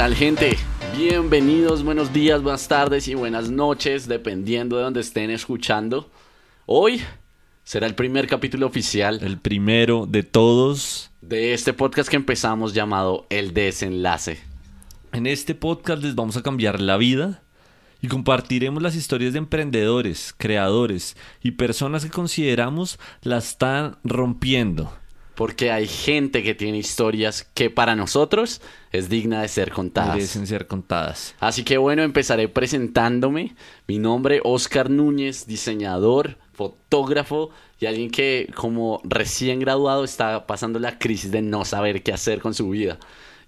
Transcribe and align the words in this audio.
tal 0.00 0.14
gente? 0.14 0.56
Bienvenidos, 0.96 1.84
buenos 1.84 2.10
días, 2.10 2.42
buenas 2.42 2.66
tardes 2.68 3.06
y 3.06 3.14
buenas 3.14 3.50
noches, 3.50 4.08
dependiendo 4.08 4.78
de 4.78 4.84
donde 4.84 5.02
estén 5.02 5.30
escuchando. 5.30 6.10
Hoy 6.64 7.02
será 7.64 7.86
el 7.86 7.94
primer 7.94 8.26
capítulo 8.26 8.66
oficial 8.66 9.18
El 9.22 9.36
primero 9.36 10.06
de 10.06 10.22
todos. 10.22 11.10
de 11.20 11.52
este 11.52 11.74
podcast 11.74 12.08
que 12.08 12.16
empezamos 12.16 12.72
llamado 12.72 13.26
El 13.28 13.52
Desenlace. 13.52 14.40
En 15.12 15.26
este 15.26 15.54
podcast 15.54 16.02
les 16.02 16.14
vamos 16.14 16.38
a 16.38 16.42
cambiar 16.42 16.80
la 16.80 16.96
vida 16.96 17.42
y 18.00 18.08
compartiremos 18.08 18.82
las 18.82 18.96
historias 18.96 19.34
de 19.34 19.40
emprendedores, 19.40 20.34
creadores 20.34 21.14
y 21.42 21.50
personas 21.50 22.06
que 22.06 22.10
consideramos 22.10 22.98
la 23.20 23.36
están 23.36 23.98
rompiendo. 24.02 24.94
Porque 25.40 25.72
hay 25.72 25.86
gente 25.86 26.42
que 26.42 26.54
tiene 26.54 26.76
historias 26.76 27.48
que 27.54 27.70
para 27.70 27.96
nosotros 27.96 28.60
es 28.92 29.08
digna 29.08 29.40
de 29.40 29.48
ser 29.48 29.72
contadas. 29.72 30.16
Merecen 30.16 30.46
ser 30.46 30.66
contadas. 30.66 31.34
Así 31.40 31.64
que 31.64 31.78
bueno, 31.78 32.02
empezaré 32.02 32.46
presentándome. 32.48 33.54
Mi 33.86 33.98
nombre, 33.98 34.42
Oscar 34.44 34.90
Núñez, 34.90 35.46
diseñador, 35.46 36.36
fotógrafo 36.52 37.48
y 37.78 37.86
alguien 37.86 38.10
que 38.10 38.52
como 38.54 39.00
recién 39.02 39.60
graduado 39.60 40.04
está 40.04 40.46
pasando 40.46 40.78
la 40.78 40.98
crisis 40.98 41.30
de 41.30 41.40
no 41.40 41.64
saber 41.64 42.02
qué 42.02 42.12
hacer 42.12 42.42
con 42.42 42.52
su 42.52 42.68
vida. 42.68 42.98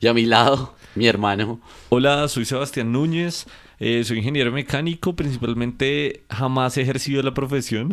Y 0.03 0.07
a 0.09 0.13
mi 0.15 0.27
lado, 0.27 0.75
mi 0.97 1.07
hermano. 1.07 1.61
Hola, 1.89 2.27
soy 2.29 2.45
Sebastián 2.45 2.91
Núñez. 2.93 3.47
eh, 3.79 4.03
soy 4.05 4.19
ingeniero 4.19 4.51
mecánico, 4.53 5.15
principalmente 5.17 6.25
jamás 6.29 6.77
he 6.77 6.83
ejercido 6.83 7.23
la 7.23 7.33
profesión. 7.35 7.93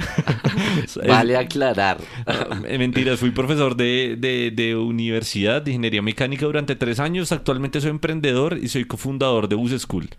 Vale 1.08 1.38
aclarar. 1.38 2.00
Eh, 2.68 2.78
Mentiras, 2.78 3.20
fui 3.20 3.30
profesor 3.32 3.76
de, 3.76 4.16
de- 4.20 4.52
de 4.52 4.76
universidad 4.76 5.62
de 5.62 5.72
ingeniería 5.72 6.02
mecánica 6.02 6.46
durante 6.48 6.76
tres 6.76 7.00
años. 7.00 7.32
Actualmente 7.32 7.80
soy 7.82 7.92
emprendedor 7.92 8.58
y 8.58 8.68
soy 8.70 8.86
cofundador 8.86 9.48
de 9.48 9.56
Bus 9.56 9.72
School. 9.80 10.10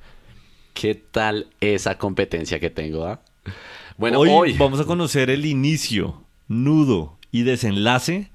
¿Qué 0.74 0.94
tal 0.94 1.48
esa 1.60 1.98
competencia 1.98 2.58
que 2.60 2.70
tengo? 2.70 3.04
ah? 3.04 3.20
Bueno, 3.98 4.20
hoy, 4.20 4.28
hoy, 4.30 4.52
vamos 4.56 4.78
a 4.80 4.84
conocer 4.84 5.28
el 5.30 5.44
inicio, 5.44 6.24
nudo 6.48 7.18
y 7.32 7.42
desenlace 7.42 8.30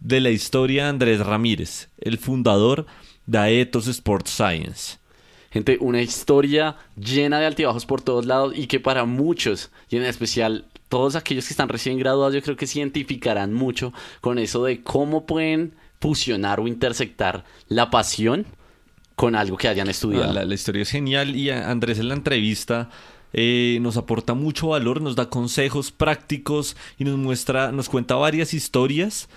de 0.00 0.20
la 0.20 0.30
historia 0.30 0.84
de 0.84 0.90
Andrés 0.90 1.20
Ramírez, 1.20 1.88
el 1.98 2.18
fundador 2.18 2.86
de 3.26 3.38
Aetos 3.38 3.86
Sport 3.86 4.26
Science. 4.26 4.98
gente, 5.50 5.78
una 5.80 6.00
historia 6.00 6.76
llena 6.96 7.40
de 7.40 7.46
altibajos 7.46 7.86
por 7.86 8.02
todos 8.02 8.26
lados 8.26 8.54
y 8.56 8.66
que 8.66 8.80
para 8.80 9.04
muchos, 9.04 9.70
y 9.88 9.96
en 9.96 10.04
especial 10.04 10.64
todos 10.88 11.16
aquellos 11.16 11.46
que 11.46 11.52
están 11.52 11.68
recién 11.68 11.98
graduados, 11.98 12.34
yo 12.34 12.42
creo 12.42 12.56
que 12.56 12.66
se 12.66 12.78
identificarán 12.78 13.52
mucho 13.52 13.92
con 14.20 14.38
eso 14.38 14.64
de 14.64 14.82
cómo 14.82 15.26
pueden 15.26 15.74
fusionar 16.00 16.60
o 16.60 16.66
intersectar 16.66 17.44
la 17.68 17.90
pasión 17.90 18.46
con 19.14 19.34
algo 19.36 19.56
que 19.56 19.68
hayan 19.68 19.88
estudiado. 19.88 20.32
La, 20.32 20.44
la 20.44 20.54
historia 20.54 20.82
es 20.82 20.90
genial 20.90 21.36
y 21.36 21.50
Andrés 21.50 21.98
en 21.98 22.08
la 22.08 22.14
entrevista 22.14 22.88
eh, 23.32 23.78
nos 23.82 23.96
aporta 23.96 24.34
mucho 24.34 24.68
valor, 24.68 25.00
nos 25.00 25.14
da 25.14 25.28
consejos 25.28 25.92
prácticos 25.92 26.76
y 26.98 27.04
nos 27.04 27.18
muestra, 27.18 27.70
nos 27.70 27.88
cuenta 27.88 28.14
varias 28.16 28.54
historias 28.54 29.28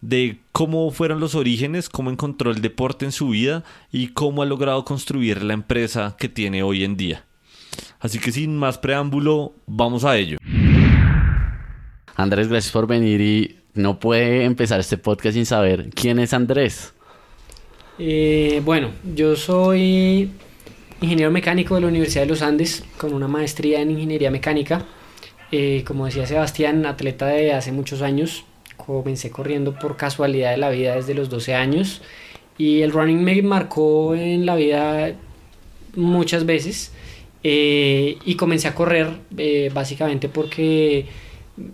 de 0.00 0.38
cómo 0.52 0.90
fueron 0.90 1.20
los 1.20 1.34
orígenes, 1.34 1.88
cómo 1.88 2.10
encontró 2.10 2.50
el 2.50 2.62
deporte 2.62 3.04
en 3.04 3.12
su 3.12 3.30
vida 3.30 3.64
y 3.90 4.08
cómo 4.08 4.42
ha 4.42 4.46
logrado 4.46 4.84
construir 4.84 5.42
la 5.42 5.54
empresa 5.54 6.16
que 6.18 6.28
tiene 6.28 6.62
hoy 6.62 6.84
en 6.84 6.96
día. 6.96 7.24
Así 8.00 8.18
que 8.18 8.32
sin 8.32 8.56
más 8.56 8.78
preámbulo, 8.78 9.54
vamos 9.66 10.04
a 10.04 10.16
ello. 10.16 10.38
Andrés, 12.14 12.48
gracias 12.48 12.72
por 12.72 12.86
venir 12.86 13.20
y 13.20 13.58
no 13.74 14.00
puede 14.00 14.44
empezar 14.44 14.80
este 14.80 14.98
podcast 14.98 15.34
sin 15.34 15.46
saber 15.46 15.90
quién 15.94 16.18
es 16.18 16.32
Andrés. 16.32 16.92
Eh, 17.98 18.62
bueno, 18.64 18.90
yo 19.14 19.34
soy 19.36 20.30
ingeniero 21.00 21.30
mecánico 21.30 21.74
de 21.74 21.80
la 21.82 21.86
Universidad 21.88 22.22
de 22.22 22.28
los 22.28 22.42
Andes 22.42 22.84
con 22.96 23.12
una 23.12 23.28
maestría 23.28 23.80
en 23.80 23.90
ingeniería 23.90 24.30
mecánica. 24.30 24.84
Eh, 25.50 25.82
como 25.86 26.06
decía 26.06 26.26
Sebastián, 26.26 26.86
atleta 26.86 27.26
de 27.26 27.52
hace 27.52 27.72
muchos 27.72 28.02
años. 28.02 28.44
Comencé 28.88 29.30
corriendo 29.30 29.78
por 29.78 29.98
casualidad 29.98 30.52
de 30.52 30.56
la 30.56 30.70
vida 30.70 30.94
desde 30.94 31.12
los 31.12 31.28
12 31.28 31.54
años 31.54 32.00
y 32.56 32.80
el 32.80 32.90
running 32.90 33.22
me 33.22 33.42
marcó 33.42 34.14
en 34.14 34.46
la 34.46 34.56
vida 34.56 35.12
muchas 35.94 36.46
veces 36.46 36.92
eh, 37.44 38.16
y 38.24 38.34
comencé 38.36 38.66
a 38.66 38.74
correr 38.74 39.10
eh, 39.36 39.70
básicamente 39.74 40.30
porque 40.30 41.04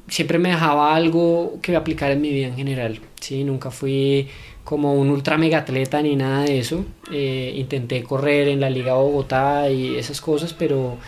siempre 0.08 0.40
me 0.40 0.48
dejaba 0.48 0.94
algo 0.96 1.58
que 1.62 1.76
aplicar 1.76 2.10
en 2.10 2.20
mi 2.20 2.30
vida 2.30 2.48
en 2.48 2.56
general. 2.56 2.98
¿sí? 3.20 3.44
Nunca 3.44 3.70
fui 3.70 4.28
como 4.64 4.94
un 4.94 5.10
ultra 5.10 5.38
mega 5.38 5.58
atleta 5.58 6.02
ni 6.02 6.16
nada 6.16 6.42
de 6.42 6.58
eso. 6.58 6.84
Eh, 7.12 7.52
intenté 7.56 8.02
correr 8.02 8.48
en 8.48 8.60
la 8.60 8.70
Liga 8.70 8.94
Bogotá 8.94 9.70
y 9.70 9.96
esas 9.96 10.20
cosas, 10.20 10.52
pero 10.52 10.98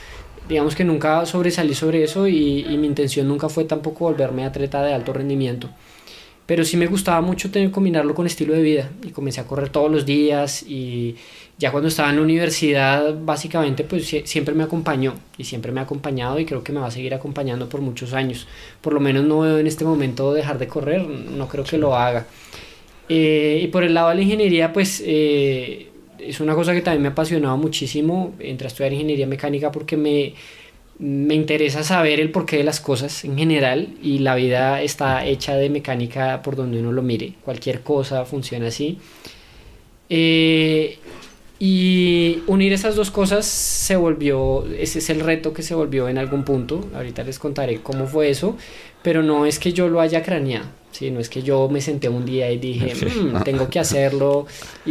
digamos 0.49 0.75
que 0.77 0.85
nunca 0.85 1.27
sobresalí 1.27 1.75
sobre 1.75 2.03
eso 2.05 2.27
y, 2.29 2.61
y 2.69 2.77
mi 2.79 2.87
intención 2.87 3.29
nunca 3.29 3.49
fue 3.49 3.65
tampoco 3.65 4.05
volverme 4.07 4.45
atleta 4.45 4.83
de 4.83 4.95
alto 4.95 5.13
rendimiento. 5.13 5.69
Pero 6.47 6.65
sí 6.65 6.77
me 6.77 6.87
gustaba 6.87 7.21
mucho 7.23 7.51
tener, 7.51 7.73
combinarlo 7.73 8.15
con 8.15 8.27
estilo 8.27 8.53
de 8.55 8.63
vida 8.63 8.91
y 9.05 9.11
comencé 9.11 9.41
a 9.41 9.47
correr 9.49 9.69
todos 9.71 9.91
los 9.91 10.07
días 10.07 10.63
y 10.63 11.17
ya 11.59 11.73
cuando 11.73 11.89
estaba 11.89 12.11
en 12.11 12.17
la 12.17 12.23
universidad 12.23 13.15
básicamente 13.21 13.83
pues 13.83 14.13
sie- 14.13 14.25
siempre 14.27 14.55
me 14.55 14.63
acompañó 14.63 15.15
y 15.39 15.45
siempre 15.45 15.73
me 15.73 15.81
ha 15.81 15.85
acompañado 15.85 16.39
y 16.39 16.45
creo 16.45 16.63
que 16.63 16.73
me 16.73 16.79
va 16.81 16.87
a 16.87 16.91
seguir 16.93 17.15
acompañando 17.15 17.69
por 17.69 17.81
muchos 17.81 18.13
años. 18.13 18.47
Por 18.81 18.93
lo 18.93 19.01
menos 19.01 19.25
no 19.25 19.41
veo 19.41 19.59
en 19.59 19.67
este 19.67 19.85
momento 19.85 20.33
dejar 20.35 20.59
de 20.59 20.69
correr, 20.69 21.03
no 21.09 21.49
creo 21.49 21.65
que 21.65 21.79
lo 21.79 21.97
haga. 21.97 22.27
Eh, 23.09 23.61
y 23.63 23.69
por 23.69 23.85
el 23.85 23.95
lado 23.95 24.09
de 24.11 24.17
la 24.17 24.23
ingeniería 24.23 24.73
pues 24.73 25.03
eh, 25.05 25.91
es 26.19 26.41
una 26.41 26.55
cosa 26.55 26.73
que 26.75 26.83
también 26.83 27.03
me 27.03 27.09
ha 27.09 27.13
apasionado 27.13 27.57
muchísimo. 27.57 28.35
Entré 28.39 28.67
a 28.67 28.69
estudiar 28.69 28.93
ingeniería 28.93 29.27
mecánica 29.27 29.73
porque 29.73 29.97
me, 29.97 30.35
me 30.99 31.35
interesa 31.35 31.83
saber 31.83 32.21
el 32.21 32.31
porqué 32.31 32.59
de 32.59 32.65
las 32.65 32.81
cosas 32.81 33.25
en 33.25 33.37
general 33.37 33.89
y 34.03 34.21
la 34.21 34.35
vida 34.35 34.83
está 34.83 35.27
hecha 35.27 35.57
de 35.57 35.69
mecánica 35.71 36.43
por 36.43 36.57
donde 36.57 36.81
uno 36.81 36.93
lo 36.93 37.03
mire. 37.03 37.35
Cualquier 37.45 37.83
cosa 37.83 38.25
funciona 38.25 38.69
así. 38.69 38.99
Eh, 40.09 40.99
y 41.59 42.43
unir 42.47 42.75
esas 42.75 42.97
dos 42.97 43.11
cosas 43.11 43.47
se 43.47 43.97
volvió, 43.97 44.67
ese 44.79 44.99
es 44.99 45.09
el 45.09 45.21
reto 45.21 45.55
que 45.55 45.63
se 45.63 45.75
volvió 45.75 46.09
en 46.09 46.19
algún 46.19 46.45
punto. 46.45 46.87
Ahorita 46.95 47.25
les 47.25 47.39
contaré 47.39 47.81
cómo 47.81 48.07
fue 48.07 48.29
eso, 48.29 48.57
pero 49.07 49.23
no 49.23 49.47
es 49.47 49.61
que 49.61 49.73
yo 49.73 49.89
lo 49.89 50.01
haya 50.01 50.21
craneado. 50.25 50.67
¿sí? 50.91 51.13
No 51.13 51.21
es 51.21 51.29
que 51.29 51.41
yo 51.43 51.69
me 51.69 51.81
senté 51.81 52.09
un 52.09 52.25
día 52.25 52.51
y 52.51 52.59
dije, 52.59 52.93
"Mm, 53.07 53.43
tengo 53.45 53.69
que 53.71 53.79
hacerlo 53.79 54.47
y, 54.85 54.91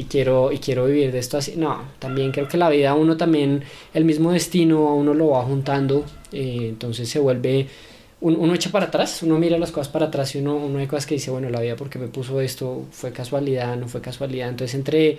y 0.00 0.06
quiero, 0.10 0.50
y 0.50 0.58
quiero 0.58 0.86
vivir 0.86 1.12
de 1.12 1.20
esto 1.20 1.38
así. 1.38 1.54
No, 1.56 1.82
también 2.00 2.32
creo 2.32 2.48
que 2.48 2.56
la 2.56 2.68
vida 2.70 2.94
uno 2.94 3.16
también, 3.16 3.62
el 3.94 4.04
mismo 4.04 4.32
destino 4.32 4.88
a 4.88 4.94
uno 4.94 5.14
lo 5.14 5.28
va 5.28 5.44
juntando, 5.44 6.04
eh, 6.32 6.66
entonces 6.70 7.08
se 7.08 7.20
vuelve, 7.20 7.68
un- 8.20 8.34
uno 8.36 8.52
echa 8.54 8.70
para 8.72 8.86
atrás, 8.86 9.22
uno 9.22 9.38
mira 9.38 9.58
las 9.58 9.70
cosas 9.70 9.88
para 9.92 10.06
atrás 10.06 10.34
y 10.34 10.38
uno, 10.38 10.56
uno 10.56 10.78
hay 10.80 10.86
cosas 10.88 11.06
que 11.06 11.14
dice, 11.14 11.30
bueno, 11.30 11.48
la 11.50 11.60
vida 11.60 11.76
porque 11.76 11.98
me 12.00 12.08
puso 12.08 12.40
esto, 12.40 12.84
fue 12.90 13.12
casualidad, 13.12 13.76
no 13.76 13.86
fue 13.86 14.00
casualidad. 14.00 14.48
Entonces 14.48 14.74
entre 14.74 15.18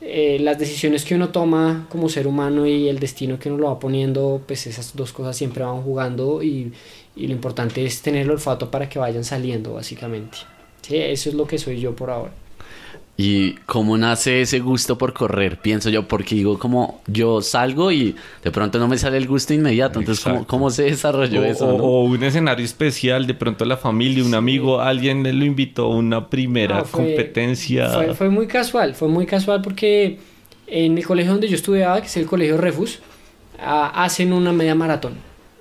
eh, 0.00 0.38
las 0.40 0.58
decisiones 0.58 1.04
que 1.04 1.14
uno 1.14 1.30
toma 1.30 1.86
como 1.90 2.08
ser 2.08 2.26
humano 2.26 2.66
y 2.66 2.88
el 2.88 2.98
destino 2.98 3.38
que 3.38 3.48
uno 3.50 3.58
lo 3.58 3.66
va 3.68 3.78
poniendo, 3.78 4.42
pues 4.46 4.66
esas 4.66 4.94
dos 4.94 5.12
cosas 5.12 5.36
siempre 5.36 5.64
van 5.64 5.82
jugando 5.82 6.42
y, 6.42 6.72
y 7.14 7.26
lo 7.26 7.32
importante 7.32 7.84
es 7.84 8.02
tener 8.02 8.22
el 8.22 8.30
olfato 8.30 8.70
para 8.70 8.88
que 8.88 8.98
vayan 8.98 9.24
saliendo, 9.24 9.74
básicamente. 9.74 10.38
Sí, 10.82 10.96
eso 10.96 11.30
es 11.30 11.34
lo 11.34 11.46
que 11.46 11.58
soy 11.58 11.80
yo 11.80 11.96
por 11.96 12.10
ahora. 12.10 12.32
¿Y 13.18 13.52
cómo 13.64 13.96
nace 13.96 14.42
ese 14.42 14.58
gusto 14.60 14.98
por 14.98 15.14
correr? 15.14 15.58
Pienso 15.58 15.88
yo, 15.88 16.06
porque 16.06 16.34
digo, 16.34 16.58
como 16.58 17.00
yo 17.06 17.40
salgo 17.40 17.90
y 17.90 18.14
de 18.44 18.50
pronto 18.50 18.78
no 18.78 18.88
me 18.88 18.98
sale 18.98 19.16
el 19.16 19.26
gusto 19.26 19.54
inmediato. 19.54 19.98
Entonces, 20.00 20.22
¿cómo, 20.46 20.68
se 20.68 20.82
desarrolló 20.82 21.40
O, 21.40 21.44
eso? 21.44 21.66
o- 21.74 21.78
no? 21.78 21.84
o 21.84 22.04
un 22.04 22.22
escenario 22.22 22.62
especial, 22.62 23.26
de 23.26 23.32
pronto 23.32 23.64
la 23.64 23.78
familia, 23.78 24.22
un 24.22 24.34
amigo, 24.34 24.82
alguien 24.82 25.22
lo 25.22 25.44
invitó 25.46 25.86
a 25.86 25.96
una 25.96 26.28
primera 26.28 26.80
No, 26.80 26.84
fue- 26.84 27.06
competencia. 27.06 27.88
Fue, 27.88 28.14
fue 28.14 28.28
muy 28.28 28.46
casual, 28.46 28.94
fue 28.94 29.08
muy 29.08 29.24
casual 29.24 29.62
porque 29.62 30.18
en 30.66 30.98
el 30.98 31.06
colegio 31.06 31.32
donde 31.32 31.48
yo 31.48 31.56
estudiaba, 31.56 31.98
que 32.02 32.08
es 32.08 32.16
el 32.18 32.26
colegio 32.26 32.58
Refus, 32.58 32.98
hacen 33.58 34.34
una 34.34 34.52
media 34.52 34.74
maratón. 34.74 35.14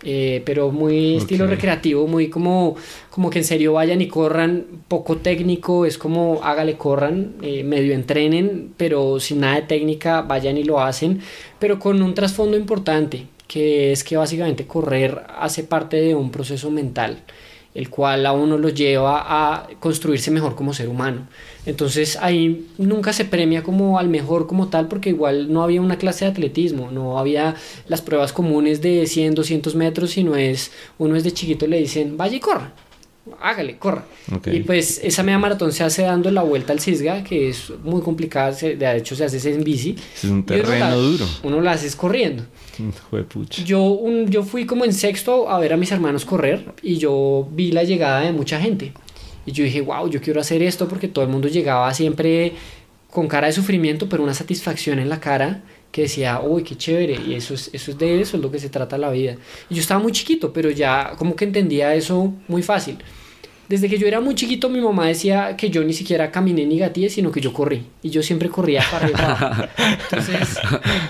Eh, 0.05 0.41
pero 0.45 0.71
muy 0.71 1.17
estilo 1.17 1.45
Ok. 1.45 1.49
recreativo, 1.51 2.07
muy 2.07 2.29
como, 2.29 2.75
como 3.09 3.29
que 3.29 3.39
en 3.39 3.43
serio 3.45 3.73
vayan 3.73 4.01
y 4.01 4.07
corran, 4.07 4.65
poco 4.87 5.17
técnico, 5.17 5.85
es 5.85 5.97
como 5.97 6.39
hágale 6.43 6.77
corran, 6.77 7.33
eh, 7.41 7.63
medio 7.63 7.93
entrenen, 7.93 8.71
pero 8.77 9.19
sin 9.19 9.39
nada 9.41 9.55
de 9.55 9.61
técnica, 9.63 10.21
vayan 10.21 10.57
y 10.57 10.63
lo 10.63 10.79
hacen, 10.79 11.21
pero 11.59 11.79
con 11.79 12.01
un 12.01 12.13
trasfondo 12.13 12.55
importante, 12.55 13.25
que 13.47 13.91
es 13.91 14.03
que 14.03 14.15
básicamente 14.17 14.65
correr 14.65 15.21
hace 15.39 15.63
parte 15.63 15.97
de 15.97 16.15
un 16.15 16.31
proceso 16.31 16.71
mental 16.71 17.17
el 17.75 17.89
cual 17.89 18.25
a 18.25 18.31
uno 18.31 18.57
lo 18.57 18.69
lleva 18.69 19.23
a 19.27 19.67
construirse 19.79 20.31
mejor 20.31 20.55
como 20.55 20.73
ser 20.73 20.87
humano. 20.87 21.27
Entonces 21.65 22.17
ahí 22.21 22.67
nunca 22.77 23.11
se 23.11 23.25
premia 23.25 23.63
como 23.63 23.99
al 23.99 24.07
mejor 24.07 24.47
como 24.47 24.69
tal 24.69 24.87
porque 24.87 25.09
igual 25.09 25.51
no 25.51 25.61
había 25.61 25.81
una 25.81 25.97
clase 25.97 26.25
de 26.25 26.31
atletismo, 26.31 26.89
no 26.89 27.19
había 27.19 27.55
las 27.87 28.01
pruebas 28.01 28.31
comunes 28.33 28.81
de 28.81 29.05
100, 29.05 29.35
200 29.35 29.75
metros, 29.75 30.11
sino 30.11 30.35
es, 30.35 30.71
uno 30.97 31.15
es 31.15 31.23
de 31.23 31.33
chiquito 31.33 31.67
le 31.67 31.79
dicen, 31.79 32.17
vaya 32.17 32.37
y 32.37 32.39
corra. 32.39 32.71
Hágale, 33.41 33.77
corra. 33.77 34.05
Ok. 34.35 34.47
Y 34.47 34.59
pues 34.61 34.99
esa 35.03 35.23
media 35.23 35.39
maratón 35.39 35.71
se 35.71 35.83
hace 35.83 36.03
dando 36.03 36.29
la 36.31 36.43
vuelta 36.43 36.73
al 36.73 36.79
Cisga, 36.79 37.23
que 37.23 37.49
es 37.49 37.71
muy 37.83 38.01
complicada, 38.01 38.53
se- 38.53 38.75
de 38.75 38.97
hecho 38.97 39.15
se 39.15 39.25
hace 39.25 39.53
en 39.53 39.63
bici. 39.63 39.95
Es 40.15 40.23
un 40.25 40.31
uno 40.31 40.45
terreno 40.45 40.85
la- 40.89 40.95
duro. 40.95 41.25
Uno 41.43 41.61
la 41.61 41.71
hace 41.71 41.95
corriendo. 41.97 42.43
Juepucha. 43.09 43.63
Yo, 43.63 43.81
un, 43.83 44.29
yo 44.29 44.43
fui 44.43 44.65
como 44.65 44.85
en 44.85 44.93
sexto 44.93 45.49
a 45.49 45.59
ver 45.59 45.73
a 45.73 45.77
mis 45.77 45.91
hermanos 45.91 46.25
correr 46.25 46.65
y 46.81 46.97
yo 46.97 47.47
vi 47.51 47.71
la 47.71 47.83
llegada 47.83 48.21
de 48.21 48.31
mucha 48.31 48.59
gente. 48.59 48.93
Y 49.45 49.51
yo 49.51 49.63
dije, 49.63 49.81
wow, 49.81 50.09
yo 50.09 50.21
quiero 50.21 50.41
hacer 50.41 50.61
esto 50.63 50.87
porque 50.87 51.07
todo 51.07 51.23
el 51.23 51.31
mundo 51.31 51.47
llegaba 51.47 51.93
siempre 51.93 52.53
con 53.11 53.27
cara 53.27 53.47
de 53.47 53.53
sufrimiento, 53.53 54.09
pero 54.09 54.23
una 54.23 54.33
satisfacción 54.33 54.99
en 54.99 55.07
la 55.07 55.19
cara 55.19 55.63
que 55.91 56.01
decía, 56.01 56.41
uy, 56.41 56.63
qué 56.63 56.75
chévere. 56.75 57.17
Y 57.25 57.35
eso 57.35 57.53
es, 57.53 57.69
eso 57.71 57.91
es 57.91 57.97
de 57.97 58.19
eso, 58.19 58.35
es 58.35 58.43
lo 58.43 58.51
que 58.51 58.59
se 58.59 58.67
trata 58.69 58.97
la 58.97 59.09
vida. 59.11 59.37
Y 59.69 59.75
yo 59.75 59.81
estaba 59.81 60.01
muy 60.01 60.11
chiquito, 60.11 60.51
pero 60.51 60.69
ya 60.69 61.13
como 61.17 61.35
que 61.35 61.45
entendía 61.45 61.95
eso 61.95 62.33
muy 62.49 62.61
fácil. 62.63 62.97
Desde 63.67 63.89
que 63.89 63.97
yo 63.97 64.05
era 64.05 64.21
muy 64.21 64.35
chiquito, 64.35 64.69
mi 64.69 64.79
mamá 64.79 65.07
decía 65.07 65.57
que 65.57 65.71
yo 65.71 65.83
ni 65.83 65.93
siquiera 65.93 66.29
caminé 66.29 66.65
ni 66.65 66.77
gateé, 66.77 67.09
sino 67.09 67.31
que 67.31 67.41
yo 67.41 67.51
corrí. 67.51 67.83
Y 68.03 68.11
yo 68.11 68.21
siempre 68.21 68.47
corría 68.49 68.83
para 68.91 69.05
arriba. 69.05 69.69
Entonces, 70.03 70.59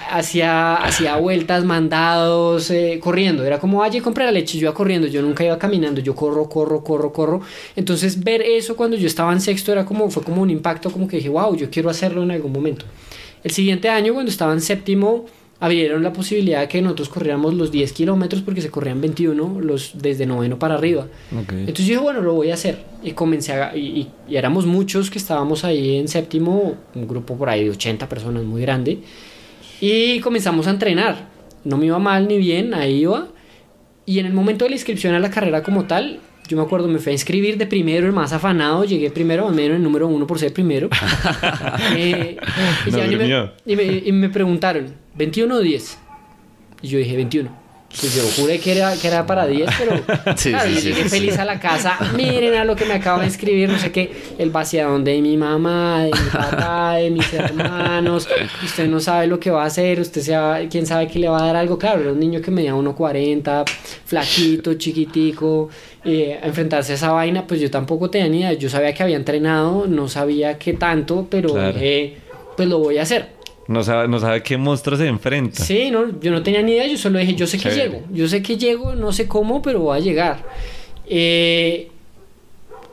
hacía, 0.10 0.76
hacía 0.76 1.18
vueltas, 1.18 1.66
mandados, 1.66 2.72
eh, 2.72 3.00
corriendo. 3.04 3.44
Era 3.44 3.60
como, 3.60 3.80
vaya, 3.80 4.02
compré 4.02 4.24
la 4.24 4.32
leche. 4.32 4.58
Yo 4.58 4.68
iba 4.68 4.74
corriendo, 4.74 5.08
yo 5.08 5.22
nunca 5.22 5.44
iba 5.44 5.60
caminando. 5.60 6.00
Yo 6.00 6.16
corro, 6.16 6.48
corro, 6.48 6.82
corro, 6.82 7.12
corro. 7.12 7.42
Entonces, 7.76 8.24
ver 8.24 8.42
eso 8.42 8.78
cuando 8.78 8.96
yo 8.96 9.08
estaba 9.08 9.34
en 9.34 9.42
sexto 9.42 9.74
era 9.74 9.84
como, 9.84 10.10
fue 10.10 10.24
como 10.24 10.42
un 10.42 10.50
impacto, 10.50 10.90
como 10.90 11.10
que 11.10 11.18
dije, 11.18 11.30
wow, 11.30 11.56
yo 11.58 11.70
quiero 11.70 11.90
hacerlo 11.90 12.24
en 12.24 12.32
algún 12.32 12.54
momento. 12.54 12.86
El 13.44 13.52
siguiente 13.52 13.90
año, 13.90 14.14
cuando 14.14 14.32
estaba 14.32 14.54
en 14.54 14.62
séptimo, 14.62 15.26
abrieron 15.60 16.04
la 16.04 16.12
posibilidad 16.12 16.60
de 16.62 16.68
que 16.68 16.82
nosotros 16.82 17.10
corriéramos 17.10 17.54
los 17.54 17.72
10 17.72 17.94
kilómetros 17.94 18.42
porque 18.42 18.62
se 18.62 18.70
corrían 18.70 19.00
21 19.02 19.62
los, 19.62 19.92
desde 19.96 20.26
noveno 20.26 20.60
para 20.60 20.76
arriba. 20.76 21.08
Ok. 21.34 21.52
Entonces 21.54 21.86
yo 21.86 21.94
dije, 21.94 21.98
bueno, 22.04 22.22
lo 22.22 22.34
voy 22.34 22.52
a 22.52 22.56
hacer. 22.56 22.80
Y 23.04 23.12
comencé 23.12 23.54
a... 23.54 23.76
Y, 23.76 23.80
y- 24.02 24.08
y 24.28 24.36
éramos 24.36 24.66
muchos 24.66 25.10
que 25.10 25.18
estábamos 25.18 25.64
ahí 25.64 25.98
en 25.98 26.08
séptimo, 26.08 26.76
un 26.94 27.08
grupo 27.08 27.38
por 27.38 27.50
ahí 27.50 27.64
de 27.64 27.70
80 27.72 28.10
personas, 28.10 28.44
muy 28.44 28.62
grande. 28.62 29.00
Y 29.82 30.20
comenzamos 30.20 30.68
a 30.68 30.72
entrenar. 30.72 31.30
No 31.64 31.78
me 31.78 31.86
iba 31.88 32.00
mal 32.00 32.28
ni 32.28 32.38
bien, 32.38 32.74
ahí 32.74 33.02
iba. 33.02 33.28
Y 34.06 34.20
en 34.20 34.26
el 34.26 34.34
momento 34.34 34.66
de 34.66 34.70
la 34.70 34.76
inscripción 34.76 35.16
a 35.16 35.20
la 35.20 35.30
carrera 35.32 35.64
como 35.64 35.86
tal, 35.86 36.20
yo 36.48 36.58
me 36.58 36.64
acuerdo, 36.64 36.88
me 36.88 37.00
fui 37.00 37.10
a 37.12 37.14
inscribir 37.14 37.58
de 37.58 37.66
primero, 37.66 38.06
el 38.06 38.14
más 38.14 38.34
afanado, 38.34 38.84
llegué 38.86 39.10
primero, 39.10 39.48
al 39.48 39.56
menos 39.56 39.78
el 39.78 39.84
número 39.84 40.08
uno 40.08 40.28
por 40.28 40.38
ser 40.38 40.54
primero. 40.54 40.90
Eh, 41.96 42.38
y, 42.88 42.92
No 42.92 42.98
ni 43.08 43.16
me, 43.16 43.52
y, 43.66 43.76
me, 43.76 43.84
y 44.06 44.12
me 44.12 44.30
preguntaron, 44.30 44.94
¿21 45.18 45.52
o 45.54 45.60
10? 45.60 45.98
Y 46.82 46.88
yo 46.90 46.98
dije, 47.00 47.16
21. 47.16 47.66
Pues 47.98 48.14
yo 48.14 48.24
juré 48.42 48.60
que 48.60 48.74
era, 48.76 48.94
que 48.98 49.08
era 49.08 49.26
para 49.26 49.48
10, 49.48 49.70
pero 49.80 49.96
Sí, 50.36 50.50
claro, 50.50 50.68
sí, 50.68 50.74
yo 50.76 50.82
sí, 50.82 50.88
llegué 50.90 51.04
sí. 51.04 51.10
feliz 51.10 51.38
a 51.38 51.46
la 51.46 51.62
casa. 51.62 51.98
Miren 52.18 52.56
a 52.56 52.66
lo 52.66 52.76
que 52.76 52.84
me 52.84 52.94
acaba 52.96 53.22
de 53.22 53.30
escribir, 53.30 53.70
no 53.70 53.80
sé 53.80 53.94
qué, 53.94 54.12
el 54.38 54.50
vaciadón 54.50 55.06
de 55.06 55.22
mi 55.22 55.38
mamá, 55.38 56.04
de 56.04 56.12
mi 56.12 56.30
papá, 56.30 56.96
de 56.96 57.10
mis 57.10 57.32
hermanos. 57.34 58.28
Usted 58.66 58.88
no 58.90 59.00
sabe 59.00 59.28
lo 59.28 59.40
que 59.40 59.50
va 59.50 59.64
a 59.64 59.68
hacer, 59.68 60.02
usted 60.02 60.22
sabe, 60.22 60.68
quién 60.68 60.86
sabe 60.86 61.08
que 61.08 61.20
le 61.20 61.30
va 61.30 61.42
a 61.42 61.46
dar 61.46 61.56
algo. 61.56 61.78
Claro, 61.78 62.02
era 62.02 62.12
un 62.12 62.20
niño 62.20 62.42
que 62.42 62.52
medía 62.52 62.76
1,40, 62.76 63.64
flaquito, 64.06 64.74
chiquitico. 64.74 65.70
eh, 66.04 66.38
a 66.44 66.48
enfrentarse 66.48 66.92
a 66.92 66.96
esa 66.96 67.12
vaina, 67.12 67.48
pues 67.48 67.62
yo 67.62 67.72
tampoco 67.72 68.10
tenía 68.10 68.28
ni 68.28 68.40
idea. 68.40 68.52
Yo 68.54 68.70
sabía 68.70 68.94
que 68.94 69.04
había 69.04 69.16
entrenado, 69.16 69.88
no 69.88 70.10
sabía 70.10 70.58
qué 70.60 70.74
tanto, 70.74 71.28
pero 71.32 71.54
Claro. 71.54 71.72
dije, 71.74 72.18
pues 72.58 72.68
lo 72.68 72.80
voy 72.80 72.98
a 72.98 73.04
hacer. 73.04 73.35
No 73.68 73.84
sabe, 73.84 74.08
no 74.08 74.20
sabe 74.20 74.44
qué 74.44 74.58
monstruo 74.58 74.96
se 74.98 75.08
enfrenta. 75.08 75.64
Sí, 75.64 75.90
no, 75.92 76.20
yo 76.20 76.32
no 76.32 76.44
tenía 76.44 76.62
ni 76.62 76.74
idea, 76.74 76.86
yo 76.88 76.98
solo 76.98 77.18
dije, 77.20 77.34
yo 77.36 77.48
sé 77.48 77.58
que 77.58 77.64
Chévere. 77.70 77.84
llego, 77.90 78.04
yo 78.12 78.28
sé 78.28 78.42
que 78.44 78.58
llego, 78.58 78.96
no 78.96 79.12
sé 79.12 79.28
cómo, 79.28 79.62
pero 79.62 79.80
voy 79.80 79.98
a 79.98 80.02
llegar. 80.02 80.44
Eh, 81.08 81.90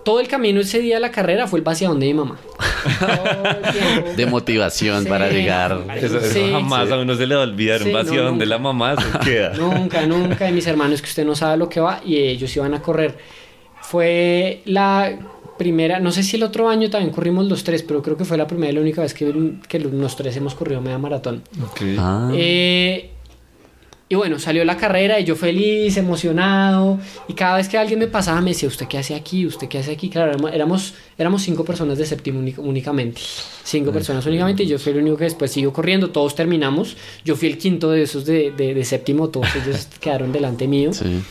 todo 0.05 0.19
el 0.21 0.29
camino 0.29 0.61
ese 0.61 0.81
día 0.81 0.97
de 0.97 1.01
la 1.01 1.11
carrera 1.11 1.47
fue 1.47 1.59
el 1.61 1.65
vaciadón 1.65 2.01
de 2.01 2.07
mi 2.07 2.15
mamá. 2.15 2.39
De 4.17 4.27
motivación 4.27 5.05
Sí, 5.05 5.09
para 5.09 5.29
llegar. 5.31 5.85
Eso, 5.97 6.19
eso 6.19 6.33
Sí, 6.33 6.49
jamás 6.51 6.89
sí. 6.89 6.95
a 6.95 6.99
uno 6.99 7.15
se 7.15 7.27
le 7.27 7.35
va 7.37 7.43
a 7.43 7.45
olvidar 7.45 7.81
Sí, 7.81 7.87
un 7.87 7.93
no, 7.93 7.99
vacío 7.99 8.23
donde 8.25 8.47
la 8.47 8.59
mamá 8.59 8.97
se 9.01 9.19
queda. 9.25 9.53
Nunca, 9.55 10.05
nunca. 10.07 10.49
Y 10.49 10.53
mis 10.53 10.67
hermanos 10.67 11.01
que 11.01 11.09
usted 11.09 11.25
no 11.25 11.35
sabe 11.35 11.57
lo 11.57 11.69
que 11.69 11.81
va 11.81 12.01
y 12.05 12.17
ellos 12.17 12.55
iban 12.57 12.75
a 12.75 12.83
correr. 12.83 13.17
Fue 13.81 14.63
la 14.65 15.17
primera, 15.59 16.01
no 16.01 16.11
sé 16.13 16.23
si 16.23 16.37
el 16.37 16.43
otro 16.43 16.69
año 16.69 16.91
también 16.91 17.13
corrimos 17.13 17.47
los 17.47 17.65
tres, 17.65 17.83
pero 17.83 18.03
creo 18.03 18.17
que 18.17 18.25
fue 18.25 18.37
la 18.37 18.47
primera 18.47 18.73
y 18.73 18.75
la 18.75 18.81
única 18.81 19.03
vez 19.03 19.15
que, 19.15 19.33
que 19.69 19.79
los 19.79 20.17
tres 20.17 20.37
hemos 20.37 20.55
corrido 20.55 20.81
media 20.81 20.99
maratón. 20.99 21.43
Ok. 21.63 21.81
Ah. 21.99 22.31
Eh, 22.35 23.11
y 24.09 24.15
bueno, 24.15 24.39
salió 24.39 24.63
la 24.67 24.77
carrera 24.77 25.19
y 25.21 25.25
yo 25.25 25.35
feliz, 25.37 25.97
emocionado. 25.97 26.99
Y 27.29 27.33
cada 27.33 27.57
vez 27.57 27.67
que 27.69 27.79
alguien 27.79 27.99
me 27.99 28.09
pasaba 28.09 28.43
me 28.43 28.51
decía, 28.51 28.69
¿usted 28.69 28.87
qué 28.87 28.99
hace 28.99 29.15
aquí? 29.15 29.47
¿Usted 29.47 29.69
qué 29.69 29.79
hace 29.79 29.93
aquí? 29.93 30.11
Claro, 30.11 30.33
éramos- 30.49 30.93
éramos, 31.17 31.43
cinco 31.43 31.65
personas 31.65 31.97
de 31.97 32.05
séptimo 32.05 32.39
únic- 32.43 32.59
únicamente. 32.59 33.23
Cinco 33.65 33.91
personas 33.91 34.27
únicamente 34.27 34.65
y 34.65 34.67
yo 34.67 34.79
fui 34.79 34.93
el 34.93 34.99
único 34.99 35.17
que 35.17 35.25
después 35.25 35.51
siguió 35.51 35.73
corriendo. 35.73 36.11
Todos 36.11 36.35
terminamos. 36.35 36.95
Yo 37.25 37.37
fui 37.37 37.49
el 37.49 37.57
quinto 37.57 37.91
de 37.91 38.03
esos 38.03 38.27
de, 38.27 38.51
de- 38.51 38.75
de 38.75 38.85
séptimo. 38.85 39.29
Todos 39.31 39.47
ellos 39.57 39.89
quedaron 40.01 40.31
delante 40.31 40.69
mío. 40.69 40.93
Sí. 40.93 41.23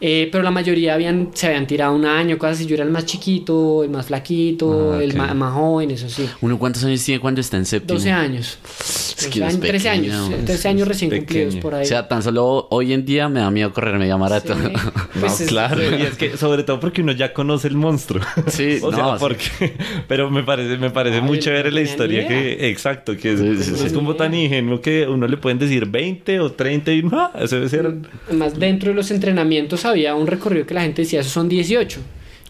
Eh, 0.00 0.28
pero 0.32 0.42
la 0.42 0.50
mayoría 0.50 0.94
habían, 0.94 1.28
se 1.34 1.46
habían 1.48 1.66
tirado 1.66 1.94
un 1.94 2.06
año, 2.06 2.38
cosas 2.38 2.56
así. 2.56 2.66
Yo 2.66 2.74
era 2.74 2.84
el 2.84 2.90
más 2.90 3.04
chiquito, 3.06 3.84
el 3.84 3.90
más 3.90 4.06
flaquito, 4.06 4.94
Ah, 4.94 5.02
el 5.02 5.10
ok. 5.10 5.16
ma- 5.16 5.34
más, 5.34 5.52
joven, 5.54 5.90
eso 5.90 6.08
sí. 6.08 6.26
¿Uno 6.40 6.58
cuántos 6.58 6.82
años 6.84 7.04
tiene 7.04 7.20
cuando 7.20 7.40
está 7.40 7.56
en 7.58 7.66
séptimo? 7.66 7.98
12 7.98 8.10
años. 8.10 8.58
Es 8.64 9.16
12 9.26 9.30
que 9.30 9.44
años, 9.44 9.54
es 9.54 9.60
13 9.60 9.88
pequeño. 9.90 10.24
años. 10.24 10.44
13 10.46 10.68
años 10.68 10.88
recién 10.88 11.10
Pequeño. 11.10 11.26
cumplidos 11.26 11.56
por 11.56 11.74
ahí. 11.74 11.82
O 11.82 11.86
sea, 11.86 12.08
tan 12.08 12.22
solo 12.22 12.66
hoy 12.70 12.92
en 12.94 13.04
día 13.04 13.28
me 13.28 13.40
da 13.40 13.50
miedo 13.50 13.72
correr 13.72 13.98
media 13.98 14.16
maratón. 14.16 14.58
Sí. 14.62 14.72
No, 15.12 15.20
Pues 15.26 15.40
es- 15.42 15.48
claro, 15.48 15.82
y 15.82 16.02
es 16.02 16.16
que 16.16 16.36
sobre 16.38 16.62
todo 16.62 16.78
porque 16.80 17.02
uno 17.02 17.12
ya 17.12 17.32
conoce 17.34 17.68
el 17.68 17.74
monstruo. 17.76 18.22
Sí, 18.46 18.78
o 18.82 18.92
sea, 18.92 19.02
no, 19.02 19.18
porque 19.18 19.74
pero 20.08 20.30
me 20.30 20.42
parece 20.44 20.78
me 20.78 20.90
parece 20.90 21.16
Ay, 21.16 21.22
muy 21.22 21.36
no 21.38 21.42
chévere 21.42 21.70
la 21.72 21.80
historia 21.82 22.26
que 22.26 22.70
exacto, 22.70 23.16
que 23.16 23.32
es, 23.32 23.40
Sí, 23.40 23.74
sí, 23.76 23.86
es 23.86 23.92
como 23.92 24.14
tan 24.14 24.32
ingenuo 24.32 24.80
que 24.80 25.06
uno 25.06 25.26
le 25.26 25.36
pueden 25.36 25.58
decir 25.58 25.86
20 25.86 26.40
o 26.40 26.52
30 26.52 26.92
y 26.92 27.02
no, 27.02 27.30
eso 27.38 27.56
debe 27.56 27.68
ser 27.68 27.92
Además, 28.28 28.58
dentro 28.58 28.90
de 28.90 28.94
los 28.94 29.10
entrenamientos 29.10 29.84
había 29.90 30.14
un 30.14 30.26
recorrido 30.26 30.66
que 30.66 30.74
la 30.74 30.82
gente 30.82 31.02
decía, 31.02 31.20
esos 31.20 31.32
son 31.32 31.48
18. 31.48 32.00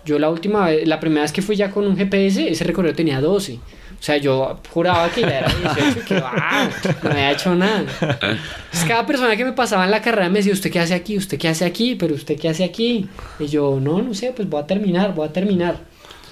Yo 0.04 0.18
la 0.18 0.30
última 0.30 0.66
vez, 0.66 0.86
la 0.88 0.98
primera 0.98 1.22
vez 1.22 1.32
que 1.32 1.42
fui 1.42 1.56
ya 1.56 1.70
con 1.70 1.86
un 1.86 1.96
GPS, 1.96 2.48
ese 2.48 2.64
recorrido 2.64 2.94
tenía 2.94 3.20
12. 3.20 3.54
O 3.54 4.02
sea, 4.02 4.16
yo 4.16 4.58
juraba 4.70 5.10
que 5.10 5.20
ya 5.20 5.40
era 5.40 5.52
18 5.74 6.00
y 6.00 6.04
que 6.06 6.16
ah, 6.16 6.70
no 7.02 7.10
había 7.10 7.32
hecho 7.32 7.54
nada. 7.54 7.80
Entonces, 7.80 8.88
cada 8.88 9.04
persona 9.04 9.36
que 9.36 9.44
me 9.44 9.52
pasaba 9.52 9.84
en 9.84 9.90
la 9.90 10.00
carrera 10.00 10.30
me 10.30 10.38
decía, 10.38 10.54
¿usted 10.54 10.70
qué 10.70 10.80
hace 10.80 10.94
aquí? 10.94 11.18
¿Usted 11.18 11.38
qué 11.38 11.48
hace 11.48 11.66
aquí? 11.66 11.96
¿Pero 11.96 12.14
usted 12.14 12.38
qué 12.38 12.48
hace 12.48 12.64
aquí? 12.64 13.08
Y 13.38 13.46
yo, 13.46 13.78
no, 13.78 14.00
no 14.00 14.14
sé, 14.14 14.32
pues 14.34 14.48
voy 14.48 14.62
a 14.62 14.66
terminar, 14.66 15.14
voy 15.14 15.28
a 15.28 15.32
terminar. 15.34 15.80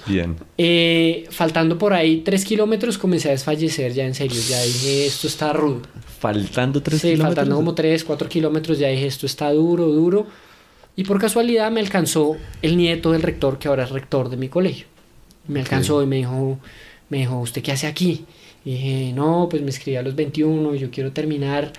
bien. 0.07 0.35
Eh, 0.57 1.27
faltando 1.29 1.77
por 1.77 1.93
ahí 1.93 2.21
3 2.21 2.43
kilómetros 2.43 2.97
comencé 2.97 3.27
a 3.27 3.31
desfallecer 3.31 3.93
ya 3.93 4.03
en 4.05 4.15
serio. 4.15 4.41
Ya 4.49 4.59
dije, 4.63 5.05
esto 5.05 5.27
está 5.27 5.53
rudo. 5.53 5.83
Faltando 6.19 6.81
3 6.81 6.99
Sí, 6.99 7.17
faltando 7.17 7.55
como 7.55 7.75
3, 7.75 8.03
4 8.03 8.27
kilómetros, 8.27 8.79
ya 8.79 8.87
dije, 8.87 9.05
esto 9.05 9.27
está 9.27 9.51
duro, 9.51 9.85
duro. 9.89 10.25
Y 10.99 11.05
por 11.05 11.17
casualidad 11.17 11.71
me 11.71 11.79
alcanzó 11.79 12.35
el 12.61 12.75
nieto 12.75 13.13
del 13.13 13.21
rector, 13.21 13.57
que 13.57 13.69
ahora 13.69 13.85
es 13.85 13.89
rector 13.89 14.27
de 14.27 14.35
mi 14.35 14.49
colegio. 14.49 14.85
Me 15.47 15.61
alcanzó 15.61 16.03
y 16.03 16.05
me 16.05 16.17
dijo, 16.17 16.59
me 17.07 17.19
dijo, 17.19 17.39
¿usted 17.39 17.61
qué 17.61 17.71
hace 17.71 17.87
aquí? 17.87 18.25
Y 18.65 18.71
dije, 18.71 19.13
no, 19.15 19.47
pues 19.49 19.61
me 19.61 19.69
escribí 19.69 19.95
a 19.95 20.01
los 20.01 20.13
21 20.13 20.75
y 20.75 20.79
yo 20.79 20.91
quiero 20.91 21.13
terminar. 21.13 21.71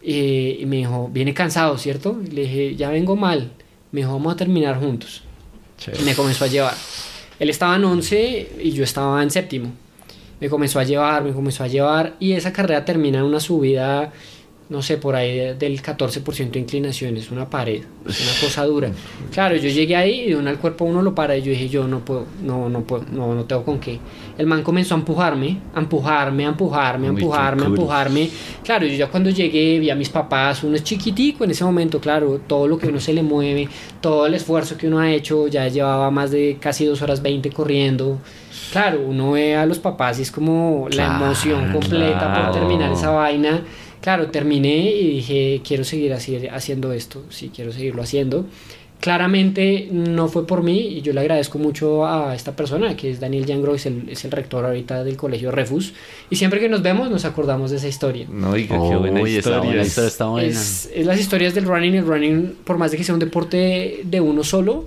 Eh, 0.00 0.58
y 0.60 0.64
me 0.64 0.76
dijo, 0.76 1.10
viene 1.12 1.34
cansado, 1.34 1.76
¿cierto? 1.76 2.20
Y 2.24 2.30
le 2.30 2.42
dije, 2.42 2.76
ya 2.76 2.88
vengo 2.90 3.16
mal. 3.16 3.50
Me 3.90 4.02
dijo, 4.02 4.12
vamos 4.12 4.34
a 4.34 4.36
terminar 4.36 4.78
juntos. 4.78 5.24
Y 5.98 6.04
me 6.04 6.14
comenzó 6.14 6.44
a 6.44 6.46
llevar. 6.46 6.74
Él 7.40 7.50
estaba 7.50 7.74
en 7.74 7.84
11 7.84 8.60
y 8.62 8.70
yo 8.70 8.84
estaba 8.84 9.24
en 9.24 9.32
séptimo. 9.32 9.72
Me 10.38 10.48
comenzó 10.48 10.78
a 10.78 10.84
llevar, 10.84 11.24
me 11.24 11.32
comenzó 11.32 11.64
a 11.64 11.66
llevar 11.66 12.14
y 12.20 12.34
esa 12.34 12.52
carrera 12.52 12.84
termina 12.84 13.18
en 13.18 13.24
una 13.24 13.40
subida, 13.40 14.12
no 14.68 14.82
sé, 14.82 14.96
por 14.98 15.14
ahí 15.14 15.36
de- 15.36 15.54
del 15.54 15.80
14% 15.80 16.50
de 16.54 16.58
inclinación, 16.60 17.16
es 17.16 17.30
una 17.30 17.48
pared, 17.48 17.82
es 18.08 18.20
una 18.20 18.40
cosa 18.40 18.64
dura. 18.64 18.90
Claro, 19.32 19.54
yo 19.56 19.68
llegué 19.68 19.94
ahí 19.94 20.22
y 20.22 20.28
de 20.30 20.36
una 20.36 20.50
al 20.50 20.58
cuerpo 20.58 20.84
uno 20.84 21.02
lo 21.02 21.14
para 21.14 21.36
y 21.36 21.42
yo 21.42 21.50
dije, 21.52 21.68
yo 21.68 21.86
no 21.86 22.00
puedo, 22.00 22.24
no, 22.42 22.68
no 22.68 22.80
puedo, 22.80 23.04
no, 23.12 23.34
no 23.34 23.44
tengo 23.44 23.64
con 23.64 23.78
qué. 23.78 23.98
El 24.36 24.46
man 24.46 24.62
comenzó 24.62 24.94
a 24.94 24.98
empujarme, 24.98 25.58
a 25.74 25.78
empujarme, 25.78 26.46
a 26.46 26.48
empujarme, 26.48 27.06
a 27.06 27.10
empujarme, 27.10 27.62
a 27.62 27.66
empujarme. 27.66 28.30
Claro, 28.64 28.86
yo 28.86 28.94
ya 28.94 29.08
cuando 29.08 29.30
llegué 29.30 29.78
vi 29.78 29.90
a 29.90 29.94
mis 29.94 30.08
papás, 30.08 30.64
uno 30.64 30.74
es 30.76 30.82
chiquitico 30.82 31.44
en 31.44 31.52
ese 31.52 31.64
momento, 31.64 32.00
claro, 32.00 32.40
todo 32.46 32.66
lo 32.66 32.76
que 32.76 32.88
uno 32.88 32.98
se 32.98 33.12
le 33.12 33.22
mueve, 33.22 33.68
todo 34.00 34.26
el 34.26 34.34
esfuerzo 34.34 34.76
que 34.76 34.88
uno 34.88 34.98
ha 34.98 35.10
hecho, 35.12 35.46
ya 35.46 35.68
llevaba 35.68 36.10
más 36.10 36.32
de 36.32 36.56
casi 36.60 36.84
dos 36.84 37.02
horas 37.02 37.22
20 37.22 37.50
corriendo. 37.50 38.18
Claro, 38.72 39.00
uno 39.06 39.32
ve 39.32 39.54
a 39.54 39.64
los 39.64 39.78
papás 39.78 40.18
y 40.18 40.22
es 40.22 40.30
como 40.32 40.88
la 40.90 41.06
emoción 41.16 41.72
completa 41.72 42.18
claro. 42.18 42.50
por 42.50 42.60
terminar 42.60 42.92
esa 42.92 43.10
vaina. 43.10 43.62
Claro, 44.06 44.28
terminé 44.28 44.92
y 44.92 45.16
dije, 45.16 45.62
quiero 45.66 45.82
seguir 45.82 46.12
así, 46.12 46.46
haciendo 46.46 46.92
esto, 46.92 47.24
sí, 47.28 47.50
quiero 47.52 47.72
seguirlo 47.72 48.02
haciendo. 48.02 48.46
Claramente 49.00 49.88
no 49.90 50.28
fue 50.28 50.46
por 50.46 50.62
mí 50.62 50.78
y 50.78 51.02
yo 51.02 51.12
le 51.12 51.22
agradezco 51.22 51.58
mucho 51.58 52.06
a 52.06 52.32
esta 52.36 52.54
persona 52.54 52.96
que 52.96 53.10
es 53.10 53.18
Daniel 53.18 53.46
Yangro, 53.46 53.74
es 53.74 53.84
el, 53.84 54.08
es 54.08 54.24
el 54.24 54.30
rector 54.30 54.64
ahorita 54.64 55.02
del 55.02 55.16
colegio 55.16 55.50
Refus. 55.50 55.92
Y 56.30 56.36
siempre 56.36 56.60
que 56.60 56.68
nos 56.68 56.82
vemos 56.82 57.10
nos 57.10 57.24
acordamos 57.24 57.72
de 57.72 57.78
esa 57.78 57.88
historia. 57.88 58.28
No, 58.30 58.50
oiga, 58.50 58.76
qué 58.80 58.94
buena 58.94 59.28
historia. 59.28 59.58
buena 59.58 59.82
historia 59.82 60.08
está 60.08 60.26
buena. 60.26 60.46
Es, 60.46 60.88
es 60.94 61.04
las 61.04 61.18
historias 61.18 61.52
del 61.52 61.64
running. 61.64 61.94
El 61.94 62.06
running, 62.06 62.58
por 62.62 62.78
más 62.78 62.92
de 62.92 62.98
que 62.98 63.02
sea 63.02 63.12
un 63.12 63.18
deporte 63.18 64.02
de 64.04 64.20
uno 64.20 64.44
solo, 64.44 64.84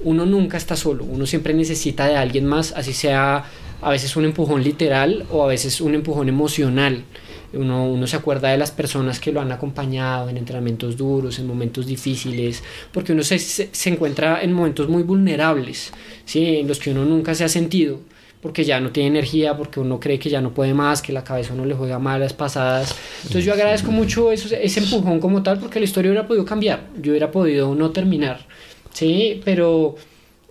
uno 0.00 0.26
nunca 0.26 0.58
está 0.58 0.76
solo, 0.76 1.04
uno 1.04 1.24
siempre 1.24 1.54
necesita 1.54 2.06
de 2.06 2.16
alguien 2.16 2.44
más, 2.44 2.72
así 2.72 2.92
sea 2.92 3.46
a 3.80 3.90
veces 3.90 4.14
un 4.14 4.26
empujón 4.26 4.62
literal 4.62 5.24
o 5.30 5.42
a 5.42 5.46
veces 5.46 5.80
un 5.80 5.94
empujón 5.94 6.28
emocional. 6.28 7.04
Uno, 7.52 7.86
uno, 7.86 8.06
se 8.06 8.16
acuerda 8.16 8.50
de 8.50 8.58
las 8.58 8.70
personas 8.70 9.20
que 9.20 9.32
lo 9.32 9.40
han 9.40 9.50
acompañado 9.52 10.28
en 10.28 10.36
entrenamientos 10.36 10.96
duros, 10.96 11.38
en 11.38 11.46
momentos 11.46 11.86
difíciles, 11.86 12.62
porque 12.92 13.12
uno 13.12 13.22
se, 13.22 13.38
se, 13.38 13.70
se 13.72 13.90
encuentra 13.90 14.42
en 14.42 14.52
momentos 14.52 14.88
muy 14.88 15.02
vulnerables, 15.02 15.92
¿sí? 16.24 16.58
en 16.58 16.68
los 16.68 16.78
que 16.78 16.90
uno 16.90 17.04
nunca 17.04 17.34
se 17.34 17.44
ha 17.44 17.48
sentido 17.48 18.00
porque 18.40 18.64
ya 18.64 18.80
no 18.80 18.90
tiene 18.90 19.08
energía, 19.08 19.56
porque 19.56 19.80
uno 19.80 19.98
cree 19.98 20.18
que 20.18 20.30
ya 20.30 20.40
no 20.40 20.54
puede 20.54 20.74
más, 20.74 21.02
que 21.02 21.12
la 21.12 21.24
cabeza 21.24 21.54
uno 21.54 21.64
le 21.64 21.74
juega 21.74 21.98
malas 21.98 22.32
pasadas. 22.32 22.94
Entonces 23.22 23.44
yo 23.44 23.52
agradezco 23.52 23.90
mucho 23.90 24.30
eso, 24.30 24.54
ese 24.54 24.80
empujón 24.80 25.20
como 25.20 25.42
tal, 25.42 25.58
porque 25.58 25.80
la 25.80 25.84
historia 25.84 26.10
hubiera 26.10 26.26
podido 26.26 26.44
cambiar, 26.44 26.86
yo 27.00 27.12
hubiera 27.12 27.30
podido 27.30 27.74
no 27.74 27.90
terminar, 27.90 28.46
¿sí? 28.92 29.40
Pero 29.44 29.96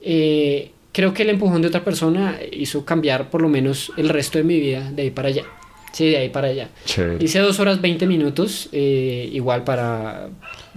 eh, 0.02 0.72
creo 0.92 1.14
que 1.14 1.24
el 1.24 1.30
empujón 1.30 1.62
de 1.62 1.70
otra 1.70 1.84
persona 1.84 2.38
hizo 2.52 2.84
cambiar 2.84 3.30
por 3.30 3.42
lo 3.42 3.50
menos 3.50 3.92
el 3.98 4.10
resto 4.10 4.38
de 4.38 4.44
mi 4.44 4.60
vida 4.60 4.92
de 4.92 5.04
ahí 5.04 5.12
para 5.12 5.30
allá. 5.30 5.44
Sí, 5.92 6.10
de 6.10 6.18
ahí 6.18 6.30
para 6.30 6.50
allá. 6.50 6.70
Chévere. 6.86 7.24
Hice 7.24 7.40
dos 7.40 7.60
horas 7.60 7.82
20 7.82 8.06
minutos, 8.08 8.70
eh, 8.72 9.30
igual 9.32 9.64
para... 9.64 10.30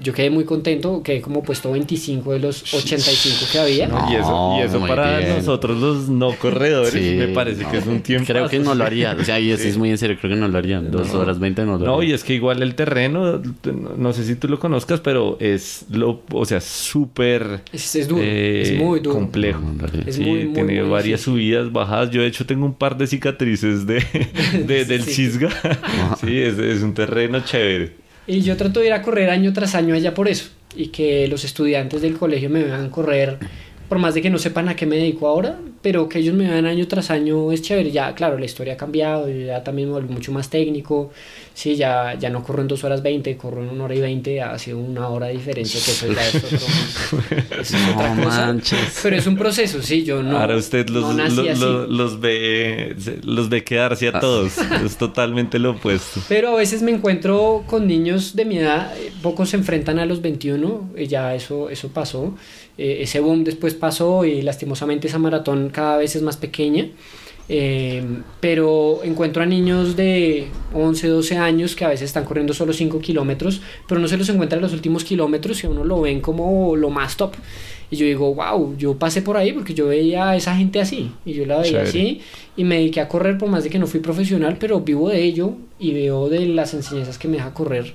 Yo 0.02 0.12
quedé 0.14 0.30
muy 0.30 0.44
contento, 0.44 1.02
quedé 1.02 1.20
como 1.20 1.42
puesto 1.42 1.70
25 1.72 2.32
de 2.32 2.38
los 2.40 2.72
85 2.74 3.44
que 3.52 3.58
había. 3.58 3.86
y 4.10 4.14
eso, 4.14 4.56
y 4.58 4.62
eso 4.62 4.80
para 4.86 5.18
bien. 5.18 5.36
nosotros 5.36 5.78
los 5.78 6.08
no 6.08 6.34
corredores 6.36 6.92
Sí, 6.92 7.14
me 7.18 7.28
parece 7.28 7.64
que 7.66 7.76
es 7.78 7.86
un 7.86 8.00
tiempo. 8.00 8.26
Creo 8.26 8.48
que 8.48 8.58
no 8.60 8.74
lo 8.74 8.84
haría. 8.84 9.16
O 9.20 9.24
sea, 9.24 9.38
y 9.38 9.50
eso 9.50 9.68
es 9.68 9.76
muy 9.76 9.90
en 9.90 9.98
serio, 9.98 10.16
creo 10.20 10.34
que 10.34 10.40
no 10.40 10.48
lo 10.48 10.56
haría. 10.58 10.80
Dos 10.80 11.12
horas 11.14 11.38
veinte 11.38 11.64
no 11.64 11.78
lo 11.78 11.84
No, 11.84 12.02
y 12.02 12.12
es 12.12 12.24
que 12.24 12.34
igual 12.34 12.62
el 12.62 12.74
terreno, 12.74 13.40
no- 13.98 14.12
sé 14.12 14.24
si 14.24 14.36
tú 14.36 14.48
lo 14.48 14.58
conozcas, 14.58 15.00
pero 15.00 15.36
es 15.40 15.84
lo, 15.90 16.22
o 16.32 16.44
sea, 16.44 16.60
súper 16.60 17.60
Es, 17.72 17.94
es 17.94 18.08
duro, 18.08 18.22
eh, 18.24 18.62
es 18.62 18.72
muy 18.78 19.00
duro. 19.00 19.16
complejo. 19.16 19.60
Es 20.06 20.16
Sí, 20.16 20.22
muy, 20.22 20.44
muy, 20.46 20.54
tiene 20.54 20.80
muy 20.82 20.90
varias 20.90 21.20
difícil. 21.20 21.32
subidas, 21.34 21.72
bajadas. 21.72 22.10
Yo 22.10 22.22
de 22.22 22.26
hecho 22.28 22.44
tengo 22.46 22.64
un 22.66 22.74
par 22.74 22.96
de 22.96 23.06
cicatrices 23.06 23.86
de, 23.86 24.02
de- 24.66 24.84
del 24.84 25.02
Sí. 25.04 25.10
Cisga. 25.26 25.50
sí, 26.20 26.38
es, 26.38 26.58
es 26.58 26.82
un 26.82 26.94
terreno 26.94 27.40
chévere. 27.40 27.92
Y 28.30 28.42
yo 28.42 28.56
trato 28.56 28.78
de 28.78 28.86
ir 28.86 28.92
a 28.92 29.02
correr 29.02 29.28
año 29.28 29.52
tras 29.52 29.74
año 29.74 29.92
allá 29.92 30.14
por 30.14 30.28
eso. 30.28 30.50
Y 30.76 30.88
que 30.88 31.26
los 31.26 31.42
estudiantes 31.42 32.00
del 32.00 32.16
colegio 32.16 32.48
me 32.48 32.62
vean 32.62 32.88
correr, 32.88 33.38
por 33.88 33.98
más 33.98 34.14
de 34.14 34.22
que 34.22 34.30
no 34.30 34.38
sepan 34.38 34.68
a 34.68 34.76
qué 34.76 34.86
me 34.86 34.94
dedico 34.94 35.26
ahora, 35.26 35.58
pero 35.82 36.08
que 36.08 36.18
ellos 36.18 36.34
me 36.34 36.48
vean 36.48 36.66
año 36.66 36.86
tras 36.88 37.10
año 37.10 37.52
es 37.52 37.62
chévere. 37.62 37.90
Ya, 37.90 38.14
claro, 38.14 38.38
la 38.38 38.44
historia 38.44 38.74
ha 38.74 38.76
cambiado, 38.76 39.28
yo 39.28 39.46
ya 39.46 39.64
también 39.64 39.88
me 39.88 39.94
volví 39.94 40.12
mucho 40.12 40.30
más 40.32 40.50
técnico. 40.50 41.10
Sí, 41.54 41.76
ya, 41.76 42.14
ya 42.18 42.30
no 42.30 42.42
corro 42.42 42.62
en 42.62 42.68
2 42.68 42.84
horas 42.84 43.02
20, 43.02 43.36
corro 43.36 43.62
en 43.62 43.70
1 43.70 43.84
hora 43.84 43.94
y 43.94 44.00
20, 44.00 44.40
ha 44.42 44.58
sido 44.58 44.78
una 44.78 45.08
hora 45.08 45.26
de 45.26 45.32
diferencia, 45.34 45.80
que 45.84 45.90
eso 45.90 46.06
ya 46.12 46.26
es, 46.26 46.34
otro- 46.36 46.56
eso 47.60 47.76
es 47.76 47.94
otra 47.94 48.14
No 48.14 48.24
cosa. 48.24 48.46
manches. 48.46 49.00
Pero 49.02 49.16
es 49.16 49.26
un 49.26 49.36
proceso, 49.36 49.82
sí, 49.82 50.04
yo 50.04 50.22
no. 50.22 50.38
Ahora 50.38 50.56
usted 50.56 50.88
los, 50.88 51.02
no 51.02 51.12
nací 51.14 51.36
los, 51.36 51.48
así. 51.48 51.60
los- 51.60 51.88
los 51.88 52.20
ve 52.20 52.96
los 53.24 53.48
ve 53.48 53.64
quedarse 53.64 54.08
a 54.08 54.20
todos. 54.20 54.58
es 54.58 54.96
totalmente 54.96 55.58
lo 55.58 55.72
opuesto. 55.72 56.20
Pero 56.28 56.50
a 56.50 56.56
veces 56.56 56.82
me 56.82 56.92
encuentro 56.92 57.64
con 57.66 57.86
niños 57.86 58.36
de 58.36 58.44
mi 58.44 58.58
edad, 58.58 58.96
eh, 58.98 59.12
pocos 59.22 59.50
se 59.50 59.56
enfrentan 59.56 59.98
a 59.98 60.06
los 60.06 60.22
21, 60.22 60.90
y 60.96 61.06
ya 61.06 61.34
eso, 61.34 61.68
eso 61.70 61.88
pasó. 61.88 62.34
Eh, 62.78 62.98
ese 63.02 63.20
boom 63.20 63.44
después 63.44 63.74
pasó 63.74 64.24
y 64.24 64.40
lastimosamente 64.40 65.08
esa 65.08 65.18
maratón 65.18 65.69
cada 65.72 65.96
vez 65.96 66.16
es 66.16 66.22
más 66.22 66.36
pequeña. 66.36 66.88
Eh, 67.52 68.04
pero 68.38 69.00
encuentro 69.02 69.42
a 69.42 69.46
niños 69.46 69.96
de 69.96 70.46
11, 70.72 71.08
12 71.08 71.36
años 71.36 71.74
que 71.74 71.84
a 71.84 71.88
veces 71.88 72.04
están 72.04 72.24
corriendo 72.24 72.54
solo 72.54 72.72
5 72.72 73.00
kilómetros, 73.00 73.60
pero 73.88 74.00
no 74.00 74.06
se 74.06 74.16
los 74.16 74.28
encuentra 74.28 74.56
en 74.56 74.62
los 74.62 74.72
últimos 74.72 75.02
kilómetros 75.02 75.64
y 75.64 75.66
a 75.66 75.70
uno 75.70 75.82
lo 75.82 76.00
ven 76.00 76.20
como 76.20 76.76
lo 76.76 76.90
más 76.90 77.16
top. 77.16 77.34
Y 77.90 77.96
yo 77.96 78.06
digo, 78.06 78.32
wow, 78.32 78.76
yo 78.76 78.96
pasé 78.96 79.20
por 79.20 79.36
ahí 79.36 79.52
porque 79.52 79.74
yo 79.74 79.88
veía 79.88 80.30
a 80.30 80.36
esa 80.36 80.54
gente 80.54 80.80
así. 80.80 81.10
Y 81.24 81.32
yo 81.32 81.44
la 81.44 81.58
veía 81.58 81.84
Chévere. 81.84 81.88
así 81.88 82.20
y 82.56 82.64
me 82.64 82.76
dediqué 82.76 83.00
a 83.00 83.08
correr 83.08 83.38
por 83.38 83.48
más 83.48 83.64
de 83.64 83.70
que 83.70 83.78
no 83.78 83.86
fui 83.86 84.00
profesional, 84.00 84.56
pero 84.60 84.80
vivo 84.80 85.08
de 85.08 85.22
ello 85.22 85.54
y 85.78 85.92
veo 85.92 86.28
de 86.28 86.46
las 86.46 86.74
enseñanzas 86.74 87.18
que 87.18 87.26
me 87.26 87.38
deja 87.38 87.54
correr. 87.54 87.94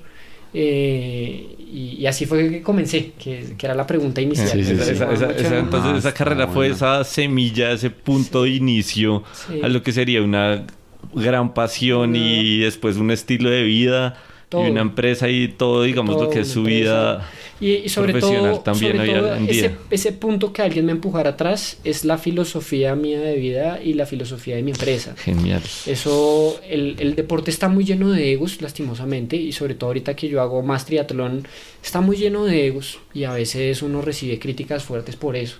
Eh, 0.58 1.56
y, 1.72 1.98
y 2.00 2.08
así 2.08 2.26
fue 2.26 2.50
que 2.50 2.62
comencé, 2.62 3.12
que, 3.22 3.56
que 3.58 3.66
era 3.66 3.76
la 3.76 3.86
pregunta 3.86 4.22
inicial. 4.22 4.52
Sí, 4.52 4.64
sí, 4.64 4.72
Esa- 4.72 4.86
sí. 4.86 4.92
esa- 4.94 5.12
esa- 5.12 5.28
Mucho- 5.28 5.38
esa- 5.40 5.60
entonces 5.60 5.92
Ah, 5.94 5.98
esa 5.98 6.14
carrera 6.14 6.48
fue 6.48 6.70
esa 6.70 7.04
semilla, 7.04 7.72
ese 7.72 7.90
punto 7.90 8.44
de 8.44 8.52
inicio 8.52 9.24
Sí. 9.34 9.60
a 9.62 9.68
lo 9.68 9.84
que 9.84 9.92
sería 9.92 10.22
una 10.22 10.66
gran 11.14 11.54
pasión 11.54 12.16
y 12.16 12.60
después 12.60 12.96
un 12.98 13.12
estilo 13.12 13.50
de 13.50 13.64
vida 13.64 14.18
Todo. 14.50 14.68
y 14.68 14.72
una 14.72 14.82
empresa 14.82 15.28
y 15.28 15.48
todo, 15.48 15.84
digamos, 15.84 16.16
Todo, 16.16 16.26
lo 16.26 16.30
que 16.30 16.42
es 16.42 16.48
su 16.48 16.64
vida. 16.64 17.28
Y, 17.60 17.72
y 17.76 17.90
sobre 17.90 18.12
profesional 18.12 18.52
todo, 18.52 18.62
también 18.62 18.98
sobre 18.98 19.10
hoy 19.10 19.20
todo 19.20 19.36
en 19.36 19.44
ese, 19.50 19.70
día. 19.70 19.78
ese 19.90 20.12
punto 20.12 20.52
que 20.52 20.62
alguien 20.62 20.86
me 20.86 20.92
empujara 20.92 21.32
atrás 21.32 21.78
es 21.84 22.04
la 22.04 22.18
filosofía 22.18 22.96
mía 22.96 23.20
de 23.22 23.36
vida 23.38 23.80
y 23.82 23.94
la 23.94 24.06
filosofía 24.06 24.58
de 24.58 24.62
mi 24.62 24.72
empresa. 24.72 25.16
Genial. 25.18 25.62
Eso, 25.86 26.60
el, 26.68 26.98
el 27.00 27.16
deporte 27.16 27.50
está 27.52 27.70
muy 27.70 27.86
lleno 27.86 28.12
de 28.12 28.34
egos, 28.34 28.62
lastimosamente, 28.62 29.38
y 29.38 29.52
sobre 29.54 29.74
todo 29.76 29.90
ahorita 29.90 30.16
que 30.16 30.28
yo 30.28 30.42
hago 30.42 30.62
más 30.64 30.86
triatlón, 30.86 31.48
está 31.84 32.02
muy 32.02 32.18
lleno 32.18 32.46
de 32.46 32.68
egos 32.68 33.00
y 33.14 33.24
a 33.24 33.34
veces 33.34 33.82
uno 33.82 34.02
recibe 34.02 34.38
críticas 34.38 34.84
fuertes 34.84 35.16
por 35.16 35.36
eso. 35.36 35.58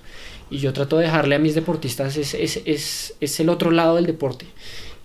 Y 0.50 0.60
yo 0.60 0.74
trato 0.74 0.98
de 0.98 1.06
dejarle 1.06 1.36
a 1.36 1.40
mis 1.40 1.56
deportistas 1.56 2.18
es, 2.18 2.34
es, 2.34 2.62
es, 2.66 3.16
es 3.20 3.40
el 3.40 3.50
otro 3.50 3.72
lado 3.72 3.96
del 3.96 4.06
deporte. 4.06 4.46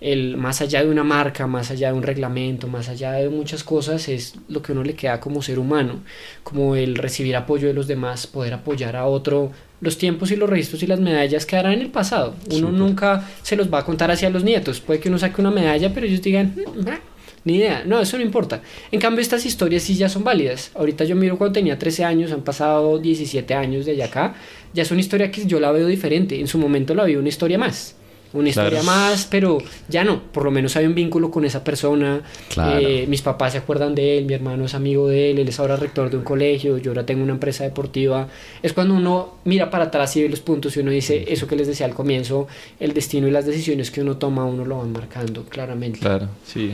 El, 0.01 0.35
más 0.35 0.61
allá 0.61 0.83
de 0.83 0.89
una 0.89 1.03
marca, 1.03 1.45
más 1.45 1.69
allá 1.69 1.89
de 1.91 1.93
un 1.93 2.01
reglamento, 2.03 2.67
más 2.67 2.89
allá 2.89 3.11
de 3.13 3.29
muchas 3.29 3.63
cosas, 3.63 4.09
es 4.09 4.33
lo 4.49 4.61
que 4.63 4.71
uno 4.71 4.83
le 4.83 4.95
queda 4.95 5.19
como 5.19 5.43
ser 5.43 5.59
humano, 5.59 5.99
como 6.43 6.75
el 6.75 6.95
recibir 6.95 7.35
apoyo 7.35 7.67
de 7.67 7.75
los 7.75 7.85
demás, 7.87 8.25
poder 8.25 8.53
apoyar 8.55 8.95
a 8.95 9.05
otro. 9.05 9.51
Los 9.79 9.97
tiempos 9.99 10.31
y 10.31 10.35
los 10.35 10.49
registros 10.49 10.81
y 10.83 10.87
las 10.87 10.99
medallas 10.99 11.45
quedarán 11.45 11.73
en 11.73 11.81
el 11.81 11.89
pasado. 11.91 12.35
Uno 12.51 12.71
nunca 12.71 13.27
se 13.43 13.55
los 13.55 13.71
va 13.71 13.79
a 13.79 13.85
contar 13.85 14.09
hacia 14.11 14.29
los 14.31 14.43
nietos. 14.43 14.79
Puede 14.81 14.99
que 14.99 15.09
uno 15.09 15.19
saque 15.19 15.39
una 15.39 15.51
medalla, 15.51 15.93
pero 15.93 16.05
ellos 16.07 16.21
digan, 16.21 16.55
"Mm, 16.55 16.83
bah, 16.83 16.99
ni 17.45 17.55
idea. 17.55 17.83
No, 17.85 17.99
eso 17.99 18.17
no 18.17 18.23
importa. 18.23 18.61
En 18.91 18.99
cambio, 18.99 19.21
estas 19.21 19.45
historias 19.45 19.83
sí 19.83 19.95
ya 19.95 20.09
son 20.09 20.23
válidas. 20.23 20.71
Ahorita 20.75 21.03
yo 21.05 21.15
miro 21.15 21.37
cuando 21.37 21.53
tenía 21.53 21.77
13 21.79 22.03
años, 22.03 22.31
han 22.31 22.41
pasado 22.41 22.99
17 22.99 23.53
años 23.55 23.85
de 23.85 23.93
allá 23.93 24.05
acá. 24.05 24.35
Ya 24.73 24.83
es 24.83 24.91
una 24.91 24.99
historia 24.99 25.31
que 25.31 25.45
yo 25.45 25.59
la 25.59 25.71
veo 25.71 25.87
diferente. 25.87 26.39
En 26.39 26.47
su 26.47 26.57
momento 26.59 26.93
la 26.95 27.03
vi 27.03 27.15
una 27.15 27.29
historia 27.29 27.57
más. 27.57 27.95
Una 28.33 28.49
historia 28.49 28.79
Claro. 28.81 28.85
más, 28.85 29.27
pero 29.29 29.57
ya 29.89 30.03
no. 30.03 30.21
Por 30.31 30.45
lo 30.45 30.51
menos 30.51 30.75
hay 30.77 30.85
un 30.85 30.95
vínculo 30.95 31.29
con 31.31 31.43
esa 31.45 31.63
persona. 31.63 32.21
Claro. 32.49 32.79
Eh, 32.79 33.05
mis 33.07 33.21
papás 33.21 33.51
se 33.53 33.57
acuerdan 33.57 33.93
de 33.93 34.17
él, 34.17 34.25
mi 34.25 34.33
hermano 34.33 34.65
es 34.65 34.73
amigo 34.73 35.07
de 35.09 35.31
él, 35.31 35.39
él 35.39 35.47
es 35.49 35.59
ahora 35.59 35.75
rector 35.75 36.09
de 36.09 36.17
un 36.17 36.23
colegio, 36.23 36.77
yo 36.77 36.91
ahora 36.91 37.05
tengo 37.05 37.23
una 37.23 37.33
empresa 37.33 37.63
deportiva. 37.63 38.27
Es 38.63 38.73
cuando 38.73 38.93
uno 38.95 39.35
mira 39.43 39.69
para 39.69 39.85
atrás 39.85 40.15
y 40.15 40.23
ve 40.23 40.29
los 40.29 40.39
puntos 40.39 40.77
y 40.77 40.79
uno 40.79 40.91
dice 40.91 41.25
eso 41.27 41.45
que 41.47 41.55
les 41.55 41.67
decía 41.67 41.85
al 41.85 41.93
comienzo, 41.93 42.47
el 42.79 42.93
destino 42.93 43.27
y 43.27 43.31
las 43.31 43.45
decisiones 43.45 43.91
que 43.91 44.01
uno 44.01 44.17
toma, 44.17 44.45
uno 44.45 44.63
lo 44.65 44.77
van 44.77 44.91
marcando 44.93 45.43
claramente. 45.43 45.99
Claro, 45.99 46.29
sí. 46.45 46.71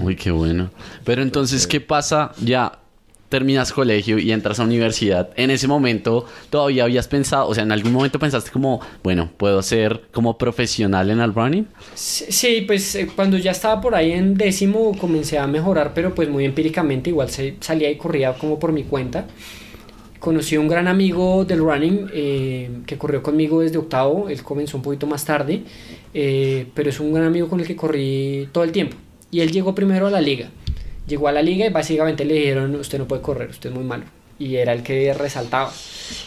Uy, 0.00 0.14
qué 0.14 0.30
bueno. 0.30 0.70
Pero 1.04 1.22
entonces, 1.22 1.66
¿qué 1.66 1.80
pasa? 1.80 2.32
Ya 2.42 2.78
terminas 3.28 3.72
colegio 3.72 4.18
y 4.18 4.32
entras 4.32 4.60
a 4.60 4.64
universidad. 4.64 5.30
En 5.36 5.50
ese 5.50 5.68
momento, 5.68 6.26
¿todavía 6.50 6.84
habías 6.84 7.08
pensado, 7.08 7.48
o 7.48 7.54
sea, 7.54 7.64
en 7.64 7.72
algún 7.72 7.92
momento 7.92 8.18
pensaste 8.18 8.50
como, 8.50 8.80
bueno, 9.02 9.30
puedo 9.36 9.62
ser 9.62 10.02
como 10.12 10.38
profesional 10.38 11.10
en 11.10 11.20
el 11.20 11.34
running? 11.34 11.66
Sí, 11.94 12.64
pues 12.66 12.94
eh, 12.94 13.08
cuando 13.14 13.38
ya 13.38 13.50
estaba 13.50 13.80
por 13.80 13.94
ahí 13.94 14.12
en 14.12 14.34
décimo 14.34 14.96
comencé 14.98 15.38
a 15.38 15.46
mejorar, 15.46 15.92
pero 15.94 16.14
pues 16.14 16.28
muy 16.28 16.44
empíricamente, 16.44 17.10
igual 17.10 17.28
salía 17.60 17.90
y 17.90 17.96
corría 17.96 18.34
como 18.34 18.58
por 18.58 18.72
mi 18.72 18.84
cuenta. 18.84 19.26
Conocí 20.18 20.56
a 20.56 20.60
un 20.60 20.68
gran 20.68 20.88
amigo 20.88 21.44
del 21.44 21.58
running 21.58 22.10
eh, 22.12 22.70
que 22.86 22.96
corrió 22.96 23.22
conmigo 23.22 23.60
desde 23.60 23.78
octavo, 23.78 24.28
él 24.28 24.42
comenzó 24.42 24.78
un 24.78 24.82
poquito 24.82 25.06
más 25.06 25.24
tarde, 25.24 25.62
eh, 26.14 26.66
pero 26.74 26.90
es 26.90 26.98
un 26.98 27.12
gran 27.12 27.26
amigo 27.26 27.48
con 27.48 27.60
el 27.60 27.66
que 27.66 27.76
corrí 27.76 28.48
todo 28.50 28.64
el 28.64 28.72
tiempo. 28.72 28.96
Y 29.30 29.40
él 29.40 29.52
llegó 29.52 29.74
primero 29.74 30.06
a 30.06 30.10
la 30.10 30.20
liga. 30.20 30.48
Llegó 31.06 31.28
a 31.28 31.32
la 31.32 31.42
liga 31.42 31.66
y 31.66 31.70
básicamente 31.70 32.24
le 32.24 32.34
dijeron, 32.34 32.74
usted 32.76 32.98
no 32.98 33.06
puede 33.06 33.22
correr, 33.22 33.50
usted 33.50 33.70
es 33.70 33.74
muy 33.76 33.84
malo. 33.84 34.04
Y 34.38 34.56
era 34.56 34.72
el 34.74 34.82
que 34.82 35.14
resaltaba. 35.14 35.72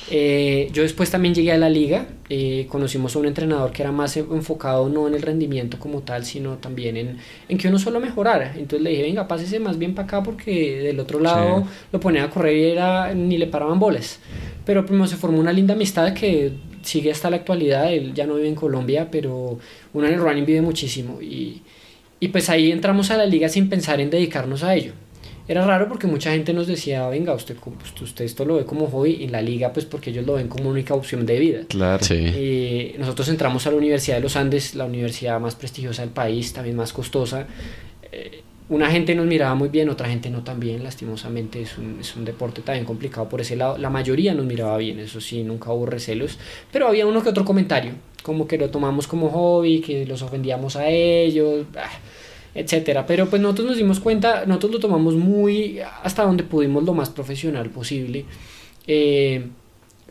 Eh, 0.10 0.70
yo 0.74 0.82
después 0.82 1.12
también 1.12 1.36
llegué 1.36 1.52
a 1.52 1.58
la 1.58 1.70
liga, 1.70 2.08
eh, 2.30 2.66
conocimos 2.70 3.16
a 3.16 3.20
un 3.20 3.28
entrenador 3.28 3.72
que 3.72 3.84
era 3.84 3.92
más 3.92 4.18
en- 4.18 4.26
enfocado 4.32 4.90
no 4.90 5.08
en 5.08 5.14
el 5.14 5.22
rendimiento 5.22 5.78
como 5.78 6.02
tal, 6.02 6.26
sino 6.26 6.58
también 6.58 6.98
en, 6.98 7.18
en 7.48 7.58
que 7.60 7.68
uno 7.68 7.78
solo 7.78 8.00
mejorara. 8.00 8.54
Entonces 8.56 8.82
le 8.82 8.90
dije, 8.92 9.04
venga, 9.04 9.28
pásese 9.28 9.60
más 9.60 9.78
bien 9.78 9.94
para 9.94 10.08
acá 10.08 10.24
porque 10.24 10.80
del 10.82 11.00
otro 11.00 11.20
lado 11.20 11.60
Sí. 11.62 11.70
lo 11.92 12.00
ponía 12.00 12.24
a 12.24 12.30
correr 12.32 12.58
y 12.58 12.64
era, 12.72 13.14
ni 13.14 13.38
le 13.38 13.46
paraban 13.48 13.80
bolas. 13.80 14.20
Pero 14.66 14.86
primero 14.86 15.06
se 15.08 15.16
formó 15.18 15.40
una 15.40 15.54
linda 15.54 15.76
amistad 15.76 16.14
que 16.14 16.54
sigue 16.82 17.12
hasta 17.12 17.30
la 17.30 17.36
actualidad. 17.38 17.94
Él 17.94 18.14
ya 18.16 18.26
no 18.26 18.36
vive 18.36 18.48
en 18.48 18.56
Colombia, 18.56 19.10
pero 19.12 19.60
uno 19.94 20.08
en 20.08 20.14
el 20.16 20.20
running 20.20 20.46
vive 20.46 20.62
muchísimo. 20.62 21.22
Y, 21.22 21.62
y 22.20 22.30
pues 22.30 22.50
ahí 22.50 22.72
entramos 22.72 23.12
a 23.12 23.18
la 23.18 23.26
liga 23.26 23.50
sin 23.50 23.70
pensar 23.70 24.00
en 24.02 24.10
dedicarnos 24.10 24.64
a 24.64 24.76
ello. 24.76 24.94
Era 25.48 25.66
raro 25.66 25.88
porque 25.88 26.06
mucha 26.06 26.32
gente 26.32 26.54
nos 26.54 26.68
decía, 26.68 27.08
venga, 27.10 27.34
usted, 27.34 27.58
usted, 27.84 28.04
usted 28.04 28.26
esto 28.26 28.46
lo 28.46 28.58
ve 28.58 28.66
como 28.66 28.86
hobby, 28.88 29.24
en 29.24 29.32
la 29.32 29.42
liga 29.42 29.74
pues 29.74 29.84
porque 29.84 30.12
ellos 30.12 30.26
lo 30.26 30.34
ven 30.34 30.48
como 30.48 30.70
única 30.70 30.94
opción 30.94 31.26
de 31.26 31.40
vida. 31.40 31.62
Claro. 31.68 32.04
Sí. 32.04 32.18
Eh, 32.20 32.96
nosotros 33.00 33.30
entramos 33.30 33.66
a 33.66 33.72
la 33.72 33.78
Universidad 33.78 34.18
de 34.18 34.22
los 34.22 34.36
Andes, 34.36 34.76
la 34.76 34.86
universidad 34.86 35.40
más 35.40 35.56
prestigiosa 35.56 36.04
del 36.04 36.12
país, 36.12 36.54
también 36.54 36.76
más 36.76 36.94
costosa. 36.94 37.48
Eh, 38.12 38.44
una 38.70 38.92
gente 38.92 39.16
nos 39.16 39.26
miraba 39.26 39.56
muy 39.56 39.70
bien, 39.70 39.90
otra 39.90 40.08
gente 40.08 40.30
no 40.30 40.44
tan 40.44 40.60
bien, 40.60 40.84
lastimosamente 40.84 41.64
es 41.64 41.80
un, 41.80 41.98
es 42.00 42.16
un 42.16 42.26
deporte 42.26 42.62
también 42.62 42.86
complicado 42.86 43.28
por 43.28 43.42
ese 43.42 43.56
lado. 43.56 43.80
La 43.80 43.90
mayoría 43.90 44.36
nos 44.36 44.46
miraba 44.46 44.78
bien, 44.78 45.00
eso 45.00 45.20
sí, 45.20 45.44
nunca 45.44 45.72
hubo 45.72 45.88
recelos, 45.88 46.38
pero 46.72 46.88
había 46.88 47.08
uno 47.08 47.24
que 47.24 47.30
otro 47.30 47.44
comentario, 47.44 47.94
como 48.22 48.48
que 48.48 48.58
lo 48.58 48.70
tomamos 48.70 49.08
como 49.08 49.30
hobby, 49.30 49.82
que 49.82 50.06
los 50.06 50.22
ofendíamos 50.22 50.76
a 50.76 50.90
ellos, 50.90 51.66
ah, 51.76 51.90
etcétera. 52.54 53.06
Pero 53.06 53.30
pues 53.30 53.42
nosotros 53.42 53.68
nos 53.68 53.78
dimos 53.78 54.00
cuenta, 54.00 54.46
nosotros 54.46 54.74
lo 54.74 54.80
tomamos 54.80 55.16
muy 55.16 55.80
hasta 56.04 56.24
donde 56.24 56.44
pudimos 56.44 56.84
lo 56.84 56.94
más 56.94 57.10
profesional 57.10 57.70
posible. 57.70 58.26
Eh, 58.88 59.48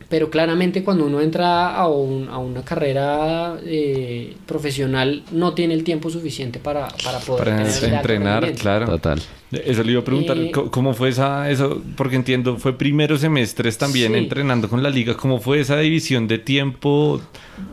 pero 0.07 0.29
claramente 0.29 0.83
cuando 0.83 1.05
uno 1.05 1.19
entra 1.21 1.75
a, 1.75 1.87
un- 1.87 2.29
a 2.29 2.37
una 2.37 2.63
carrera 2.63 3.57
eh, 3.65 4.35
profesional 4.45 5.23
no 5.31 5.53
tiene 5.53 5.73
el 5.73 5.83
tiempo 5.83 6.09
suficiente 6.09 6.59
para, 6.59 6.87
para 7.03 7.19
poder 7.19 7.45
Para 7.45 7.63
tener 7.63 7.93
entrenar, 7.95 8.53
claro. 8.53 8.85
Total. 8.85 9.21
Eso 9.51 9.83
le 9.83 9.91
iba 9.93 10.01
a 10.01 10.03
preguntar, 10.03 10.37
Eh, 10.37 10.51
¿cómo- 10.51 10.69
¿cómo 10.71 10.93
fue 10.93 11.09
esa, 11.09 11.49
eso? 11.49 11.81
Porque 11.95 12.15
entiendo, 12.15 12.57
fue 12.57 12.77
primeros 12.77 13.21
semestres 13.21 13.77
también 13.79 14.13
Sí. 14.13 14.19
entrenando 14.19 14.69
con 14.69 14.83
la 14.83 14.89
liga, 14.91 15.17
¿cómo 15.17 15.39
fue 15.39 15.59
esa 15.59 15.77
división 15.79 16.27
de 16.27 16.37
tiempo? 16.37 17.19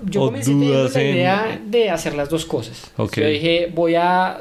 Yo 0.04 0.22
o 0.22 0.26
comencé 0.26 0.50
teniendo 0.50 0.78
dudas 0.78 0.94
la 0.94 1.02
en- 1.02 1.14
idea 1.16 1.60
de 1.66 1.90
hacer 1.90 2.14
las 2.14 2.28
dos 2.30 2.44
cosas. 2.46 2.90
Yo 2.96 3.04
dije, 3.26 3.70
voy 3.74 3.94
a 3.94 4.38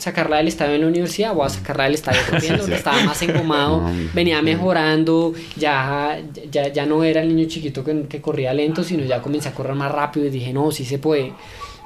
sacarla 0.00 0.38
del 0.38 0.48
estadio 0.48 0.74
en 0.74 0.80
la 0.80 0.86
universidad, 0.88 1.34
voy 1.34 1.46
a 1.46 1.50
sacarla 1.50 1.84
del 1.84 1.94
estadio 1.94 2.20
corriendo, 2.30 2.66
estaba 2.66 3.02
más 3.04 3.20
engomado, 3.22 3.84
venía 4.14 4.40
mejorando, 4.42 5.34
ya, 5.56 6.20
ya, 6.50 6.68
ya 6.72 6.86
no 6.86 7.04
era 7.04 7.22
el 7.22 7.34
niño 7.34 7.48
chiquito 7.48 7.84
que, 7.84 8.06
que 8.08 8.20
corría 8.20 8.52
lento, 8.54 8.82
sino 8.82 9.04
ya 9.04 9.20
comencé 9.20 9.48
a 9.50 9.52
correr 9.54 9.74
más 9.74 9.92
rápido 9.92 10.26
y 10.26 10.30
dije, 10.30 10.52
no, 10.52 10.70
sí 10.70 10.84
se 10.84 10.98
puede. 10.98 11.32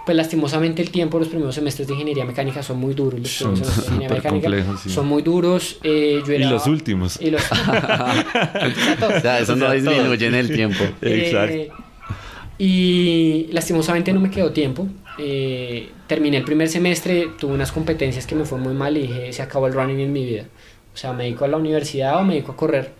Pues 0.04 0.16
lastimosamente 0.18 0.82
el 0.82 0.90
tiempo, 0.90 1.18
los 1.18 1.28
primeros 1.28 1.54
semestres 1.54 1.88
de 1.88 1.94
ingeniería 1.94 2.26
mecánica 2.26 2.62
son 2.62 2.78
muy 2.78 2.92
duros. 2.92 3.20
Los 3.20 3.30
Son 3.30 3.52
primeros 3.54 3.74
semestres 3.74 3.86
de 3.86 3.94
ingeniería 3.94 4.16
mecánica 4.38 4.76
sí. 4.82 4.90
son 4.90 5.06
muy 5.06 5.22
duros. 5.22 5.78
eh, 5.82 6.22
yo 6.26 6.34
Y 6.34 6.38
los 6.40 6.66
últimos. 6.66 7.18
Y 7.20 7.30
los... 7.30 7.42
Ya 7.48 8.96
todos. 9.00 9.14
O 9.14 9.20
sea, 9.20 9.38
eso 9.40 9.56
no 9.56 9.72
disminuye 9.72 10.26
en 10.26 10.34
el 10.34 10.52
tiempo. 10.52 10.84
Exacto. 11.00 11.54
Eh, 11.54 11.70
y 12.58 13.48
lastimosamente 13.50 14.12
no 14.12 14.20
me 14.20 14.30
quedó 14.30 14.52
tiempo. 14.52 14.86
Eh, 15.18 15.90
terminé 16.06 16.38
el 16.38 16.44
primer 16.44 16.68
semestre, 16.68 17.28
tuve 17.38 17.54
unas 17.54 17.72
competencias 17.72 18.26
que 18.26 18.34
me 18.34 18.44
fue 18.44 18.58
muy 18.58 18.74
mal 18.74 18.96
y 18.96 19.02
dije, 19.02 19.32
se 19.32 19.42
acabó 19.42 19.66
el 19.66 19.74
running 19.74 20.00
en 20.00 20.12
mi 20.12 20.24
vida. 20.24 20.44
O 20.92 20.96
sea, 20.96 21.12
me 21.12 21.24
dedico 21.24 21.44
a 21.44 21.48
la 21.48 21.56
universidad 21.56 22.18
o 22.18 22.24
me 22.24 22.34
dedico 22.34 22.52
a 22.52 22.56
correr. 22.56 22.92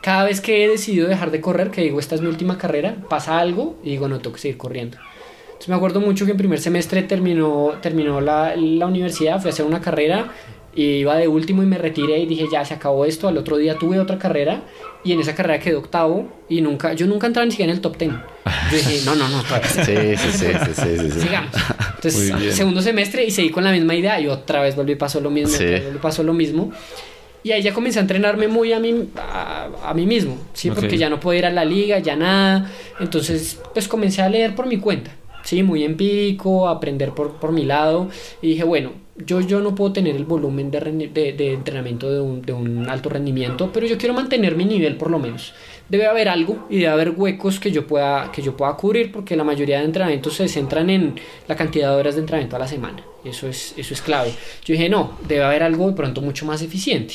Cada 0.00 0.24
vez 0.24 0.40
que 0.40 0.64
he 0.64 0.68
decidido 0.68 1.08
dejar 1.08 1.30
de 1.30 1.40
correr, 1.40 1.70
que 1.70 1.82
digo, 1.82 1.98
esta 1.98 2.14
es 2.14 2.20
mi 2.20 2.28
última 2.28 2.58
carrera, 2.58 2.96
pasa 3.08 3.38
algo 3.38 3.78
y 3.82 3.90
digo, 3.90 4.08
no, 4.08 4.18
tengo 4.18 4.34
que 4.34 4.40
seguir 4.40 4.56
corriendo. 4.56 4.98
Entonces 5.46 5.68
me 5.68 5.74
acuerdo 5.74 6.00
mucho 6.00 6.26
que 6.26 6.32
en 6.32 6.36
primer 6.36 6.60
semestre 6.60 7.02
terminó, 7.02 7.74
terminó 7.80 8.20
la, 8.20 8.54
la 8.56 8.86
universidad, 8.86 9.40
fui 9.40 9.48
a 9.48 9.52
hacer 9.52 9.64
una 9.64 9.80
carrera 9.80 10.32
y 10.76 10.98
iba 10.98 11.16
de 11.16 11.26
último 11.26 11.62
y 11.62 11.66
me 11.66 11.78
retiré 11.78 12.18
y 12.20 12.26
dije, 12.26 12.46
ya 12.52 12.64
se 12.64 12.74
acabó 12.74 13.04
esto. 13.06 13.26
Al 13.28 13.38
otro 13.38 13.56
día 13.56 13.74
tuve 13.76 13.98
otra 13.98 14.18
carrera 14.18 14.62
y 15.02 15.12
en 15.12 15.20
esa 15.20 15.34
carrera 15.34 15.58
quedé 15.58 15.74
octavo 15.74 16.28
y 16.48 16.60
nunca, 16.60 16.92
yo 16.92 17.06
nunca 17.06 17.26
entraba 17.26 17.46
ni 17.46 17.50
siquiera 17.52 17.72
en 17.72 17.76
el 17.78 17.80
top 17.82 17.96
ten. 17.96 18.10
Yo 18.70 18.76
dije, 18.76 19.00
no, 19.06 19.14
no, 19.14 19.28
no, 19.28 19.42
todavía 19.42 19.68
Sí, 19.68 19.82
sí, 20.16 20.38
sí, 20.38 20.46
sí, 20.46 20.72
sí, 20.74 20.98
sí, 20.98 21.10
sí. 21.12 21.20
sigamos. 21.20 21.50
Entonces, 21.96 22.54
segundo 22.54 22.82
semestre 22.82 23.24
y 23.24 23.30
seguí 23.30 23.50
con 23.50 23.64
la 23.64 23.72
misma 23.72 23.94
idea 23.94 24.20
y 24.20 24.28
otra 24.28 24.60
vez 24.60 24.76
volví 24.76 24.94
pasó 24.96 25.20
lo 25.20 25.30
mismo, 25.30 25.48
Sí. 25.56 25.64
otra 25.64 25.70
vez 25.76 25.84
volví 25.84 25.96
y 25.96 26.00
pasó 26.00 26.22
lo 26.22 26.34
mismo. 26.34 26.70
Y 27.42 27.52
ahí 27.52 27.62
ya 27.62 27.72
comencé 27.72 28.00
a 28.00 28.02
entrenarme 28.02 28.48
muy 28.48 28.72
a 28.72 28.80
mí, 28.80 29.08
a, 29.16 29.68
a 29.84 29.94
mí 29.94 30.04
mismo, 30.04 30.36
¿sí? 30.52 30.70
Porque 30.70 30.98
ya 30.98 31.08
no 31.08 31.20
podía 31.20 31.38
ir 31.38 31.46
a 31.46 31.50
la 31.50 31.64
liga, 31.64 32.00
ya 32.00 32.16
nada. 32.16 32.70
Entonces, 32.98 33.60
pues 33.72 33.86
comencé 33.86 34.20
a 34.20 34.28
leer 34.28 34.54
por 34.56 34.66
mi 34.66 34.78
cuenta, 34.78 35.12
¿sí? 35.46 35.62
Muy 35.62 35.84
empírico, 35.84 36.68
aprender 36.68 37.12
por, 37.12 37.34
por 37.34 37.52
mi 37.52 37.64
lado. 37.64 38.08
Y 38.42 38.48
dije, 38.48 38.64
bueno, 38.64 38.92
yo, 39.16 39.40
yo 39.40 39.60
no 39.60 39.74
puedo 39.74 39.92
tener 39.92 40.16
el 40.16 40.24
volumen 40.24 40.70
de, 40.70 40.80
de, 40.80 41.32
de 41.32 41.52
entrenamiento 41.52 42.10
de 42.10 42.20
un, 42.20 42.42
de 42.42 42.52
un 42.52 42.88
alto 42.88 43.08
rendimiento, 43.08 43.70
pero 43.72 43.86
yo 43.86 43.96
quiero 43.96 44.12
mantener 44.12 44.56
mi 44.56 44.64
nivel 44.64 44.96
por 44.96 45.10
lo 45.10 45.18
menos. 45.18 45.54
Debe 45.88 46.06
haber 46.06 46.28
algo 46.28 46.66
y 46.68 46.78
debe 46.78 46.88
haber 46.88 47.10
huecos 47.10 47.60
que 47.60 47.70
yo 47.70 47.86
pueda, 47.86 48.30
que 48.32 48.42
yo 48.42 48.56
pueda 48.56 48.74
cubrir, 48.76 49.12
porque 49.12 49.36
la 49.36 49.44
mayoría 49.44 49.78
de 49.78 49.84
entrenamientos 49.84 50.34
se 50.34 50.48
centran 50.48 50.90
en 50.90 51.14
la 51.46 51.54
cantidad 51.54 51.90
de 51.90 51.96
horas 51.96 52.16
de 52.16 52.22
entrenamiento 52.22 52.56
a 52.56 52.58
la 52.58 52.68
semana. 52.68 53.04
Eso 53.24 53.46
es, 53.46 53.72
eso 53.76 53.94
es 53.94 54.02
clave. 54.02 54.32
Yo 54.64 54.72
dije, 54.72 54.88
no, 54.88 55.12
debe 55.28 55.44
haber 55.44 55.62
algo 55.62 55.86
de 55.86 55.92
pronto 55.92 56.20
mucho 56.20 56.44
más 56.44 56.60
eficiente. 56.60 57.14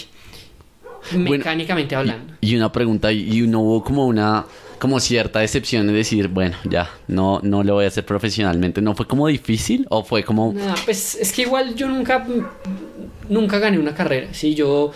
Bueno, 1.12 1.32
Mecánicamente 1.32 1.96
hablando. 1.96 2.36
Y 2.42 2.56
una 2.56 2.72
pregunta, 2.72 3.12
y 3.12 3.42
no 3.42 3.60
hubo 3.62 3.84
como 3.84 4.06
una, 4.06 4.46
como 4.82 5.00
cierta 5.00 5.42
decepción 5.42 5.86
de 5.86 5.94
decir, 5.94 6.28
bueno, 6.28 6.58
ya, 6.68 6.90
no, 7.08 7.40
no 7.44 7.64
lo 7.64 7.76
voy 7.76 7.86
a 7.86 7.90
hacer 7.90 8.04
profesionalmente. 8.04 8.82
¿No 8.82 8.96
fue 8.96 9.06
como 9.06 9.28
difícil? 9.28 9.86
¿O 9.90 10.04
fue 10.04 10.24
como, 10.24 10.56
pues 10.86 11.14
es 11.14 11.32
que 11.32 11.44
igual 11.44 11.76
yo 11.76 11.88
nunca, 11.88 12.26
nunca 13.30 13.60
gané 13.60 13.78
una 13.78 13.94
carrera. 13.94 14.34
Sí, 14.34 14.56
yo 14.56 14.92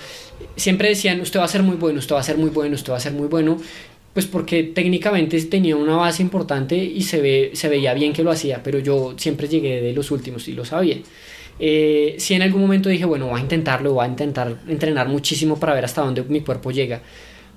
siempre 0.55 0.89
decían, 0.89 1.21
usted 1.21 1.39
va 1.39 1.43
a 1.43 1.47
ser 1.47 1.61
muy 1.61 1.75
bueno, 1.75 1.99
usted 1.99 2.15
va 2.15 2.19
a 2.19 2.23
ser 2.23 2.35
muy 2.35 2.49
bueno, 2.49 2.73
usted 2.73 2.93
va 2.93 2.97
a 2.97 2.99
ser 2.99 3.13
muy 3.13 3.27
bueno. 3.27 3.61
Pues 4.11 4.25
porque 4.25 4.63
técnicamente 4.63 5.39
tenía 5.43 5.75
una 5.75 5.97
base 5.97 6.23
importante 6.23 6.75
y 6.75 7.03
se, 7.03 7.21
ve, 7.21 7.51
se 7.53 7.69
veía 7.69 7.93
bien 7.93 8.11
que 8.11 8.23
lo 8.23 8.31
hacía, 8.31 8.63
pero 8.63 8.79
yo 8.79 9.13
siempre 9.17 9.47
llegué 9.47 9.81
de 9.81 9.93
los 9.93 10.09
últimos 10.09 10.47
y 10.47 10.53
lo 10.53 10.65
sabía. 10.65 10.97
Eh, 11.59 12.15
si 12.17 12.33
en 12.33 12.41
algún 12.41 12.61
momento 12.61 12.89
dije, 12.89 13.05
bueno, 13.05 13.27
voy 13.27 13.39
a 13.39 13.43
intentarlo, 13.43 13.93
voy 13.93 14.05
a 14.05 14.07
intentar 14.07 14.57
entrenar 14.67 15.09
muchísimo 15.09 15.59
para 15.59 15.75
ver 15.75 15.85
hasta 15.85 16.01
dónde 16.01 16.23
mi 16.23 16.41
cuerpo 16.41 16.71
llega. 16.71 17.03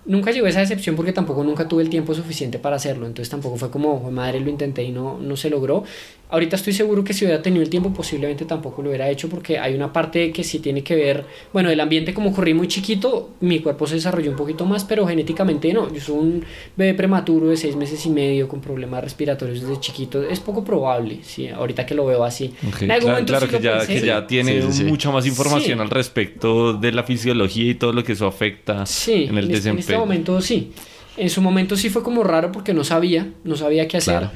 Nunca 0.08 0.30
llegó 0.32 0.46
esa 0.46 0.60
decepción 0.60 0.96
porque 0.96 1.12
tampoco 1.12 1.44
nunca 1.44 1.68
tuve 1.68 1.82
el 1.82 1.90
tiempo 1.90 2.14
suficiente 2.14 2.58
para 2.58 2.76
hacerlo, 2.76 3.06
entonces 3.06 3.28
tampoco 3.28 3.58
fue 3.58 3.70
como, 3.70 3.98
"Jue 3.98 4.10
madre, 4.10 4.40
lo 4.40 4.48
intenté 4.48 4.82
y 4.82 4.90
no, 4.90 5.18
no 5.18 5.36
se 5.36 5.50
logró. 5.50 5.84
Ahorita 6.30 6.56
estoy 6.56 6.74
seguro 6.74 7.02
que 7.02 7.14
si 7.14 7.24
hubiera 7.24 7.40
tenido 7.40 7.62
el 7.62 7.70
tiempo 7.70 7.90
posiblemente 7.92 8.44
tampoco 8.44 8.82
lo 8.82 8.90
hubiera 8.90 9.08
hecho 9.08 9.30
porque 9.30 9.58
hay 9.58 9.74
una 9.74 9.92
parte 9.92 10.30
que 10.30 10.44
sí 10.44 10.58
tiene 10.58 10.82
que 10.82 10.94
ver, 10.94 11.24
bueno, 11.54 11.70
el 11.70 11.80
ambiente 11.80 12.12
como 12.12 12.34
corrí 12.34 12.52
muy 12.52 12.68
chiquito, 12.68 13.30
mi 13.40 13.60
cuerpo 13.60 13.86
se 13.86 13.94
desarrolló 13.94 14.30
un 14.30 14.36
poquito 14.36 14.66
más, 14.66 14.84
pero 14.84 15.06
genéticamente 15.06 15.72
no, 15.72 15.90
yo 15.92 16.00
soy 16.00 16.16
un 16.16 16.44
bebé 16.76 16.92
prematuro 16.92 17.46
de 17.48 17.56
seis 17.56 17.76
meses 17.76 18.04
y 18.04 18.10
medio 18.10 18.46
con 18.46 18.60
problemas 18.60 19.02
respiratorios 19.02 19.62
desde 19.62 19.80
chiquito, 19.80 20.22
es 20.22 20.38
poco 20.40 20.62
probable, 20.62 21.20
sí, 21.22 21.48
ahorita 21.48 21.86
que 21.86 21.94
lo 21.94 22.04
veo 22.04 22.22
así. 22.24 22.52
En 22.80 22.90
algún 22.90 23.06
claro, 23.06 23.06
momento 23.08 23.32
claro 23.32 23.46
sí 23.46 23.50
que, 23.52 23.56
lo 23.58 23.62
ya, 23.62 23.78
pensé. 23.78 23.94
que 24.00 24.06
ya 24.06 24.26
tiene 24.26 24.60
Sí, 24.62 24.68
sí, 24.70 24.72
sí. 24.78 24.84
mucha 24.84 25.10
más 25.10 25.26
información 25.26 25.78
Sí. 25.78 25.82
al 25.82 25.88
respecto 25.90 26.74
de 26.74 26.92
la 26.92 27.04
fisiología 27.04 27.70
y 27.70 27.74
todo 27.74 27.92
lo 27.94 28.04
que 28.04 28.12
eso 28.12 28.26
afecta 28.26 28.84
Sí, 28.84 29.24
en 29.30 29.38
el 29.38 29.44
en, 29.46 29.54
este, 29.54 29.70
en 29.70 29.76
desempeño. 29.76 29.78
este 29.80 29.96
momento 29.96 30.40
sí. 30.42 30.72
En 31.16 31.30
su 31.30 31.42
momento 31.42 31.74
sí 31.76 31.90
fue 31.90 32.02
como 32.04 32.22
raro 32.22 32.52
porque 32.52 32.72
no 32.72 32.84
sabía, 32.84 33.26
no 33.42 33.56
sabía 33.56 33.88
qué 33.88 33.96
hacer. 33.96 34.18
Claro. 34.18 34.30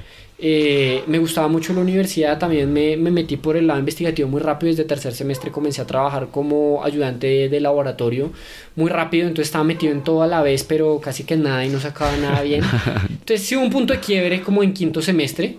Eh, 0.44 1.04
me 1.06 1.20
gustaba 1.20 1.46
mucho 1.46 1.72
la 1.72 1.82
universidad, 1.82 2.36
también 2.36 2.72
me, 2.72 2.96
me 2.96 3.12
metí 3.12 3.36
por 3.36 3.56
el 3.56 3.68
lado 3.68 3.78
investigativo 3.78 4.28
muy 4.28 4.40
rápido. 4.40 4.70
Desde 4.70 4.84
tercer 4.84 5.14
semestre 5.14 5.52
comencé 5.52 5.80
a 5.80 5.86
trabajar 5.86 6.28
como 6.32 6.82
ayudante 6.82 7.48
de 7.48 7.60
laboratorio 7.60 8.32
muy 8.74 8.90
rápido, 8.90 9.28
entonces 9.28 9.46
estaba 9.46 9.62
metido 9.62 9.92
en 9.92 10.02
todo 10.02 10.22
a 10.22 10.26
la 10.26 10.42
vez, 10.42 10.64
pero 10.64 11.00
casi 11.00 11.22
que 11.22 11.36
nada 11.36 11.64
y 11.64 11.68
no 11.68 11.78
sacaba 11.78 12.16
nada 12.16 12.42
bien. 12.42 12.64
Entonces 13.08 13.46
sí 13.46 13.54
hubo 13.54 13.62
un 13.64 13.70
punto 13.70 13.92
de 13.92 14.00
quiebre 14.00 14.40
como 14.42 14.64
en 14.64 14.72
quinto 14.72 15.00
semestre, 15.00 15.58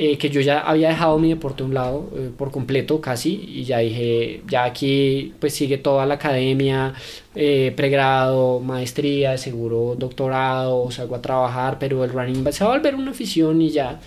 eh, 0.00 0.16
que 0.16 0.30
yo 0.30 0.40
ya 0.40 0.60
había 0.60 0.90
dejado 0.90 1.18
mi 1.18 1.28
deporte 1.30 1.64
a 1.64 1.66
un 1.66 1.74
lado 1.74 2.08
eh, 2.14 2.30
por 2.38 2.52
completo 2.52 3.00
casi 3.00 3.30
y 3.48 3.64
ya 3.64 3.78
dije, 3.78 4.42
ya 4.48 4.62
aquí 4.62 5.34
pues 5.40 5.54
sigue 5.54 5.76
toda 5.78 6.06
la 6.06 6.14
academia, 6.14 6.94
eh, 7.34 7.72
pregrado, 7.74 8.60
maestría, 8.60 9.36
seguro 9.36 9.96
doctorado, 9.98 10.88
salgo 10.92 11.16
a 11.16 11.20
trabajar, 11.20 11.78
pero 11.80 12.04
el 12.04 12.10
running 12.10 12.44
se 12.52 12.62
va 12.62 12.74
a 12.74 12.76
volver 12.76 12.94
una 12.94 13.10
afición 13.10 13.60
y 13.60 13.70
ya. 13.70 13.98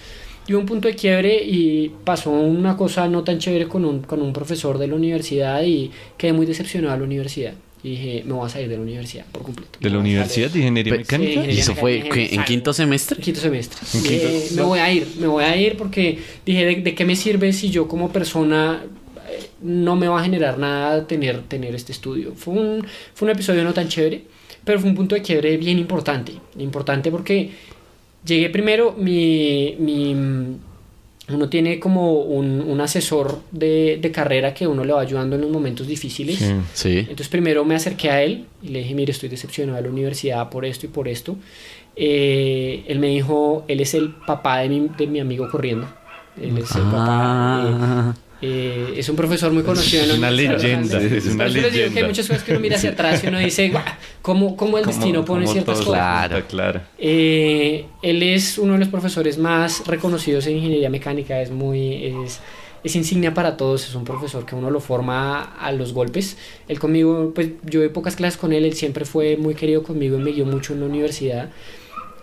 Y 0.48 0.54
un 0.54 0.66
punto 0.66 0.88
de 0.88 0.96
quiebre 0.96 1.44
y 1.44 1.90
pasó 2.06 2.32
una 2.32 2.78
cosa 2.78 3.10
no 3.10 3.26
tan 3.26 3.40
chévere 3.40 3.68
con 3.68 3.84
un, 3.84 4.00
con 4.04 4.22
un 4.22 4.32
profesor 4.32 4.78
de 4.78 4.88
la 4.88 4.96
universidad 4.96 5.62
y 5.64 5.92
quedé 6.18 6.32
muy 6.32 6.46
decepcionado 6.46 6.94
de 6.94 7.00
la 7.00 7.06
universidad. 7.06 7.54
Y 7.84 7.90
dije, 7.92 8.24
me 8.28 8.34
voy 8.34 8.46
a 8.46 8.50
salir 8.50 8.70
de 8.70 8.76
la 8.76 8.82
universidad 8.84 9.26
por 9.32 9.42
completo. 9.42 9.80
¿De 9.80 9.90
la 9.90 9.98
Universidad 9.98 10.52
de. 10.52 10.60
Ingeniería 10.60 10.94
Mecánica? 10.98 11.18
Sí, 11.18 11.24
¿Y 11.24 11.34
ingeniería 11.34 11.62
eso 11.64 11.76
fue 11.76 11.92
mecánica, 12.04 12.16
que 12.30 12.36
en 12.36 12.44
quinto 12.44 12.74
semestre? 12.74 13.20
Quinto 13.22 13.40
semestre. 13.42 13.80
En 13.94 14.04
quinto- 14.04 14.28
Eh, 14.28 14.48
me 14.56 14.62
voy 14.62 14.80
a 14.80 14.92
ir, 14.94 15.08
me 15.20 15.28
voy 15.28 15.44
a 15.44 15.56
ir 15.58 15.78
porque 15.78 16.20
dije, 16.46 16.66
¿de, 16.66 16.76
de 16.76 16.94
qué 16.96 17.06
me 17.06 17.16
sirve 17.16 17.52
si 17.54 17.72
yo 17.72 17.88
como 17.88 18.12
persona 18.12 18.84
eh, 19.32 19.50
no 19.64 19.96
me 19.96 20.08
va 20.08 20.20
a 20.20 20.24
generar 20.24 20.60
nada 20.60 21.08
tener, 21.08 21.42
tener 21.44 21.74
este 21.74 21.92
estudio? 21.92 22.34
Fue 22.36 22.54
un, 22.54 22.86
fue 23.16 23.26
un 23.28 23.32
episodio 23.32 23.64
no 23.64 23.74
tan 23.74 23.88
chévere, 23.88 24.22
pero 24.64 24.80
fue 24.80 24.88
un 24.90 24.96
punto 24.96 25.16
de 25.16 25.24
quiebre 25.24 25.58
bien 25.58 25.80
importante. 25.80 26.34
Importante 26.60 27.10
porque 27.10 27.50
llegué 28.24 28.50
primero, 28.52 28.94
mi... 28.98 29.76
mi 29.80 30.16
uno 31.34 31.50
tiene 31.50 31.80
como 31.80 32.22
un, 32.22 32.62
un 32.62 32.82
asesor 32.82 33.40
de, 33.52 34.00
de 34.02 34.12
carrera 34.12 34.54
que 34.54 34.68
uno 34.68 34.84
le 34.84 34.94
va 34.94 35.02
ayudando 35.02 35.36
en 35.36 35.42
los 35.42 35.52
momentos 35.52 35.88
difíciles. 35.88 36.38
Sí. 36.38 36.54
Sí. 36.74 36.98
Entonces 37.00 37.28
primero 37.28 37.66
me 37.66 37.76
acerqué 37.76 38.10
a 38.10 38.24
él 38.24 38.46
y 38.62 38.70
le 38.70 38.80
dije, 38.80 38.94
mire, 38.96 39.12
estoy 39.12 39.30
decepcionado 39.30 39.78
de 39.78 39.84
la 39.84 39.90
universidad 39.90 40.50
por 40.50 40.66
esto 40.66 40.86
y 40.86 40.90
por 40.90 41.08
esto. 41.08 41.36
Eh, 41.96 42.84
él 42.88 43.00
me 43.00 43.08
dijo, 43.08 43.66
él 43.68 43.82
es 43.82 43.94
el 43.94 44.14
papá 44.14 44.60
de 44.60 44.70
mi, 44.70 44.88
de 44.98 45.08
mi 45.08 45.20
amigo 45.20 45.50
corriendo. 45.50 45.88
Él 46.42 46.58
es 46.58 46.76
el 46.76 46.84
papá. 46.84 48.14
Eh, 48.16 48.31
eh, 48.42 48.94
es 48.98 49.08
un 49.10 49.16
profesor 49.16 49.52
muy 49.52 49.64
conocido 49.64 50.04
Es 50.04 50.18
una 50.18 50.32
leyenda, 50.32 51.00
es 51.00 51.26
una 51.28 51.46
les 51.46 51.54
digo 51.56 51.68
que 51.70 51.72
leyenda. 51.78 52.02
hay 52.02 52.08
muchas 52.08 52.28
cosas 52.28 52.44
que 52.44 52.52
uno 52.52 52.60
mira 52.60 52.76
hacia 52.78 52.92
atrás 52.92 53.24
y 53.24 53.28
uno 53.28 53.38
dice, 53.40 53.70
"Guau, 53.70 53.84
¿cómo, 54.22 54.56
cómo 54.58 54.78
el 54.78 54.84
Como- 54.86 54.96
destino 54.98 55.24
pone 55.26 55.46
ciertas 55.48 55.78
todo 55.80 55.88
cosas? 55.88 56.28
Claro. 56.28 56.46
claro. 56.48 56.82
Eh, 56.98 57.86
él 58.02 58.24
es 58.24 58.58
uno 58.58 58.74
de 58.74 58.80
los 58.80 58.88
profesores 58.88 59.38
más 59.38 59.86
reconocidos 59.88 60.48
en 60.48 60.58
ingeniería 60.58 60.90
mecánica, 60.90 61.42
es 61.42 61.52
muy, 61.52 62.06
es, 62.26 62.40
es 62.84 62.96
insignia 62.96 63.34
para 63.34 63.58
todos, 63.58 63.88
es 63.88 63.94
un 63.94 64.04
profesor 64.06 64.46
que 64.46 64.56
uno 64.56 64.72
lo 64.72 64.80
forma 64.80 65.44
a 65.60 65.72
los 65.72 65.94
golpes. 65.94 66.38
Él 66.68 66.80
conmigo, 66.80 67.32
pues 67.36 67.50
yo 67.64 67.82
de 67.82 67.90
pocas 67.90 68.16
clases 68.16 68.38
con 68.40 68.54
él, 68.54 68.66
él 68.66 68.74
siempre 68.74 69.06
fue 69.06 69.38
muy 69.38 69.54
querido 69.54 69.84
conmigo 69.84 70.18
y 70.18 70.22
me 70.22 70.32
guió 70.32 70.46
mucho 70.46 70.74
en 70.74 70.80
la 70.80 70.86
universidad. 70.88 71.50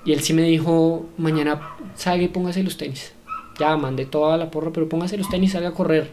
Y 0.05 0.13
él 0.13 0.21
sí 0.23 0.33
me 0.33 0.43
dijo, 0.43 1.07
mañana 1.19 1.61
salga 1.95 2.25
y 2.25 2.29
póngase 2.29 2.63
los 2.63 2.77
tenis. 2.77 3.13
Ya, 3.59 3.77
mandé 3.77 4.07
toda 4.07 4.37
la 4.37 4.51
porra, 4.51 4.73
pero 4.73 4.88
póngase 4.88 5.16
los 5.16 5.29
tenis 5.29 5.51
y 5.51 5.53
salga 5.55 5.71
a 5.71 5.75
correr. 5.75 6.11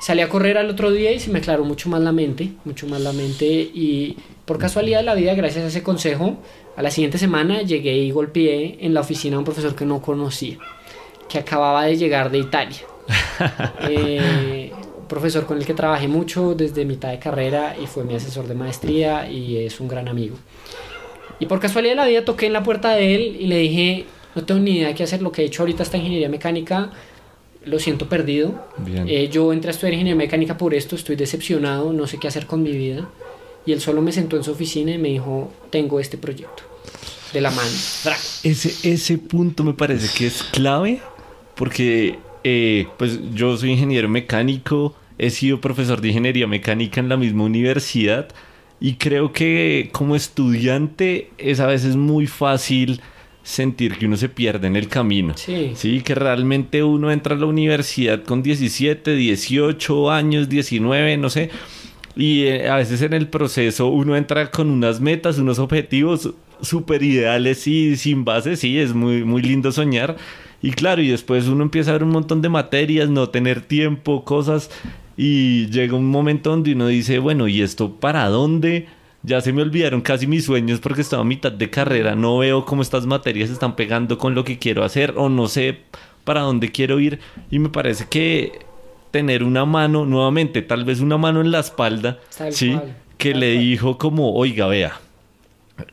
Salí 0.00 0.20
a 0.20 0.28
correr 0.28 0.58
al 0.58 0.68
otro 0.68 0.90
día 0.90 1.12
y 1.12 1.20
se 1.20 1.30
me 1.30 1.38
aclaró 1.38 1.64
mucho 1.64 1.88
más 1.88 2.00
la 2.02 2.12
mente, 2.12 2.52
mucho 2.64 2.86
más 2.86 3.00
la 3.00 3.12
mente 3.12 3.46
y 3.46 4.16
por 4.44 4.58
casualidad 4.58 4.98
de 4.98 5.04
la 5.04 5.14
vida, 5.14 5.34
gracias 5.34 5.64
a 5.64 5.68
ese 5.68 5.82
consejo, 5.82 6.36
a 6.76 6.82
la 6.82 6.90
siguiente 6.90 7.18
semana 7.18 7.62
llegué 7.62 7.96
y 7.96 8.10
golpeé 8.10 8.78
en 8.80 8.92
la 8.94 9.00
oficina 9.00 9.36
a 9.36 9.38
un 9.38 9.44
profesor 9.44 9.74
que 9.74 9.86
no 9.86 10.02
conocía, 10.02 10.58
que 11.28 11.38
acababa 11.38 11.84
de 11.86 11.96
llegar 11.96 12.30
de 12.30 12.38
Italia. 12.38 12.78
Eh, 13.88 14.72
profesor 15.08 15.44
con 15.46 15.58
el 15.58 15.66
que 15.66 15.74
trabajé 15.74 16.08
mucho 16.08 16.54
desde 16.54 16.84
mitad 16.84 17.10
de 17.10 17.18
carrera 17.18 17.76
y 17.80 17.86
fue 17.86 18.02
mi 18.04 18.14
asesor 18.14 18.48
de 18.48 18.54
maestría 18.54 19.30
y 19.30 19.58
es 19.58 19.78
un 19.78 19.88
gran 19.88 20.08
amigo. 20.08 20.36
Y 21.38 21.46
por 21.46 21.60
casualidad 21.60 21.92
de 21.92 21.96
la 21.96 22.06
vida 22.06 22.24
toqué 22.24 22.46
en 22.46 22.54
la 22.54 22.62
puerta 22.62 22.94
de 22.94 23.14
él 23.14 23.36
y 23.38 23.46
le 23.46 23.58
dije, 23.58 24.06
no 24.36 24.44
tengo 24.44 24.60
ni 24.60 24.76
idea 24.76 24.88
de 24.88 24.94
qué 24.94 25.02
hacer, 25.02 25.22
lo 25.22 25.32
que 25.32 25.42
he 25.42 25.44
hecho 25.46 25.62
ahorita 25.62 25.82
esta 25.82 25.96
ingeniería 25.96 26.28
mecánica, 26.28 26.92
lo 27.64 27.78
siento 27.78 28.08
perdido. 28.08 28.68
Eh, 28.86 29.30
yo 29.32 29.52
entré 29.52 29.70
a 29.70 29.72
estudiar 29.72 29.94
ingeniería 29.94 30.16
mecánica 30.16 30.58
por 30.58 30.74
esto, 30.74 30.94
estoy 30.94 31.16
decepcionado, 31.16 31.92
no 31.92 32.06
sé 32.06 32.18
qué 32.18 32.28
hacer 32.28 32.46
con 32.46 32.62
mi 32.62 32.72
vida. 32.72 33.08
Y 33.64 33.72
él 33.72 33.80
solo 33.80 34.02
me 34.02 34.12
sentó 34.12 34.36
en 34.36 34.44
su 34.44 34.52
oficina 34.52 34.92
y 34.92 34.98
me 34.98 35.08
dijo, 35.08 35.50
tengo 35.70 35.98
este 35.98 36.18
proyecto. 36.18 36.62
De 37.32 37.40
la 37.40 37.50
mano. 37.50 37.68
Ese, 38.44 38.92
ese 38.92 39.18
punto 39.18 39.64
me 39.64 39.72
parece 39.72 40.06
que 40.16 40.26
es 40.26 40.42
clave 40.44 41.00
porque 41.56 42.18
eh, 42.44 42.86
pues 42.98 43.18
yo 43.34 43.56
soy 43.56 43.72
ingeniero 43.72 44.08
mecánico, 44.08 44.94
he 45.18 45.30
sido 45.30 45.60
profesor 45.60 46.00
de 46.00 46.08
ingeniería 46.08 46.46
mecánica 46.46 47.00
en 47.00 47.08
la 47.08 47.16
misma 47.16 47.44
universidad 47.44 48.28
y 48.78 48.94
creo 48.94 49.32
que 49.32 49.88
como 49.92 50.14
estudiante 50.14 51.30
es 51.38 51.58
a 51.58 51.66
veces 51.66 51.96
muy 51.96 52.26
fácil 52.26 53.00
sentir 53.46 53.96
que 53.96 54.06
uno 54.06 54.16
se 54.16 54.28
pierde 54.28 54.66
en 54.66 54.74
el 54.74 54.88
camino. 54.88 55.34
Sí. 55.36 55.70
Sí, 55.76 56.00
que 56.00 56.16
realmente 56.16 56.82
uno 56.82 57.12
entra 57.12 57.36
a 57.36 57.38
la 57.38 57.46
universidad 57.46 58.24
con 58.24 58.42
17, 58.42 59.14
18 59.14 60.10
años, 60.10 60.48
19, 60.48 61.16
no 61.16 61.30
sé. 61.30 61.50
Y 62.16 62.42
eh, 62.42 62.68
a 62.68 62.76
veces 62.76 63.02
en 63.02 63.12
el 63.12 63.28
proceso 63.28 63.86
uno 63.86 64.16
entra 64.16 64.50
con 64.50 64.68
unas 64.68 65.00
metas, 65.00 65.38
unos 65.38 65.60
objetivos 65.60 66.34
súper 66.60 67.04
ideales 67.04 67.68
y 67.68 67.96
sin 67.96 68.24
base, 68.24 68.56
sí, 68.56 68.80
es 68.80 68.92
muy, 68.92 69.22
muy 69.22 69.42
lindo 69.42 69.70
soñar. 69.70 70.16
Y 70.60 70.72
claro, 70.72 71.00
y 71.00 71.08
después 71.08 71.46
uno 71.46 71.62
empieza 71.62 71.90
a 71.90 71.92
ver 71.92 72.02
un 72.02 72.10
montón 72.10 72.42
de 72.42 72.48
materias, 72.48 73.08
no 73.08 73.28
tener 73.28 73.60
tiempo, 73.60 74.24
cosas, 74.24 74.70
y 75.16 75.66
llega 75.66 75.94
un 75.94 76.06
momento 76.06 76.50
donde 76.50 76.72
uno 76.72 76.88
dice, 76.88 77.20
bueno, 77.20 77.46
¿y 77.46 77.62
esto 77.62 77.92
para 77.92 78.28
dónde? 78.28 78.88
Ya 79.26 79.40
se 79.40 79.52
me 79.52 79.60
olvidaron 79.60 80.02
casi 80.02 80.28
mis 80.28 80.44
sueños 80.44 80.78
porque 80.78 81.00
estaba 81.00 81.22
a 81.22 81.24
mitad 81.24 81.50
de 81.50 81.68
carrera, 81.68 82.14
no 82.14 82.38
veo 82.38 82.64
cómo 82.64 82.82
estas 82.82 83.06
materias 83.06 83.50
están 83.50 83.74
pegando 83.74 84.18
con 84.18 84.36
lo 84.36 84.44
que 84.44 84.56
quiero 84.56 84.84
hacer 84.84 85.14
o 85.16 85.28
no 85.28 85.48
sé 85.48 85.80
para 86.22 86.42
dónde 86.42 86.70
quiero 86.70 87.00
ir. 87.00 87.18
Y 87.50 87.58
me 87.58 87.68
parece 87.68 88.06
que 88.08 88.60
tener 89.10 89.42
una 89.42 89.64
mano, 89.64 90.06
nuevamente, 90.06 90.62
tal 90.62 90.84
vez 90.84 91.00
una 91.00 91.16
mano 91.18 91.40
en 91.40 91.50
la 91.50 91.58
espalda, 91.58 92.20
¿sí? 92.50 92.78
Que 93.18 93.34
le 93.34 93.58
dijo 93.58 93.98
como, 93.98 94.32
oiga, 94.32 94.68
vea, 94.68 95.00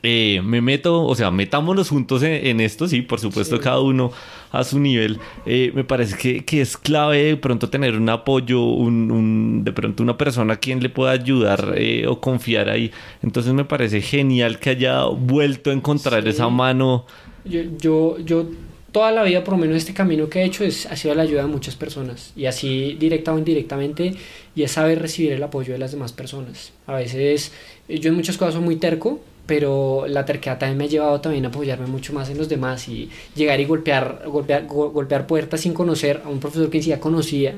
eh, 0.02 0.40
me 0.42 0.62
meto, 0.62 1.04
o 1.04 1.14
sea, 1.14 1.30
metámonos 1.30 1.90
juntos 1.90 2.22
en, 2.22 2.60
esto, 2.60 2.88
sí, 2.88 3.02
por 3.02 3.20
supuesto, 3.20 3.60
cada 3.60 3.80
uno 3.80 4.12
a 4.50 4.64
su 4.64 4.78
nivel. 4.78 5.18
Eh, 5.44 5.72
me 5.74 5.84
parece 5.84 6.16
que, 6.16 6.44
que, 6.44 6.60
es 6.60 6.76
clave 6.76 7.24
de 7.24 7.36
pronto 7.36 7.68
tener 7.68 7.96
un 7.96 8.08
apoyo, 8.08 8.62
un, 8.62 9.62
de 9.64 9.72
pronto 9.72 10.02
una 10.02 10.16
persona 10.16 10.54
a 10.54 10.56
quien 10.56 10.82
le 10.82 10.88
pueda 10.88 11.12
ayudar 11.12 11.74
eh, 11.76 12.06
o 12.06 12.20
confiar 12.20 12.70
ahí. 12.70 12.90
Entonces 13.22 13.52
me 13.52 13.64
parece 13.64 14.00
genial 14.00 14.58
que 14.58 14.70
haya 14.70 15.04
vuelto 15.04 15.70
a 15.70 15.74
encontrar 15.74 16.26
esa 16.26 16.48
mano. 16.48 17.04
Yo, 17.44 17.60
yo, 17.78 18.18
yo 18.20 18.46
toda 18.94 19.10
la 19.10 19.22
vida, 19.24 19.44
por 19.44 19.54
lo 19.54 19.58
menos 19.58 19.76
este 19.76 19.92
camino 19.92 20.28
que 20.30 20.40
he 20.40 20.44
hecho, 20.44 20.64
es, 20.64 20.86
ha 20.86 20.96
sido 20.96 21.14
la 21.14 21.24
ayuda 21.24 21.42
de 21.42 21.48
muchas 21.48 21.74
personas. 21.74 22.32
Y 22.36 22.46
así, 22.46 22.96
directa 22.98 23.34
o 23.34 23.38
indirectamente, 23.38 24.14
y 24.54 24.62
es 24.62 24.70
saber 24.70 25.02
recibir 25.02 25.32
el 25.32 25.42
apoyo 25.42 25.72
de 25.72 25.78
las 25.78 25.90
demás 25.90 26.12
personas. 26.12 26.72
A 26.86 26.94
veces, 26.94 27.52
yo 27.88 28.08
en 28.08 28.14
muchas 28.14 28.38
cosas 28.38 28.54
soy 28.54 28.62
muy 28.62 28.76
terco, 28.76 29.20
pero 29.46 30.06
la 30.08 30.24
terquedad 30.24 30.58
también 30.58 30.78
me 30.78 30.84
ha 30.84 30.88
llevado 30.88 31.20
también 31.20 31.44
a 31.44 31.48
apoyarme 31.48 31.86
mucho 31.86 32.12
más 32.12 32.30
en 32.30 32.38
los 32.38 32.48
demás 32.48 32.88
y 32.88 33.10
llegar 33.34 33.60
y 33.60 33.64
golpear, 33.64 34.22
golpear, 34.26 34.66
golpear 34.66 35.26
puertas 35.26 35.60
sin 35.60 35.74
conocer 35.74 36.22
a 36.24 36.28
un 36.28 36.40
profesor 36.40 36.70
que 36.70 36.80
ya 36.80 36.98
conocía, 36.98 37.54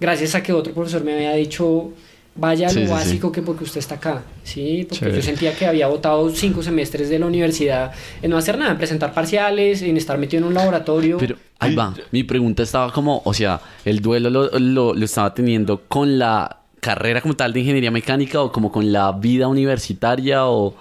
gracias 0.00 0.34
a 0.34 0.42
que 0.42 0.52
otro 0.52 0.72
profesor 0.72 1.02
me 1.02 1.14
había 1.14 1.32
dicho, 1.32 1.90
vaya 2.36 2.68
a 2.68 2.72
lo 2.72 2.88
básico 2.88 3.32
que 3.32 3.42
porque 3.42 3.64
usted 3.64 3.78
está 3.78 3.96
acá, 3.96 4.22
¿sí? 4.42 4.86
Porque 4.88 5.12
yo 5.12 5.22
sentía 5.22 5.54
que 5.54 5.66
había 5.66 5.88
votado 5.88 6.30
cinco 6.30 6.62
semestres 6.62 7.08
de 7.08 7.18
la 7.18 7.26
universidad 7.26 7.92
en 8.22 8.30
no 8.30 8.36
hacer 8.36 8.58
nada, 8.58 8.72
en 8.72 8.78
presentar 8.78 9.12
parciales, 9.12 9.82
en 9.82 9.96
estar 9.96 10.18
metido 10.18 10.42
en 10.42 10.48
un 10.48 10.54
laboratorio. 10.54 11.18
Pero 11.18 11.36
ahí 11.58 11.74
va, 11.74 11.94
mi 12.10 12.24
pregunta 12.24 12.62
estaba 12.62 12.92
como, 12.92 13.22
o 13.24 13.34
sea, 13.34 13.60
el 13.84 14.00
duelo 14.00 14.30
lo, 14.30 14.58
lo, 14.58 14.94
lo 14.94 15.04
estaba 15.04 15.34
teniendo 15.34 15.82
con 15.88 16.18
la 16.18 16.63
carrera 16.84 17.22
como 17.22 17.34
tal 17.34 17.54
de 17.54 17.60
ingeniería 17.60 17.90
mecánica 17.90 18.42
o 18.42 18.52
como 18.52 18.70
con 18.70 18.92
la 18.92 19.10
vida 19.12 19.48
universitaria 19.48 20.46
o 20.46 20.74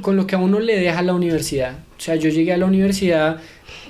con 0.00 0.16
lo 0.16 0.24
que 0.24 0.36
a 0.36 0.38
uno 0.38 0.60
le 0.60 0.78
deja 0.78 1.02
la 1.02 1.14
universidad. 1.14 1.72
O 1.98 2.00
sea, 2.00 2.14
yo 2.14 2.30
llegué 2.30 2.52
a 2.52 2.56
la 2.56 2.66
universidad, 2.66 3.40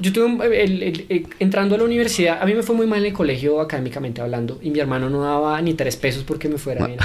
yo 0.00 0.10
tuve, 0.14 0.64
el, 0.64 1.26
entrando 1.40 1.74
a 1.74 1.78
la 1.78 1.84
universidad, 1.84 2.40
a 2.40 2.46
mí 2.46 2.54
me 2.54 2.62
fue 2.62 2.74
muy 2.74 2.86
mal 2.86 3.00
en 3.00 3.06
el 3.06 3.12
colegio 3.12 3.60
académicamente 3.60 4.22
hablando, 4.22 4.58
y 4.62 4.70
mi 4.70 4.78
hermano 4.78 5.10
no 5.10 5.20
daba 5.20 5.60
ni 5.60 5.74
tres 5.74 5.96
pesos 5.96 6.24
porque 6.24 6.48
me 6.48 6.56
fuera 6.56 6.86
bien. 6.86 6.98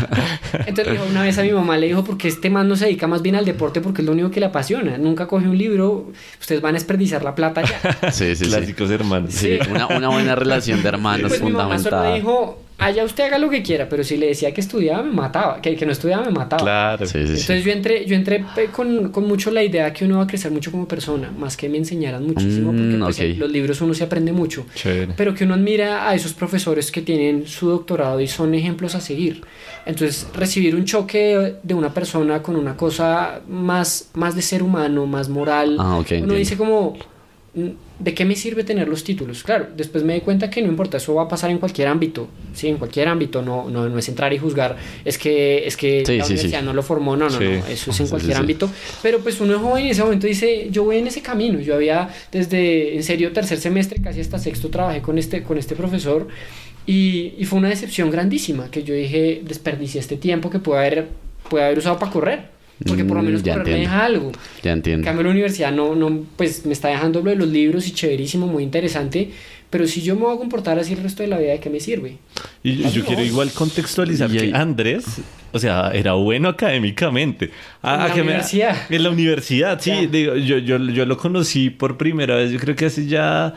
Entonces 0.66 0.98
una 1.10 1.22
vez 1.22 1.36
a 1.36 1.42
mi 1.42 1.50
mamá 1.50 1.76
le 1.76 1.88
dijo, 1.88 2.02
porque 2.02 2.28
este 2.28 2.48
man 2.48 2.66
no 2.66 2.76
se 2.76 2.86
dedica 2.86 3.06
más 3.06 3.20
bien 3.20 3.34
al 3.34 3.44
deporte 3.44 3.82
porque 3.82 4.00
es 4.00 4.06
lo 4.06 4.12
único 4.12 4.30
que 4.30 4.40
le 4.40 4.46
apasiona, 4.46 4.96
nunca 4.96 5.26
coge 5.26 5.48
un 5.48 5.58
libro, 5.58 6.12
ustedes 6.40 6.62
van 6.62 6.70
a 6.70 6.78
desperdiciar 6.78 7.22
la 7.22 7.34
plata 7.34 7.60
ya. 7.60 8.10
Sí, 8.10 8.34
sí, 8.34 8.46
Clásicos 8.46 8.90
hermanos. 8.90 9.34
Sí, 9.34 9.58
una, 9.70 9.86
una, 9.88 10.08
buena 10.08 10.34
relación 10.34 10.82
de 10.82 10.88
hermanos 10.94 11.28
pues 11.28 11.40
fundamental. 11.40 11.92
Mi 11.92 11.98
mamá 11.98 12.14
dijo, 12.14 12.67
allá 12.78 13.04
usted 13.04 13.24
haga 13.24 13.38
lo 13.38 13.50
que 13.50 13.62
quiera, 13.62 13.88
pero 13.88 14.04
si 14.04 14.16
le 14.16 14.28
decía 14.28 14.54
que 14.54 14.60
estudiaba, 14.60 15.02
me 15.02 15.12
mataba, 15.12 15.60
que, 15.60 15.74
que 15.74 15.84
no 15.84 15.92
estudiaba, 15.92 16.24
me 16.24 16.30
mataba. 16.30 16.62
Claro. 16.62 17.06
Sí, 17.06 17.26
sí, 17.26 17.40
Entonces 17.40 17.64
yo 17.64 17.72
entré, 17.72 18.06
yo 18.06 18.14
entré 18.14 18.44
con, 18.72 19.10
con, 19.10 19.26
mucho 19.26 19.50
la 19.50 19.62
idea 19.62 19.92
que 19.92 20.04
uno 20.04 20.18
va 20.18 20.22
a 20.24 20.26
crecer 20.26 20.52
mucho 20.52 20.70
como 20.70 20.86
persona, 20.86 21.30
más 21.36 21.56
que 21.56 21.68
me 21.68 21.76
enseñaran 21.76 22.24
muchísimo, 22.24 22.70
porque 22.70 22.96
mm, 22.96 23.00
pues, 23.00 23.38
los 23.38 23.50
libros 23.50 23.80
uno 23.80 23.94
se 23.94 24.04
aprende 24.04 24.32
mucho, 24.32 24.64
pero 25.16 25.34
que 25.34 25.44
uno 25.44 25.54
admira 25.54 26.08
a 26.08 26.14
esos 26.14 26.32
profesores 26.32 26.92
que 26.92 27.02
tienen 27.02 27.46
su 27.46 27.68
doctorado 27.68 28.20
y 28.20 28.28
son 28.28 28.54
ejemplos 28.54 28.94
a 28.94 29.00
seguir. 29.00 29.42
Entonces 29.84 30.28
recibir 30.34 30.76
un 30.76 30.84
choque 30.84 31.56
de 31.62 31.74
una 31.74 31.92
persona 31.92 32.42
con 32.42 32.56
una 32.56 32.76
cosa 32.76 33.40
más, 33.48 34.10
más 34.14 34.36
de 34.36 34.42
ser 34.42 34.62
humano, 34.62 35.06
más 35.06 35.28
moral, 35.28 35.76
ah, 35.80 36.02
uno 36.22 36.34
dice 36.34 36.56
como 36.56 36.96
¿de 37.98 38.14
qué 38.14 38.24
me 38.24 38.36
sirve 38.36 38.64
tener 38.64 38.88
los 38.88 39.02
títulos? 39.02 39.42
Claro, 39.42 39.66
después 39.76 40.04
me 40.04 40.14
di 40.14 40.20
cuenta 40.20 40.50
que 40.50 40.62
no 40.62 40.68
importa, 40.68 40.98
eso 40.98 41.14
va 41.14 41.24
a 41.24 41.28
pasar 41.28 41.50
en 41.50 41.58
cualquier 41.58 41.88
ámbito, 41.88 42.28
sí, 42.54 42.68
en 42.68 42.76
cualquier 42.76 43.08
ámbito, 43.08 43.42
no, 43.42 43.68
no, 43.68 43.88
no 43.88 43.98
es 43.98 44.08
entrar 44.08 44.32
y 44.32 44.38
juzgar, 44.38 44.76
es 45.04 45.18
que, 45.18 45.66
es 45.66 45.76
que 45.76 46.04
la 46.06 46.24
universidad 46.24 46.62
no 46.62 46.72
lo 46.72 46.82
formó, 46.82 47.16
no, 47.16 47.28
no, 47.28 47.40
no, 47.40 47.66
eso 47.66 47.90
es 47.90 48.00
en 48.00 48.08
cualquier 48.08 48.36
ámbito, 48.36 48.70
pero 49.02 49.18
pues 49.18 49.40
uno 49.40 49.54
es 49.54 49.60
joven 49.60 49.84
en 49.86 49.90
ese 49.90 50.02
momento 50.02 50.26
dice, 50.26 50.68
yo 50.70 50.84
voy 50.84 50.98
en 50.98 51.06
ese 51.06 51.22
camino, 51.22 51.60
yo 51.60 51.74
había 51.74 52.08
desde, 52.30 52.96
en 52.96 53.02
serio, 53.02 53.32
tercer 53.32 53.58
semestre, 53.58 54.00
casi 54.00 54.20
hasta 54.20 54.38
sexto, 54.38 54.68
trabajé 54.68 55.02
con 55.02 55.18
este, 55.18 55.42
con 55.42 55.58
este 55.58 55.74
profesor 55.74 56.28
y, 56.86 57.34
y 57.36 57.44
fue 57.44 57.58
una 57.58 57.68
decepción 57.68 58.10
grandísima, 58.10 58.70
que 58.70 58.84
yo 58.84 58.94
dije, 58.94 59.42
desperdicié 59.44 60.00
este 60.00 60.16
tiempo 60.16 60.50
que 60.50 60.58
puede 60.60 60.80
haber, 60.80 61.08
puede 61.48 61.64
haber 61.64 61.78
usado 61.78 61.98
para 61.98 62.12
correr 62.12 62.57
porque 62.86 63.04
por 63.04 63.16
lo 63.16 63.22
menos 63.22 63.42
mm, 63.42 63.48
correr 63.48 63.64
me 63.66 63.80
deja 63.80 64.04
algo. 64.04 64.32
Ya 64.62 64.72
entiendo. 64.72 65.00
En 65.00 65.04
cambio, 65.04 65.24
la 65.24 65.30
universidad 65.30 65.72
no, 65.72 65.94
no, 65.94 66.24
pues 66.36 66.64
me 66.64 66.72
está 66.72 66.88
dejando 66.88 67.20
lo 67.20 67.30
de 67.30 67.36
los 67.36 67.48
libros 67.48 67.88
y 67.88 67.92
chéverísimo, 67.92 68.46
muy 68.46 68.62
interesante. 68.62 69.30
Pero 69.70 69.86
si 69.86 70.00
yo 70.00 70.14
me 70.14 70.22
voy 70.22 70.34
a 70.34 70.38
comportar 70.38 70.78
así 70.78 70.94
el 70.94 71.02
resto 71.02 71.22
de 71.22 71.28
la 71.28 71.38
vida, 71.38 71.52
¿de 71.52 71.60
qué 71.60 71.68
me 71.68 71.78
sirve? 71.78 72.16
Y 72.62 72.88
yo 72.90 73.04
quiero 73.04 73.22
igual 73.22 73.50
contextualizar 73.52 74.30
que 74.30 74.50
Andrés, 74.54 75.04
o 75.52 75.58
sea, 75.58 75.90
era 75.92 76.14
bueno 76.14 76.48
académicamente. 76.48 77.50
Ah, 77.82 78.08
en 78.10 78.16
la 78.16 78.22
universidad. 78.22 78.76
en 78.88 79.02
la 79.02 79.10
universidad, 79.10 79.78
sí. 79.78 80.06
Digo, 80.06 80.36
yo, 80.36 80.56
yo, 80.58 80.78
yo 80.78 81.04
lo 81.04 81.18
conocí 81.18 81.68
por 81.68 81.98
primera 81.98 82.36
vez, 82.36 82.50
yo 82.50 82.58
creo 82.58 82.74
que 82.76 82.86
hace 82.86 83.06
ya 83.06 83.54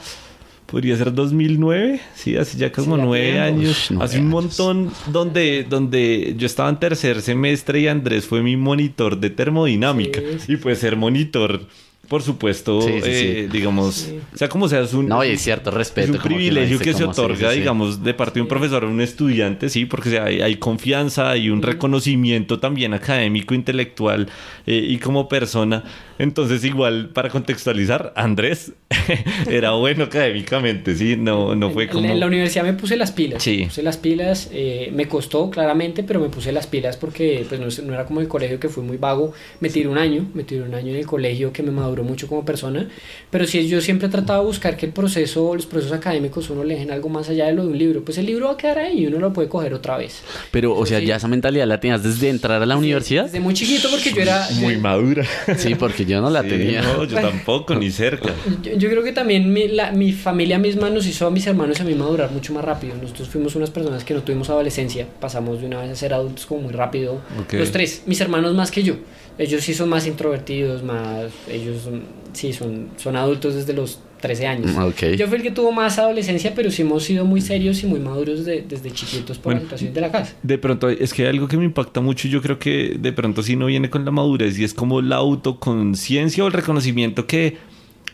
podría 0.72 0.96
ser 0.96 1.14
2009, 1.14 2.00
sí, 2.16 2.38
hace 2.38 2.58
ya 2.58 2.72
como 2.72 2.96
nueve 2.96 3.40
años, 3.40 3.90
hace 4.00 4.20
un 4.20 4.30
montón 4.30 4.90
donde, 5.12 5.66
donde 5.70 6.34
yo 6.38 6.46
estaba 6.46 6.70
en 6.70 6.80
tercer 6.80 7.22
semestre 7.22 7.82
y 7.82 7.88
Andrés 7.88 8.26
fue 8.26 8.42
mi 8.42 8.56
monitor 8.56 9.20
de 9.20 9.30
termodinámica 9.30 10.22
y 10.48 10.56
pues 10.56 10.80
ser 10.80 10.96
monitor 10.96 11.62
por 12.08 12.22
supuesto, 12.24 12.82
Sí, 12.82 12.92
sí, 13.02 13.02
eh, 13.06 13.48
sí. 13.50 13.58
digamos, 13.58 13.96
Sí. 13.96 14.20
sea 14.36 14.50
como 14.50 14.68
sea, 14.68 14.82
es 14.82 14.94
un, 14.94 15.08
No, 15.08 15.24
y 15.24 15.30
es 15.30 15.42
cierto, 15.42 15.72
respeto. 15.72 16.10
es 16.10 16.16
un 16.18 16.22
que 16.22 16.28
privilegio 16.28 16.78
dice 16.78 16.84
que 16.92 16.98
se 16.98 17.06
otorga, 17.06 17.52
digamos, 17.52 18.04
de 18.04 18.14
parte 18.14 18.40
de 18.40 18.42
un 18.42 18.50
profesor 18.50 18.84
a 18.84 18.88
un 18.88 19.00
estudiante, 19.00 19.70
sí, 19.70 19.86
porque 19.86 20.10
o 20.10 20.12
sea, 20.12 20.26
hay, 20.26 20.42
hay 20.42 20.58
confianza, 20.58 21.30
hay 21.30 21.50
un 21.50 21.62
reconocimiento 21.62 22.60
también 22.60 22.94
académico, 22.94 23.54
intelectual 23.54 24.28
eh, 24.68 24.86
y 24.90 24.98
como 24.98 25.30
persona. 25.30 25.86
Entonces, 26.22 26.64
igual, 26.64 27.10
para 27.10 27.30
contextualizar, 27.30 28.14
Andrés 28.16 28.74
era 29.50 29.72
bueno 29.72 30.04
académicamente, 30.04 30.96
sí, 30.96 31.16
no, 31.18 31.56
no 31.56 31.72
fue 31.72 31.88
como... 31.88 32.08
En 32.08 32.20
la 32.20 32.28
universidad 32.28 32.64
me 32.64 32.74
puse 32.74 32.96
las 32.96 33.12
pilas. 33.12 33.42
Sí. 33.42 33.58
Me 33.62 33.66
puse 33.66 33.82
las 33.84 33.98
pilas, 33.98 34.50
eh, 34.54 34.92
me 34.94 35.08
costó 35.08 35.50
claramente, 35.50 36.04
pero 36.04 36.20
me 36.20 36.30
puse 36.30 36.52
las 36.52 36.68
pilas 36.68 36.96
porque 36.98 37.46
pues, 37.50 37.60
no, 37.60 37.88
no 37.88 37.94
era 37.96 38.06
como 38.06 38.22
el 38.22 38.28
colegio 38.28 38.60
que 38.60 38.70
fui 38.70 38.84
muy 38.84 38.98
vago. 38.98 39.34
Me 39.62 39.70
tiré 39.70 39.88
un 39.88 39.98
año, 39.98 40.30
me 40.36 40.44
tiré 40.44 40.62
un 40.62 40.74
año 40.76 40.92
en 40.92 40.98
el 40.98 41.06
colegio 41.08 41.52
que 41.52 41.64
me 41.64 41.72
maduró 41.72 42.04
mucho 42.04 42.28
como 42.28 42.46
persona. 42.46 42.88
Pero 43.32 43.48
sí, 43.48 43.68
yo 43.68 43.82
siempre 43.82 44.08
he 44.08 44.12
tratado 44.12 44.42
de 44.42 44.46
buscar 44.46 44.78
que 44.78 44.86
el 44.86 44.92
proceso, 44.92 45.56
los 45.56 45.66
procesos 45.66 45.98
académicos, 45.98 46.50
uno 46.52 46.64
le 46.64 46.76
dejen 46.76 46.92
algo 46.92 47.10
más 47.10 47.30
allá 47.30 47.48
de 47.48 47.54
lo 47.54 47.64
de 47.64 47.70
un 47.70 47.78
libro. 47.78 48.04
Pues 48.06 48.18
el 48.20 48.28
libro 48.28 48.46
va 48.48 48.54
a 48.54 48.58
quedar 48.58 48.78
ahí 48.80 49.00
y 49.00 49.08
uno 49.08 49.18
lo 49.20 49.34
puede 49.34 49.50
coger 49.50 49.74
otra 49.74 49.98
vez. 49.98 50.22
Pero, 50.52 50.76
o 50.76 50.86
sea, 50.86 51.00
Sí. 51.00 51.06
ya 51.08 51.16
esa 51.16 51.28
mentalidad 51.28 51.66
la 51.68 51.80
tenías 51.80 52.04
desde 52.04 52.30
entrar 52.30 52.62
a 52.62 52.66
la 52.66 52.78
universidad. 52.78 53.24
Desde 53.26 53.40
muy 53.40 53.54
chiquito 53.56 53.90
porque 53.90 54.12
yo 54.14 54.22
era... 54.22 54.48
Muy 54.60 54.76
yo- 54.76 54.80
madura. 54.82 55.26
Sí, 55.58 55.74
porque 55.76 56.06
yo 56.12 56.22
no 56.22 56.30
la 56.30 56.44
Sí, 56.44 56.50
tenía. 56.50 56.82
no, 56.82 57.04
yo 57.06 57.20
tampoco, 57.20 57.76
ni 57.76 57.90
cerca. 57.92 58.32
Yo, 58.64 58.74
yo 58.78 58.90
creo 58.90 59.04
que 59.04 59.12
también 59.12 59.52
mi, 59.52 59.68
la- 59.68 59.92
mi 59.92 60.14
familia 60.14 60.60
misma 60.60 60.90
nos 60.90 61.06
hizo 61.08 61.26
a 61.28 61.32
mis 61.32 61.48
hermanos 61.48 61.80
y 61.80 61.82
a 61.82 61.86
mí 61.86 61.96
madurar 61.96 62.32
mucho 62.32 62.54
más 62.54 62.64
rápido. 62.64 62.96
Nosotros 63.02 63.28
fuimos 63.30 63.56
unas 63.56 63.70
personas 63.72 64.04
que 64.04 64.14
no 64.14 64.22
tuvimos 64.22 64.50
adolescencia, 64.50 65.08
pasamos 65.20 65.60
de 65.62 65.68
una 65.68 65.82
vez 65.82 65.92
a 65.92 65.96
ser 65.96 66.14
adultos 66.14 66.46
como 66.46 66.62
muy 66.62 66.74
rápido. 66.74 67.20
Los 67.52 67.72
tres, 67.72 68.04
mis 68.06 68.22
hermanos 68.22 68.54
más 68.54 68.72
que 68.72 68.84
yo. 68.84 68.96
Ellos 69.38 69.64
sí 69.64 69.74
son 69.74 69.90
más 69.90 70.06
introvertidos, 70.08 70.84
más. 70.84 71.32
Ellos 71.50 71.82
son, 71.84 72.04
sí 72.34 72.54
son, 72.54 72.90
son 72.98 73.16
adultos 73.16 73.56
desde 73.56 73.74
los 73.74 74.00
13 74.22 74.48
años. 74.48 74.72
Mm, 74.76 74.84
Ok. 74.84 75.04
Yo 75.18 75.28
fui 75.28 75.38
el 75.38 75.44
que 75.44 75.52
tuvo 75.52 75.72
más 75.72 75.98
adolescencia, 76.00 76.54
pero 76.56 76.72
sí 76.72 76.84
hemos 76.84 77.04
sido 77.04 77.26
muy 77.26 77.42
serios 77.42 77.84
y 77.84 77.88
muy 77.88 78.00
maduros 78.00 78.46
de- 78.46 78.62
desde 78.62 78.92
chiquitos 78.92 79.38
por 79.38 79.46
Bueno. 79.54 79.60
la 79.60 79.64
situación 79.66 79.94
de 79.94 80.02
la 80.02 80.12
casa. 80.12 80.36
De 80.44 80.58
pronto, 80.58 80.88
es 80.90 81.14
que 81.14 81.24
hay 81.24 81.30
algo 81.30 81.48
que 81.48 81.58
me 81.58 81.66
impacta 81.66 82.00
mucho 82.00 82.28
y 82.28 82.32
yo 82.32 82.42
creo 82.42 82.60
que 82.60 82.96
de 83.00 83.12
pronto 83.12 83.44
sí 83.44 83.56
no 83.56 83.66
viene 83.66 83.90
con 83.90 84.06
la 84.06 84.12
madurez 84.12 84.58
y 84.60 84.64
es 84.64 84.74
como 84.74 85.02
la 85.02 85.18
autoconciencia 85.18 86.44
o 86.44 86.48
el 86.48 86.54
reconocimiento 86.54 87.28
que 87.28 87.58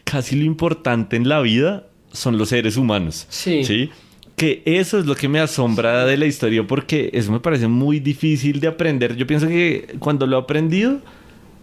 casi 0.04 0.36
lo 0.36 0.46
importante 0.46 1.15
en 1.17 1.28
la 1.28 1.41
vida 1.41 1.88
son 2.12 2.38
los 2.38 2.50
seres 2.50 2.78
humanos. 2.78 3.26
Sí. 3.30 3.89
Que 4.36 4.62
eso 4.65 5.00
es 5.00 5.06
lo 5.08 5.15
que 5.15 5.28
me 5.28 5.39
asombra 5.39 6.06
de 6.06 6.15
la 6.15 6.26
historia 6.28 6.65
porque 6.65 7.10
eso 7.13 7.32
me 7.32 7.39
parece 7.39 7.67
muy 7.67 8.00
difícil 8.00 8.60
de 8.60 8.67
aprender. 8.67 9.15
Yo 9.15 9.26
pienso 9.26 9.48
que 9.48 9.96
cuando 10.00 10.28
lo 10.28 10.38
he 10.38 10.41
aprendido, 10.41 11.00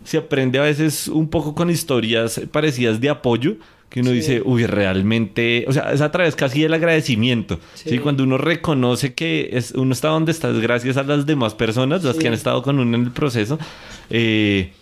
se 0.02 0.18
aprende 0.18 0.58
a 0.58 0.62
veces 0.62 1.08
un 1.08 1.28
poco 1.28 1.54
con 1.54 1.70
historias 1.70 2.40
parecidas 2.50 3.00
de 3.00 3.08
apoyo. 3.10 3.56
Que 3.94 4.00
uno 4.00 4.10
Sí. 4.10 4.16
dice, 4.16 4.42
uy, 4.44 4.66
realmente, 4.66 5.64
o 5.68 5.72
sea, 5.72 5.92
es 5.92 6.00
a 6.00 6.10
través 6.10 6.34
casi 6.34 6.62
del 6.62 6.74
agradecimiento. 6.74 7.60
Sí. 7.74 7.90
¿sí? 7.90 7.98
Cuando 8.00 8.24
uno 8.24 8.38
reconoce 8.38 9.14
que 9.14 9.50
es, 9.52 9.70
uno 9.70 9.92
está 9.92 10.08
donde 10.08 10.32
está 10.32 10.50
es 10.50 10.58
gracias 10.58 10.96
a 10.96 11.04
las 11.04 11.26
demás 11.26 11.54
personas, 11.54 12.02
las 12.02 12.16
Sí. 12.16 12.22
que 12.22 12.26
han 12.26 12.34
estado 12.34 12.60
con 12.62 12.80
uno 12.80 12.96
en 12.96 13.04
el 13.04 13.12
proceso, 13.12 13.56
eh, 14.10 14.72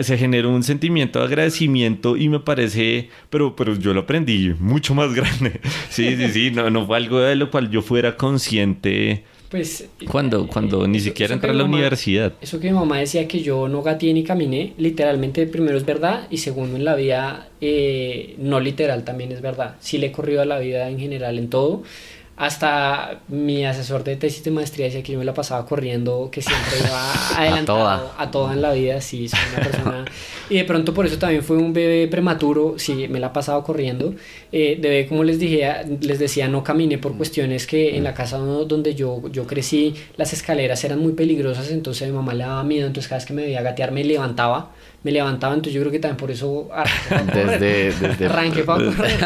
se 0.00 0.16
genera 0.16 0.48
un 0.48 0.62
sentimiento 0.62 1.18
de 1.18 1.26
agradecimiento 1.26 2.16
y 2.16 2.30
me 2.30 2.40
parece, 2.40 3.10
pero, 3.28 3.54
pero 3.54 3.74
yo 3.76 3.92
lo 3.92 4.00
aprendí 4.00 4.54
mucho 4.58 4.94
más 4.94 5.12
grande. 5.14 5.60
Sí, 5.90 6.16
sí, 6.16 6.28
sí, 6.30 6.50
no, 6.50 6.70
no 6.70 6.86
fue 6.86 6.96
algo 6.96 7.20
de 7.20 7.36
lo 7.36 7.50
cual 7.50 7.68
yo 7.70 7.82
fuera 7.82 8.16
consciente 8.16 9.24
Pues. 9.52 9.86
cuando, 10.10 10.44
eh, 10.44 10.48
cuando 10.50 10.88
ni 10.88 10.96
eso- 10.96 11.04
siquiera 11.10 11.34
entré 11.34 11.50
a 11.50 11.52
la 11.52 11.64
mamá- 11.64 11.76
universidad. 11.76 12.32
Eso 12.40 12.58
que 12.58 12.68
mi 12.68 12.74
mamá 12.74 12.98
decía 12.98 13.28
que 13.28 13.42
yo 13.42 13.68
no 13.68 13.82
gateé 13.82 14.14
ni 14.14 14.24
caminé, 14.24 14.72
literalmente 14.78 15.46
primero 15.46 15.76
es 15.76 15.84
verdad 15.84 16.26
y 16.30 16.38
segundo 16.38 16.76
en 16.76 16.84
la 16.86 16.94
vida 16.96 17.48
eh, 17.60 18.34
no 18.38 18.58
literal 18.60 19.04
también 19.04 19.30
es 19.30 19.40
verdad. 19.42 19.76
Sí 19.78 19.98
le 19.98 20.06
he 20.06 20.12
corrido 20.12 20.40
a 20.42 20.46
la 20.46 20.58
vida 20.58 20.88
en 20.88 20.98
general 20.98 21.38
en 21.38 21.48
todo. 21.50 21.82
Hasta 22.36 23.20
mi 23.28 23.64
asesor 23.66 24.04
de 24.04 24.16
tesis 24.16 24.42
de 24.42 24.50
maestría 24.50 24.86
decía 24.86 25.02
que 25.02 25.12
yo 25.12 25.18
me 25.18 25.24
la 25.24 25.34
pasaba 25.34 25.66
corriendo, 25.66 26.28
que 26.32 26.40
siempre 26.42 26.78
iba 26.80 27.12
adelantado 27.38 27.78
toda. 27.78 28.14
a 28.18 28.30
toda 28.30 28.52
en 28.54 28.62
la 28.62 28.72
vida, 28.72 29.00
sí, 29.00 29.28
soy 29.28 29.38
una 29.54 29.62
persona... 29.64 30.04
Y 30.50 30.56
de 30.56 30.64
pronto 30.64 30.92
por 30.92 31.06
eso 31.06 31.16
también 31.18 31.42
fue 31.42 31.56
un 31.56 31.72
bebé 31.72 32.08
prematuro, 32.08 32.74
sí, 32.76 33.06
me 33.08 33.20
la 33.20 33.28
ha 33.28 33.32
pasado 33.32 33.62
corriendo. 33.64 34.12
Eh, 34.50 34.76
de 34.78 34.88
bebé, 34.90 35.06
como 35.08 35.24
les, 35.24 35.38
dije, 35.38 35.66
les 36.00 36.18
decía, 36.18 36.46
no 36.46 36.62
caminé 36.62 36.98
por 36.98 37.16
cuestiones 37.16 37.66
que 37.66 37.96
en 37.96 38.04
la 38.04 38.12
casa 38.12 38.36
do- 38.36 38.66
donde 38.66 38.94
yo, 38.94 39.22
yo 39.30 39.46
crecí, 39.46 39.94
las 40.18 40.34
escaleras 40.34 40.84
eran 40.84 40.98
muy 40.98 41.12
peligrosas, 41.12 41.70
entonces 41.70 42.02
a 42.02 42.06
mi 42.06 42.12
mamá 42.12 42.34
le 42.34 42.44
daba 42.44 42.64
miedo, 42.64 42.86
entonces 42.86 43.08
cada 43.08 43.20
vez 43.20 43.26
que 43.26 43.32
me 43.32 43.42
veía 43.42 43.62
gatear 43.62 43.92
me 43.92 44.04
levantaba, 44.04 44.72
me 45.02 45.10
levantaba, 45.10 45.54
entonces 45.54 45.74
yo 45.74 45.80
creo 45.80 45.90
que 45.90 45.98
también 45.98 46.16
por 46.16 46.30
eso 46.30 46.68
arranqué 46.72 47.08
para 47.08 47.26
correr. 47.26 47.60
Desde, 47.60 48.08
desde 48.08 48.26
Arranqué 48.26 48.62
para 48.62 48.84
correr. 48.84 49.18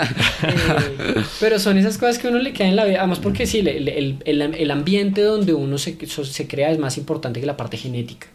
Eh, 0.42 1.22
pero 1.40 1.58
son 1.58 1.76
esas 1.76 1.98
cosas 1.98 2.18
que 2.18 2.28
a 2.28 2.30
uno 2.30 2.38
le 2.38 2.52
quedan 2.52 2.70
en 2.70 2.76
la 2.76 2.84
vida, 2.84 2.98
además 2.98 3.18
porque 3.18 3.46
sí, 3.46 3.58
el, 3.60 3.88
el, 3.88 4.18
el 4.24 4.70
ambiente 4.70 5.22
donde 5.22 5.52
uno 5.52 5.78
se, 5.78 5.96
se 6.06 6.48
crea 6.48 6.70
es 6.70 6.78
más 6.78 6.96
importante 6.96 7.40
que 7.40 7.46
la 7.46 7.56
parte 7.56 7.76
genética. 7.76 8.28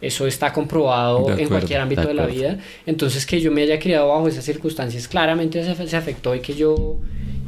Eso 0.00 0.26
está 0.26 0.52
comprobado 0.52 1.36
en 1.36 1.48
cualquier 1.48 1.80
ámbito 1.80 2.02
de 2.02 2.08
de, 2.08 2.14
la 2.14 2.26
vida. 2.26 2.58
Entonces 2.86 3.26
que 3.26 3.40
yo 3.40 3.50
me 3.50 3.62
haya 3.62 3.78
criado 3.78 4.08
bajo 4.08 4.28
esas 4.28 4.44
circunstancias 4.44 5.08
claramente 5.08 5.62
se, 5.64 5.88
se 5.88 5.96
afectó 5.96 6.34
y 6.34 6.40
que 6.40 6.54
yo 6.54 6.96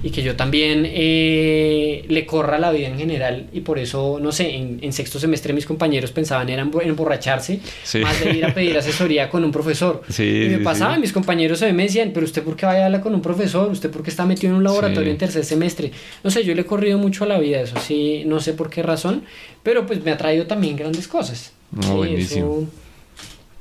y 0.03 0.11
que 0.11 0.23
yo 0.23 0.35
también 0.35 0.87
eh, 0.87 2.05
le 2.09 2.25
corra 2.25 2.59
la 2.59 2.73
vida 2.73 2.89
en 2.89 2.97
general. 2.99 3.47
Y 3.53 3.61
por 3.61 3.79
eso 3.79 4.19
no 4.21 4.33
sé 4.33 4.57
en, 4.57 4.79
en 4.83 4.93
sexto 4.93 5.19
semestre 5.19 5.53
mis 5.53 5.67
compañeros 5.67 6.11
pensaban 6.13 6.49
era 6.49 6.63
emborracharse 6.63 7.61
Sí. 7.83 7.99
más 7.99 8.19
de 8.25 8.33
ir 8.33 8.45
a 8.45 8.55
pedir 8.55 8.77
asesoría 8.79 9.29
con 9.29 9.45
un 9.45 9.53
profesor. 9.53 10.03
Sí, 10.11 10.45
y 10.47 10.49
me 10.49 10.59
pasaba 10.59 10.95
sí. 10.95 11.01
mis 11.01 11.13
compañeros 11.13 11.61
me 11.63 11.83
decían 11.85 12.11
pero 12.13 12.25
usted 12.25 12.43
por 12.43 12.57
qué 12.57 12.67
vaya 12.67 12.83
a 12.83 12.87
hablar 12.87 13.01
con 13.01 13.15
un 13.15 13.23
profesor 13.23 13.71
usted 13.71 13.91
por 13.91 14.03
qué 14.03 14.11
está 14.11 14.27
metido 14.27 14.53
en 14.53 14.57
un 14.59 14.65
laboratorio 14.65 15.11
en 15.11 15.19
tercer 15.19 15.45
semestre 15.45 15.93
no 16.25 16.31
sé 16.31 16.45
yo 16.45 16.55
le 16.55 16.63
he 16.63 16.67
corrido 16.67 16.99
mucho 16.99 17.25
a 17.25 17.27
la 17.27 17.39
vida 17.39 17.61
eso 17.61 17.77
sí 17.81 18.25
no 18.27 18.41
sé 18.41 18.53
por 18.55 18.69
qué 18.71 18.83
razón 18.83 19.23
pero 19.63 19.87
pues 19.87 20.03
me 20.05 20.11
ha 20.11 20.17
traído 20.17 20.47
también 20.47 20.77
grandes 20.77 21.07
cosas 21.09 21.53
No, 21.73 21.83
Sí, 21.83 21.89
buenísimo. 21.91 22.59
eso- 22.63 22.69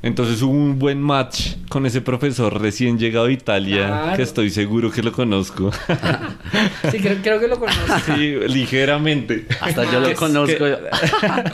Entonces 0.01 0.41
hubo 0.41 0.53
un 0.53 0.79
buen 0.79 1.01
match 1.01 1.55
con 1.67 1.85
ese 1.85 1.99
profesor 1.99 2.61
recién 2.61 2.97
llegado 2.97 3.25
a 3.25 3.31
Italia, 3.33 3.87
Claro. 3.87 4.15
que 4.15 4.21
estoy 4.23 4.49
seguro 4.49 4.89
que 4.91 5.03
lo 5.03 5.11
conozco. 5.11 5.71
sí 6.89 6.99
creo, 6.99 7.17
creo 7.21 7.39
que 7.41 7.47
lo 7.49 7.59
conozco 7.59 7.83
sí, 8.15 8.35
ligeramente. 8.47 9.45
Hasta 9.59 9.91
yo 9.91 9.99
lo 9.99 10.13
conozco. 10.15 10.55
que- 10.63 10.77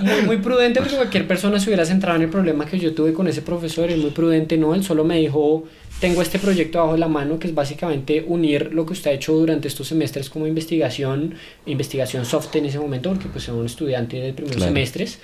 muy, 0.02 0.22
muy 0.28 0.38
prudente 0.38 0.80
porque 0.80 0.96
cualquier 0.96 1.28
persona 1.28 1.60
se 1.60 1.70
hubiera 1.70 1.86
centrado 1.86 2.18
en 2.18 2.22
el 2.24 2.30
problema 2.30 2.66
que 2.68 2.78
yo 2.80 2.94
tuve 2.94 3.14
con 3.14 3.28
ese 3.28 3.42
profesor, 3.42 3.90
es 3.90 3.98
muy 3.98 4.12
prudente, 4.12 4.58
no, 4.60 4.76
él 4.76 4.84
solo 4.84 5.04
me 5.04 5.18
dijo, 5.18 5.64
tengo 6.06 6.22
este 6.22 6.38
proyecto 6.38 6.78
bajo 6.78 6.98
la 6.98 7.08
mano 7.08 7.40
que 7.40 7.48
es 7.48 7.56
básicamente 7.56 8.24
unir 8.28 8.70
lo 8.72 8.86
que 8.86 8.94
usted 8.94 9.10
ha 9.10 9.14
hecho 9.16 9.34
durante 9.34 9.68
estos 9.68 9.88
semestres 9.88 10.30
como 10.30 10.46
investigación, 10.46 11.34
investigación 11.66 12.26
soft 12.26 12.56
en 12.58 12.68
ese 12.68 12.78
momento, 12.78 13.10
porque 13.10 13.28
pues 13.30 13.48
era 13.48 13.58
un 13.58 13.66
estudiante 13.66 14.18
de 14.18 14.32
primeros 14.32 14.58
Claro. 14.58 14.70
semestres, 14.70 15.18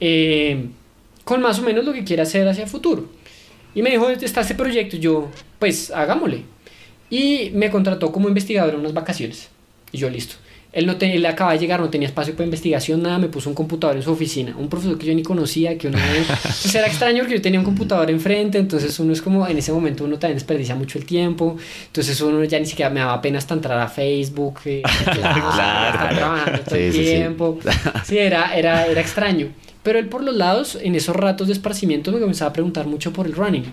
eh, 0.00 0.68
con 1.24 1.42
más 1.42 1.58
o 1.58 1.62
menos 1.62 1.84
lo 1.84 1.92
que 1.92 2.02
quiere 2.02 2.22
hacer 2.22 2.48
hacia 2.48 2.64
el 2.64 2.70
futuro. 2.70 3.10
Y 3.74 3.82
me 3.82 3.90
dijo, 3.90 4.08
está 4.08 4.40
este 4.40 4.54
proyecto, 4.54 4.96
y 4.96 5.00
yo, 5.00 5.28
pues 5.58 5.90
hagámosle. 5.90 6.44
Y 7.10 7.50
me 7.52 7.70
contrató 7.70 8.10
como 8.10 8.26
investigador 8.28 8.72
en 8.72 8.80
unas 8.80 8.94
vacaciones. 8.94 9.50
Y 9.92 9.98
yo, 9.98 10.08
listo. 10.08 10.36
Él, 10.72 10.86
no 10.86 10.96
te- 10.96 11.14
él 11.14 11.26
acaba 11.26 11.52
de 11.52 11.58
llegar, 11.58 11.80
no 11.80 11.90
tenía 11.90 12.08
espacio 12.08 12.32
para 12.34 12.44
investigación, 12.44 13.02
nada, 13.02 13.18
me 13.18 13.28
puso 13.28 13.50
un 13.50 13.54
computador 13.54 13.96
en 13.96 14.02
su 14.02 14.10
oficina. 14.10 14.54
Un 14.58 14.68
profesor 14.70 14.96
que 14.98 15.04
yo 15.06 15.14
ni 15.14 15.22
conocía, 15.22 15.76
que 15.76 15.88
uno... 15.88 15.98
Era 16.74 16.86
extraño 16.86 17.18
porque 17.20 17.34
yo 17.36 17.42
tenía 17.42 17.58
un 17.60 17.64
computador 17.66 18.10
enfrente, 18.10 18.56
entonces 18.58 18.98
uno 18.98 19.12
es 19.12 19.20
como, 19.20 19.46
en 19.46 19.58
ese 19.58 19.70
momento 19.70 20.04
uno 20.04 20.18
también 20.18 20.36
desperdicia 20.38 20.74
mucho 20.74 20.98
el 20.98 21.04
tiempo. 21.04 21.56
Entonces 21.88 22.18
uno 22.22 22.42
ya 22.44 22.58
ni 22.58 22.64
siquiera 22.66 22.90
me 22.90 23.00
daba 23.00 23.20
pena 23.20 23.36
hasta 23.38 23.52
entrar 23.54 23.78
a 23.78 23.86
Facebook. 23.88 24.60
eh, 24.64 24.82
Claro. 25.04 25.50
estar 25.50 26.14
trabajando 26.16 26.60
todo 26.62 26.74
el 26.76 26.92
Sí, 26.92 26.98
sí. 27.04 27.04
Sí, 28.04 28.18
era, 28.18 28.56
era, 28.56 28.86
era 28.86 29.00
extraño. 29.00 29.48
Pero 29.82 29.98
él 29.98 30.08
por 30.08 30.22
los 30.24 30.36
lados, 30.36 30.78
en 30.80 30.94
esos 30.94 31.14
ratos 31.14 31.48
de 31.48 31.52
esparcimiento, 31.52 32.12
me 32.12 32.20
comenzaba 32.20 32.50
a 32.50 32.52
preguntar 32.52 32.86
mucho 32.86 33.12
por 33.12 33.26
el 33.26 33.34
running. 33.34 33.64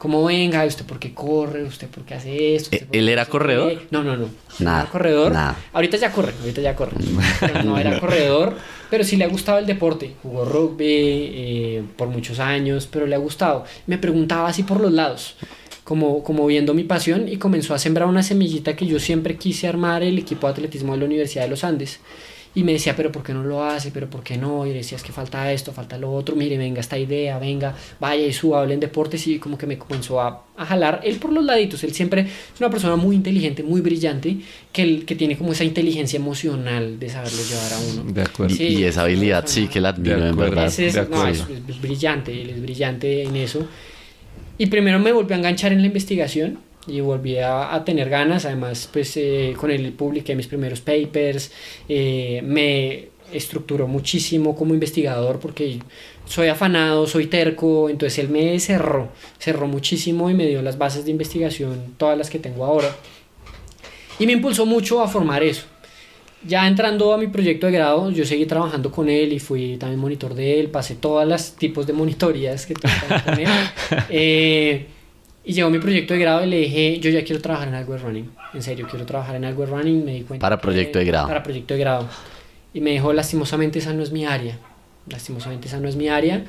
Como 0.00 0.24
venga, 0.24 0.64
usted 0.64 0.86
por 0.86 0.98
qué 0.98 1.12
corre, 1.12 1.62
usted 1.62 1.86
por 1.88 2.04
qué 2.04 2.14
hace 2.14 2.54
esto. 2.54 2.70
usted 2.74 2.86
por 2.86 2.96
¿Él 2.96 3.08
era 3.10 3.26
corredor? 3.26 3.68
qué? 3.78 3.86
No, 3.90 4.02
no, 4.02 4.16
no. 4.16 4.30
Nada, 4.58 4.80
Era 4.82 4.90
corredor. 4.90 5.30
nada. 5.32 5.56
Ahorita 5.74 5.98
ya 5.98 6.10
corre, 6.10 6.32
ahorita 6.40 6.62
ya 6.62 6.74
corre. 6.74 6.96
Pero 7.38 7.62
no 7.64 7.76
era 7.78 8.00
corredor, 8.00 8.56
pero 8.88 9.04
sí 9.04 9.16
le 9.16 9.24
ha 9.24 9.28
gustado 9.28 9.58
el 9.58 9.66
deporte. 9.66 10.14
Jugó 10.22 10.46
rugby 10.46 10.86
eh, 10.88 11.82
por 11.98 12.08
muchos 12.08 12.38
años, 12.40 12.88
pero 12.90 13.06
le 13.06 13.14
ha 13.14 13.18
gustado. 13.18 13.66
Me 13.86 13.98
preguntaba 13.98 14.48
así 14.48 14.62
por 14.62 14.80
los 14.80 14.90
lados, 14.90 15.36
como, 15.84 16.22
como 16.22 16.46
viendo 16.46 16.72
mi 16.72 16.84
pasión 16.84 17.28
y 17.28 17.36
comenzó 17.36 17.74
a 17.74 17.78
sembrar 17.78 18.08
una 18.08 18.22
semillita 18.22 18.74
que 18.76 18.86
yo 18.86 18.98
siempre 18.98 19.36
quise 19.36 19.68
armar 19.68 20.02
el 20.02 20.18
equipo 20.18 20.46
de 20.46 20.54
atletismo 20.54 20.94
de 20.94 21.00
la 21.00 21.04
Universidad 21.04 21.44
de 21.44 21.50
los 21.50 21.62
Andes. 21.62 22.00
Y 22.52 22.64
me 22.64 22.72
decía, 22.72 22.96
pero 22.96 23.12
¿por 23.12 23.22
qué 23.22 23.32
no 23.32 23.44
lo 23.44 23.62
hace? 23.62 23.92
¿Pero 23.92 24.10
por 24.10 24.24
qué 24.24 24.36
no? 24.36 24.66
Y 24.66 24.70
le 24.70 24.78
decía, 24.78 24.96
es 24.96 25.04
que 25.04 25.12
falta 25.12 25.52
esto, 25.52 25.72
falta 25.72 25.96
lo 25.96 26.12
otro. 26.12 26.34
Mire, 26.34 26.58
venga 26.58 26.80
esta 26.80 26.98
idea, 26.98 27.38
venga, 27.38 27.76
vaya 28.00 28.26
y 28.26 28.32
suba, 28.32 28.60
hablen 28.62 28.80
deportes. 28.80 29.24
Y 29.28 29.38
como 29.38 29.56
que 29.56 29.68
me 29.68 29.78
comenzó 29.78 30.20
a, 30.20 30.46
a 30.56 30.66
jalar 30.66 31.00
él 31.04 31.18
por 31.18 31.32
los 31.32 31.44
laditos. 31.44 31.84
Él 31.84 31.92
siempre 31.94 32.22
es 32.22 32.60
una 32.60 32.68
persona 32.68 32.96
muy 32.96 33.14
inteligente, 33.14 33.62
muy 33.62 33.80
brillante, 33.80 34.38
que, 34.72 34.82
él- 34.82 35.04
que 35.04 35.14
tiene 35.14 35.38
como 35.38 35.52
esa 35.52 35.62
inteligencia 35.62 36.16
emocional 36.16 36.98
de 36.98 37.08
saberlo 37.08 37.38
llevar 37.48 37.72
a 37.72 37.78
uno. 38.02 38.12
De 38.12 38.22
acuerdo. 38.22 38.52
Y, 38.52 38.56
Sí. 38.58 38.64
y 38.78 38.82
esa 38.82 39.02
habilidad 39.02 39.44
sí 39.46 39.68
que 39.68 39.80
la 39.80 39.90
admiro, 39.90 40.26
en 40.26 40.36
verdad. 40.36 40.66
Es, 40.66 40.76
de 40.76 41.06
no, 41.08 41.28
es, 41.28 41.44
es 41.68 41.80
brillante, 41.80 42.42
él 42.42 42.50
es 42.50 42.60
brillante 42.60 43.22
en 43.22 43.36
eso. 43.36 43.64
Y 44.58 44.66
primero 44.66 44.98
me 44.98 45.12
volví 45.12 45.32
a 45.34 45.36
enganchar 45.36 45.72
en 45.72 45.82
la 45.82 45.86
investigación 45.86 46.58
y 46.86 47.00
volví 47.00 47.38
a, 47.38 47.74
a 47.74 47.84
tener 47.84 48.08
ganas. 48.08 48.44
Además, 48.44 48.88
pues 48.92 49.16
eh, 49.16 49.54
con 49.56 49.70
él 49.70 49.92
publiqué 49.92 50.34
mis 50.34 50.46
primeros 50.46 50.80
papers. 50.80 51.52
eh, 51.88 52.40
me 52.44 53.08
estructuró 53.32 53.86
muchísimo 53.86 54.56
como 54.56 54.74
investigador 54.74 55.38
porque 55.38 55.78
soy 56.26 56.48
afanado, 56.48 57.06
soy 57.06 57.26
terco. 57.26 57.88
Entonces 57.88 58.18
él 58.18 58.28
me 58.28 58.58
cerró, 58.60 59.08
cerró 59.38 59.66
muchísimo 59.66 60.30
y 60.30 60.34
me 60.34 60.46
dio 60.46 60.62
las 60.62 60.78
bases 60.78 61.04
de 61.04 61.10
investigación, 61.10 61.94
todas 61.96 62.16
las 62.18 62.30
que 62.30 62.38
tengo 62.38 62.64
ahora. 62.64 62.94
Y 64.18 64.26
me 64.26 64.32
impulsó 64.32 64.66
mucho 64.66 65.00
a 65.00 65.08
formar 65.08 65.42
eso. 65.42 65.64
Ya 66.46 66.66
entrando 66.66 67.12
a 67.12 67.18
mi 67.18 67.26
proyecto 67.26 67.66
de 67.66 67.72
grado, 67.72 68.10
yo 68.10 68.24
seguí 68.24 68.46
trabajando 68.46 68.90
con 68.90 69.10
él 69.10 69.32
y 69.32 69.38
fui 69.38 69.76
también 69.76 70.00
monitor 70.00 70.34
de 70.34 70.58
él, 70.58 70.68
pasé 70.70 70.94
todos 70.94 71.28
los 71.28 71.52
tipos 71.56 71.86
de 71.86 71.92
monitorías 71.92 72.64
que 72.64 72.74
tengo 72.74 72.94
con 73.24 73.38
él. 73.38 73.48
Eh, 74.08 74.86
y 75.44 75.52
llegó 75.52 75.70
mi 75.70 75.78
proyecto 75.78 76.14
de 76.14 76.20
grado 76.20 76.44
y 76.44 76.48
le 76.50 76.58
dije, 76.58 76.98
yo 77.00 77.10
ya 77.10 77.24
quiero 77.24 77.40
trabajar 77.40 77.68
en 77.68 77.74
algo 77.74 77.92
de 77.94 77.98
running. 78.00 78.30
En 78.54 78.62
serio, 78.62 78.86
quiero 78.90 79.06
trabajar 79.06 79.36
en 79.36 79.44
algo 79.44 79.64
de 79.64 79.70
running. 79.70 80.04
Me 80.04 80.14
di 80.14 80.20
cuenta 80.22 80.44
Para 80.44 80.56
que- 80.56 80.62
proyecto 80.62 80.98
de 80.98 81.04
grado. 81.06 81.28
Para 81.28 81.42
proyecto 81.42 81.74
de 81.74 81.80
grado. 81.80 82.08
Y 82.74 82.80
me 82.80 82.90
dijo, 82.90 83.12
lastimosamente 83.12 83.78
esa 83.78 83.92
no 83.92 84.02
es 84.02 84.12
mi 84.12 84.26
área. 84.26 84.58
Lastimosamente 85.08 85.68
esa 85.68 85.80
no 85.80 85.88
es 85.88 85.96
mi 85.96 86.08
área. 86.08 86.44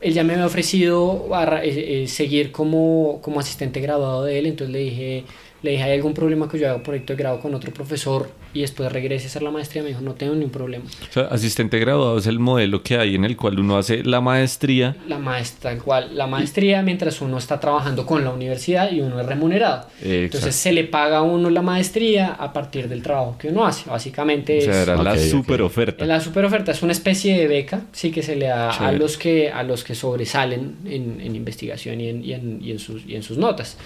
Él 0.00 0.12
ya 0.12 0.22
me 0.24 0.34
había 0.34 0.46
ofrecido 0.46 1.26
barra- 1.28 1.64
eh, 1.64 2.02
eh, 2.04 2.08
seguir 2.08 2.52
como, 2.52 3.20
como 3.22 3.40
asistente 3.40 3.80
graduado 3.80 4.24
de 4.24 4.38
él, 4.38 4.46
entonces 4.46 4.72
le 4.72 4.80
dije, 4.80 5.24
le 5.64 5.70
dije, 5.70 5.82
¿hay 5.82 5.92
algún 5.92 6.12
problema 6.12 6.46
que 6.46 6.58
yo 6.58 6.68
haga 6.68 6.82
proyecto 6.82 7.14
de 7.14 7.16
grado 7.16 7.40
con 7.40 7.54
otro 7.54 7.72
profesor 7.72 8.28
y 8.52 8.60
después 8.60 8.92
regrese 8.92 9.24
a 9.24 9.28
hacer 9.28 9.42
la 9.42 9.50
maestría? 9.50 9.82
Me 9.82 9.88
dijo, 9.88 10.02
no 10.02 10.12
tengo 10.12 10.34
ningún 10.34 10.50
problema. 10.50 10.84
O 10.84 11.12
sea, 11.12 11.22
asistente 11.24 11.78
graduado 11.78 12.18
es 12.18 12.26
el 12.26 12.38
modelo 12.38 12.82
que 12.82 12.98
hay 12.98 13.14
en 13.14 13.24
el 13.24 13.34
cual 13.34 13.58
uno 13.58 13.78
hace 13.78 14.04
la 14.04 14.20
maestría. 14.20 14.94
La 15.08 15.16
maestra, 15.16 15.70
tal 15.70 15.82
cual, 15.82 16.16
la 16.18 16.26
maestría 16.26 16.82
mientras 16.82 17.22
uno 17.22 17.38
está 17.38 17.58
trabajando 17.60 18.04
con 18.04 18.22
la 18.24 18.30
universidad 18.30 18.92
y 18.92 19.00
uno 19.00 19.18
es 19.18 19.24
remunerado. 19.26 19.86
Entonces 20.02 20.54
se 20.54 20.70
le 20.70 20.84
paga 20.84 21.18
a 21.18 21.22
uno 21.22 21.48
la 21.48 21.62
maestría 21.62 22.34
a 22.34 22.52
partir 22.52 22.86
del 22.90 23.02
trabajo 23.02 23.38
que 23.38 23.48
uno 23.48 23.64
hace. 23.64 23.88
Básicamente 23.88 24.58
O 24.58 24.60
sea, 24.60 24.82
es... 24.82 24.88
era 24.88 25.02
la 25.02 25.16
super 25.16 25.62
oferta. 25.62 26.04
La 26.04 26.20
super 26.20 26.44
oferta 26.44 26.72
es 26.72 26.82
una 26.82 26.92
especie 26.92 27.38
de 27.38 27.48
beca, 27.48 27.84
sí 27.92 28.10
que 28.10 28.22
se 28.22 28.36
le 28.36 28.48
da 28.48 28.68
a 28.68 28.92
los 28.92 29.16
que 29.16 29.50
a 29.50 29.62
los 29.62 29.82
que 29.82 29.94
sobresalen 29.94 30.76
en, 30.84 31.22
en 31.22 31.34
investigación 31.34 32.02
y 32.02 32.08
en, 32.10 32.22
y, 32.22 32.32
en, 32.34 32.58
y 32.62 32.70
en 32.72 32.78
sus, 32.78 33.06
y 33.06 33.16
en 33.16 33.22
sus 33.22 33.38
notas. 33.38 33.78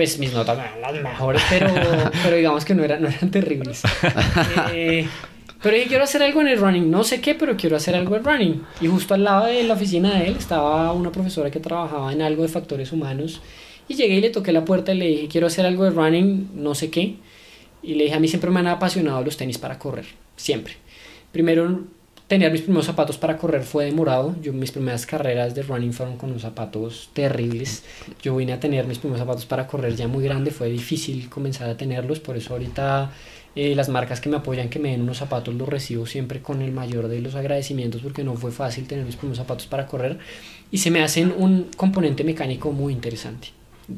Pues 0.00 0.18
mis 0.18 0.32
notas 0.32 0.56
no 0.56 0.64
eran 0.64 0.80
las 0.80 1.02
mejores, 1.02 1.42
pero, 1.50 1.74
pero 2.24 2.34
digamos 2.34 2.64
que 2.64 2.74
no 2.74 2.82
eran, 2.82 3.02
no 3.02 3.08
eran 3.08 3.30
terribles. 3.30 3.82
Eh, 4.72 5.06
pero 5.62 5.76
dije, 5.76 5.88
quiero 5.88 6.04
hacer 6.04 6.22
algo 6.22 6.40
en 6.40 6.48
el 6.48 6.58
running, 6.58 6.90
no 6.90 7.04
sé 7.04 7.20
qué, 7.20 7.34
pero 7.34 7.54
quiero 7.54 7.76
hacer 7.76 7.94
algo 7.94 8.16
en 8.16 8.24
running. 8.24 8.62
Y 8.80 8.86
justo 8.86 9.12
al 9.12 9.24
lado 9.24 9.44
de 9.44 9.62
la 9.64 9.74
oficina 9.74 10.18
de 10.18 10.28
él 10.28 10.36
estaba 10.38 10.90
una 10.94 11.12
profesora 11.12 11.50
que 11.50 11.60
trabajaba 11.60 12.14
en 12.14 12.22
algo 12.22 12.44
de 12.44 12.48
factores 12.48 12.92
humanos. 12.92 13.42
Y 13.88 13.94
llegué 13.94 14.14
y 14.14 14.20
le 14.22 14.30
toqué 14.30 14.52
la 14.52 14.64
puerta 14.64 14.94
y 14.94 14.96
le 14.96 15.06
dije, 15.06 15.28
quiero 15.28 15.48
hacer 15.48 15.66
algo 15.66 15.84
de 15.84 15.90
running, 15.90 16.48
no 16.54 16.74
sé 16.74 16.88
qué. 16.88 17.16
Y 17.82 17.94
le 17.94 18.04
dije, 18.04 18.16
a 18.16 18.20
mí 18.20 18.28
siempre 18.28 18.50
me 18.50 18.60
han 18.60 18.68
apasionado 18.68 19.22
los 19.22 19.36
tenis 19.36 19.58
para 19.58 19.78
correr, 19.78 20.06
siempre. 20.34 20.76
Primero, 21.30 21.84
tener 22.30 22.52
mis 22.52 22.62
primeros 22.62 22.86
zapatos 22.86 23.18
para 23.18 23.36
correr 23.36 23.64
fue 23.64 23.86
demorado. 23.86 24.36
Yo, 24.40 24.52
mis 24.52 24.70
primeras 24.70 25.04
carreras 25.04 25.52
de 25.56 25.62
running 25.62 25.92
fueron 25.92 26.16
con 26.16 26.30
unos 26.30 26.42
zapatos 26.42 27.10
terribles. 27.12 27.82
Yo 28.22 28.36
vine 28.36 28.52
a 28.52 28.60
tener 28.60 28.86
mis 28.86 28.98
primeros 28.98 29.18
zapatos 29.18 29.46
para 29.46 29.66
correr 29.66 29.96
ya 29.96 30.06
muy 30.06 30.22
grande, 30.22 30.52
fue 30.52 30.68
difícil 30.68 31.28
comenzar 31.28 31.68
a 31.68 31.76
tenerlos, 31.76 32.20
por 32.20 32.36
eso 32.36 32.52
ahorita 32.52 33.10
eh, 33.56 33.74
las 33.74 33.88
marcas 33.88 34.20
que 34.20 34.28
me 34.28 34.36
apoyan, 34.36 34.68
que 34.68 34.78
me 34.78 34.92
den 34.92 35.02
unos 35.02 35.18
zapatos, 35.18 35.52
los 35.56 35.68
recibo 35.68 36.06
siempre 36.06 36.40
con 36.40 36.62
el 36.62 36.70
mayor 36.70 37.08
de 37.08 37.20
los 37.20 37.34
agradecimientos 37.34 38.00
porque 38.00 38.22
no 38.22 38.36
fue 38.36 38.52
fácil 38.52 38.86
tener 38.86 39.04
mis 39.04 39.16
primeros 39.16 39.38
zapatos 39.38 39.66
para 39.66 39.88
correr 39.88 40.20
y 40.70 40.78
se 40.78 40.92
me 40.92 41.02
hacen 41.02 41.34
un 41.36 41.66
componente 41.76 42.22
mecánico 42.22 42.70
muy 42.70 42.92
interesante 42.92 43.48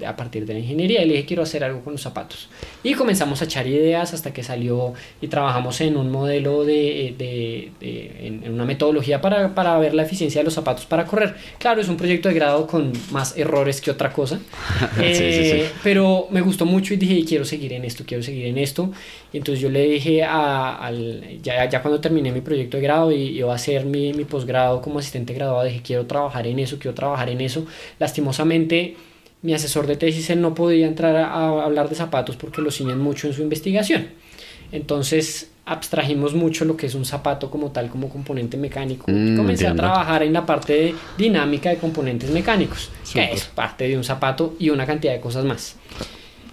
a 0.07 0.17
partir 0.17 0.47
de 0.47 0.55
la 0.55 0.59
ingeniería 0.61 1.03
y 1.03 1.07
le 1.07 1.15
dije 1.15 1.27
quiero 1.27 1.43
hacer 1.43 1.65
algo 1.65 1.81
con 1.83 1.93
los 1.95 2.03
zapatos 2.03 2.49
y 2.83 2.95
comenzamos 2.95 3.41
a 3.43 3.45
echar 3.45 3.67
ideas 3.67 4.15
hasta 4.15 4.33
que 4.33 4.43
salió 4.43 4.95
y 5.21 5.29
trabajamos 5.29 5.81
en 5.81 5.97
un 5.97 6.11
modelo 6.11 6.65
de, 6.65 7.15
de- 7.19 7.71
de- 7.81 8.27
en, 8.27 8.45
en 8.45 8.53
una 8.55 8.65
metodología 8.65 9.21
para, 9.21 9.55
para 9.55 9.79
ver 9.79 9.95
la 9.95 10.03
eficiencia 10.03 10.41
de 10.41 10.45
los 10.45 10.55
zapatos 10.55 10.87
para 10.87 11.05
correr. 11.05 11.35
Claro 11.59 11.81
es 11.81 11.89
un 11.89 11.97
proyecto 11.97 12.29
de 12.29 12.35
grado 12.35 12.67
con 12.67 12.93
más 13.11 13.37
errores 13.37 13.81
que 13.81 13.91
otra 13.91 14.13
cosa. 14.13 14.39
Sí, 14.97 15.15
sí, 15.15 15.23
Eh, 15.25 15.65
sí. 15.69 15.73
pero 15.83 16.27
me 16.31 16.41
gustó 16.41 16.65
mucho 16.67 16.95
y 16.95 16.97
dije 16.97 17.25
quiero 17.27 17.45
seguir 17.45 17.73
en 17.73 17.85
esto 17.85 18.05
quiero 18.07 18.23
seguir 18.23 18.47
en 18.47 18.59
esto 18.59 18.91
y 19.33 19.39
entonces 19.39 19.61
yo 19.61 19.69
le 19.71 19.83
dije 19.85 20.23
a, 20.23 20.75
al 20.77 21.41
ya, 21.43 21.69
ya 21.69 21.83
cuando 21.83 22.01
terminé 22.01 22.31
mi 22.33 22.41
proyecto 22.41 22.77
de 22.77 22.83
grado 22.83 23.13
y 23.13 23.39
iba 23.39 23.53
a 23.53 23.57
hacer 23.57 23.85
mi, 23.85 24.13
mi 24.13 24.25
posgrado 24.25 24.81
como 24.81 24.99
asistente 24.99 25.33
graduado 25.35 25.65
dije 25.65 25.81
quiero 25.85 26.07
trabajar 26.07 26.47
en 26.47 26.59
eso 26.59 26.79
quiero 26.79 26.95
trabajar 26.95 27.29
en 27.29 27.41
eso 27.41 27.65
lastimosamente 27.99 28.97
mi 29.43 29.55
asesor 29.55 29.87
de 29.87 29.97
tesis 29.97 30.31
él 30.31 30.41
no 30.41 30.55
podía 30.55 30.87
entrar 30.87 31.17
a, 31.17 31.33
a 31.35 31.65
hablar 31.65 31.89
de 31.89 31.95
zapatos 31.97 32.37
porque 32.37 32.63
lo 32.63 32.71
ciñen 32.71 32.99
mucho 32.99 33.27
en 33.27 33.33
su 33.35 33.43
investigación. 33.43 34.07
Entonces 34.71 35.51
abstrajimos 35.65 36.35
mucho 36.35 36.65
lo 36.65 36.77
que 36.77 36.87
es 36.87 36.95
un 36.95 37.05
zapato 37.05 37.51
como 37.51 37.71
tal, 37.71 37.89
como 37.89 38.09
componente 38.09 38.57
mecánico. 38.57 39.11
y 39.11 39.15
Mm, 39.15 39.37
comencé 39.37 39.67
entiendo. 39.67 39.83
a 39.85 39.93
trabajar 39.95 40.23
en 40.23 40.33
la 40.33 40.45
parte 40.47 40.73
de 40.73 40.95
dinámica 41.19 41.71
de 41.71 41.77
componentes 41.77 42.31
mecánicos, 42.31 42.91
que 43.13 43.33
es 43.33 43.45
parte 43.45 43.87
de 43.89 43.97
un 43.97 44.05
zapato 44.05 44.55
y 44.59 44.71
una 44.71 44.87
cantidad 44.87 45.13
de 45.13 45.21
cosas 45.21 45.45
más. 45.45 45.77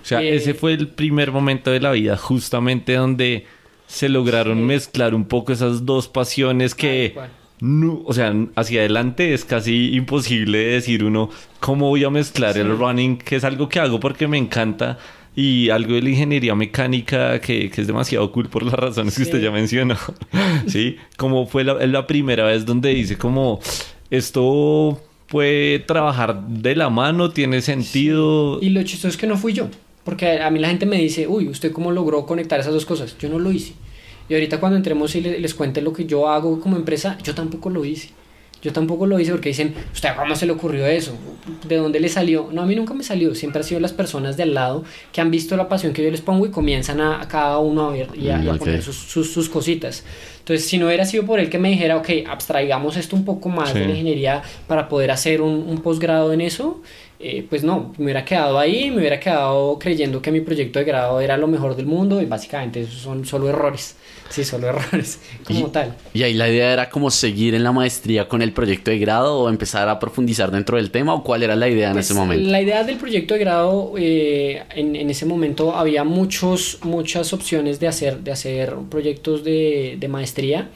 O 0.01 0.05
sea, 0.05 0.21
Eh, 0.21 0.35
ese 0.35 0.53
fue 0.53 0.73
el 0.73 0.87
primer 0.89 1.31
momento 1.31 1.71
de 1.71 1.79
la 1.79 1.91
vida, 1.91 2.17
justamente 2.17 2.93
donde 2.93 3.45
se 3.87 4.09
lograron 4.09 4.57
Sí. 4.59 4.63
mezclar 4.63 5.15
un 5.15 5.25
poco 5.25 5.51
esas 5.53 5.85
dos 5.85 6.07
pasiones 6.07 6.75
que. 6.75 7.15
No- 7.61 8.01
o 8.05 8.13
sea, 8.13 8.33
hacia 8.55 8.79
adelante 8.81 9.33
es 9.33 9.45
casi 9.45 9.95
imposible 9.95 10.57
decir 10.59 11.03
uno 11.03 11.29
cómo 11.59 11.89
voy 11.89 12.03
a 12.03 12.09
mezclar 12.09 12.57
el 12.57 12.77
running, 12.77 13.17
que 13.17 13.35
es 13.35 13.43
algo 13.43 13.67
que 13.69 13.79
hago 13.79 13.99
porque 13.99 14.27
me 14.27 14.37
encanta, 14.37 14.97
y 15.35 15.69
algo 15.69 15.93
de 15.93 16.01
la 16.01 16.09
ingeniería 16.09 16.55
mecánica 16.55 17.39
que, 17.39 17.69
que 17.69 17.81
es 17.81 17.87
demasiado 17.87 18.29
cool 18.31 18.49
por 18.49 18.63
las 18.63 18.73
razones 18.73 19.15
que 19.15 19.23
usted 19.23 19.41
ya 19.41 19.51
mencionó. 19.51 19.95
sí, 20.67 20.97
como 21.17 21.45
fue 21.45 21.63
la, 21.63 21.75
la 21.85 22.07
primera 22.07 22.45
vez 22.45 22.65
donde 22.65 22.89
dice 22.93 23.17
como 23.17 23.59
esto 24.09 25.01
puede 25.27 25.79
trabajar 25.79 26.41
de 26.47 26.75
la 26.75 26.89
mano, 26.89 27.29
tiene 27.31 27.61
sentido. 27.61 28.59
Y 28.61 28.69
lo 28.69 28.81
chistoso 28.83 29.07
es 29.09 29.17
que 29.17 29.27
no 29.27 29.37
fui 29.37 29.53
yo, 29.53 29.67
porque 30.03 30.41
a 30.41 30.49
mí 30.49 30.59
la 30.59 30.69
gente 30.69 30.85
me 30.85 30.97
dice, 30.97 31.27
uy, 31.27 31.47
¿usted 31.47 31.71
cómo 31.71 31.91
logró 31.91 32.25
conectar 32.25 32.59
esas 32.59 32.73
dos 32.73 32.85
cosas? 32.85 33.15
Yo 33.19 33.29
no 33.29 33.37
lo 33.39 33.51
hice. 33.51 33.73
Y 34.29 34.33
ahorita 34.35 34.59
cuando 34.59 34.77
entremos 34.77 35.15
y 35.15 35.21
le- 35.21 35.39
les 35.39 35.53
cuente 35.55 35.81
lo 35.81 35.91
que 35.91 36.05
yo 36.05 36.29
hago 36.29 36.59
como 36.61 36.75
empresa, 36.77 37.17
yo 37.23 37.33
tampoco 37.35 37.69
lo 37.69 37.83
hice. 37.83 38.09
Yo 38.61 38.73
tampoco 38.73 39.07
lo 39.07 39.17
hice 39.17 39.31
porque 39.31 39.47
dicen, 39.49 39.73
¿usted 39.93 40.09
cómo 40.17 40.35
se 40.35 40.45
le 40.45 40.51
ocurrió 40.51 40.85
eso? 40.85 41.13
¿De 41.65 41.77
dónde 41.77 42.01
le 42.01 42.09
salió? 42.09 42.49
No, 42.51 42.63
a 42.63 42.65
mí 42.65 42.75
nunca 42.75 42.93
me 42.93 43.05
salió. 43.05 43.33
Siempre 43.33 43.61
han 43.61 43.63
sido 43.63 43.79
las 43.79 43.93
personas 43.93 44.35
de 44.35 44.43
al 44.43 44.53
lado 44.53 44.83
que 45.13 45.21
han 45.21 45.31
visto 45.31 45.55
la 45.55 45.69
pasión 45.69 45.93
que 45.93 46.03
yo 46.03 46.11
les 46.11 46.19
pongo 46.19 46.45
y 46.45 46.51
comienzan 46.51 46.99
a, 46.99 47.21
a 47.21 47.27
cada 47.29 47.57
uno 47.59 47.87
a 47.87 47.93
ver 47.93 48.09
y 48.17 48.27
a, 48.29 48.43
y 48.43 48.49
a 48.49 48.53
Mm, 48.53 48.57
poner 48.57 48.81
sus, 48.83 48.97
sus, 48.97 49.31
sus 49.31 49.47
cositas. 49.47 50.03
Entonces, 50.39 50.67
si 50.67 50.77
no 50.77 50.87
hubiera 50.87 51.05
sido 51.05 51.25
por 51.25 51.39
él 51.39 51.49
que 51.49 51.57
me 51.57 51.69
dijera, 51.69 51.95
ok, 51.95 52.09
abstraigamos 52.29 52.97
esto 52.97 53.15
un 53.15 53.23
poco 53.23 53.47
más 53.47 53.73
de 53.73 53.79
Sí. 53.79 53.85
la 53.85 53.91
ingeniería 53.91 54.41
para 54.67 54.89
poder 54.89 55.11
hacer 55.11 55.41
un, 55.41 55.53
un 55.65 55.77
posgrado 55.81 56.33
en 56.33 56.41
eso, 56.41 56.81
eh, 57.21 57.45
pues 57.49 57.63
no, 57.63 57.93
me 57.97 58.05
hubiera 58.05 58.25
quedado 58.25 58.59
ahí, 58.59 58.91
me 58.91 58.97
hubiera 58.97 59.21
quedado 59.21 59.79
creyendo 59.79 60.21
que 60.21 60.31
mi 60.33 60.41
proyecto 60.41 60.79
de 60.79 60.85
grado 60.85 61.21
era 61.21 61.37
lo 61.37 61.47
mejor 61.47 61.77
del 61.77 61.85
mundo 61.85 62.21
y 62.21 62.25
básicamente 62.25 62.81
esos 62.81 62.95
son 63.01 63.25
solo 63.25 63.47
errores. 63.47 63.95
Sí, 64.29 64.43
solo 64.43 64.67
errores, 64.67 65.19
como 65.43 65.67
Y- 65.67 65.71
tal. 65.71 65.95
Y 66.13 66.21
ahí 66.23 66.33
la 66.35 66.47
idea 66.49 66.71
era 66.73 66.89
como 66.89 67.09
seguir 67.09 67.55
en 67.55 67.63
la 67.63 67.71
maestría 67.71 68.27
con 68.27 68.41
el 68.41 68.51
proyecto 68.53 68.91
de 68.91 68.99
grado 68.99 69.39
o 69.39 69.49
empezar 69.49 69.89
a 69.89 69.97
profundizar 69.99 70.51
dentro 70.51 70.77
del 70.77 70.91
tema 70.91 71.13
o 71.15 71.23
cuál 71.23 71.41
era 71.43 71.55
la 71.55 71.67
idea 71.67 71.87
en 71.87 71.93
Pues, 71.93 72.05
ese 72.05 72.13
momento. 72.13 72.49
La 72.49 72.61
idea 72.61 72.83
del 72.83 72.97
proyecto 72.97 73.33
de 73.33 73.39
grado, 73.39 73.93
eh, 73.97 74.63
en, 74.75 74.95
en 74.95 75.09
ese 75.09 75.25
momento 75.25 75.75
había 75.75 76.03
muchos, 76.03 76.77
muchas 76.83 77.33
opciones 77.33 77.79
de 77.79 77.87
hacer, 77.87 78.19
de 78.19 78.31
hacer 78.31 78.75
proyectos 78.89 79.43
de, 79.43 79.97
de 79.99 80.07
maestría. 80.07 80.69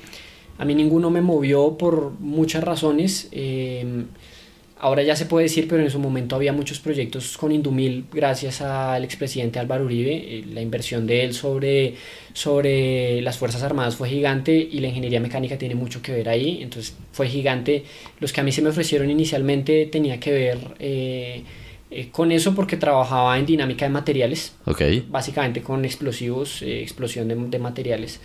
A 0.58 0.66
mí 0.66 0.74
ninguno 0.76 1.10
me 1.10 1.22
movió 1.22 1.78
por 1.78 2.12
muchas 2.20 2.64
razones. 2.64 3.28
eh, 3.32 4.06
ahora 4.84 5.02
ya 5.04 5.16
se 5.16 5.26
puede 5.26 5.46
decir, 5.46 5.68
pero 5.68 5.82
en 5.82 5.90
su 5.90 6.00
momento 6.00 6.36
había 6.36 6.54
muchos 6.54 6.80
proyectos 6.80 7.38
con 7.38 7.52
Indumil 7.52 8.06
gracias 8.14 8.62
al 8.62 9.04
expresidente 9.04 9.58
Álvaro 9.60 9.86
Uribe. 9.86 10.14
eh, 10.16 10.44
la 10.54 10.62
inversión 10.62 11.08
de 11.08 11.24
él 11.24 11.34
sobre, 11.34 11.96
sobre 12.34 13.22
las 13.22 13.38
Fuerzas 13.38 13.64
Armadas 13.64 13.96
fue 13.96 14.10
gigante 14.10 14.54
y 14.56 14.80
la 14.80 14.88
ingeniería 14.90 15.20
mecánica 15.20 15.58
tiene 15.58 15.76
mucho 15.76 16.02
que 16.02 16.12
ver 16.12 16.30
ahí. 16.30 16.60
Entonces 16.62 16.96
fue 17.12 17.28
gigante. 17.28 17.84
Los 18.20 18.34
que 18.34 18.42
a 18.42 18.44
mí 18.44 18.52
se 18.52 18.62
me 18.62 18.70
ofrecieron 18.70 19.10
inicialmente 19.10 19.86
tenía 19.92 20.20
que 20.20 20.32
ver 20.32 20.58
eh, 20.80 21.44
eh, 21.92 22.08
con 22.12 22.32
eso 22.32 22.54
porque 22.56 22.76
trabajaba 22.78 23.38
en 23.40 23.46
dinámica 23.46 23.86
de 23.86 23.90
materiales 23.92 24.54
Ok. 24.66 24.82
básicamente 25.10 25.62
con 25.62 25.86
explosivos, 25.86 26.62
eh, 26.62 26.82
explosión 26.82 27.28
de, 27.28 27.36
de 27.36 27.60
materiales. 27.60 28.20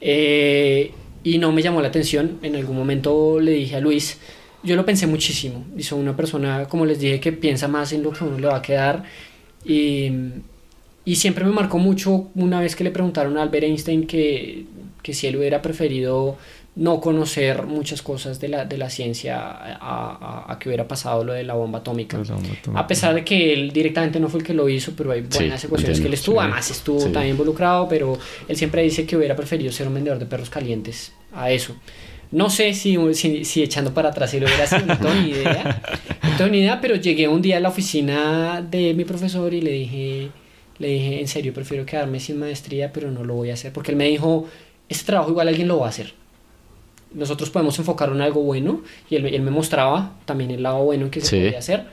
Eh, 0.00 0.90
y 1.24 1.38
no 1.38 1.52
me 1.52 1.62
llamó 1.62 1.80
la 1.80 1.88
atención. 1.88 2.38
En 2.42 2.56
algún 2.56 2.76
momento 2.76 3.38
le 3.40 3.52
dije 3.52 3.76
a 3.76 3.80
Luis, 3.80 4.18
yo 4.62 4.76
lo 4.76 4.84
pensé 4.84 5.06
muchísimo. 5.06 5.64
Y 5.76 5.82
soy 5.82 6.00
una 6.00 6.16
persona, 6.16 6.66
como 6.68 6.86
les 6.86 6.98
dije, 6.98 7.20
que 7.20 7.32
piensa 7.32 7.68
más 7.68 7.92
en 7.92 8.02
lo 8.02 8.12
que 8.12 8.24
a 8.24 8.26
uno 8.26 8.38
le 8.38 8.46
va 8.46 8.56
a 8.56 8.62
quedar. 8.62 9.04
Y, 9.64 10.10
y 11.04 11.16
siempre 11.16 11.44
me 11.44 11.52
marcó 11.52 11.78
mucho 11.78 12.30
una 12.34 12.60
vez 12.60 12.76
que 12.76 12.84
le 12.84 12.90
preguntaron 12.90 13.36
a 13.36 13.42
Albert 13.42 13.64
Einstein 13.64 14.06
que, 14.06 14.64
que 15.02 15.14
si 15.14 15.26
él 15.26 15.36
hubiera 15.36 15.62
preferido 15.62 16.36
no 16.74 17.00
conocer 17.00 17.66
muchas 17.66 18.00
cosas 18.00 18.40
de 18.40 18.48
la, 18.48 18.64
de 18.64 18.78
la 18.78 18.88
ciencia 18.88 19.38
a, 19.38 20.50
a, 20.50 20.58
que 20.58 20.70
hubiera 20.70 20.88
pasado 20.88 21.22
lo 21.22 21.34
de 21.34 21.42
la 21.42 21.52
bomba 21.52 21.80
atómica. 21.80 22.18
A 22.74 22.86
pesar 22.86 23.14
de 23.14 23.24
que 23.24 23.52
él 23.52 23.72
directamente 23.72 24.18
no 24.18 24.28
fue 24.28 24.40
el 24.40 24.46
que 24.46 24.54
lo 24.54 24.68
hizo, 24.68 24.92
pero 24.96 25.12
hay 25.12 25.20
buenas 25.20 25.62
ecuaciones 25.62 26.00
que 26.00 26.06
él 26.06 26.14
estuvo, 26.14 26.40
además 26.40 26.70
estuvo 26.70 27.00
también 27.04 27.28
involucrado, 27.28 27.88
pero 27.88 28.18
él 28.48 28.56
siempre 28.56 28.82
dice 28.82 29.04
que 29.04 29.16
hubiera 29.16 29.36
preferido 29.36 29.70
ser 29.70 29.86
un 29.86 29.94
vendedor 29.94 30.18
de 30.18 30.24
perros 30.24 30.48
calientes 30.48 31.12
a 31.34 31.50
eso. 31.50 31.76
No 32.32 32.50
sé 32.50 32.74
si, 32.74 32.96
si, 33.44 33.62
echando 33.62 33.94
para 33.94 34.08
atrás 34.08 34.30
si 34.30 34.40
lo 34.40 34.46
hubiera 34.46 34.66
sido, 34.66 34.86
no 34.86 34.98
tengo 34.98 35.14
ni 35.14 35.30
idea. 35.30 35.82
No 36.22 36.38
tengo 36.38 36.50
ni 36.50 36.60
idea, 36.60 36.80
pero 36.80 36.96
llegué 36.96 37.28
un 37.28 37.42
día 37.42 37.58
a 37.58 37.60
la 37.60 37.68
oficina 37.68 38.62
de 38.62 38.94
mi 38.94 39.04
profesor 39.04 39.52
y 39.52 39.60
le 39.60 39.72
dije, 39.72 40.30
le 40.78 40.88
dije, 40.88 41.20
en 41.20 41.28
serio, 41.28 41.52
prefiero 41.52 41.84
quedarme 41.84 42.20
sin 42.20 42.38
maestría, 42.38 42.90
pero 42.90 43.10
no 43.10 43.22
lo 43.22 43.34
voy 43.34 43.50
a 43.50 43.54
hacer. 43.54 43.72
Porque 43.72 43.90
él 43.90 43.98
me 43.98 44.06
dijo, 44.06 44.48
este 44.88 45.04
trabajo 45.04 45.30
igual 45.30 45.48
alguien 45.48 45.68
lo 45.68 45.78
va 45.78 45.86
a 45.86 45.88
hacer 45.90 46.14
nosotros 47.14 47.50
podemos 47.50 47.78
enfocarlo 47.78 48.14
en 48.14 48.22
algo 48.22 48.42
bueno 48.42 48.82
y 49.10 49.16
él, 49.16 49.26
él 49.26 49.42
me 49.42 49.50
mostraba 49.50 50.16
también 50.24 50.50
el 50.50 50.62
lado 50.62 50.82
bueno 50.84 51.10
que 51.10 51.20
se 51.20 51.36
podía 51.36 51.58
hacer. 51.58 51.84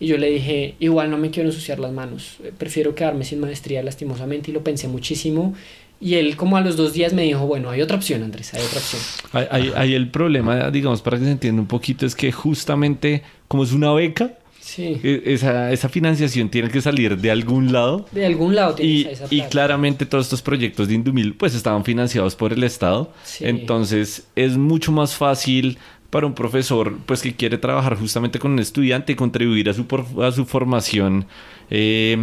Y 0.00 0.08
yo 0.08 0.18
le 0.18 0.28
dije, 0.28 0.74
igual 0.80 1.10
no 1.10 1.16
me 1.16 1.30
quiero 1.30 1.48
ensuciar 1.48 1.78
las 1.78 1.92
manos, 1.92 2.38
prefiero 2.58 2.94
quedarme 2.94 3.24
sin 3.24 3.40
maestría 3.40 3.82
lastimosamente 3.82 4.50
y 4.50 4.54
lo 4.54 4.64
pensé 4.64 4.88
muchísimo. 4.88 5.54
Y 6.00 6.14
él 6.14 6.36
como 6.36 6.56
a 6.56 6.60
los 6.60 6.76
dos 6.76 6.92
días 6.92 7.12
me 7.12 7.22
dijo, 7.22 7.46
bueno, 7.46 7.70
hay 7.70 7.80
otra 7.80 7.96
opción, 7.96 8.22
Andrés, 8.22 8.52
hay 8.54 8.62
otra 8.62 8.78
opción. 8.78 9.02
Hay, 9.50 9.72
hay 9.74 9.94
el 9.94 10.08
problema, 10.08 10.70
digamos, 10.70 11.00
para 11.02 11.18
que 11.18 11.24
se 11.24 11.30
entienda 11.30 11.62
un 11.62 11.68
poquito, 11.68 12.04
es 12.04 12.14
que 12.14 12.30
justamente 12.32 13.22
como 13.48 13.64
es 13.64 13.72
una 13.72 13.92
beca, 13.92 14.38
Sí. 14.64 14.98
E, 15.04 15.22
esa, 15.26 15.72
esa, 15.72 15.90
financiación 15.90 16.48
tiene 16.48 16.70
que 16.70 16.80
salir 16.80 17.18
de 17.18 17.30
algún 17.30 17.70
lado. 17.70 18.06
De 18.12 18.24
algún 18.24 18.54
lado 18.54 18.74
tiene 18.74 18.92
y, 18.92 19.04
esa 19.04 19.26
y 19.28 19.42
claramente 19.42 20.06
todos 20.06 20.24
estos 20.24 20.40
proyectos 20.40 20.88
de 20.88 20.94
Indumil 20.94 21.34
pues 21.34 21.54
estaban 21.54 21.84
financiados 21.84 22.34
por 22.34 22.50
el 22.50 22.64
Estado. 22.64 23.12
Entonces 23.40 24.26
es 24.34 24.56
mucho 24.56 24.90
más 24.90 25.16
fácil 25.16 25.76
para 26.08 26.26
un 26.26 26.34
profesor 26.34 26.96
pues 27.04 27.20
que 27.20 27.34
quiere 27.34 27.58
trabajar 27.58 27.94
justamente 27.98 28.38
con 28.38 28.52
un 28.52 28.58
estudiante 28.58 29.12
y 29.12 29.16
contribuir 29.16 29.68
a 29.68 29.74
su, 29.74 29.84
a 30.22 30.32
su 30.32 30.46
formación 30.46 31.26
eh, 31.70 32.16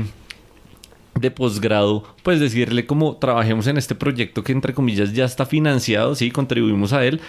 de 1.16 1.32
posgrado, 1.32 2.04
pues 2.24 2.40
decirle 2.40 2.86
como 2.86 3.18
trabajemos 3.18 3.68
en 3.68 3.78
este 3.78 3.96
proyecto 3.96 4.44
que 4.44 4.52
entre 4.52 4.74
comillas 4.74 5.14
ya 5.14 5.26
está 5.26 5.46
financiado, 5.46 6.16
sí, 6.16 6.32
contribuimos 6.32 6.94
a 6.94 7.06
él, 7.06 7.20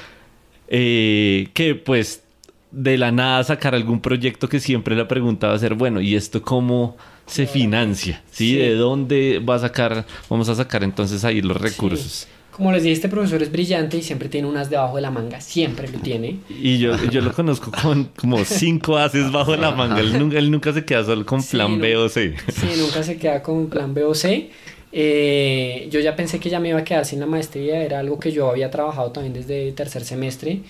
eh, 0.68 1.48
que 1.54 1.74
pues 1.74 2.22
de 2.70 2.96
la 2.96 3.12
nada 3.12 3.44
sacar 3.44 3.74
algún 3.74 4.00
proyecto 4.00 4.48
que 4.48 4.58
siempre 4.58 4.96
le 4.96 5.04
preguntaba 5.04 5.58
ser, 5.58 5.74
bueno, 5.74 6.00
¿y 6.00 6.14
esto 6.14 6.42
cómo 6.42 6.96
se 7.26 7.46
financia? 7.46 8.22
¿Sí? 8.30 8.56
¿De 8.56 8.74
dónde 8.74 9.38
va 9.38 9.56
a 9.56 9.58
sacar, 9.60 10.06
vamos 10.30 10.48
a 10.48 10.54
sacar 10.54 10.82
entonces 10.82 11.24
ahí 11.24 11.42
los 11.42 11.56
recursos? 11.56 12.26
Como 12.52 12.70
les 12.70 12.82
dije, 12.82 12.92
este 12.92 13.08
profesor 13.08 13.42
es 13.42 13.50
brillante 13.50 13.96
y 13.96 14.02
siempre 14.02 14.28
tiene 14.28 14.46
unas 14.46 14.68
debajo 14.68 14.96
de 14.96 15.02
la 15.02 15.10
manga, 15.10 15.40
siempre 15.40 15.88
lo 15.88 15.98
tiene. 15.98 16.38
Y 16.50 16.78
yo, 16.78 16.96
yo 17.10 17.22
lo 17.22 17.32
conozco 17.32 17.72
con 17.82 18.04
como 18.16 18.44
cinco 18.44 18.98
haces 18.98 19.32
bajo 19.32 19.56
la 19.56 19.70
manga, 19.70 20.00
él 20.00 20.18
nunca, 20.18 20.38
él 20.38 20.50
nunca 20.50 20.72
se 20.72 20.84
queda 20.84 21.02
solo 21.02 21.24
con 21.24 21.42
plan 21.42 21.80
B 21.80 21.96
o 21.96 22.08
C. 22.08 22.34
Sí, 22.48 22.66
nunca 22.78 23.02
se 23.02 23.16
queda 23.16 23.42
con 23.42 23.68
plan 23.68 23.94
B 23.94 24.04
o 24.04 24.14
C. 24.14 24.50
Eh, 24.94 25.88
yo 25.90 26.00
ya 26.00 26.14
pensé 26.14 26.38
que 26.38 26.50
ya 26.50 26.60
me 26.60 26.68
iba 26.68 26.78
a 26.78 26.84
quedar 26.84 27.06
sin 27.06 27.20
la 27.20 27.26
maestría, 27.26 27.82
era 27.82 28.00
algo 28.00 28.20
que 28.20 28.30
yo 28.30 28.50
había 28.50 28.70
trabajado 28.70 29.10
también 29.10 29.32
desde 29.32 29.72
tercer 29.72 30.04
semestre 30.04 30.60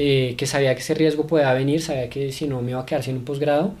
eh, 0.00 0.34
que 0.36 0.46
sabía 0.46 0.74
que 0.74 0.80
ese 0.80 0.94
riesgo 0.94 1.26
podía 1.26 1.52
venir, 1.54 1.80
sabía 1.80 2.08
que 2.08 2.30
si 2.32 2.46
no 2.46 2.62
me 2.62 2.72
iba 2.72 2.80
a 2.80 2.86
quedar 2.86 3.02
sin 3.02 3.16
un 3.16 3.24
posgrado. 3.24 3.74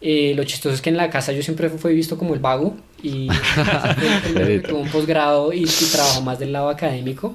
Eh, 0.00 0.32
lo 0.34 0.44
chistoso 0.44 0.74
es 0.74 0.80
que 0.80 0.88
en 0.88 0.96
la 0.96 1.10
casa 1.10 1.32
yo 1.32 1.42
siempre 1.42 1.68
fui 1.68 1.94
visto 1.94 2.16
como 2.16 2.32
el 2.32 2.40
vago 2.40 2.74
y 3.02 3.28
tuve 4.34 4.72
un 4.72 4.88
posgrado 4.88 5.52
y, 5.52 5.64
y 5.64 5.84
trabajo 5.92 6.22
más 6.22 6.38
del 6.38 6.52
lado 6.52 6.70
académico. 6.70 7.34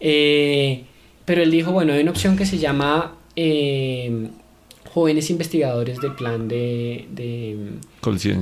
Eh, 0.00 0.84
pero 1.24 1.42
él 1.42 1.50
dijo, 1.50 1.72
bueno, 1.72 1.94
hay 1.94 2.02
una 2.02 2.10
opción 2.10 2.36
que 2.36 2.44
se 2.44 2.58
llama 2.58 3.16
jóvenes 4.92 5.30
investigadores 5.30 6.00
del 6.00 6.14
plan 6.14 6.46
de, 6.46 7.06
de, 7.10 7.56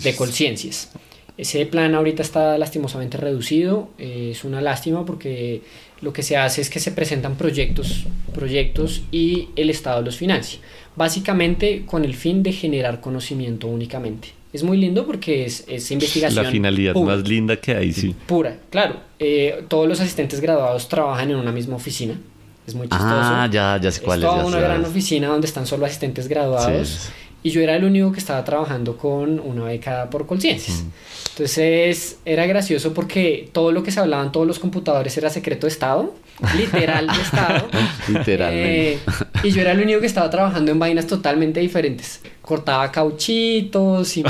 de 0.04 0.16
Colciencias. 0.16 0.90
Ese 1.38 1.64
plan 1.66 1.94
ahorita 1.94 2.22
está 2.22 2.58
lastimosamente 2.58 3.16
reducido, 3.16 3.90
es 3.98 4.44
una 4.44 4.60
lástima 4.60 5.06
porque 5.06 5.62
lo 6.03 6.12
que 6.12 6.22
se 6.22 6.36
hace 6.36 6.61
es 6.61 6.68
que 6.68 6.80
se 6.80 6.90
presentan 6.90 7.36
proyectos, 7.36 8.05
proyectos 8.34 9.03
y 9.11 9.48
el 9.57 9.70
Estado 9.70 10.03
los 10.03 10.16
financia, 10.16 10.61
básicamente 10.96 11.84
con 11.86 12.05
el 12.05 12.14
fin 12.14 12.42
de 12.42 12.53
generar 12.53 13.00
conocimiento 13.00 13.68
únicamente. 13.68 14.28
Es 14.53 14.62
muy 14.62 14.76
lindo 14.76 15.07
porque 15.07 15.46
es, 15.46 15.64
es 15.66 15.90
investigación. 15.90 16.44
La 16.44 16.50
finalidad 16.50 16.94
más 16.94 17.26
linda 17.26 17.57
que 17.57 17.74
hay, 17.74 17.92
sí. 17.92 18.14
Pura, 18.26 18.59
claro. 18.68 18.96
Eh, 19.18 19.64
todos 19.68 19.88
los 19.88 19.98
asistentes 20.00 20.40
graduados 20.40 20.88
trabajan 20.88 21.30
en 21.30 21.36
una 21.36 21.53
misma 21.53 21.76
oficina. 21.76 22.18
Es 22.66 22.74
muy 22.74 22.86
chistoso. 22.86 23.07
Ah, 23.09 23.48
ya, 23.50 23.78
ya 23.80 23.90
sé 23.90 24.03
cuál 24.03 24.22
es. 24.22 24.28
toda 24.28 24.44
una 24.44 24.61
gran 24.61 24.84
oficina 24.84 25.28
donde 25.28 25.46
están 25.46 25.66
solo 25.66 25.86
asistentes 25.86 26.28
graduados. 26.28 27.11
Y 27.42 27.50
yo 27.50 27.61
era 27.61 27.74
el 27.74 27.84
único 27.84 28.12
que 28.12 28.18
estaba 28.18 28.44
trabajando 28.44 28.96
con 28.96 29.40
una 29.40 29.64
beca 29.64 30.09
por 30.11 30.26
conciencias. 30.26 30.82
Mm. 30.82 30.90
Entonces 31.33 32.18
era 32.26 32.45
gracioso 32.45 32.93
porque 32.93 33.49
todo 33.53 33.72
lo 33.72 33.83
que 33.83 33.91
se 33.91 34.01
hablaba 34.01 34.22
en 34.22 34.33
todos 34.33 34.47
los 34.47 34.59
computadores 34.59 35.16
era 35.16 35.30
secreto 35.30 35.66
de 35.66 35.72
Estado, 35.72 36.14
literal 36.59 37.07
de 37.07 37.22
Estado. 37.22 37.68
Literalmente. 38.09 38.93
Eh, 38.93 38.99
y 39.43 39.51
yo 39.51 39.62
era 39.62 39.72
el 39.72 39.80
único 39.80 40.01
que 40.01 40.07
estaba 40.07 40.28
trabajando 40.28 40.70
en 40.70 40.78
vainas 40.78 41.07
totalmente 41.07 41.61
diferentes. 41.61 42.20
Cortaba 42.43 42.93
cauchitos 42.93 44.14
y 44.18 44.24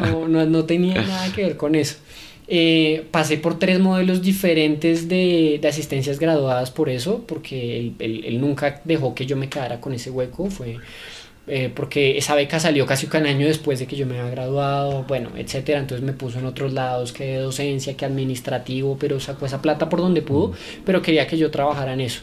no, 0.00 0.26
no, 0.26 0.46
no, 0.46 0.64
tenía 0.64 1.02
nada 1.02 1.30
que 1.34 1.42
ver 1.42 1.56
con 1.58 1.74
eso. 1.74 1.96
Eh, 2.48 3.06
pasé 3.10 3.36
por 3.36 3.58
tres 3.58 3.78
modelos 3.78 4.22
diferentes 4.22 5.06
de, 5.08 5.58
de, 5.60 5.68
asistencias 5.68 6.18
graduadas 6.18 6.70
por 6.70 6.88
eso, 6.88 7.22
porque 7.28 7.78
él, 7.78 8.24
él, 8.26 8.40
nunca 8.40 8.80
dejó 8.84 9.14
que 9.14 9.24
yo 9.24 9.36
me 9.36 9.48
quedara 9.48 9.80
con 9.80 9.92
ese 9.92 10.10
hueco. 10.10 10.50
Fue 10.50 10.78
eh, 11.50 11.70
porque 11.74 12.16
esa 12.16 12.36
beca 12.36 12.60
salió 12.60 12.86
casi 12.86 13.08
un 13.12 13.26
año 13.26 13.46
después 13.46 13.80
de 13.80 13.86
que 13.86 13.96
yo 13.96 14.06
me 14.06 14.20
había 14.20 14.30
graduado, 14.30 15.04
bueno, 15.08 15.30
etcétera. 15.36 15.80
Entonces 15.80 16.06
me 16.06 16.12
puso 16.12 16.38
en 16.38 16.46
otros 16.46 16.72
lados 16.72 17.12
que 17.12 17.24
de 17.24 17.36
docencia, 17.38 17.96
que 17.96 18.04
administrativo, 18.04 18.96
pero 18.98 19.18
sacó 19.18 19.46
esa 19.46 19.60
plata 19.60 19.88
por 19.88 20.00
donde 20.00 20.22
pudo, 20.22 20.52
pero 20.84 21.02
quería 21.02 21.26
que 21.26 21.36
yo 21.36 21.50
trabajara 21.50 21.92
en 21.92 22.02
eso. 22.02 22.20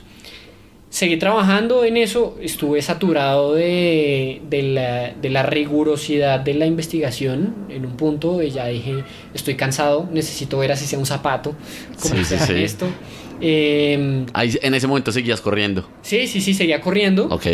Seguí 0.90 1.18
trabajando 1.18 1.84
en 1.84 1.98
eso, 1.98 2.38
estuve 2.42 2.82
saturado 2.82 3.54
de, 3.54 4.42
de, 4.50 4.64
la, 4.64 5.12
de 5.12 5.30
la 5.30 5.44
rigurosidad 5.44 6.40
de 6.40 6.54
la 6.54 6.66
investigación 6.66 7.54
en 7.68 7.86
un 7.86 7.98
punto, 7.98 8.42
y 8.42 8.52
ya 8.52 8.68
dije, 8.68 9.04
estoy 9.34 9.56
cansado, 9.56 10.08
necesito 10.10 10.58
ver 10.60 10.72
así 10.72 10.86
sea 10.86 10.98
un 10.98 11.06
zapato, 11.06 11.54
como 12.02 12.16
sí, 12.24 12.38
sí, 12.38 12.54
esto. 12.64 12.88
Eh, 13.42 14.26
Ahí, 14.32 14.58
en 14.62 14.74
ese 14.74 14.88
momento 14.88 15.12
seguías 15.12 15.42
corriendo. 15.42 15.88
Sí, 16.02 16.26
sí, 16.26 16.40
sí, 16.40 16.54
seguía 16.54 16.80
corriendo. 16.80 17.28
Ok. 17.30 17.48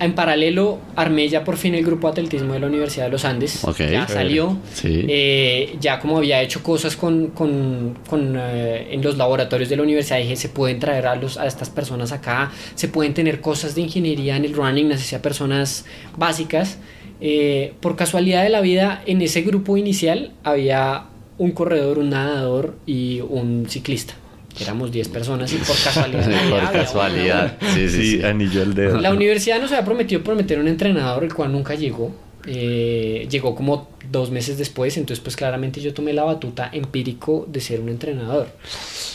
En 0.00 0.14
paralelo, 0.14 0.78
armé 0.94 1.28
ya 1.28 1.42
por 1.42 1.56
fin 1.56 1.74
el 1.74 1.84
grupo 1.84 2.06
de 2.06 2.12
atletismo 2.12 2.52
de 2.52 2.60
la 2.60 2.68
Universidad 2.68 3.06
de 3.06 3.10
los 3.10 3.24
Andes. 3.24 3.62
ya 3.90 4.06
salió. 4.06 4.56
Eh, 4.84 5.76
ya 5.80 5.98
como 5.98 6.18
había 6.18 6.40
hecho 6.40 6.62
cosas 6.62 6.96
con, 6.96 7.28
con, 7.28 7.98
con 8.08 8.36
eh, 8.38 8.88
en 8.92 9.02
los 9.02 9.16
laboratorios 9.16 9.68
de 9.68 9.76
la 9.76 9.82
universidad, 9.82 10.18
dije, 10.18 10.36
se 10.36 10.48
pueden 10.50 10.78
traer 10.78 11.06
a, 11.08 11.16
los, 11.16 11.36
a 11.36 11.46
estas 11.46 11.68
personas 11.70 12.12
acá, 12.12 12.52
se 12.76 12.86
pueden 12.88 13.12
tener 13.12 13.40
cosas 13.40 13.74
de 13.74 13.80
ingeniería 13.80 14.36
en 14.36 14.44
el 14.44 14.54
running, 14.54 14.88
necesita 14.88 15.20
personas 15.20 15.84
básicas. 16.16 16.78
Eh, 17.20 17.72
por 17.80 17.96
casualidad 17.96 18.44
de 18.44 18.50
la 18.50 18.60
vida, 18.60 19.02
en 19.06 19.20
ese 19.20 19.42
grupo 19.42 19.76
inicial 19.76 20.30
había 20.44 21.06
un 21.38 21.50
corredor, 21.50 21.98
un 21.98 22.10
nadador 22.10 22.76
y 22.86 23.20
un 23.20 23.66
ciclista 23.68 24.14
éramos 24.60 24.90
10 24.92 25.08
personas 25.08 25.52
y 25.52 25.56
por 25.56 25.76
casualidad. 25.82 26.48
por 26.50 26.72
casualidad. 26.72 27.58
Sí, 27.74 27.88
sí, 27.88 28.18
sí, 28.18 28.24
anillo 28.24 28.62
el 28.62 28.74
dedo. 28.74 29.00
La 29.00 29.12
universidad 29.12 29.60
nos 29.60 29.72
había 29.72 29.84
prometido 29.84 30.22
prometer 30.22 30.58
un 30.58 30.68
entrenador, 30.68 31.24
el 31.24 31.34
cual 31.34 31.52
nunca 31.52 31.74
llegó. 31.74 32.12
Eh, 32.46 33.26
llegó 33.30 33.54
como 33.54 33.90
dos 34.10 34.30
meses 34.30 34.56
después, 34.56 34.96
entonces 34.96 35.22
pues 35.22 35.36
claramente 35.36 35.80
yo 35.80 35.92
tomé 35.92 36.12
la 36.12 36.24
batuta 36.24 36.70
empírico 36.72 37.46
de 37.48 37.60
ser 37.60 37.80
un 37.80 37.88
entrenador. 37.90 38.48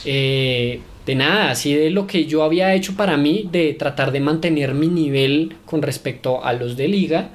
Eh, 0.05 0.81
de 1.05 1.15
nada, 1.15 1.51
así 1.51 1.73
de 1.73 1.89
lo 1.89 2.05
que 2.05 2.25
yo 2.25 2.43
había 2.43 2.73
hecho 2.73 2.95
para 2.95 3.17
mí, 3.17 3.49
de 3.51 3.73
tratar 3.73 4.11
de 4.11 4.19
mantener 4.19 4.73
mi 4.73 4.87
nivel 4.87 5.55
con 5.65 5.81
respecto 5.81 6.43
a 6.43 6.53
los 6.53 6.77
de 6.77 6.87
liga, 6.87 7.31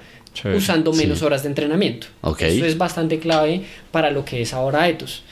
usando 0.57 0.93
menos 0.93 1.23
horas 1.23 1.43
de 1.43 1.49
entrenamiento. 1.49 2.07
Eso 2.39 2.65
es 2.65 2.79
bastante 2.79 3.19
clave 3.19 3.63
para 3.91 4.11
lo 4.11 4.25
que 4.25 4.43
es 4.43 4.55
ahora 4.55 4.89
Etos. 4.89 5.25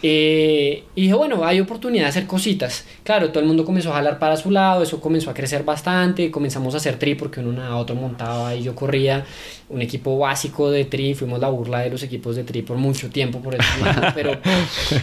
Eh, 0.00 0.84
y 0.94 1.02
dije, 1.02 1.14
bueno, 1.14 1.44
hay 1.44 1.58
oportunidad 1.60 2.04
de 2.04 2.10
hacer 2.10 2.26
cositas. 2.26 2.84
Claro, 3.02 3.30
todo 3.30 3.40
el 3.40 3.46
mundo 3.46 3.64
comenzó 3.64 3.90
a 3.90 3.94
jalar 3.94 4.18
para 4.20 4.36
su 4.36 4.50
lado, 4.50 4.82
eso 4.82 5.00
comenzó 5.00 5.30
a 5.30 5.34
crecer 5.34 5.64
bastante, 5.64 6.30
comenzamos 6.30 6.74
a 6.74 6.76
hacer 6.76 6.98
tri 6.98 7.16
porque 7.16 7.40
uno 7.40 7.62
a 7.64 7.76
otro 7.76 7.96
montaba 7.96 8.54
y 8.54 8.62
yo 8.62 8.76
corría 8.76 9.24
un 9.68 9.82
equipo 9.82 10.16
básico 10.16 10.70
de 10.70 10.84
tri, 10.84 11.14
fuimos 11.14 11.40
la 11.40 11.48
burla 11.48 11.80
de 11.80 11.90
los 11.90 12.02
equipos 12.02 12.36
de 12.36 12.44
tri 12.44 12.62
por 12.62 12.76
mucho 12.76 13.10
tiempo, 13.10 13.40
por 13.40 13.56
eso 13.56 13.64
pero 14.14 14.38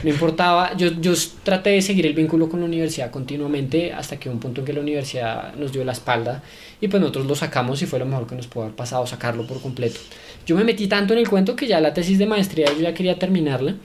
no 0.03 0.09
importaba, 0.09 0.75
yo, 0.77 0.89
yo 0.99 1.13
traté 1.43 1.71
de 1.71 1.81
seguir 1.81 2.05
el 2.07 2.13
vínculo 2.13 2.49
con 2.49 2.61
la 2.61 2.65
universidad 2.65 3.11
continuamente 3.11 3.91
hasta 3.93 4.17
que 4.17 4.29
un 4.29 4.39
punto 4.39 4.61
en 4.61 4.65
que 4.65 4.73
la 4.73 4.79
universidad 4.79 5.53
nos 5.55 5.73
dio 5.73 5.83
la 5.83 5.91
espalda 5.91 6.41
y 6.79 6.87
pues 6.87 7.01
nosotros 7.01 7.25
lo 7.25 7.35
sacamos 7.35 7.81
y 7.81 7.85
fue 7.85 7.99
lo 7.99 8.05
mejor 8.05 8.27
que 8.27 8.35
nos 8.35 8.47
pudo 8.47 8.63
haber 8.63 8.75
pasado, 8.75 9.05
sacarlo 9.05 9.45
por 9.45 9.61
completo. 9.61 9.99
Yo 10.45 10.55
me 10.55 10.63
metí 10.63 10.87
tanto 10.87 11.13
en 11.13 11.19
el 11.19 11.29
cuento 11.29 11.55
que 11.55 11.67
ya 11.67 11.81
la 11.81 11.93
tesis 11.93 12.17
de 12.17 12.25
maestría 12.25 12.67
yo 12.67 12.79
ya 12.79 12.93
quería 12.93 13.19
terminarla 13.19 13.75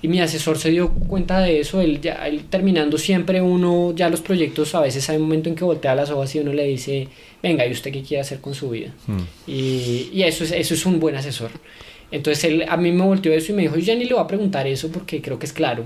y 0.00 0.08
mi 0.08 0.20
asesor 0.20 0.58
se 0.58 0.70
dio 0.70 0.90
cuenta 0.90 1.40
de 1.40 1.60
eso, 1.60 1.80
él 1.80 2.00
ya 2.00 2.26
él 2.26 2.44
terminando 2.48 2.98
siempre 2.98 3.42
uno, 3.42 3.92
ya 3.94 4.08
los 4.08 4.20
proyectos 4.20 4.74
a 4.74 4.80
veces 4.80 5.08
hay 5.10 5.16
un 5.16 5.22
momento 5.22 5.48
en 5.48 5.56
que 5.56 5.64
voltea 5.64 5.94
las 5.94 6.10
hojas 6.10 6.34
y 6.36 6.38
uno 6.38 6.52
le 6.52 6.64
dice, 6.64 7.08
venga, 7.42 7.66
¿y 7.66 7.72
usted 7.72 7.92
qué 7.92 8.02
quiere 8.02 8.20
hacer 8.20 8.40
con 8.40 8.54
su 8.54 8.70
vida? 8.70 8.94
Mm. 9.06 9.18
Y, 9.48 10.10
y 10.12 10.22
eso, 10.22 10.44
es, 10.44 10.52
eso 10.52 10.74
es 10.74 10.86
un 10.86 11.00
buen 11.00 11.16
asesor. 11.16 11.50
Entonces 12.10 12.44
él 12.44 12.64
a 12.68 12.76
mí 12.76 12.92
me 12.92 13.04
volteó 13.04 13.32
eso 13.32 13.52
y 13.52 13.54
me 13.54 13.62
dijo, 13.62 13.76
yo 13.76 13.82
ya 13.82 13.94
ni 13.94 14.04
le 14.04 14.14
voy 14.14 14.22
a 14.22 14.26
preguntar 14.26 14.66
eso 14.66 14.88
porque 14.90 15.20
creo 15.20 15.38
que 15.38 15.46
es 15.46 15.52
claro. 15.52 15.84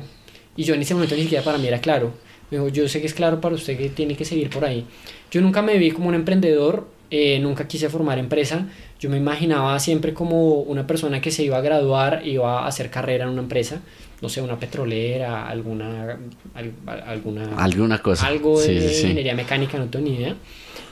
Y 0.57 0.65
yo 0.65 0.75
en 0.75 0.83
ese 0.83 0.95
momento 0.95 1.17
ni 1.17 1.23
siquiera 1.23 1.43
para 1.43 1.59
mí 1.59 1.67
era 1.67 1.81
claro. 1.81 2.13
Me 2.51 2.59
dijo, 2.59 2.69
yo 2.69 2.87
sé 2.89 3.01
que 3.01 3.07
es 3.07 3.15
claro 3.15 3.41
para 3.41 3.55
usted 3.55 3.79
que 3.79 3.89
tiene 3.89 4.15
que 4.15 4.25
seguir 4.25 4.51
por 4.51 4.65
ahí. 4.65 4.85
Yo 5.31 5.41
nunca 5.41 5.63
me 5.63 5.79
vi 5.79 5.91
como 5.91 6.09
un 6.09 6.15
emprendedor, 6.15 6.87
eh, 7.15 7.39
nunca 7.41 7.69
quise 7.69 7.91
formar 7.91 8.19
empresa. 8.19 8.67
Yo 8.99 9.11
me 9.11 9.19
imaginaba 9.19 9.79
siempre 9.79 10.15
como 10.15 10.55
una 10.63 10.87
persona 10.87 11.21
que 11.21 11.31
se 11.31 11.43
iba 11.45 11.59
a 11.59 11.61
graduar, 11.61 12.23
iba 12.27 12.61
a 12.65 12.67
hacer 12.67 12.89
carrera 12.89 13.25
en 13.25 13.31
una 13.31 13.43
empresa, 13.43 13.83
no 14.23 14.29
sé, 14.31 14.41
una 14.41 14.59
petrolera, 14.59 15.47
alguna, 15.47 16.17
al- 16.55 16.73
alguna, 17.07 17.57
Alguna 17.63 17.99
cosa. 17.99 18.27
algo 18.27 18.59
de 18.61 18.67
Sí, 18.67 18.81
sí, 18.81 18.95
sí. 18.95 19.03
ingeniería 19.03 19.35
mecánica, 19.35 19.77
no 19.79 19.87
tengo 19.91 20.07
ni 20.09 20.15
idea. 20.17 20.35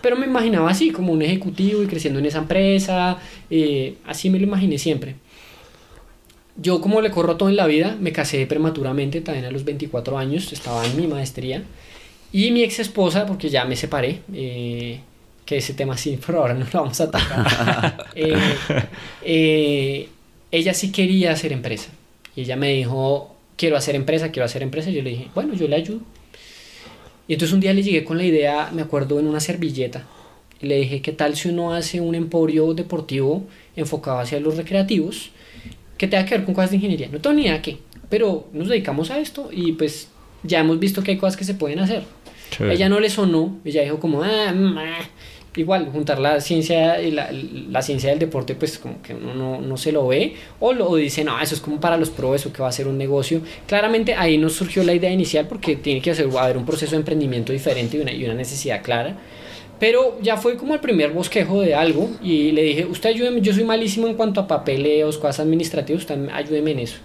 Pero 0.03 0.17
me 0.17 0.27
imaginaba 0.27 0.71
así, 0.71 0.91
como 0.91 1.13
un 1.13 1.23
ejecutivo 1.23 1.83
y 1.83 1.87
creciendo 1.87 2.19
en 2.21 2.27
esa 2.27 2.39
empresa, 2.39 3.17
eh, 3.49 3.95
así 4.07 4.29
me 4.29 4.39
lo 4.39 4.45
imaginé 4.45 4.77
siempre. 4.77 5.15
Yo 6.57 6.81
como 6.83 7.01
le 7.01 7.11
corro 7.11 7.37
todo 7.37 7.49
en 7.49 7.57
la 7.57 7.67
vida, 7.67 7.97
me 7.99 8.13
casé 8.13 8.45
prematuramente, 8.47 9.21
también 9.23 9.47
a 9.47 9.51
los 9.51 9.65
24 9.65 10.19
años, 10.19 10.53
estaba 10.53 10.85
en 10.85 10.97
mi 10.97 11.07
maestría. 11.07 11.63
Y 12.33 12.51
mi 12.51 12.63
ex 12.63 12.79
esposa, 12.81 13.25
porque 13.27 13.49
ya 13.49 13.65
me 13.65 13.77
separé, 13.77 14.21
eh, 14.35 15.01
que 15.45 15.57
ese 15.57 15.75
tema 15.75 15.97
sí, 15.97 16.17
por 16.17 16.37
ahora 16.37 16.55
no 16.55 16.65
lo 16.65 16.81
vamos 16.81 17.01
a 17.01 17.11
tocar. 17.11 18.07
Eh, 18.15 18.57
eh, 19.23 20.09
ella 20.51 20.75
sí 20.75 20.93
quería 20.93 21.33
hacer 21.33 21.53
empresa. 21.53 21.91
Y 22.37 22.43
ella 22.43 22.57
me 22.57 22.73
dijo, 22.73 23.35
quiero 23.57 23.77
hacer 23.77 23.95
empresa, 23.95 24.31
quiero 24.31 24.47
hacer 24.47 24.63
empresa. 24.63 24.91
Y 24.91 24.95
yo 24.95 25.03
le 25.03 25.11
dije, 25.11 25.29
bueno, 25.35 25.55
yo 25.55 25.69
le 25.69 25.77
ayudo. 25.77 26.01
Y 27.29 27.35
entonces 27.35 27.55
un 27.55 27.61
día 27.61 27.73
le 27.73 27.83
llegué 27.83 28.05
con 28.05 28.19
la 28.19 28.25
idea, 28.25 28.71
me 28.73 28.83
acuerdo, 28.83 29.21
en 29.21 29.27
una 29.27 29.41
servilleta. 29.41 30.05
Y 30.61 30.67
le 30.67 30.77
dije, 30.81 31.01
¿qué 31.01 31.13
tal 31.13 31.37
si 31.37 31.49
uno 31.49 31.75
hace 31.75 32.01
un 32.01 32.15
emporio 32.15 32.75
deportivo 32.75 33.45
enfocado 33.77 34.19
hacia 34.19 34.41
los 34.41 34.57
recreativos 34.57 35.31
que 35.97 36.09
tenga 36.09 36.25
que 36.25 36.37
ver 36.37 36.45
con 36.45 36.55
cosas 36.55 36.71
de 36.71 36.77
ingeniería? 36.77 37.09
No 37.11 37.21
tengo 37.21 37.37
ni 37.37 37.43
idea 37.43 37.63
qué, 37.63 37.79
pero 38.09 38.49
nos 38.53 38.69
dedicamos 38.69 39.11
a 39.11 39.19
esto 39.19 39.51
y 39.53 39.73
pues 39.73 40.09
ya 40.43 40.61
hemos 40.61 40.79
visto 40.79 41.03
que 41.03 41.13
hay 41.13 41.19
cosas 41.19 41.37
que 41.37 41.45
se 41.45 41.55
pueden 41.55 41.79
hacer. 41.79 42.03
Ella 42.59 42.89
no 42.89 43.01
le 43.01 43.11
sonó, 43.11 43.59
ella 43.65 43.83
dijo 43.83 44.01
como, 44.01 44.23
ah, 44.23 44.53
mm, 44.53 44.79
ah". 44.79 44.99
igual, 45.57 45.89
juntar 45.93 46.19
la 46.19 46.41
ciencia 46.41 47.01
y 47.01 47.11
la, 47.11 47.31
la 47.33 47.83
ciencia 47.83 48.11
del 48.11 48.19
deporte, 48.19 48.55
pues 48.55 48.79
como 48.79 49.01
que 49.03 49.15
uno 49.15 49.35
no, 49.35 49.61
no 49.61 49.77
se 49.77 49.93
lo 49.93 50.07
ve, 50.07 50.35
o 50.59 50.73
lo 50.73 50.95
dice, 50.97 51.25
no, 51.25 51.41
eso 51.41 51.55
es 51.55 51.61
como 51.61 51.81
para 51.81 51.97
los 51.97 52.11
pros, 52.11 52.37
eso 52.37 52.53
que 52.53 52.63
va 52.63 52.69
a 52.69 52.73
ser 52.73 52.87
un 52.87 52.99
negocio. 52.99 53.41
Claramente 53.67 54.15
ahí 54.15 54.39
nos 54.39 54.55
surgió 54.55 54.83
la 54.85 54.95
idea 54.95 55.11
inicial 55.11 55.47
porque 55.49 55.77
tiene 55.77 56.01
que 56.01 56.11
hacer, 56.11 56.29
haber 56.39 56.57
un 56.57 56.67
proceso 56.67 56.93
de 56.93 56.99
emprendimiento 56.99 57.53
diferente 57.53 57.97
y 57.97 58.01
una, 58.01 58.13
y 58.13 58.25
una 58.25 58.35
necesidad 58.35 58.83
clara. 58.83 59.17
Pero 59.81 60.19
ya 60.21 60.37
fue 60.37 60.59
como 60.59 60.75
el 60.75 60.81
primer 60.81 61.11
bosquejo 61.11 61.63
de 61.63 61.75
algo 61.75 62.11
y 62.23 62.53
le 62.53 62.63
dije, 62.63 62.85
usted 62.85 63.09
ayúdeme, 63.09 63.41
yo 63.41 63.55
soy 63.55 63.65
malísimo 63.65 64.07
en 64.07 64.15
cuanto 64.15 64.41
a 64.41 64.47
papeleos, 64.47 65.17
cosas 65.17 65.41
administrativas, 65.41 66.03
usted 66.03 66.29
ayúdeme 66.31 66.73
en 66.73 66.81
eso. 66.81 66.99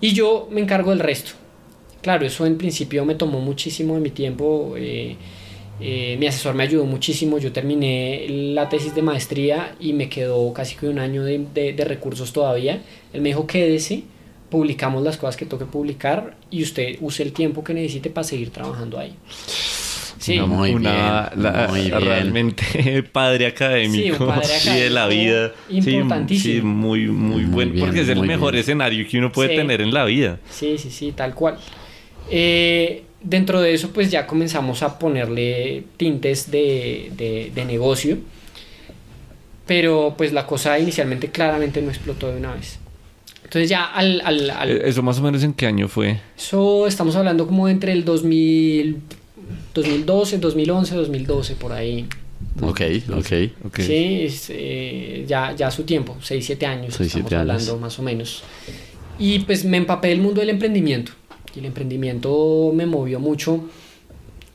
Y 0.00 0.14
yo 0.14 0.48
me 0.50 0.62
encargo 0.62 0.90
del 0.90 1.00
resto. 1.00 1.32
Claro, 2.02 2.26
eso 2.26 2.44
en 2.46 2.58
principio 2.58 3.04
me 3.04 3.14
tomó 3.14 3.40
muchísimo 3.40 3.94
de 3.94 4.00
mi 4.00 4.10
tiempo. 4.10 4.74
eh, 4.76 5.16
eh, 5.80 6.16
mi 6.18 6.26
asesor 6.26 6.54
me 6.54 6.62
ayudó 6.64 6.84
muchísimo. 6.84 7.38
Yo 7.38 7.50
terminé 7.52 8.26
la 8.28 8.68
tesis 8.68 8.94
de 8.94 9.02
maestría 9.02 9.74
y 9.80 9.92
me 9.94 10.08
quedó 10.08 10.52
casi 10.52 10.76
que 10.76 10.86
un 10.88 10.98
año 10.98 11.24
de, 11.24 11.44
de- 11.54 11.72
de 11.72 11.84
recursos 11.84 12.32
todavía. 12.32 12.82
Él 13.12 13.20
me 13.20 13.30
dijo, 13.30 13.46
quédese, 13.46 14.02
publicamos 14.50 15.02
las 15.02 15.16
cosas 15.16 15.36
que 15.36 15.46
toque 15.46 15.64
publicar 15.64 16.36
y 16.50 16.62
usted 16.62 16.96
use 17.00 17.22
el 17.22 17.32
tiempo 17.32 17.64
que 17.64 17.72
necesite 17.74 18.10
para 18.10 18.22
seguir 18.24 18.50
trabajando 18.50 18.98
ahí. 18.98 19.14
Sí, 20.18 20.36
No, 20.36 20.46
muy 20.46 20.70
Una- 20.74 21.30
bien, 21.32 21.42
la- 21.42 21.66
muy 21.68 21.80
bien. 21.82 22.00
realmente 22.00 23.02
padre 23.12 23.46
académico 23.46 24.16
Sí, 24.16 24.22
un 24.22 24.28
padre 24.28 24.44
sí, 24.60 24.70
de 24.70 24.90
la 24.90 25.04
académico 25.04 25.32
vida 25.32 25.52
importantísimo. 25.70 26.54
sí, 26.54 26.60
muy 26.62 27.06
muy, 27.08 27.42
Muy 27.42 27.44
bueno 27.46 27.72
bien, 27.72 27.84
porque 27.86 28.00
es 28.02 28.08
el 28.08 28.20
mejor 28.22 28.52
bien. 28.52 28.60
escenario 28.60 29.04
que 29.08 29.18
uno 29.18 29.32
puede 29.32 29.50
Sí. 29.50 29.56
tener 29.56 29.80
en 29.80 29.92
la 29.92 30.04
vida 30.04 30.38
Sí, 30.48 30.78
sí, 30.78 30.90
sí, 30.90 31.10
tal 31.12 31.34
cual. 31.34 31.58
Eh, 32.30 33.04
dentro 33.22 33.60
de 33.60 33.74
eso, 33.74 33.90
pues 33.90 34.10
ya 34.10 34.26
comenzamos 34.26 34.82
a 34.82 34.98
ponerle 34.98 35.84
tintes 35.96 36.50
de, 36.50 37.10
de- 37.16 37.52
de 37.54 37.64
negocio. 37.64 38.18
Pero 39.66 40.14
pues 40.18 40.32
la 40.32 40.46
cosa 40.46 40.78
inicialmente 40.78 41.30
claramente 41.30 41.80
no 41.82 41.90
explotó 41.90 42.30
de 42.30 42.36
una 42.38 42.54
vez. 42.54 42.78
Entonces 43.44 43.68
ya 43.70 43.84
al... 43.84 44.20
al- 44.24 44.50
al- 44.50 44.70
Eh, 44.70 44.82
eso 44.86 45.02
más 45.02 45.18
o 45.18 45.22
menos 45.22 45.42
en 45.44 45.52
qué 45.52 45.66
año 45.66 45.88
fue 45.88 46.20
eso 46.36 46.86
estamos 46.86 47.14
hablando 47.16 47.46
como 47.46 47.68
entre 47.68 47.92
el 47.92 48.04
2000, 48.04 48.98
2012, 49.74 50.38
2011, 50.38 50.94
2012, 50.96 51.54
por 51.54 51.72
ahí. 51.72 52.06
Ok, 52.60 52.80
ok. 53.10 53.32
Ok. 53.66 53.80
Sí, 53.80 54.22
es, 54.24 54.46
eh, 54.50 55.24
ya, 55.28 55.54
ya 55.54 55.70
su 55.70 55.84
tiempo, 55.84 56.16
6, 56.20 56.44
7 56.44 56.66
años, 56.66 56.94
Seis, 56.94 57.06
estamos 57.08 57.28
siete 57.30 57.36
años. 57.36 57.50
hablando 57.50 57.78
más 57.78 57.98
o 57.98 58.02
menos. 58.02 58.42
Y 59.18 59.40
pues 59.40 59.64
me 59.64 59.76
empapé 59.76 60.08
del 60.08 60.20
mundo 60.20 60.40
del 60.40 60.50
emprendimiento. 60.50 61.12
Y 61.54 61.58
el 61.60 61.66
emprendimiento 61.66 62.72
me 62.74 62.86
movió 62.86 63.20
mucho 63.20 63.68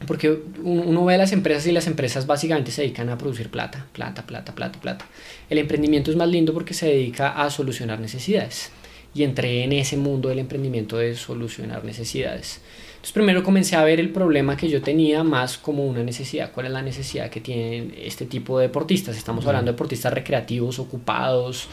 porque 0.05 0.29
un- 0.29 0.83
uno 0.87 1.05
ve 1.05 1.15
a 1.15 1.17
las 1.17 1.31
empresas 1.31 1.65
y 1.67 1.71
las 1.71 1.87
empresas 1.87 2.27
básicamente 2.27 2.71
se 2.71 2.83
dedican 2.83 3.09
a 3.09 3.17
producir 3.17 3.49
plata, 3.49 3.87
plata, 3.93 4.25
plata, 4.25 4.53
plata, 4.53 4.79
plata. 4.79 5.05
El 5.49 5.57
emprendimiento 5.57 6.11
es 6.11 6.17
más 6.17 6.29
lindo 6.29 6.53
porque 6.53 6.73
se 6.73 6.87
dedica 6.87 7.41
a 7.41 7.49
solucionar 7.49 7.99
necesidades. 7.99 8.71
Y 9.15 9.23
entré 9.23 9.63
en 9.63 9.73
ese 9.73 9.97
mundo 9.97 10.29
del 10.29 10.37
emprendimiento 10.39 10.97
de 10.97 11.15
solucionar 11.15 11.83
necesidades. 11.83 12.61
Entonces 12.91 13.13
primero 13.13 13.43
comencé 13.43 13.75
a 13.75 13.83
ver 13.83 13.99
el 13.99 14.09
problema 14.09 14.55
que 14.55 14.69
yo 14.69 14.81
tenía 14.81 15.23
más 15.23 15.57
como 15.57 15.85
una 15.87 16.03
necesidad. 16.03 16.51
¿Cuál 16.51 16.67
es 16.67 16.71
la 16.71 16.81
necesidad 16.83 17.29
que 17.31 17.41
tienen 17.41 17.95
este 17.97 18.25
tipo 18.27 18.59
de 18.59 18.67
deportistas? 18.67 19.17
Estamos 19.17 19.47
hablando 19.47 19.71
de 19.71 19.73
deportistas 19.73 20.13
recreativos, 20.13 20.77
ocupados, 20.77 21.67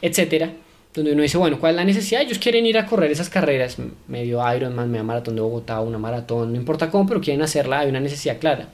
etcétera. 0.00 0.52
Donde 0.96 1.12
uno 1.12 1.22
dice, 1.22 1.36
bueno, 1.36 1.60
¿cuál 1.60 1.74
es 1.74 1.76
la 1.76 1.84
necesidad? 1.84 2.22
Ellos 2.22 2.38
quieren 2.38 2.64
ir 2.64 2.78
a 2.78 2.86
correr 2.86 3.10
esas 3.10 3.28
carreras, 3.28 3.76
medio 4.08 4.40
Ironman, 4.54 4.90
medio 4.90 5.04
maratón 5.04 5.36
de 5.36 5.42
Bogotá, 5.42 5.80
una 5.82 5.98
maratón, 5.98 6.52
no 6.52 6.58
importa 6.58 6.90
cómo, 6.90 7.06
pero 7.06 7.20
quieren 7.20 7.42
hacerla, 7.42 7.80
hay 7.80 7.90
una 7.90 8.00
necesidad 8.00 8.38
clara. 8.38 8.70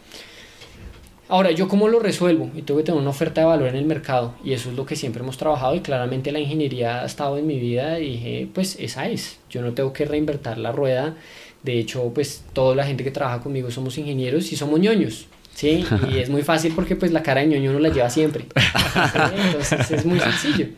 Ahora, 1.33 1.51
¿yo 1.51 1.67
cómo 1.67 1.89
lo 1.89 1.99
resuelvo? 1.99 2.51
Y 2.55 2.63
tengo 2.63 2.79
que 2.79 2.85
tener 2.85 3.01
una 3.01 3.11
oferta 3.11 3.41
de 3.41 3.47
valor 3.47 3.69
en 3.69 3.77
el 3.77 3.87
mercado. 3.87 4.35
Y 4.45 4.53
eso 4.53 4.71
es 4.71 4.77
lo 4.77 4.85
que 4.85 4.97
siempre 4.97 5.23
hemos 5.23 5.39
trabajado. 5.39 5.75
Y 5.75 5.81
claramente 5.81 6.31
la 6.31 6.39
ingeniería 6.39 7.01
ha 7.01 7.07
estado 7.07 7.39
en 7.39 7.47
mi 7.47 7.59
vida. 7.59 7.99
Y 8.01 8.11
dije, 8.11 8.49
pues 8.53 8.77
esa 8.79 9.09
es. 9.09 9.39
Yo 9.49 9.63
no 9.63 9.73
tengo 9.73 9.95
que 9.95 10.05
reinvertir 10.05 10.59
la 10.59 10.73
rueda. 10.73 11.17
De 11.63 11.79
hecho, 11.79 12.13
pues 12.13 12.45
toda 12.53 12.77
la 12.77 12.85
gente 12.85 13.03
que 13.03 13.11
trabaja 13.11 13.41
conmigo 13.41 13.71
somos 13.71 13.97
ingenieros 13.97 14.53
y 14.53 14.57
somos 14.57 14.79
ñoños. 14.79 15.27
¿Sí? 15.55 15.87
Y 16.11 16.19
es 16.19 16.29
muy 16.29 16.43
fácil 16.43 16.75
porque 16.75 16.97
pues 16.97 17.13
la 17.13 17.23
cara 17.23 17.41
de 17.41 17.47
ñoño 17.47 17.71
uno 17.71 17.79
la 17.79 17.89
lleva 17.89 18.11
siempre. 18.11 18.45
Entonces 19.47 19.91
es 19.91 20.05
muy 20.05 20.21
sencillo. 20.21 20.69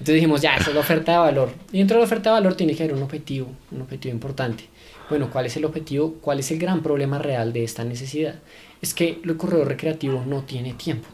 Entonces 0.00 0.14
dijimos, 0.14 0.40
ya, 0.40 0.56
esa 0.56 0.70
es 0.70 0.74
la 0.74 0.80
oferta 0.80 1.12
de 1.12 1.18
valor. 1.18 1.50
Y 1.72 1.78
dentro 1.78 1.96
de 1.96 2.00
la 2.00 2.06
oferta 2.06 2.30
de 2.30 2.34
valor 2.40 2.54
tiene 2.54 2.74
que 2.74 2.82
haber 2.82 2.96
un 2.96 3.02
objetivo, 3.02 3.48
un 3.70 3.82
objetivo 3.82 4.14
importante. 4.14 4.64
Bueno, 5.10 5.28
¿cuál 5.30 5.44
es 5.46 5.56
el 5.58 5.64
objetivo? 5.66 6.14
¿Cuál 6.22 6.38
es 6.40 6.50
el 6.50 6.58
gran 6.58 6.82
problema 6.82 7.18
real 7.18 7.52
de 7.52 7.64
esta 7.64 7.84
necesidad? 7.84 8.36
Es 8.80 8.94
que 8.94 9.18
el 9.22 9.36
corredor 9.36 9.68
recreativo 9.68 10.24
no 10.26 10.42
tiene 10.44 10.72
tiempo, 10.72 11.06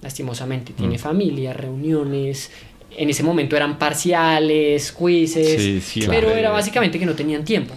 lastimosamente. 0.00 0.72
Tiene 0.74 0.96
familia, 0.96 1.52
reuniones. 1.52 2.52
En 2.96 3.10
ese 3.10 3.24
momento 3.24 3.56
eran 3.56 3.78
parciales, 3.78 4.92
quizzes, 4.92 5.60
Sí, 5.60 5.80
siempre. 5.80 6.20
pero 6.20 6.30
era 6.30 6.50
básicamente 6.50 7.00
que 7.00 7.06
no 7.06 7.14
tenían 7.14 7.44
tiempo. 7.44 7.74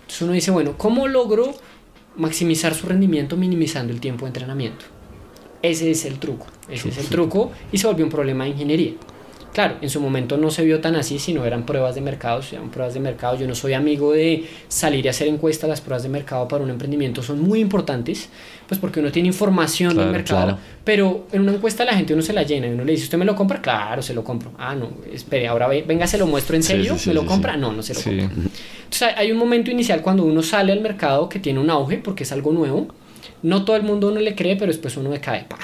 Entonces 0.00 0.22
uno 0.22 0.32
dice, 0.32 0.50
bueno, 0.50 0.74
¿cómo 0.76 1.06
logro 1.06 1.54
maximizar 2.16 2.74
su 2.74 2.86
rendimiento 2.88 3.36
minimizando 3.36 3.92
el 3.92 4.00
tiempo 4.00 4.24
de 4.24 4.30
entrenamiento? 4.30 4.84
Ese 5.62 5.92
es 5.92 6.04
el 6.06 6.18
truco, 6.18 6.46
ese 6.68 6.88
es 6.88 6.98
el 6.98 7.06
truco 7.06 7.52
y 7.70 7.78
se 7.78 7.86
volvió 7.86 8.04
un 8.04 8.10
problema 8.10 8.44
de 8.44 8.50
ingeniería. 8.50 8.94
Claro, 9.52 9.76
en 9.82 9.90
su 9.90 10.00
momento 10.00 10.38
no 10.38 10.50
se 10.50 10.64
vio 10.64 10.80
tan 10.80 10.96
así, 10.96 11.18
sino 11.18 11.44
eran 11.44 11.66
pruebas 11.66 11.94
de 11.94 12.00
mercado, 12.00 12.40
eran 12.52 12.70
pruebas 12.70 12.94
de 12.94 13.00
mercado. 13.00 13.36
Yo 13.38 13.46
no 13.46 13.54
soy 13.54 13.74
amigo 13.74 14.12
de 14.12 14.46
salir 14.68 15.04
y 15.04 15.08
hacer 15.08 15.28
encuestas, 15.28 15.68
las 15.68 15.82
pruebas 15.82 16.02
de 16.04 16.08
mercado 16.08 16.48
para 16.48 16.64
un 16.64 16.70
emprendimiento 16.70 17.22
son 17.22 17.38
muy 17.40 17.60
importantes, 17.60 18.30
pues 18.66 18.80
porque 18.80 19.00
uno 19.00 19.12
tiene 19.12 19.28
información 19.28 19.92
Claro, 19.92 20.04
del 20.08 20.12
mercado, 20.16 20.42
claro. 20.44 20.58
pero 20.84 21.26
en 21.32 21.42
una 21.42 21.52
encuesta 21.52 21.84
la 21.84 21.92
gente 21.94 22.14
uno 22.14 22.22
se 22.22 22.32
la 22.32 22.44
llena 22.44 22.66
y 22.66 22.70
uno 22.70 22.82
le 22.84 22.92
dice, 22.92 23.04
¿usted 23.04 23.18
me 23.18 23.26
lo 23.26 23.36
compra? 23.36 23.60
Claro, 23.60 24.00
se 24.00 24.14
lo 24.14 24.24
compro. 24.24 24.52
Ah, 24.56 24.74
no, 24.74 24.88
espere, 25.12 25.46
ahora 25.48 25.68
ve- 25.68 25.84
venga, 25.86 26.06
se 26.06 26.16
lo 26.16 26.26
muestro 26.26 26.56
en 26.56 26.62
serio, 26.62 26.94
sí, 26.94 27.00
sí, 27.00 27.08
¿me 27.10 27.14
lo 27.14 27.26
compra? 27.26 27.54
No, 27.58 27.72
no 27.72 27.82
se 27.82 27.92
lo 27.92 28.00
compra. 28.02 28.22
Entonces 28.24 29.02
hay- 29.02 29.14
hay 29.16 29.32
un 29.32 29.38
momento 29.38 29.70
inicial 29.70 30.00
cuando 30.00 30.24
uno 30.24 30.42
sale 30.42 30.72
al 30.72 30.80
mercado 30.80 31.28
que 31.28 31.38
tiene 31.40 31.60
un 31.60 31.68
auge 31.68 31.98
porque 31.98 32.22
es 32.22 32.32
algo 32.32 32.52
nuevo. 32.52 32.88
No 33.42 33.64
todo 33.66 33.76
el 33.76 33.82
mundo 33.82 34.08
uno 34.08 34.20
le 34.20 34.34
cree, 34.34 34.56
pero 34.56 34.72
después 34.72 34.96
uno 34.96 35.10
decae. 35.10 35.44
¡pa! 35.44 35.58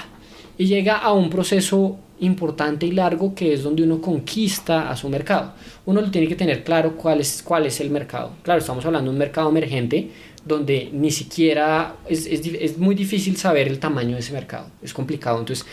Y 0.59 0.67
llega 0.67 0.97
a 0.99 1.13
un 1.13 1.31
proceso 1.31 1.97
importante 2.21 2.87
y 2.87 2.93
largo 2.93 3.35
que 3.35 3.53
es 3.53 3.63
donde 3.63 3.83
uno 3.83 4.01
conquista 4.01 4.91
a 4.91 4.97
su 4.97 5.09
mercado. 5.09 5.55
Uno 5.87 6.01
lo 6.01 6.11
tiene 6.11 6.29
que 6.29 6.37
tener 6.37 6.65
claro 6.65 6.97
cuál 6.97 7.21
es, 7.21 7.43
cuál 7.43 7.67
es 7.67 7.81
el 7.81 7.91
mercado. 7.91 8.33
Claro, 8.43 8.61
estamos 8.61 8.85
hablando 8.85 9.11
de 9.11 9.15
un 9.15 9.19
mercado 9.19 9.49
emergente 9.49 10.11
donde 10.45 10.89
ni 10.93 11.11
siquiera 11.11 11.97
es, 12.09 12.27
es 12.27 12.47
es 12.47 12.79
muy 12.79 12.95
difícil 12.95 13.37
saber 13.37 13.69
el 13.69 13.79
tamaño 13.79 14.15
de 14.15 14.21
ese 14.21 14.33
mercado. 14.33 14.67
Es 14.83 14.95
complicado. 14.95 15.39
Entonces, 15.39 15.67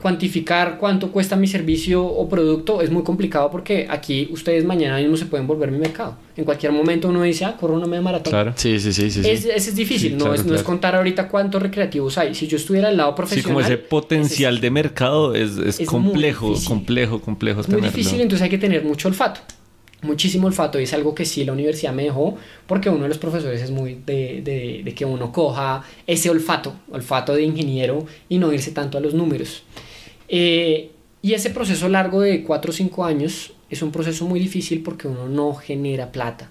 cuantificar 0.00 0.78
cuánto 0.78 1.12
cuesta 1.12 1.36
mi 1.36 1.46
servicio 1.46 2.04
o 2.04 2.28
producto 2.28 2.80
es 2.80 2.90
muy 2.90 3.02
complicado 3.02 3.50
porque 3.50 3.86
aquí 3.90 4.28
ustedes 4.32 4.64
mañana 4.64 4.98
mismo 4.98 5.16
se 5.16 5.26
pueden 5.26 5.46
volver 5.46 5.70
mi 5.70 5.78
mercado. 5.78 6.16
En 6.36 6.44
cualquier 6.44 6.72
momento 6.72 7.08
uno 7.08 7.22
dice, 7.22 7.44
ah, 7.44 7.56
corro 7.58 7.74
una 7.74 7.86
media 7.86 8.00
maratón. 8.02 8.30
Claro. 8.30 8.52
Sí, 8.56 8.80
sí, 8.80 8.92
sí, 8.92 9.10
sí. 9.10 9.22
sí. 9.22 9.28
Es, 9.30 9.44
ese 9.44 9.70
es 9.70 9.76
difícil, 9.76 10.10
Sí, 10.12 10.16
no, 10.16 10.24
claro, 10.26 10.34
es, 10.34 10.46
no 10.46 10.54
es 10.54 10.62
contar 10.62 10.96
ahorita 10.96 11.28
cuántos 11.28 11.60
recreativos 11.62 12.16
hay. 12.18 12.34
Si 12.34 12.46
yo 12.46 12.56
estuviera 12.56 12.88
al 12.88 12.96
lado 12.96 13.10
Sí, 13.10 13.16
profesional... 13.16 13.54
como 13.54 13.60
ese 13.60 13.76
potencial 13.78 14.60
de 14.60 14.70
mercado 14.70 15.34
es, 15.34 15.58
es, 15.58 15.80
complejo, 15.86 16.54
complejo, 16.66 17.20
complejo 17.20 17.60
Es 17.60 17.68
muy 17.68 17.76
tenerlo. 17.76 17.96
difícil, 17.96 18.20
entonces 18.20 18.42
hay 18.44 18.50
que 18.50 18.58
tener 18.58 18.82
mucho 18.84 19.08
olfato. 19.08 19.40
Muchísimo 20.02 20.46
olfato 20.46 20.80
y 20.80 20.84
es 20.84 20.94
algo 20.94 21.14
que 21.14 21.26
sí 21.26 21.44
la 21.44 21.52
universidad 21.52 21.92
me 21.92 22.04
dejó 22.04 22.38
porque 22.66 22.88
uno 22.88 23.02
de 23.02 23.10
los 23.10 23.18
profesores 23.18 23.60
es 23.60 23.70
muy 23.70 23.98
de, 24.06 24.40
de- 24.42 24.80
de 24.82 24.94
que 24.94 25.04
uno 25.04 25.30
coja 25.30 25.82
ese 26.06 26.30
olfato, 26.30 26.72
olfato 26.90 27.34
de 27.34 27.42
ingeniero 27.42 28.06
y 28.26 28.38
no 28.38 28.50
irse 28.50 28.70
tanto 28.70 28.96
a 28.96 29.02
los 29.02 29.12
números. 29.12 29.62
Eh, 30.32 30.90
y 31.22 31.34
ese 31.34 31.50
proceso 31.50 31.88
largo 31.88 32.20
de 32.20 32.44
4 32.44 32.70
o 32.70 32.72
5 32.72 33.04
años 33.04 33.52
es 33.68 33.82
un 33.82 33.90
proceso 33.90 34.24
muy 34.26 34.40
difícil 34.40 34.82
porque 34.82 35.08
uno 35.08 35.28
no 35.28 35.54
genera 35.54 36.12
plata. 36.12 36.50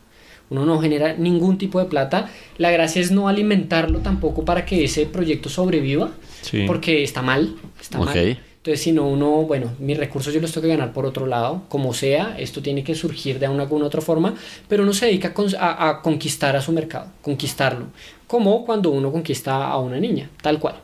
Uno 0.50 0.66
no 0.66 0.80
genera 0.80 1.14
ningún 1.14 1.58
tipo 1.58 1.80
de 1.80 1.86
plata. 1.86 2.30
La 2.58 2.72
gracia 2.72 3.02
es 3.02 3.12
no 3.12 3.28
alimentarlo 3.28 4.00
tampoco 4.00 4.44
para 4.46 4.66
que 4.66 4.84
ese 4.84 5.06
proyecto 5.06 5.48
sobreviva 5.50 6.12
Sí. 6.42 6.64
porque 6.68 7.04
está 7.04 7.22
mal. 7.22 7.56
Está 7.80 8.00
mal. 8.00 8.18
Entonces, 8.18 8.82
si 8.82 8.92
no, 8.92 9.08
uno, 9.08 9.44
bueno, 9.44 9.72
mis 9.80 9.98
recursos 9.98 10.34
yo 10.34 10.42
los 10.42 10.52
tengo 10.52 10.64
que 10.68 10.76
ganar 10.76 10.92
por 10.92 11.06
otro 11.06 11.26
lado, 11.26 11.64
como 11.70 11.94
sea, 11.94 12.36
esto 12.38 12.62
tiene 12.62 12.84
que 12.84 12.94
surgir 12.94 13.40
de 13.40 13.48
una, 13.48 13.64
alguna 13.64 13.86
otra 13.86 14.02
forma, 14.02 14.36
pero 14.68 14.84
uno 14.84 14.92
se 14.92 15.06
dedica 15.06 15.34
a 15.60 16.02
conquistar 16.04 16.58
a 16.58 16.62
su 16.62 16.74
mercado, 16.74 17.08
conquistarlo, 17.22 17.86
como 18.28 18.66
cuando 18.66 18.90
uno 18.90 19.14
conquista 19.14 19.66
a 19.66 19.80
una 19.80 19.98
niña, 19.98 20.30
tal 20.42 20.60
cual. 20.60 20.76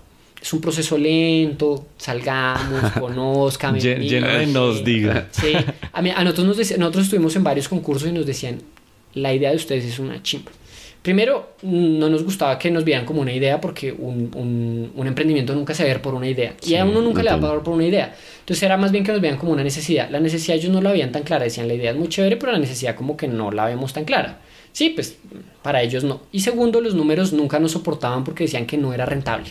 Es 0.45 0.53
un 0.53 0.61
proceso 0.61 0.95
lento, 0.95 1.87
salgamos, 1.97 2.91
conozcame. 2.99 3.79
Lle- 3.79 3.97
lleno 3.99 4.27
de 4.27 4.45
nos 4.45 4.83
diga. 4.83 5.27
Sí, 5.31 5.53
a, 5.91 6.01
mí- 6.03 6.11
a 6.15 6.23
nosotros, 6.23 6.45
nos 6.45 6.57
decían- 6.57 6.79
nosotros 6.79 7.05
estuvimos 7.05 7.35
en 7.35 7.43
varios 7.43 7.67
concursos 7.67 8.07
y 8.07 8.11
nos 8.11 8.27
decían, 8.27 8.61
la 9.15 9.33
idea 9.33 9.49
de 9.49 9.55
ustedes 9.55 9.85
es 9.85 9.97
una 9.97 10.21
chimba. 10.21 10.51
Primero, 11.01 11.53
no 11.63 12.09
nos 12.09 12.23
gustaba 12.23 12.57
que 12.59 12.69
nos 12.69 12.83
vieran 12.83 13.05
como 13.05 13.21
una 13.21 13.31
idea 13.33 13.59
porque 13.59 13.91
un, 13.91 14.31
un- 14.35 14.91
un 14.95 15.07
emprendimiento 15.07 15.55
nunca 15.55 15.73
se 15.73 15.83
ve 15.83 15.97
por 15.99 16.13
una 16.13 16.27
idea. 16.27 16.53
y 16.65 16.75
a 16.75 16.85
uno 16.85 17.01
nunca 17.01 17.23
le 17.23 17.29
va 17.29 17.33
a 17.33 17.35
entiendo. 17.35 17.47
pagar 17.47 17.63
por 17.63 17.73
una 17.73 17.85
idea. 17.85 18.15
Entonces 18.41 18.61
era 18.63 18.77
más 18.77 18.91
bien 18.91 19.03
que 19.03 19.11
nos 19.11 19.21
vean 19.21 19.37
como 19.37 19.51
una 19.51 19.63
necesidad. 19.63 20.09
La 20.11 20.19
necesidad 20.19 20.57
ellos 20.57 20.71
no 20.71 20.79
la 20.81 20.91
veían 20.91 21.11
tan 21.11 21.23
clara. 21.23 21.43
Decían, 21.43 21.67
la 21.67 21.73
idea 21.73 21.89
es 21.91 21.97
muy 21.97 22.07
chévere, 22.09 22.37
pero 22.37 22.51
la 22.51 22.59
necesidad 22.59 22.95
como 22.95 23.17
que 23.17 23.27
no 23.27 23.51
la 23.51 23.65
vemos 23.65 23.93
tan 23.93 24.05
clara. 24.05 24.41
Sí, 24.71 24.89
pues 24.91 25.17
para 25.63 25.81
ellos 25.81 26.03
no. 26.03 26.21
Y 26.31 26.41
segundo, 26.41 26.81
los 26.81 26.93
números 26.95 27.33
nunca 27.33 27.59
nos 27.59 27.71
soportaban 27.71 28.23
porque 28.23 28.43
decían 28.45 28.65
que 28.67 28.77
no 28.77 28.93
era 28.93 29.05
rentable 29.07 29.49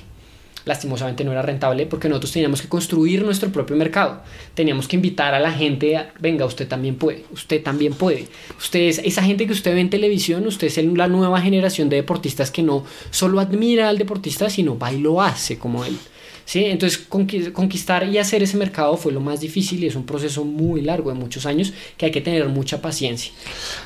lastimosamente 0.65 1.25
no 1.25 1.33
era 1.33 1.43
rentable 1.43 1.87
porque 1.87 2.09
nosotros 2.09 2.33
teníamos 2.33 2.63
que 2.63 2.69
construir 2.69 3.23
nuestro 3.23 3.51
propio 3.51 3.77
mercado. 3.77 4.23
Teníamos 4.55 4.89
que 4.89 4.97
invitar 4.97 5.35
a 5.35 5.41
la 5.41 5.53
gente 5.53 5.97
a, 5.97 6.13
venga, 6.21 6.45
usted 6.47 6.67
también 6.67 6.97
puede, 6.97 7.25
usted 7.33 7.63
también 7.63 7.95
puede. 7.95 8.29
Usted 8.59 8.81
es 8.81 8.99
esa 8.99 9.23
gente 9.23 9.47
que 9.47 9.53
usted 9.53 9.75
ve 9.75 9.81
en 9.81 9.91
televisión, 9.91 10.47
usted 10.47 10.67
es 10.69 10.77
la 10.77 11.09
nueva 11.09 11.41
generación 11.41 11.89
de 11.89 11.97
deportistas 11.97 12.51
que 12.51 12.63
no 12.63 12.85
solo 13.11 13.41
admira 13.41 13.89
al 13.89 13.99
deportista, 13.99 14.51
sino 14.51 14.79
va 14.79 14.93
y 14.93 14.99
lo 14.99 15.21
hace 15.21 15.59
como 15.59 15.85
él. 15.85 15.99
¿Sí? 16.47 16.67
Entonces 16.67 17.09
conqui- 17.09 17.53
conquistar 17.53 18.07
y 18.07 18.19
hacer 18.19 18.43
ese 18.43 18.59
mercado 18.59 18.97
fue 18.99 19.13
lo 19.13 19.21
más 19.21 19.41
difícil 19.41 19.83
y 19.83 19.87
es 19.87 19.97
un 19.97 20.05
proceso 20.05 20.45
muy 20.45 20.83
largo 20.83 21.09
de 21.11 21.17
muchos 21.19 21.47
años 21.47 21.73
que 21.97 22.05
hay 22.07 22.13
que 22.13 22.21
tener 22.21 22.47
mucha 22.51 22.83
paciencia. 22.83 23.33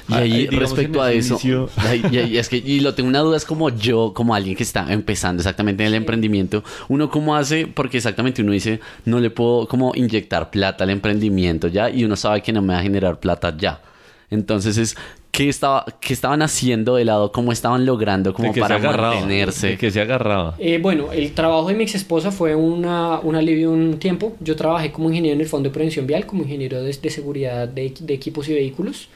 Y 0.08 0.14
Ah, 0.14 0.16
ahí, 0.18 0.32
eh, 0.32 0.48
digamos, 0.50 0.70
respecto 0.72 1.00
a 1.00 1.12
eso, 1.12 1.34
inicio- 1.36 1.70
y, 2.12 2.16
ahí 2.16 2.36
es 2.36 2.48
que, 2.48 2.56
y 2.56 2.80
lo 2.80 2.94
tengo 2.94 3.08
una 3.08 3.20
duda, 3.20 3.36
es 3.36 3.44
como 3.44 3.68
yo, 3.70 4.12
como 4.12 4.34
alguien 4.34 4.56
que 4.56 4.64
está 4.64 4.92
empezando 4.92 5.40
exactamente 5.40 5.84
en 5.84 5.88
el 5.88 5.94
emprendimiento, 5.94 6.64
uno 6.88 7.08
cómo 7.10 7.36
hace, 7.36 7.68
porque 7.68 7.98
exactamente 7.98 8.42
uno 8.42 8.50
dice, 8.50 8.80
no 9.04 9.20
le 9.20 9.30
puedo 9.30 9.68
como 9.68 9.92
inyectar 9.94 10.50
plata 10.50 10.82
al 10.82 10.90
emprendimiento 10.90 11.68
ya, 11.68 11.88
y 11.90 12.04
uno 12.04 12.16
sabe 12.16 12.42
que 12.42 12.52
no 12.52 12.60
me 12.60 12.74
va 12.74 12.80
a 12.80 12.82
generar 12.82 13.20
plata 13.20 13.56
ya. 13.56 13.82
Entonces 14.30 14.76
es, 14.76 14.96
¿qué, 15.38 15.48
estaba, 15.48 15.84
qué 16.00 16.12
estaban 16.12 16.42
haciendo 16.42 16.96
de 16.96 17.04
lado? 17.04 17.30
¿Cómo 17.30 17.52
estaban 17.52 17.86
logrando 17.86 18.34
como 18.34 18.52
que 18.52 18.60
para 18.60 18.80
se 18.80 18.88
mantenerse? 18.88 19.78
Que 19.78 19.92
se 19.92 20.00
agarraba. 20.00 20.56
Eh, 20.58 20.78
bueno, 20.82 21.12
el 21.12 21.32
trabajo 21.32 21.68
de 21.68 21.74
mi 21.74 21.84
ex 21.84 21.94
esposa 21.94 22.32
fue 22.32 22.56
una, 22.56 23.20
un 23.20 23.36
alivio 23.36 23.70
un 23.70 24.00
tiempo. 24.00 24.34
Yo 24.40 24.56
trabajé 24.56 24.90
como 24.90 25.10
ingeniero 25.10 25.36
en 25.36 25.40
el 25.40 25.46
Fondo 25.46 25.68
de 25.68 25.74
Prevención 25.74 26.08
Vial, 26.08 26.26
como 26.26 26.42
ingeniero 26.42 26.82
de, 26.82 26.92
de 26.92 27.10
seguridad 27.10 27.68
de, 27.68 27.94
de 28.00 28.14
equipos 28.14 28.48
y 28.48 28.54
vehículos. 28.54 29.10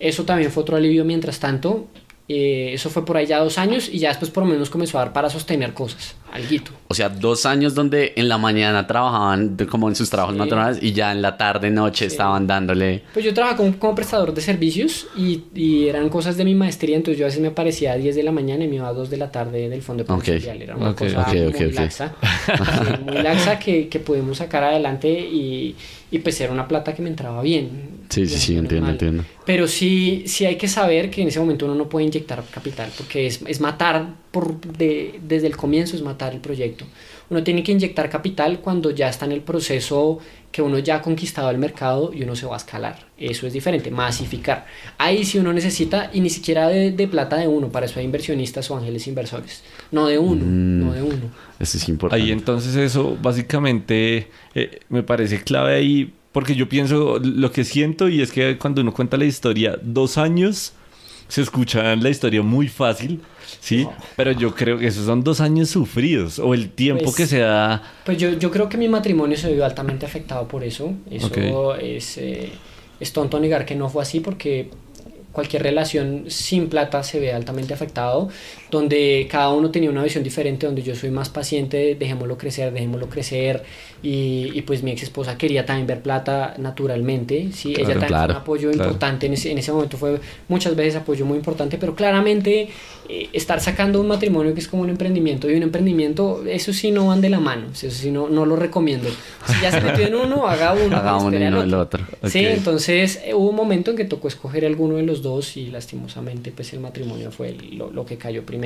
Eso 0.00 0.24
también 0.24 0.50
fue 0.50 0.64
otro 0.64 0.76
alivio 0.76 1.04
mientras 1.04 1.38
tanto. 1.38 1.86
Eh, 2.30 2.74
eso 2.74 2.90
fue 2.90 3.06
por 3.06 3.16
ahí 3.16 3.24
ya 3.26 3.38
dos 3.38 3.56
años 3.56 3.88
y 3.90 4.00
ya 4.00 4.08
después 4.10 4.30
por 4.30 4.44
lo 4.44 4.50
menos 4.50 4.68
comenzó 4.68 4.98
a 4.98 5.04
dar 5.04 5.14
para 5.14 5.30
sostener 5.30 5.72
cosas, 5.72 6.14
alguito. 6.30 6.72
O 6.88 6.94
sea, 6.94 7.08
dos 7.08 7.46
años 7.46 7.74
donde 7.74 8.12
en 8.16 8.28
la 8.28 8.36
mañana 8.36 8.86
trabajaban 8.86 9.56
de- 9.56 9.66
como 9.66 9.88
en 9.88 9.94
sus 9.94 10.10
trabajos 10.10 10.34
Sí. 10.34 10.38
naturales 10.38 10.78
y 10.82 10.92
ya 10.92 11.10
en 11.12 11.22
la 11.22 11.38
tarde, 11.38 11.70
noche 11.70 12.04
estaban 12.04 12.46
dándole... 12.46 13.02
Pues 13.14 13.24
yo 13.24 13.32
trabajaba 13.32 13.56
como, 13.56 13.78
como 13.78 13.94
prestador 13.94 14.34
de 14.34 14.42
servicios 14.42 15.06
y, 15.16 15.44
y 15.54 15.88
eran 15.88 16.10
cosas 16.10 16.36
de 16.36 16.44
mi 16.44 16.54
maestría, 16.54 16.96
entonces 16.96 17.18
yo 17.18 17.24
a 17.24 17.28
veces 17.28 17.40
me 17.40 17.48
aparecía 17.48 17.92
a 17.92 17.96
10 17.96 18.14
de 18.14 18.22
la 18.22 18.30
mañana 18.32 18.62
y 18.64 18.68
me 18.68 18.76
iba 18.76 18.88
a 18.88 18.92
2 18.92 19.08
de 19.08 19.16
la 19.16 19.30
tarde 19.30 19.70
del 19.70 19.80
fondo 19.80 20.04
de 20.04 20.12
Ok. 20.12 20.22
prevención 20.24 20.52
vial. 20.58 20.62
Era 20.68 20.76
una 20.76 20.94
cosa 20.94 21.26
muy 21.32 21.72
laxa, 21.72 22.14
sí, 22.46 23.02
muy 23.04 23.22
laxa 23.22 23.58
que, 23.58 23.88
que 23.88 24.00
pudimos 24.00 24.36
sacar 24.36 24.64
adelante 24.64 25.08
y, 25.08 25.74
y 26.10 26.18
pues 26.18 26.38
era 26.42 26.52
una 26.52 26.68
plata 26.68 26.94
que 26.94 27.00
me 27.00 27.08
entraba 27.08 27.40
bien. 27.40 27.97
Sí, 28.08 28.26
sí, 28.26 28.38
sí, 28.38 28.56
entiendo, 28.56 28.90
entiendo. 28.90 29.24
Pero 29.44 29.66
sí, 29.68 30.24
sí 30.26 30.44
hay 30.46 30.56
que 30.56 30.68
saber 30.68 31.10
que 31.10 31.22
en 31.22 31.28
ese 31.28 31.40
momento 31.40 31.66
uno 31.66 31.74
no 31.74 31.88
puede 31.88 32.06
inyectar 32.06 32.42
capital, 32.50 32.90
porque 32.96 33.26
es, 33.26 33.40
es 33.46 33.60
matar 33.60 34.14
por 34.30 34.60
de- 34.60 35.20
desde 35.22 35.46
el 35.46 35.56
comienzo, 35.56 35.94
es 35.96 36.02
matar 36.02 36.32
el 36.32 36.40
proyecto. 36.40 36.84
Uno 37.30 37.42
tiene 37.42 37.62
que 37.62 37.72
inyectar 37.72 38.08
capital 38.08 38.60
cuando 38.60 38.90
ya 38.90 39.08
está 39.10 39.26
en 39.26 39.32
el 39.32 39.42
proceso 39.42 40.18
que 40.50 40.62
uno 40.62 40.78
ya 40.78 40.96
ha 40.96 41.02
conquistado 41.02 41.50
el 41.50 41.58
mercado 41.58 42.10
y 42.14 42.22
uno 42.22 42.34
se 42.34 42.46
va 42.46 42.54
a 42.54 42.56
escalar. 42.56 43.06
Eso 43.18 43.46
es 43.46 43.52
diferente, 43.52 43.90
masificar. 43.90 44.64
Ahí 44.96 45.24
sí 45.24 45.36
uno 45.38 45.52
necesita, 45.52 46.10
y 46.14 46.20
ni 46.20 46.30
siquiera 46.30 46.68
de, 46.68 46.90
de 46.92 47.06
plata 47.08 47.36
de 47.36 47.46
uno, 47.46 47.68
para 47.70 47.84
eso 47.84 47.98
hay 47.98 48.06
inversionistas 48.06 48.70
o 48.70 48.76
ángeles 48.78 49.06
inversores. 49.06 49.62
No 49.92 50.06
de 50.06 50.18
uno, 50.18 50.42
Mm. 50.46 50.80
no 50.86 50.92
de 50.94 51.02
uno. 51.02 51.30
Eso 51.60 51.76
es 51.76 51.86
importante. 51.90 52.24
Ahí 52.24 52.32
entonces 52.32 52.74
eso 52.76 53.18
básicamente 53.20 54.28
eh, 54.54 54.80
me 54.88 55.02
parece 55.02 55.42
clave 55.42 55.74
ahí 55.74 56.12
porque 56.32 56.54
yo 56.54 56.68
pienso 56.68 57.18
lo 57.18 57.50
que 57.52 57.64
siento 57.64 58.08
y 58.08 58.20
es 58.22 58.32
que 58.32 58.58
cuando 58.58 58.80
uno 58.82 58.92
cuenta 58.92 59.16
la 59.16 59.24
historia 59.24 59.78
dos 59.82 60.18
años 60.18 60.72
se 61.28 61.42
escucha 61.42 61.94
la 61.96 62.08
historia 62.08 62.42
muy 62.42 62.68
fácil, 62.68 63.20
¿sí? 63.60 63.86
Pero 64.16 64.32
yo 64.32 64.54
creo 64.54 64.78
que 64.78 64.86
esos 64.86 65.04
son 65.04 65.22
dos 65.22 65.40
años 65.42 65.68
sufridos 65.68 66.38
o 66.38 66.54
el 66.54 66.70
tiempo 66.70 67.04
Pues- 67.04 67.16
que 67.16 67.26
se 67.26 67.38
da... 67.40 67.82
Pues 68.06 68.16
yo, 68.18 68.32
yo 68.38 68.50
creo 68.50 68.68
que 68.68 68.78
mi 68.78 68.88
matrimonio 68.88 69.36
se 69.36 69.52
vio 69.52 69.64
altamente 69.64 70.06
afectado 70.06 70.48
por 70.48 70.64
eso. 70.64 70.94
Eso 71.10 71.26
Ok. 71.26 71.38
es, 71.82 72.16
eh, 72.18 72.50
es 72.98 73.12
tonto 73.12 73.38
negar 73.40 73.66
que 73.66 73.74
no 73.74 73.90
fue 73.90 74.02
así 74.02 74.20
porque 74.20 74.70
cualquier 75.32 75.62
relación 75.62 76.24
sin 76.28 76.68
plata 76.68 77.02
se 77.02 77.20
ve 77.20 77.32
altamente 77.34 77.74
afectado, 77.74 78.28
donde 78.70 79.26
cada 79.30 79.50
uno 79.50 79.70
tenía 79.70 79.90
una 79.90 80.02
visión 80.02 80.22
diferente, 80.24 80.66
donde 80.66 80.82
yo 80.82 80.94
soy 80.94 81.10
más 81.10 81.28
paciente, 81.28 81.96
dejémoslo 81.98 82.36
crecer, 82.36 82.72
dejémoslo 82.72 83.08
crecer, 83.08 83.62
y, 84.02 84.50
y 84.54 84.62
pues 84.62 84.82
mi 84.82 84.90
ex 84.92 85.02
esposa 85.02 85.36
quería 85.38 85.66
también 85.66 85.86
ver 85.86 86.02
plata 86.02 86.54
naturalmente, 86.58 87.48
sí, 87.52 87.70
ella 87.76 87.84
Claro, 87.94 88.00
también 88.00 88.08
fue 88.08 88.08
claro, 88.08 88.32
un 88.34 88.40
apoyo 88.40 88.70
claro. 88.70 88.84
importante, 88.84 89.26
en 89.26 89.32
ese, 89.32 89.50
en 89.50 89.58
ese 89.58 89.72
momento 89.72 89.96
fue 89.96 90.20
muchas 90.48 90.76
veces 90.76 90.96
apoyo 90.96 91.24
muy 91.26 91.36
importante, 91.38 91.78
pero 91.78 91.94
claramente 91.94 92.68
eh, 93.08 93.28
estar 93.32 93.60
sacando 93.60 94.00
un 94.00 94.06
matrimonio 94.08 94.54
que 94.54 94.60
es 94.60 94.68
como 94.68 94.82
un 94.82 94.90
emprendimiento 94.90 95.50
y 95.50 95.54
un 95.54 95.62
emprendimiento, 95.62 96.44
eso 96.46 96.72
sí 96.72 96.90
no 96.90 97.06
van 97.08 97.20
de 97.20 97.30
la 97.30 97.40
mano, 97.40 97.68
eso 97.72 97.90
sí 97.90 98.10
no, 98.10 98.28
no 98.28 98.46
lo 98.46 98.54
recomiendo. 98.56 99.08
Si 99.46 99.60
ya 99.62 99.70
se 99.72 99.80
metió 99.80 100.06
en 100.06 100.14
uno, 100.14 100.46
haga 100.48 100.74
uno. 100.74 100.96
Haga 100.96 101.12
no 101.12 101.24
uno 101.26 101.36
y 101.36 101.50
no 101.50 101.62
el 101.62 101.74
otro. 101.74 102.04
Sí, 102.24 102.40
Ok. 102.40 102.52
entonces 102.58 103.20
eh, 103.24 103.34
hubo 103.34 103.48
un 103.50 103.56
momento 103.56 103.90
en 103.92 103.96
que 103.96 104.04
tocó 104.04 104.28
escoger 104.28 104.64
alguno 104.66 104.96
de 104.96 105.02
los 105.04 105.22
dos 105.22 105.56
y 105.56 105.68
lastimosamente 105.68 106.52
pues 106.52 106.72
el 106.72 106.80
matrimonio 106.80 107.30
fue 107.30 107.48
el- 107.48 107.76
lo, 107.78 107.90
lo 107.90 108.04
que 108.06 108.16
cayó 108.16 108.44
primero. 108.44 108.57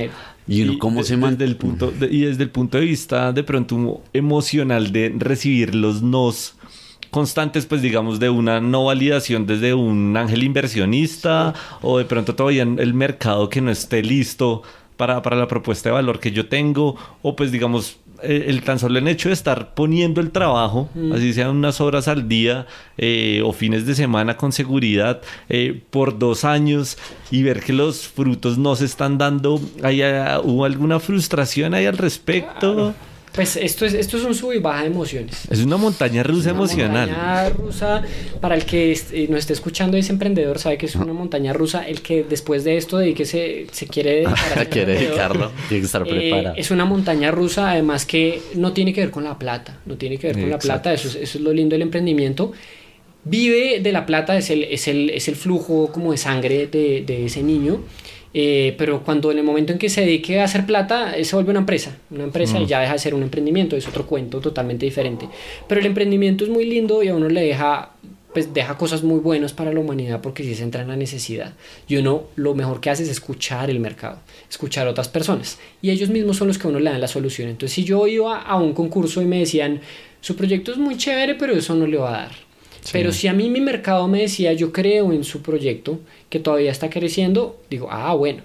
Y 0.49 0.63
uno, 0.63 0.79
¿cómo 0.79 1.03
se 1.05 1.17
manda 1.17 1.45
el 1.45 1.57
punto 1.57 1.91
de- 1.93 2.09
y 2.11 2.21
desde 2.23 2.43
el 2.43 2.51
punto 2.51 2.79
de 2.79 2.85
vista 2.85 3.33
de 3.33 3.43
pronto 3.45 4.03
emocional 4.13 4.91
de 4.93 5.15
recibir 5.19 5.75
los 5.75 6.03
nos 6.03 6.57
constantes 7.11 7.67
pues 7.67 7.83
digamos 7.83 8.19
de 8.21 8.31
una 8.31 8.61
no 8.61 8.87
validación 8.87 9.47
desde 9.47 9.75
un 9.75 10.17
ángel 10.17 10.43
inversionista 10.43 11.53
o 11.83 11.99
de 11.99 12.05
pronto 12.07 12.35
todavía 12.35 12.63
en 12.63 12.79
el 12.79 12.95
mercado 12.95 13.49
que 13.51 13.61
no 13.61 13.71
esté 13.71 14.03
listo 14.03 14.63
para, 14.97 15.21
para 15.23 15.37
la 15.37 15.47
propuesta 15.47 15.91
de 15.91 15.95
valor 15.95 16.21
que 16.21 16.33
yo 16.33 16.49
tengo 16.49 16.97
o 17.23 17.37
pues 17.37 17.53
digamos 17.53 17.99
eh, 18.23 18.45
el 18.49 18.63
tan 18.63 18.79
solo 18.79 18.99
el 18.99 19.09
hecho 19.09 19.29
de 19.29 19.35
estar 19.35 19.75
poniendo 19.75 20.21
el 20.21 20.31
trabajo, 20.31 20.89
Mm. 20.95 21.13
así 21.13 21.33
sean 21.33 21.51
unas 21.51 21.81
horas 21.81 22.09
al 22.09 22.29
día 22.29 22.67
eh, 22.99 23.43
o 23.45 23.53
fines 23.53 23.87
de 23.87 23.95
semana 23.95 24.37
con 24.37 24.53
seguridad 24.53 25.21
eh, 25.49 25.81
por 25.91 26.19
dos 26.19 26.45
años 26.45 26.99
y 27.31 27.43
ver 27.43 27.61
que 27.61 27.73
los 27.73 28.09
frutos 28.09 28.59
no 28.59 28.77
se 28.77 28.85
están 28.85 29.19
dando, 29.19 29.61
¿hay, 29.83 30.03
ah, 30.03 30.41
¿hubo 30.43 30.65
alguna 30.65 31.01
frustración 31.01 31.75
ahí 31.75 31.87
al 31.87 31.99
respecto? 31.99 32.95
Pues 33.33 33.57
esto 33.57 33.87
es, 33.87 33.95
esto 33.95 34.19
es 34.19 34.25
un 34.25 34.35
sub 34.35 34.53
y 34.53 34.59
baja 34.59 34.83
de 34.83 34.89
emociones. 34.89 35.47
Es 35.51 35.61
una 35.61 35.79
montaña 35.79 36.23
rusa 36.23 36.51
Una 36.51 36.59
emocional. 36.59 37.09
montaña 37.09 37.49
rusa, 37.49 38.03
para 38.43 38.55
el 38.57 38.67
que 38.67 38.93
eh, 38.93 39.27
nos 39.31 39.39
esté 39.39 39.55
escuchando 39.55 39.97
y 39.97 40.01
es 40.01 40.11
emprendedor, 40.11 40.59
sabe 40.59 40.77
que 40.77 40.85
es 40.85 40.95
una 40.97 41.15
montaña 41.15 41.55
rusa. 41.55 41.89
El 41.89 42.03
que 42.03 42.25
después 42.29 42.63
de 42.65 42.77
esto 42.77 42.99
de 42.99 43.15
que 43.15 43.25
se, 43.25 43.69
se 43.73 43.87
quiere 43.87 44.17
dedicar 44.27 44.69
Quiere 44.69 44.95
dedicarlo, 44.95 45.51
tiene 45.69 45.81
que 45.81 45.87
estar 45.87 46.03
eh, 46.03 46.11
preparado. 46.11 46.55
es 46.59 46.71
una 46.71 46.85
montaña 46.85 47.31
rusa, 47.31 47.71
además 47.71 48.05
que 48.05 48.43
no 48.55 48.73
tiene 48.75 48.93
que 48.93 49.01
ver 49.01 49.11
con 49.11 49.25
la 49.25 49.39
plata, 49.39 49.79
no 49.87 49.97
tiene 49.97 50.19
que 50.19 50.27
ver 50.27 50.37
con 50.37 50.51
la 50.51 50.57
Exacto. 50.57 50.67
plata, 50.83 50.93
eso 50.93 51.09
es, 51.09 51.15
eso 51.15 51.39
es 51.39 51.45
lo 51.45 51.53
lindo 51.55 51.73
del 51.75 51.83
emprendimiento. 51.83 52.53
Vive 53.25 53.81
de 53.81 53.93
la 53.93 54.05
plata, 54.05 54.37
es 54.37 54.51
el, 54.51 54.65
es 54.65 54.89
el, 54.89 55.09
es 55.11 55.29
el 55.29 55.37
flujo 55.37 55.91
como 55.93 56.11
de 56.11 56.19
sangre 56.19 56.67
de, 56.67 57.05
de 57.07 57.25
ese 57.27 57.43
niño. 57.43 57.81
Eh, 58.35 58.75
pero 58.79 59.03
cuando 59.03 59.31
en 59.31 59.39
el 59.39 59.45
momento 59.45 59.73
en 59.73 59.79
que 59.79 59.91
se 59.91 60.01
dedique 60.03 60.41
a 60.41 60.45
hacer 60.45 60.65
plata, 60.65 61.17
eh, 61.17 61.25
se 61.25 61.37
vuelve 61.37 61.51
una 61.51 61.61
empresa. 61.61 61.97
Una 62.11 62.25
empresa 62.25 62.59
y 62.59 62.67
ya 62.67 62.81
deja 62.81 62.95
de 62.95 62.99
ser 62.99 63.15
un 63.15 63.23
emprendimiento, 63.23 63.77
es 63.77 63.87
otro 63.87 64.07
cuento 64.07 64.41
totalmente 64.41 64.87
diferente. 64.87 65.29
Pero 65.69 65.81
el 65.81 65.87
emprendimiento 65.87 66.45
es 66.45 66.51
muy 66.51 66.65
lindo 66.65 67.03
y 67.03 67.09
a 67.09 67.15
uno 67.15 67.29
le 67.29 67.43
deja, 67.43 67.91
pues 68.33 68.55
deja 68.55 68.79
cosas 68.79 69.03
muy 69.03 69.21
buenas 69.21 69.53
para 69.53 69.73
la 69.73 69.81
humanidad 69.81 70.21
porque 70.23 70.45
si 70.45 70.55
se 70.55 70.63
entra 70.63 70.83
en 70.83 70.89
la 70.89 70.97
necesidad. 70.97 71.53
Y 71.89 71.97
uno 71.97 72.25
lo 72.37 72.55
mejor 72.55 72.81
que 72.81 72.91
hace 72.91 73.03
es 73.03 73.11
escuchar 73.11 73.69
el 73.69 73.81
mercado, 73.81 74.19
escuchar 74.49 74.87
a 74.87 74.91
otras 74.91 75.09
personas. 75.09 75.59
Y 75.83 75.91
ellos 75.91 76.09
mismos 76.09 76.39
son 76.39 76.49
los 76.49 76.59
que 76.59 76.67
a 76.67 76.71
uno 76.71 76.81
le 76.81 76.91
dan 76.91 77.01
la 77.01 77.09
solución. 77.09 77.51
Entonces, 77.51 77.75
si 77.75 77.85
yo 77.85 78.07
iba 78.07 78.41
a 78.41 78.57
un 78.57 78.73
concurso 78.73 79.21
y 79.21 79.27
me 79.27 79.41
decían, 79.41 79.81
su 80.23 80.37
proyecto 80.37 80.73
es 80.73 80.79
muy 80.79 80.97
chévere, 80.97 81.35
pero 81.35 81.53
eso 81.53 81.75
no 81.75 81.87
le 81.87 81.99
va 81.99 82.09
a 82.09 82.23
dar. 82.23 82.52
Pero 82.91 83.13
si 83.13 83.29
a 83.29 83.33
mí 83.33 83.49
mi 83.49 83.61
mercado 83.61 84.09
me 84.09 84.23
decía, 84.23 84.53
yo 84.55 84.73
creo 84.73 85.13
en 85.13 85.23
su 85.23 85.43
proyecto, 85.43 86.01
que 86.29 86.41
todavía 86.41 86.73
está 86.73 86.91
creciendo, 86.91 87.61
digo, 87.71 87.89
ah, 87.91 88.15
bueno. 88.15 88.43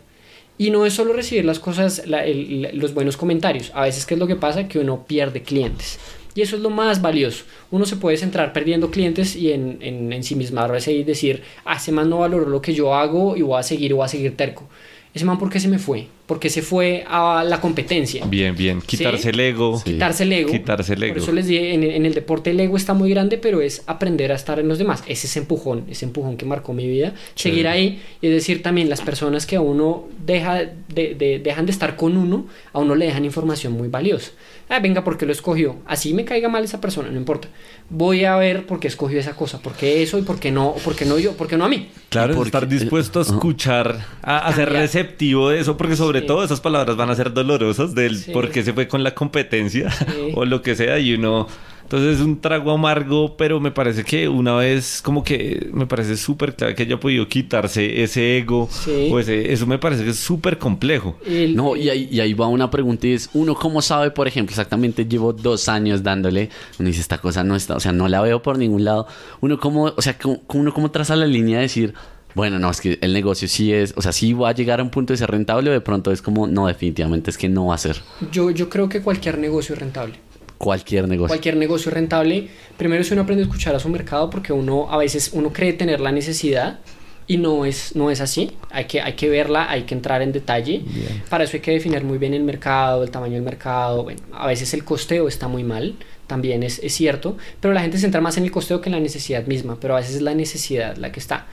Y 0.59 0.69
no 0.69 0.85
es 0.85 0.93
solo 0.93 1.13
recibir 1.13 1.45
las 1.45 1.59
cosas, 1.59 2.03
los 2.05 2.93
buenos 2.93 3.17
comentarios. 3.17 3.71
A 3.73 3.83
veces, 3.83 4.05
¿qué 4.05 4.13
es 4.13 4.19
lo 4.19 4.27
que 4.27 4.35
pasa? 4.35 4.67
Que 4.67 4.79
uno 4.79 5.05
pierde 5.07 5.41
clientes. 5.41 5.99
Y 6.35 6.41
eso 6.41 6.55
es 6.55 6.61
lo 6.61 6.69
más 6.69 7.01
valioso. 7.01 7.45
Uno 7.71 7.85
se 7.85 7.95
puede 7.95 8.17
centrar 8.17 8.53
perdiendo 8.53 8.91
clientes 8.91 9.35
y 9.35 9.51
en, 9.51 9.79
en 9.81 10.13
ensimismarse 10.13 10.93
y 10.93 11.03
decir, 11.03 11.41
ah, 11.65 11.77
ese 11.77 11.91
man 11.91 12.09
no 12.09 12.19
valoró 12.19 12.47
lo 12.47 12.61
que 12.61 12.73
yo 12.73 12.93
hago 12.93 13.35
y 13.35 13.41
voy 13.41 13.59
a 13.59 13.63
seguir, 13.63 13.93
voy 13.95 14.05
a 14.05 14.07
seguir 14.07 14.37
terco. 14.37 14.67
Ese 15.13 15.25
man, 15.25 15.39
¿por 15.39 15.49
qué 15.49 15.59
se 15.59 15.67
me 15.67 15.79
fue? 15.79 16.07
Porque 16.27 16.49
se 16.49 16.61
fue 16.61 17.05
a 17.07 17.43
la 17.47 17.61
competencia. 17.61 18.25
Bien, 18.25 18.53
bien. 18.55 18.81
Quitarse 18.81 19.23
Sí. 19.23 19.29
el 19.29 19.39
ego. 19.39 19.77
Sí. 19.83 19.93
Quitarse 19.93 20.23
el 20.23 20.33
ego. 20.33 20.51
Quitarse 20.51 20.93
el 20.93 21.03
ego. 21.03 21.13
Por 21.13 21.23
eso 21.23 21.31
les 21.31 21.47
dije, 21.47 21.73
en, 21.73 21.83
en 21.83 22.05
el 22.05 22.13
deporte 22.13 22.51
el 22.51 22.59
ego 22.59 22.75
está 22.75 22.93
muy 22.93 23.09
grande, 23.09 23.37
pero 23.37 23.61
es 23.61 23.81
aprender 23.87 24.33
a 24.33 24.35
estar 24.35 24.59
en 24.59 24.67
los 24.67 24.77
demás. 24.77 25.03
Ese 25.07 25.25
es 25.25 25.37
empujón, 25.37 25.85
ese 25.89 26.03
empujón 26.05 26.35
que 26.35 26.45
marcó 26.45 26.73
mi 26.73 26.85
vida. 26.85 27.13
Seguir 27.35 27.67
ahí, 27.69 28.01
y 28.21 28.27
es 28.27 28.33
decir, 28.33 28.61
también 28.61 28.89
las 28.89 28.99
personas 28.99 29.45
que 29.45 29.55
a 29.55 29.61
uno 29.61 30.03
deja 30.25 30.55
de, 30.89 31.15
de- 31.15 31.39
dejan 31.41 31.65
de 31.65 31.71
estar 31.71 31.95
con 31.95 32.17
uno, 32.17 32.45
a 32.73 32.79
uno 32.79 32.93
le 32.95 33.05
dejan 33.05 33.23
información 33.23 33.71
muy 33.73 33.87
valiosa. 33.87 34.31
Ah, 34.69 34.79
venga, 34.81 35.05
porque 35.05 35.25
lo 35.25 35.31
escogió. 35.31 35.77
Así 35.85 36.13
me 36.13 36.25
caiga 36.25 36.49
mal 36.49 36.61
esa 36.65 36.81
persona, 36.81 37.09
no 37.09 37.15
importa. 37.17 37.47
Voy 37.89 38.25
a 38.25 38.35
ver 38.35 38.65
por 38.65 38.81
qué 38.81 38.89
escogió 38.89 39.17
esa 39.17 39.33
cosa, 39.33 39.61
por 39.61 39.71
qué 39.75 40.03
eso 40.03 40.19
y 40.19 40.23
por 40.23 40.41
qué 40.41 40.51
no, 40.51 40.75
por 40.83 40.93
qué 40.93 41.05
no 41.05 41.17
yo, 41.17 41.37
por 41.37 41.47
qué 41.47 41.55
no 41.55 41.63
a 41.63 41.69
mí. 41.69 41.87
Claro, 42.09 42.33
porque- 42.35 42.49
estar 42.49 42.67
dispuesto 42.67 43.19
a 43.19 43.21
escuchar, 43.21 44.05
a, 44.21 44.39
a 44.39 44.53
ser 44.53 44.69
receptivo 44.73 45.49
de 45.51 45.61
eso, 45.61 45.77
porque 45.77 45.95
sobre 45.95 46.16
Sí. 46.21 46.27
todo 46.27 46.43
esas 46.43 46.61
palabras 46.61 46.95
van 46.95 47.09
a 47.09 47.15
ser 47.15 47.33
dolorosas 47.33 47.93
del 47.95 48.17
Sí. 48.17 48.31
por 48.31 48.49
qué 48.49 48.63
se 48.63 48.73
fue 48.73 48.87
con 48.87 49.03
la 49.03 49.13
competencia 49.15 49.89
Sí. 49.91 50.31
o 50.35 50.45
lo 50.45 50.61
que 50.61 50.75
sea 50.75 50.99
y 50.99 51.13
uno... 51.13 51.47
Entonces 51.83 52.17
es 52.17 52.21
un 52.21 52.41
trago 52.41 52.71
amargo, 52.71 53.37
pero 53.37 53.61
me 53.61 53.71
parece 53.71 54.03
que 54.03 54.27
una 54.27 54.53
vez 54.57 55.01
como 55.01 55.23
que 55.23 55.69
me 55.71 55.87
parece 55.87 56.17
súper 56.17 56.53
clave 56.53 56.75
que 56.75 56.83
haya 56.83 56.99
podido 56.99 57.29
quitarse 57.29 58.03
ese 58.03 58.37
ego 58.39 58.67
Sí. 58.69 59.07
o 59.09 59.17
ese- 59.19 59.53
eso 59.53 59.65
me 59.65 59.77
parece 59.79 60.03
que 60.03 60.09
es 60.09 60.19
súper 60.19 60.57
complejo. 60.57 61.17
El- 61.25 61.55
No, 61.55 61.77
y 61.77 61.87
ahí, 61.87 62.09
y 62.11 62.19
ahí 62.19 62.33
va 62.33 62.47
una 62.47 62.69
pregunta 62.69 63.07
y 63.07 63.13
es, 63.13 63.29
uno 63.33 63.55
cómo 63.55 63.81
sabe, 63.81 64.11
por 64.11 64.27
ejemplo, 64.27 64.51
exactamente 64.51 65.05
llevo 65.05 65.31
dos 65.31 65.69
años 65.69 66.03
dándole, 66.03 66.49
uno 66.77 66.87
dice, 66.87 66.99
esta 66.99 67.19
cosa 67.19 67.45
no 67.45 67.55
está, 67.55 67.77
o 67.77 67.79
sea, 67.79 67.93
no 67.93 68.09
la 68.09 68.19
veo 68.19 68.41
por 68.41 68.57
ningún 68.57 68.83
lado, 68.83 69.07
uno 69.39 69.57
cómo, 69.57 69.93
o 69.95 70.01
sea, 70.01 70.17
cómo, 70.17 70.41
uno 70.55 70.73
cómo 70.73 70.91
traza 70.91 71.15
la 71.15 71.25
línea 71.25 71.55
de 71.59 71.61
decir, 71.63 71.93
bueno, 72.37 72.59
no, 72.59 72.69
es 72.69 72.79
que 72.79 72.99
el 73.01 73.13
negocio 73.13 73.47
sí 73.47 73.73
es, 73.73 73.95
o 73.97 74.01
sea, 74.03 74.11
sí 74.11 74.31
va 74.31 74.49
a 74.49 74.51
llegar 74.53 74.79
a 74.79 74.83
un 74.83 74.91
punto 74.91 75.11
de 75.11 75.17
ser 75.17 75.31
rentable 75.31 75.71
o 75.71 75.73
de 75.73 75.81
pronto 75.81 76.11
es 76.11 76.21
como, 76.21 76.45
no, 76.45 76.67
definitivamente 76.67 77.31
es 77.31 77.37
que 77.37 77.49
no 77.49 77.65
va 77.65 77.75
a 77.75 77.79
ser 77.79 77.97
yo, 78.31 78.51
yo 78.51 78.69
creo 78.69 78.87
que 78.87 79.01
cualquier 79.01 79.39
negocio 79.39 79.73
es 79.73 79.79
rentable. 79.81 80.13
cualquier 80.59 81.07
negocio. 81.07 81.29
cualquier 81.29 81.57
negocio 81.57 81.91
rentable, 81.91 82.47
primero 82.77 83.03
si 83.03 83.13
uno 83.13 83.23
aprende 83.23 83.41
a 83.41 83.47
escuchar 83.47 83.75
a 83.75 83.79
su 83.79 83.89
mercado, 83.89 84.29
porque 84.29 84.53
uno 84.53 84.87
a 84.91 84.97
veces 84.97 85.31
uno 85.33 85.51
cree 85.51 85.73
tener 85.73 85.99
la 85.99 86.11
necesidad 86.11 86.79
y 87.25 87.37
no 87.37 87.65
es, 87.65 87.95
no 87.95 88.09
es 88.09 88.21
así. 88.21 88.51
Hay 88.69 88.85
que, 88.85 89.01
hay 89.01 89.13
que 89.13 89.29
verla, 89.29 89.69
hay 89.69 89.83
que 89.83 89.93
entrar 89.93 90.21
en 90.21 90.31
detalle. 90.31 90.83
Para 91.29 91.43
eso 91.43 91.57
hay 91.57 91.61
que 91.61 91.71
definir 91.71 92.03
muy 92.03 92.17
bien 92.17 92.33
el 92.33 92.43
mercado, 92.43 93.03
el 93.03 93.11
tamaño 93.11 93.33
del 93.33 93.43
mercado. 93.43 94.03
Bueno, 94.03 94.21
a 94.31 94.47
veces 94.47 94.73
el 94.73 94.85
costeo 94.85 95.27
está 95.27 95.49
muy 95.49 95.63
mal, 95.63 95.95
también 96.27 96.63
es, 96.63 96.79
es 96.83 96.93
cierto, 96.93 97.37
pero 97.59 97.73
la 97.73 97.81
gente 97.81 97.97
se 97.97 98.01
centra 98.01 98.21
más 98.21 98.37
en 98.37 98.43
el 98.43 98.51
costeo 98.51 98.81
que 98.81 98.89
en 98.89 98.95
la 98.95 98.99
necesidad 98.99 99.45
misma, 99.47 99.77
pero 99.79 99.95
a 99.95 99.99
veces 99.99 100.15
es 100.15 100.21
la 100.21 100.35
necesidad 100.35 100.97
la 100.97 101.11
que 101.11 101.19
está. 101.19 101.47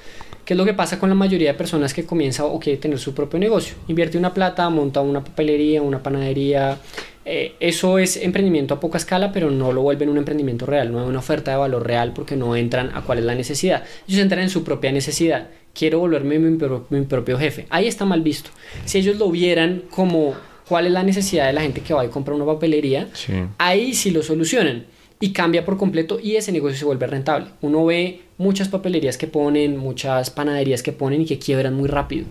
¿Qué 0.45 0.53
es 0.53 0.59
lo 0.59 0.67
que 0.67 0.75
pasa 0.75 0.99
con 0.99 1.09
la 1.09 1.15
mayoría 1.15 1.53
de 1.53 1.59
personas 1.59 1.95
que 1.95 2.05
comienza 2.05 2.45
o 2.45 2.61
quiere 2.61 2.79
tener 2.79 2.99
su 2.99 3.15
propio 3.15 3.39
negocio? 3.39 3.77
Invierte 3.89 4.19
una 4.19 4.35
plata, 4.35 4.69
monta 4.69 5.01
una 5.01 5.25
papelería, 5.25 5.81
una 5.81 6.03
panadería. 6.03 6.79
eh, 7.25 7.55
eso 7.61 7.99
es 7.99 8.19
emprendimiento 8.19 8.75
a 8.75 8.81
poca 8.81 8.99
escala, 8.99 9.33
pero 9.33 9.51
no 9.51 9.73
lo 9.73 9.81
vuelven 9.81 10.11
un 10.11 10.19
emprendimiento 10.19 10.67
real, 10.67 10.93
no 10.93 11.01
hay 11.01 11.07
una 11.07 11.21
oferta 11.21 11.53
de 11.53 11.57
valor 11.57 11.87
real 11.87 12.13
porque 12.13 12.37
no 12.37 12.55
entran 12.57 12.91
a 12.95 13.01
cuál 13.01 13.21
es 13.21 13.25
la 13.25 13.35
necesidad. 13.35 13.85
Ellos 14.07 14.21
entran 14.21 14.43
en 14.43 14.51
su 14.51 14.65
propia 14.65 14.93
necesidad. 14.93 15.49
Quiero 15.73 15.99
volverme 16.01 16.39
mi, 16.39 16.59
mi 16.91 17.01
propio 17.07 17.39
jefe. 17.39 17.67
Ahí 17.71 17.89
está 17.89 18.05
mal 18.05 18.21
visto. 18.21 18.51
Si 18.85 18.99
ellos 18.99 19.17
lo 19.17 19.31
vieran 19.31 19.85
como 19.89 20.35
cuál 20.69 20.87
es 20.87 20.93
la 20.93 21.03
necesidad 21.03 21.47
de 21.47 21.53
la 21.53 21.61
gente 21.63 21.81
que 21.81 21.95
va 21.95 22.05
y 22.05 22.09
compra 22.09 22.35
una 22.35 22.47
papelería, 22.47 23.09
Sí. 23.13 23.33
ahí 23.59 23.95
sí 23.95 24.11
lo 24.11 24.23
solucionan 24.23 24.85
y 25.21 25.33
cambia 25.33 25.65
por 25.65 25.77
completo 25.77 26.19
y 26.23 26.37
ese 26.37 26.53
negocio 26.53 26.79
se 26.79 26.85
vuelve 26.85 27.07
rentable. 27.07 27.47
Uno 27.63 27.85
ve 27.85 28.21
muchas 28.39 28.69
papelerías 28.69 29.17
que 29.17 29.27
ponen, 29.27 29.77
muchas 29.77 30.31
panaderías 30.31 30.83
que 30.83 30.93
ponen 30.93 31.23
y 31.23 31.27
que 31.27 31.39
quiebran 31.39 31.75
muy 31.75 31.89
rápido. 31.89 32.27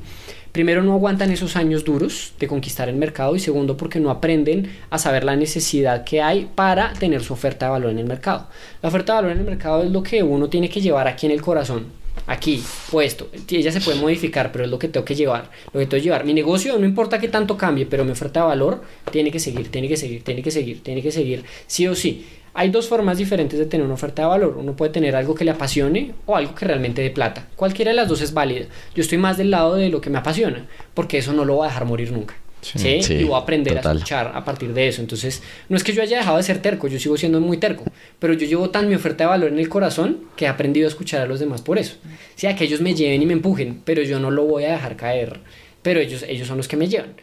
Primero, 0.52 0.84
no 0.84 0.94
aguantan 0.94 1.32
esos 1.32 1.56
años 1.56 1.84
duros 1.84 2.34
de 2.40 2.48
conquistar 2.48 2.88
el 2.88 2.96
mercado 2.96 3.36
y 3.36 3.40
segundo, 3.40 3.76
porque 3.76 4.00
no 4.00 4.12
aprenden 4.12 4.70
a 4.92 5.00
saber 5.00 5.24
la 5.24 5.36
necesidad 5.36 6.04
que 6.04 6.22
hay 6.22 6.48
para 6.54 6.94
tener 6.94 7.24
su 7.24 7.34
oferta 7.34 7.66
de 7.66 7.72
valor 7.72 7.90
en 7.90 7.98
el 7.98 8.06
mercado. 8.06 8.48
La 8.84 8.90
oferta 8.90 9.14
de 9.14 9.22
valor 9.24 9.32
en 9.32 9.40
el 9.40 9.46
mercado 9.46 9.82
es 9.82 9.90
lo 9.90 10.04
que 10.04 10.22
uno 10.22 10.50
tiene 10.50 10.70
que 10.70 10.80
llevar 10.80 11.08
aquí 11.08 11.26
en 11.26 11.32
el 11.32 11.42
corazón. 11.42 11.88
Aquí, 12.26 12.64
puesto. 12.90 13.30
Ella 13.50 13.72
se 13.72 13.82
puede 13.82 14.00
modificar, 14.00 14.52
pero 14.52 14.64
es 14.64 14.72
lo 14.72 14.80
que 14.80 14.88
tengo 14.88 15.06
que 15.06 15.16
llevar. 15.16 15.50
Lo 15.74 15.80
que 15.80 15.86
tengo 15.86 16.02
que 16.02 16.06
llevar. 16.06 16.26
Mi 16.26 16.34
negocio, 16.34 16.78
no 16.80 16.86
importa 16.86 17.20
que 17.20 17.28
tanto 17.28 17.58
cambie, 17.58 17.86
pero 17.86 18.06
mi 18.06 18.12
oferta 18.12 18.42
de 18.42 18.48
valor 18.48 18.82
tiene 19.12 19.32
que 19.32 19.40
seguir, 19.40 19.70
tiene 19.70 19.88
que 19.88 19.98
seguir, 19.98 20.24
tiene 20.24 20.42
que 20.42 20.52
seguir, 20.52 20.82
tiene 20.84 21.02
que 21.02 21.12
seguir, 21.12 21.44
sí 21.68 21.88
o 21.88 21.96
sí. 21.96 22.26
Hay 22.56 22.70
dos 22.70 22.88
formas 22.88 23.18
diferentes 23.18 23.58
de 23.58 23.66
tener 23.66 23.84
una 23.84 23.96
oferta 23.96 24.22
de 24.22 24.28
valor. 24.28 24.58
Uno 24.58 24.76
puede 24.76 24.92
tener 24.92 25.16
algo 25.16 25.34
que 25.34 25.44
le 25.44 25.52
apasione 25.52 26.14
o 26.28 26.36
algo 26.36 26.54
que 26.54 26.66
realmente 26.66 27.02
dé 27.02 27.10
plata. 27.10 27.48
Cualquiera 27.56 27.92
de 27.92 27.96
las 27.96 28.08
dos 28.08 28.22
es 28.22 28.34
válida. 28.34 28.68
Yo 28.96 29.02
estoy 29.02 29.18
más 29.18 29.38
del 29.38 29.50
lado 29.50 29.76
de 29.76 29.90
lo 29.90 30.02
que 30.02 30.12
me 30.12 30.20
apasiona, 30.20 30.68
porque 30.94 31.18
eso 31.18 31.34
no 31.34 31.46
lo 31.46 31.56
voy 31.56 31.66
a 31.66 31.70
dejar 31.70 31.86
morir 31.86 32.12
nunca. 32.12 32.36
Sí. 32.64 32.80
Sí, 32.80 33.04
Sí, 33.04 33.14
y 33.16 33.24
voy 33.26 33.36
a 33.36 33.40
aprender 33.44 33.76
total. 33.76 33.92
a 33.92 34.00
escuchar 34.00 34.32
a 34.34 34.44
partir 34.46 34.74
de 34.74 34.88
eso. 34.88 35.02
Entonces, 35.02 35.44
no 35.70 35.78
es 35.78 35.84
que 35.84 35.94
yo 35.94 36.02
haya 36.02 36.18
dejado 36.18 36.38
de 36.38 36.44
ser 36.44 36.62
terco, 36.62 36.88
yo 36.88 36.98
sigo 36.98 37.18
siendo 37.18 37.40
muy 37.42 37.58
terco, 37.58 37.84
pero 38.20 38.34
yo 38.34 38.48
llevo 38.48 38.70
tan 38.70 38.88
mi 38.88 38.96
oferta 38.96 39.26
de 39.26 39.30
valor 39.30 39.52
en 39.52 39.60
el 39.60 39.70
corazón 39.70 40.22
que 40.36 40.46
he 40.46 40.48
aprendido 40.48 40.88
a 40.88 40.90
escuchar 40.90 41.22
a 41.22 41.26
los 41.26 41.40
demás 41.40 41.62
por 41.62 41.78
eso. 41.78 41.98
O 42.04 42.40
sea, 42.40 42.56
que 42.56 42.64
ellos 42.64 42.82
me 42.82 42.94
lleven 42.96 43.22
y 43.22 43.26
me 43.26 43.34
empujen, 43.34 43.82
pero 43.86 44.02
yo 44.02 44.20
no 44.20 44.32
lo 44.32 44.46
voy 44.46 44.64
a 44.64 44.72
dejar 44.72 44.96
caer, 44.96 45.40
pero 45.82 46.00
ellos, 46.00 46.24
ellos 46.28 46.48
son 46.48 46.58
los 46.58 46.68
que 46.68 46.78
me 46.78 46.88
llevan. 46.88 47.14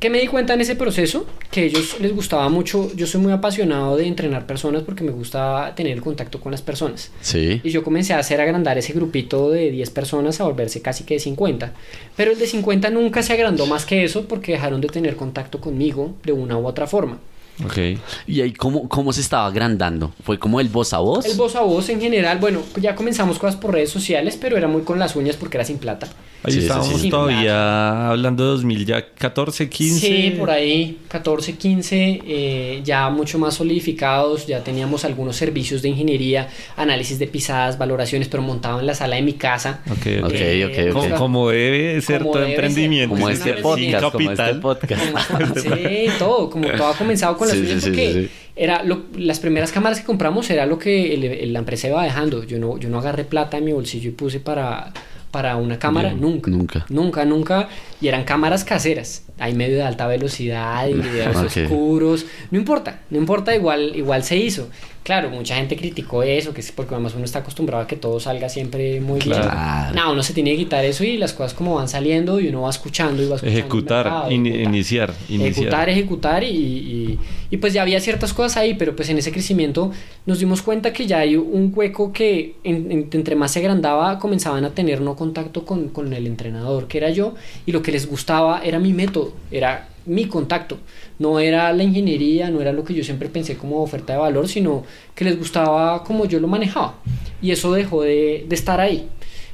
¿Qué 0.00 0.08
me 0.08 0.18
di 0.18 0.28
cuenta 0.28 0.54
en 0.54 0.62
ese 0.62 0.76
proceso? 0.76 1.26
Que 1.50 1.60
a 1.60 1.64
ellos 1.64 2.00
les 2.00 2.14
gustaba 2.14 2.48
mucho, 2.48 2.90
yo 2.94 3.06
soy 3.06 3.20
muy 3.20 3.32
apasionado 3.32 3.98
de 3.98 4.06
entrenar 4.06 4.46
personas 4.46 4.82
porque 4.82 5.04
me 5.04 5.10
gusta 5.10 5.74
tener 5.76 5.92
el 5.92 6.00
contacto 6.00 6.40
con 6.40 6.52
las 6.52 6.62
personas. 6.62 7.10
Sí. 7.20 7.60
Y 7.62 7.68
yo 7.68 7.84
comencé 7.84 8.14
a 8.14 8.18
hacer 8.18 8.40
agrandar 8.40 8.78
ese 8.78 8.94
grupito 8.94 9.50
de 9.50 9.70
10 9.70 9.90
personas 9.90 10.40
a 10.40 10.44
volverse 10.44 10.80
casi 10.80 11.04
que 11.04 11.14
de 11.14 11.20
50. 11.20 11.74
Pero 12.16 12.32
el 12.32 12.38
de 12.38 12.46
50 12.46 12.88
nunca 12.88 13.22
se 13.22 13.34
agrandó 13.34 13.66
más 13.66 13.84
que 13.84 14.02
eso 14.02 14.26
porque 14.26 14.52
dejaron 14.52 14.80
de 14.80 14.88
tener 14.88 15.16
contacto 15.16 15.60
conmigo 15.60 16.14
de 16.24 16.32
una 16.32 16.56
u 16.56 16.66
otra 16.66 16.86
forma. 16.86 17.18
Ok. 17.64 17.78
¿Y 18.26 18.40
ahí 18.40 18.52
cómo, 18.52 18.88
cómo 18.88 19.12
se 19.12 19.20
estaba 19.20 19.46
agrandando? 19.46 20.12
¿Fue 20.24 20.38
como 20.38 20.60
el 20.60 20.68
voz 20.68 20.92
a 20.94 20.98
voz? 20.98 21.26
El 21.26 21.36
voz 21.36 21.54
a 21.56 21.60
voz 21.60 21.88
en 21.90 22.00
general, 22.00 22.38
bueno, 22.38 22.62
ya 22.80 22.94
comenzamos 22.94 23.38
cosas 23.38 23.56
por 23.56 23.72
redes 23.74 23.90
sociales, 23.90 24.38
pero 24.40 24.56
era 24.56 24.66
muy 24.68 24.82
con 24.82 24.98
las 24.98 25.14
uñas 25.16 25.36
porque 25.36 25.58
era 25.58 25.64
sin 25.64 25.78
plata. 25.78 26.08
Ahí 26.42 26.52
Sí, 26.54 26.58
estábamos 26.60 26.98
sí. 27.02 27.10
todavía 27.10 28.08
hablando 28.08 28.44
de 28.44 28.50
2014, 28.52 29.68
15. 29.68 30.00
Sí, 30.06 30.34
por 30.38 30.50
ahí, 30.50 30.98
14, 31.08 31.56
15, 31.56 32.22
eh, 32.26 32.80
ya 32.82 33.10
mucho 33.10 33.38
más 33.38 33.52
solidificados, 33.54 34.46
ya 34.46 34.64
teníamos 34.64 35.04
algunos 35.04 35.36
servicios 35.36 35.82
de 35.82 35.90
ingeniería, 35.90 36.48
análisis 36.76 37.18
de 37.18 37.26
pisadas, 37.26 37.76
valoraciones, 37.76 38.28
pero 38.28 38.42
montado 38.42 38.80
en 38.80 38.86
la 38.86 38.94
sala 38.94 39.16
de 39.16 39.22
mi 39.22 39.34
casa. 39.34 39.80
Ok, 39.90 40.06
Eh, 40.06 40.20
ok, 40.64 40.94
o 40.94 40.98
ok. 40.98 41.04
sea, 41.04 41.14
Como, 41.14 41.16
como 41.18 41.48
debe 41.50 42.00
ser 42.00 42.20
Como 42.20 42.32
todo 42.32 42.40
debe 42.42 42.54
ser. 42.56 42.64
emprendimiento. 42.64 43.14
Como 43.14 43.28
es 43.28 43.38
este 43.38 43.54
podcast, 43.60 44.04
como 44.12 44.30
este 44.30 44.36
capital. 44.46 44.60
podcast. 44.60 45.02
Sí, 45.60 46.06
todo, 46.18 46.48
como 46.48 46.68
todo 46.70 46.86
ha 46.88 46.96
comenzado 46.96 47.36
con 47.40 47.48
las 47.48 47.56
Sí, 47.56 47.62
uñas 47.64 47.82
sí, 47.82 47.90
porque 47.90 48.28
era 48.56 48.82
lo- 48.84 49.04
las 49.16 49.40
primeras 49.40 49.72
cámaras 49.72 49.98
que 50.00 50.06
compramos 50.06 50.48
era 50.50 50.66
lo 50.66 50.78
que 50.78 51.14
el- 51.14 51.24
el- 51.24 51.52
la 51.52 51.58
empresa 51.58 51.88
iba 51.88 52.02
dejando. 52.04 52.44
Yo 52.44 52.58
no, 52.58 52.78
yo 52.78 52.88
no 52.88 52.98
agarré 52.98 53.24
plata 53.24 53.58
en 53.58 53.64
mi 53.64 53.72
bolsillo 53.72 54.10
y 54.10 54.12
puse 54.12 54.38
para, 54.40 54.92
para 55.30 55.56
una 55.56 55.78
cámara, 55.78 56.08
Bien, 56.10 56.20
nunca. 56.20 56.50
nunca. 56.50 56.86
Nunca, 56.88 57.24
nunca. 57.24 57.68
Y 58.00 58.08
eran 58.08 58.24
cámaras 58.24 58.64
caseras. 58.64 59.22
Hay 59.38 59.54
medio 59.54 59.76
de 59.76 59.82
alta 59.84 60.06
velocidad 60.06 60.86
y 60.88 60.94
videos 60.94 61.36
Ok. 61.36 61.56
oscuros. 61.64 62.26
No 62.50 62.58
importa, 62.58 63.00
no 63.10 63.16
importa, 63.18 63.54
igual, 63.54 63.92
igual 63.96 64.22
se 64.24 64.36
hizo. 64.36 64.68
Claro, 65.02 65.30
mucha 65.30 65.56
gente 65.56 65.76
criticó 65.76 66.22
eso, 66.22 66.52
que 66.52 66.60
es 66.60 66.72
porque 66.72 66.94
además 66.94 67.14
uno 67.16 67.24
está 67.24 67.38
acostumbrado 67.38 67.82
a 67.82 67.86
que 67.86 67.96
todo 67.96 68.20
salga 68.20 68.48
siempre 68.50 69.00
muy 69.00 69.18
bien. 69.20 69.40
Claro. 69.40 69.94
No, 69.94 70.12
uno 70.12 70.22
se 70.22 70.34
tiene 70.34 70.50
que 70.52 70.58
quitar 70.58 70.84
eso 70.84 71.04
y 71.04 71.16
las 71.16 71.32
cosas 71.32 71.54
como 71.54 71.74
van 71.76 71.88
saliendo 71.88 72.38
y 72.38 72.48
uno 72.48 72.62
va 72.62 72.70
escuchando 72.70 73.22
y 73.22 73.26
va 73.26 73.36
escuchando. 73.36 73.58
Ejecutar, 73.60 74.04
mercado, 74.04 74.30
in- 74.30 74.46
ejecutar. 74.46 74.68
iniciar, 74.74 75.14
iniciar. 75.30 75.50
Ejecutar, 75.50 75.88
ejecutar 75.88 76.44
y, 76.44 76.48
y- 76.48 77.18
y 77.52 77.56
pues 77.56 77.72
ya 77.72 77.82
había 77.82 77.98
ciertas 77.98 78.32
cosas 78.34 78.58
ahí, 78.58 78.74
pero 78.74 78.94
pues 78.94 79.08
en 79.08 79.18
ese 79.18 79.32
crecimiento 79.32 79.90
nos 80.26 80.38
dimos 80.38 80.60
cuenta 80.62 80.92
que 80.92 81.06
ya 81.06 81.18
hay 81.20 81.34
un 81.34 81.72
hueco 81.74 82.12
que 82.12 82.54
en- 82.62 82.92
en- 82.92 83.08
entre 83.10 83.34
más 83.36 83.52
se 83.52 83.60
agrandaba 83.60 84.18
comenzaban 84.18 84.64
a 84.66 84.70
tener 84.70 85.00
no 85.00 85.16
contacto 85.16 85.64
con, 85.64 85.88
con 85.88 86.12
el 86.12 86.26
entrenador 86.26 86.86
que 86.88 86.98
era 86.98 87.08
yo 87.10 87.34
y 87.66 87.72
lo 87.72 87.82
que 87.82 87.90
les 87.90 88.06
gustaba 88.06 88.60
era 88.62 88.78
mi 88.78 88.92
método, 88.92 89.32
era 89.50 89.88
mi 90.10 90.26
contacto, 90.26 90.78
no 91.18 91.38
era 91.38 91.72
la 91.72 91.82
ingeniería, 91.84 92.50
no 92.50 92.60
era 92.60 92.72
lo 92.72 92.84
que 92.84 92.94
yo 92.94 93.04
siempre 93.04 93.28
pensé 93.28 93.56
como 93.56 93.82
oferta 93.82 94.14
de 94.14 94.18
valor, 94.18 94.48
sino 94.48 94.84
que 95.14 95.24
les 95.24 95.38
gustaba 95.38 96.02
como 96.04 96.24
yo 96.26 96.40
lo 96.40 96.48
manejaba. 96.48 96.96
Y 97.40 97.52
eso 97.52 97.72
dejó 97.72 98.02
de, 98.02 98.44
de 98.48 98.54
estar 98.54 98.80
ahí. 98.80 99.08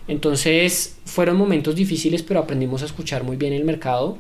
Entonces 0.08 0.96
fueron 1.04 1.36
momentos 1.36 1.74
difíciles, 1.74 2.22
pero 2.22 2.40
aprendimos 2.40 2.82
a 2.82 2.86
escuchar 2.86 3.22
muy 3.24 3.36
bien 3.36 3.52
el 3.52 3.64
mercado 3.64 4.18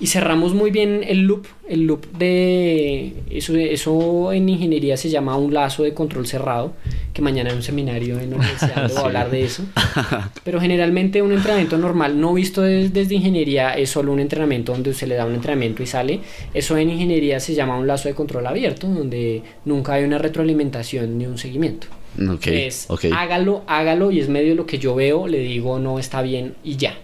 y 0.00 0.06
cerramos 0.08 0.54
muy 0.54 0.70
bien 0.70 1.02
el 1.06 1.20
loop, 1.22 1.46
el 1.68 1.86
loop 1.86 2.06
de 2.18 3.12
eso, 3.30 3.54
eso 3.56 4.32
en 4.32 4.48
ingeniería 4.48 4.96
se 4.96 5.08
llama 5.08 5.36
un 5.36 5.54
lazo 5.54 5.82
de 5.82 5.94
control 5.94 6.26
cerrado, 6.26 6.72
que 7.12 7.22
mañana 7.22 7.50
en 7.50 7.56
un 7.56 7.62
seminario 7.62 8.18
en 8.18 8.34
universidad 8.34 8.88
voy 8.88 8.96
a 8.96 9.00
hablar 9.00 9.30
de 9.30 9.44
eso. 9.44 9.62
Pero 10.44 10.60
generalmente 10.60 11.22
un 11.22 11.32
entrenamiento 11.32 11.78
normal, 11.78 12.20
no 12.20 12.34
visto 12.34 12.62
des- 12.62 12.92
desde 12.92 13.14
ingeniería, 13.14 13.70
es 13.74 13.90
solo 13.90 14.12
un 14.12 14.20
entrenamiento 14.20 14.72
donde 14.72 14.92
se 14.94 15.06
le 15.06 15.14
da 15.14 15.24
un 15.26 15.34
entrenamiento 15.34 15.82
y 15.82 15.86
sale. 15.86 16.20
Eso 16.52 16.76
en 16.76 16.90
ingeniería 16.90 17.38
se 17.40 17.54
llama 17.54 17.78
un 17.78 17.86
lazo 17.86 18.08
de 18.08 18.14
control 18.14 18.46
abierto, 18.46 18.88
donde 18.88 19.42
nunca 19.64 19.94
hay 19.94 20.04
una 20.04 20.18
retroalimentación 20.18 21.16
ni 21.18 21.26
un 21.26 21.38
seguimiento. 21.38 21.86
Ok, 22.30 22.46
es 22.46 22.84
ok, 22.88 23.06
hágalo, 23.12 23.62
hágalo 23.66 24.10
y 24.12 24.20
es 24.20 24.28
medio 24.28 24.50
de 24.50 24.54
lo 24.54 24.66
que 24.66 24.78
yo 24.78 24.94
veo, 24.94 25.26
le 25.26 25.38
digo 25.38 25.78
no 25.78 25.98
está 25.98 26.22
bien 26.22 26.54
y 26.62 26.76
ya. 26.76 26.94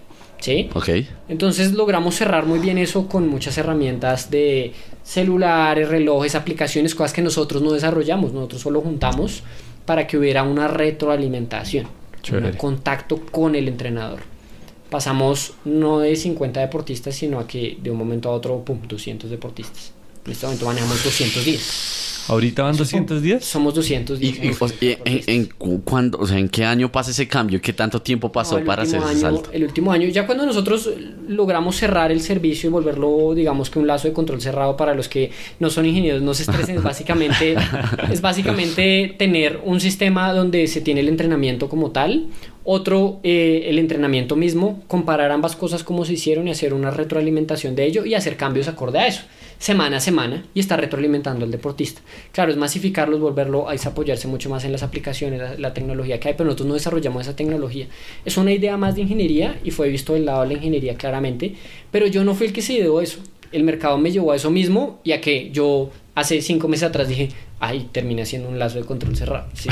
¿Sí? 0.41 0.71
ok. 0.75 0.89
Entonces 1.29 1.73
logramos 1.73 2.15
cerrar 2.15 2.47
muy 2.47 2.59
bien 2.59 2.79
eso 2.79 3.09
con 3.09 3.29
muchas 3.29 3.59
herramientas 3.59 4.31
de 4.31 4.73
celulares, 5.05 5.89
relojes, 5.89 6.35
aplicaciones, 6.35 6.95
cosas 6.95 7.13
que 7.13 7.23
nosotros 7.23 7.63
no 7.63 7.73
desarrollamos, 7.73 8.33
nosotros 8.33 8.63
solo 8.63 8.81
juntamos 8.81 9.43
para 9.85 10.07
que 10.07 10.17
hubiera 10.17 10.43
una 10.43 10.67
retroalimentación, 10.69 11.87
Chévere. 12.23 12.53
un 12.53 12.57
contacto 12.57 13.21
con 13.31 13.55
el 13.55 13.69
entrenador. 13.69 14.21
Pasamos 14.89 15.53
no 15.65 16.01
de 16.01 16.17
50 16.17 16.61
deportistas, 16.61 17.15
sino 17.15 17.39
a 17.39 17.47
que 17.47 17.77
de 17.81 17.91
un 17.91 17.99
momento 17.99 18.29
a 18.31 18.33
otro, 18.33 18.65
pum, 18.65 18.81
200 18.89 19.31
deportistas. 19.31 19.93
En 20.25 20.33
este 20.33 20.47
momento 20.47 20.67
manejamos 20.67 21.05
210. 21.05 22.10
Ahorita 22.31 22.63
van 22.63 22.77
200 22.77 23.21
días. 23.23 23.45
Somos 23.45 23.75
210. 23.75 24.21
¿Y, 24.21 24.47
y, 24.47 24.51
o- 24.51 24.69
y 24.81 24.97
en, 25.05 25.21
en 25.27 25.47
cu- 25.47 25.83
cuándo, 25.83 26.19
o 26.19 26.27
sea, 26.27 26.39
en 26.39 26.49
qué 26.49 26.65
año 26.65 26.93
pasa 26.93 27.11
ese 27.11 27.27
cambio? 27.27 27.61
¿Qué 27.61 27.73
tanto 27.73 28.01
tiempo 28.01 28.31
pasó 28.31 28.59
No, 28.61 28.65
para 28.65 28.83
hacer 28.85 29.01
último 29.01 29.11
ese 29.17 29.27
año- 29.27 29.37
salto? 29.37 29.51
El 29.53 29.65
último 29.65 29.91
año, 29.93 30.07
ya 30.09 30.27
cuando 30.27 30.47
nosotros 30.47 30.89
logramos 31.29 31.77
cerrar 31.77 32.13
el 32.13 32.21
servicio 32.21 32.69
y 32.69 32.73
volverlo, 32.73 33.35
digamos 33.35 33.69
que 33.69 33.79
un 33.81 33.87
lazo 33.89 34.07
de 34.07 34.15
control 34.15 34.41
cerrado 34.41 34.77
para 34.77 34.95
los 34.95 35.09
que 35.09 35.33
no 35.59 35.71
son 35.71 35.87
ingenieros, 35.87 36.23
no 36.23 36.33
se 36.35 36.45
estresen, 36.45 36.77
es 36.77 36.83
básicamente, 36.85 37.57
es 38.13 38.21
básicamente 38.21 39.15
tener 39.19 39.61
un 39.65 39.81
sistema 39.81 40.33
donde 40.33 40.67
se 40.69 40.81
tiene 40.81 41.01
el 41.01 41.09
entrenamiento 41.09 41.69
como 41.69 41.91
tal, 41.91 42.27
otro 42.63 43.21
eh, 43.25 43.65
el 43.67 43.79
entrenamiento 43.79 44.37
mismo, 44.37 44.83
comparar 44.87 45.33
ambas 45.33 45.57
cosas 45.57 45.83
como 45.83 46.05
se 46.05 46.13
hicieron 46.13 46.47
y 46.47 46.51
hacer 46.53 46.75
una 46.75 46.91
retroalimentación 46.91 47.75
de 47.75 47.87
ello 47.87 48.05
y 48.05 48.15
hacer 48.15 48.37
cambios 48.37 48.69
acorde 48.69 48.99
a 49.01 49.07
eso, 49.09 49.23
semana 49.61 49.99
a 49.99 50.01
semana 50.01 50.43
y 50.55 50.61
estar 50.61 50.81
retroalimentando 50.81 51.45
al 51.45 51.51
deportista. 51.51 52.01
Claro, 52.33 52.51
es 52.51 52.57
masificarlos, 52.57 53.21
volverlo 53.21 53.69
a 53.69 53.75
es 53.75 53.87
apoyarse 53.87 54.27
mucho 54.27 54.49
más 54.49 54.65
en 54.65 54.73
las 54.73 54.83
aplicaciones, 54.83 55.39
la, 55.39 55.55
la 55.57 55.75
tecnología 55.75 56.19
que 56.19 56.29
hay, 56.29 56.35
pero 56.35 56.47
nosotros 56.47 56.67
no 56.69 56.75
desarrollamos 56.75 57.23
esa 57.23 57.37
tecnología. 57.37 57.87
Es 58.25 58.39
una 58.39 58.53
idea 58.53 58.79
más 58.79 58.95
de 58.97 59.03
ingeniería 59.03 59.61
y 59.63 59.71
fue 59.71 59.91
visto 59.91 60.15
del 60.15 60.25
lado 60.25 60.43
de 60.43 60.49
la 60.49 60.55
ingeniería 60.55 60.97
claramente, 60.97 61.55
pero 61.91 62.07
yo 62.07 62.25
no 62.25 62.35
fui 62.35 62.47
el 62.47 62.53
que 62.55 62.63
se 62.63 62.73
ideó 62.73 63.03
eso. 63.03 63.21
El 63.53 63.65
mercado 63.65 63.99
me 63.99 64.11
llevó 64.11 64.33
a 64.33 64.37
eso 64.37 64.51
mismo 64.51 65.01
y 65.05 65.13
a 65.13 65.21
que 65.21 65.51
yo 65.51 65.91
hace 66.15 66.41
cinco 66.43 66.69
meses 66.69 66.89
atrás 66.89 67.09
dije, 67.09 67.29
ay, 67.61 67.89
terminé 67.93 68.23
haciendo 68.23 68.49
un 68.49 68.59
lazo 68.59 68.79
de 68.79 68.85
control 68.85 69.17
cerrado. 69.17 69.47
Sí, 69.55 69.69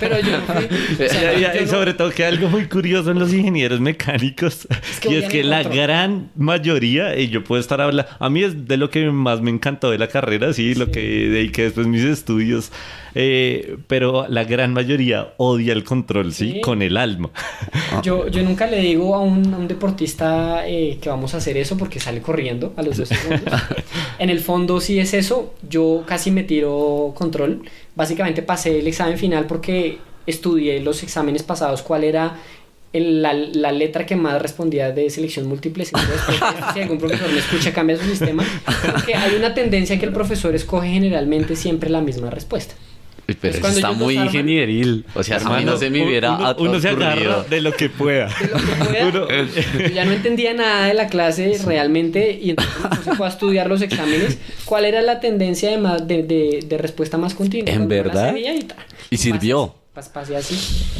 pero 0.00 0.18
yo 0.20 0.38
no 0.38 0.42
fui. 0.44 0.64
o 1.06 1.08
sea, 1.08 1.32
Y- 1.36 1.38
y- 1.38 1.42
yo 1.42 1.48
y 1.62 1.64
no- 1.64 1.70
sobre 1.70 1.94
todo 1.94 2.10
que 2.10 2.24
algo 2.24 2.48
muy 2.48 2.66
curioso 2.66 3.10
en 3.10 3.18
los 3.18 3.32
ingenieros 3.32 3.80
mecánicos 3.80 4.66
que 5.00 5.10
y 5.10 5.14
es 5.16 5.24
que 5.30 5.44
la 5.44 5.62
control. 5.62 5.82
gran 5.82 6.30
mayoría 6.36 7.18
y 7.18 7.28
yo 7.28 7.44
puedo 7.44 7.60
estar 7.60 7.80
hablando 7.80 8.10
a 8.18 8.30
mí 8.30 8.42
es 8.42 8.66
de 8.66 8.76
lo 8.76 8.90
que 8.90 9.10
más 9.10 9.40
me 9.40 9.50
encantó 9.50 9.90
de 9.90 9.98
la 9.98 10.08
carrera 10.08 10.52
sí, 10.52 10.74
lo 10.74 10.86
Sí. 10.86 10.92
que 10.92 11.00
dediqué 11.00 11.62
después 11.64 11.86
mis 11.86 12.02
estudios 12.02 12.70
eh, 13.14 13.78
pero 13.86 14.26
la 14.28 14.44
gran 14.44 14.72
mayoría 14.74 15.32
odia 15.38 15.72
el 15.72 15.84
control 15.84 16.32
sí, 16.34 16.52
Sí. 16.54 16.60
con 16.60 16.82
el 16.82 16.96
alma 16.96 17.30
Yo, 18.02 18.28
yo 18.28 18.42
nunca 18.42 18.66
le 18.66 18.80
digo 18.80 19.14
a 19.14 19.20
un, 19.20 19.54
a 19.54 19.56
un 19.58 19.68
deportista 19.68 20.66
eh, 20.68 20.98
que 21.00 21.08
vamos 21.08 21.32
a 21.34 21.38
hacer 21.38 21.56
eso 21.56 21.76
porque 21.78 21.98
sale 22.00 22.20
corriendo 22.20 22.74
a 22.76 22.82
los 22.82 22.96
dos 22.98 23.08
segundos. 23.08 23.52
en 24.18 24.30
el 24.30 24.40
fondo, 24.40 24.80
si 24.80 24.98
es 24.98 25.05
eso, 25.14 25.54
yo 25.68 26.04
casi 26.06 26.30
me 26.30 26.42
tiro 26.44 27.12
control. 27.16 27.62
Básicamente 27.94 28.42
pasé 28.42 28.78
el 28.78 28.86
examen 28.86 29.18
final 29.18 29.46
porque 29.46 29.98
estudié 30.26 30.80
los 30.80 31.02
exámenes 31.02 31.42
pasados 31.42 31.82
cuál 31.82 32.04
era 32.04 32.36
el- 32.92 33.22
la, 33.22 33.32
la 33.34 33.72
letra 33.72 34.06
que 34.06 34.16
más 34.16 34.40
respondía 34.40 34.90
de 34.92 35.08
selección 35.10 35.46
múltiple. 35.46 35.84
Si 35.84 35.92
algún 36.80 36.98
profesor 36.98 37.30
me 37.30 37.38
escucha, 37.38 37.72
cambia 37.72 37.96
su 37.96 38.04
sistema. 38.04 38.44
Porque 38.92 39.14
hay 39.14 39.34
una 39.36 39.54
tendencia 39.54 39.98
que 39.98 40.06
el 40.06 40.12
profesor 40.12 40.54
escoge 40.54 40.88
generalmente 40.88 41.56
siempre 41.56 41.90
la 41.90 42.00
misma 42.00 42.30
respuesta. 42.30 42.74
Pero 43.26 43.38
Pues 43.40 43.54
eso 43.56 43.68
está 43.68 43.90
muy 43.92 44.14
arman- 44.16 44.26
ingenieril. 44.26 45.04
O 45.14 45.22
sea, 45.24 45.36
a 45.36 45.40
mí 45.40 45.44
Hermano, 45.46 45.72
no 45.72 45.76
se 45.78 45.90
me 45.90 46.06
hubiera 46.06 46.32
uno, 46.36 46.56
uno 46.58 46.80
se 46.80 46.88
agarra 46.90 47.42
de 47.50 47.60
lo 47.60 47.72
que 47.72 47.88
pueda 47.88 48.26
de 48.28 48.46
lo 48.46 48.56
que 48.58 48.84
pueda. 48.84 49.08
Uno- 49.08 49.26
Yo 49.80 49.88
ya 49.88 50.04
no 50.04 50.12
entendía 50.12 50.54
nada 50.54 50.86
de 50.86 50.94
la 50.94 51.08
clase 51.08 51.58
realmente 51.66 52.38
y 52.40 52.50
entonces 52.50 52.74
puse 52.98 53.14
fue 53.16 53.26
a 53.26 53.30
estudiar 53.30 53.68
los 53.68 53.82
exámenes. 53.82 54.38
¿Cuál 54.64 54.84
era 54.84 55.02
la 55.02 55.18
tendencia 55.20 55.70
de, 55.70 55.78
más- 55.78 56.06
de, 56.06 56.22
de- 56.22 56.64
de 56.68 56.78
respuesta 56.78 57.18
más 57.18 57.34
continua? 57.34 57.72
¿En 57.74 57.88
verdad? 57.88 58.34
¿Y 59.10 59.16
sirvió? 59.16 59.74
Pas- 59.96 60.10
Pasé 60.10 60.36
así. 60.36 60.56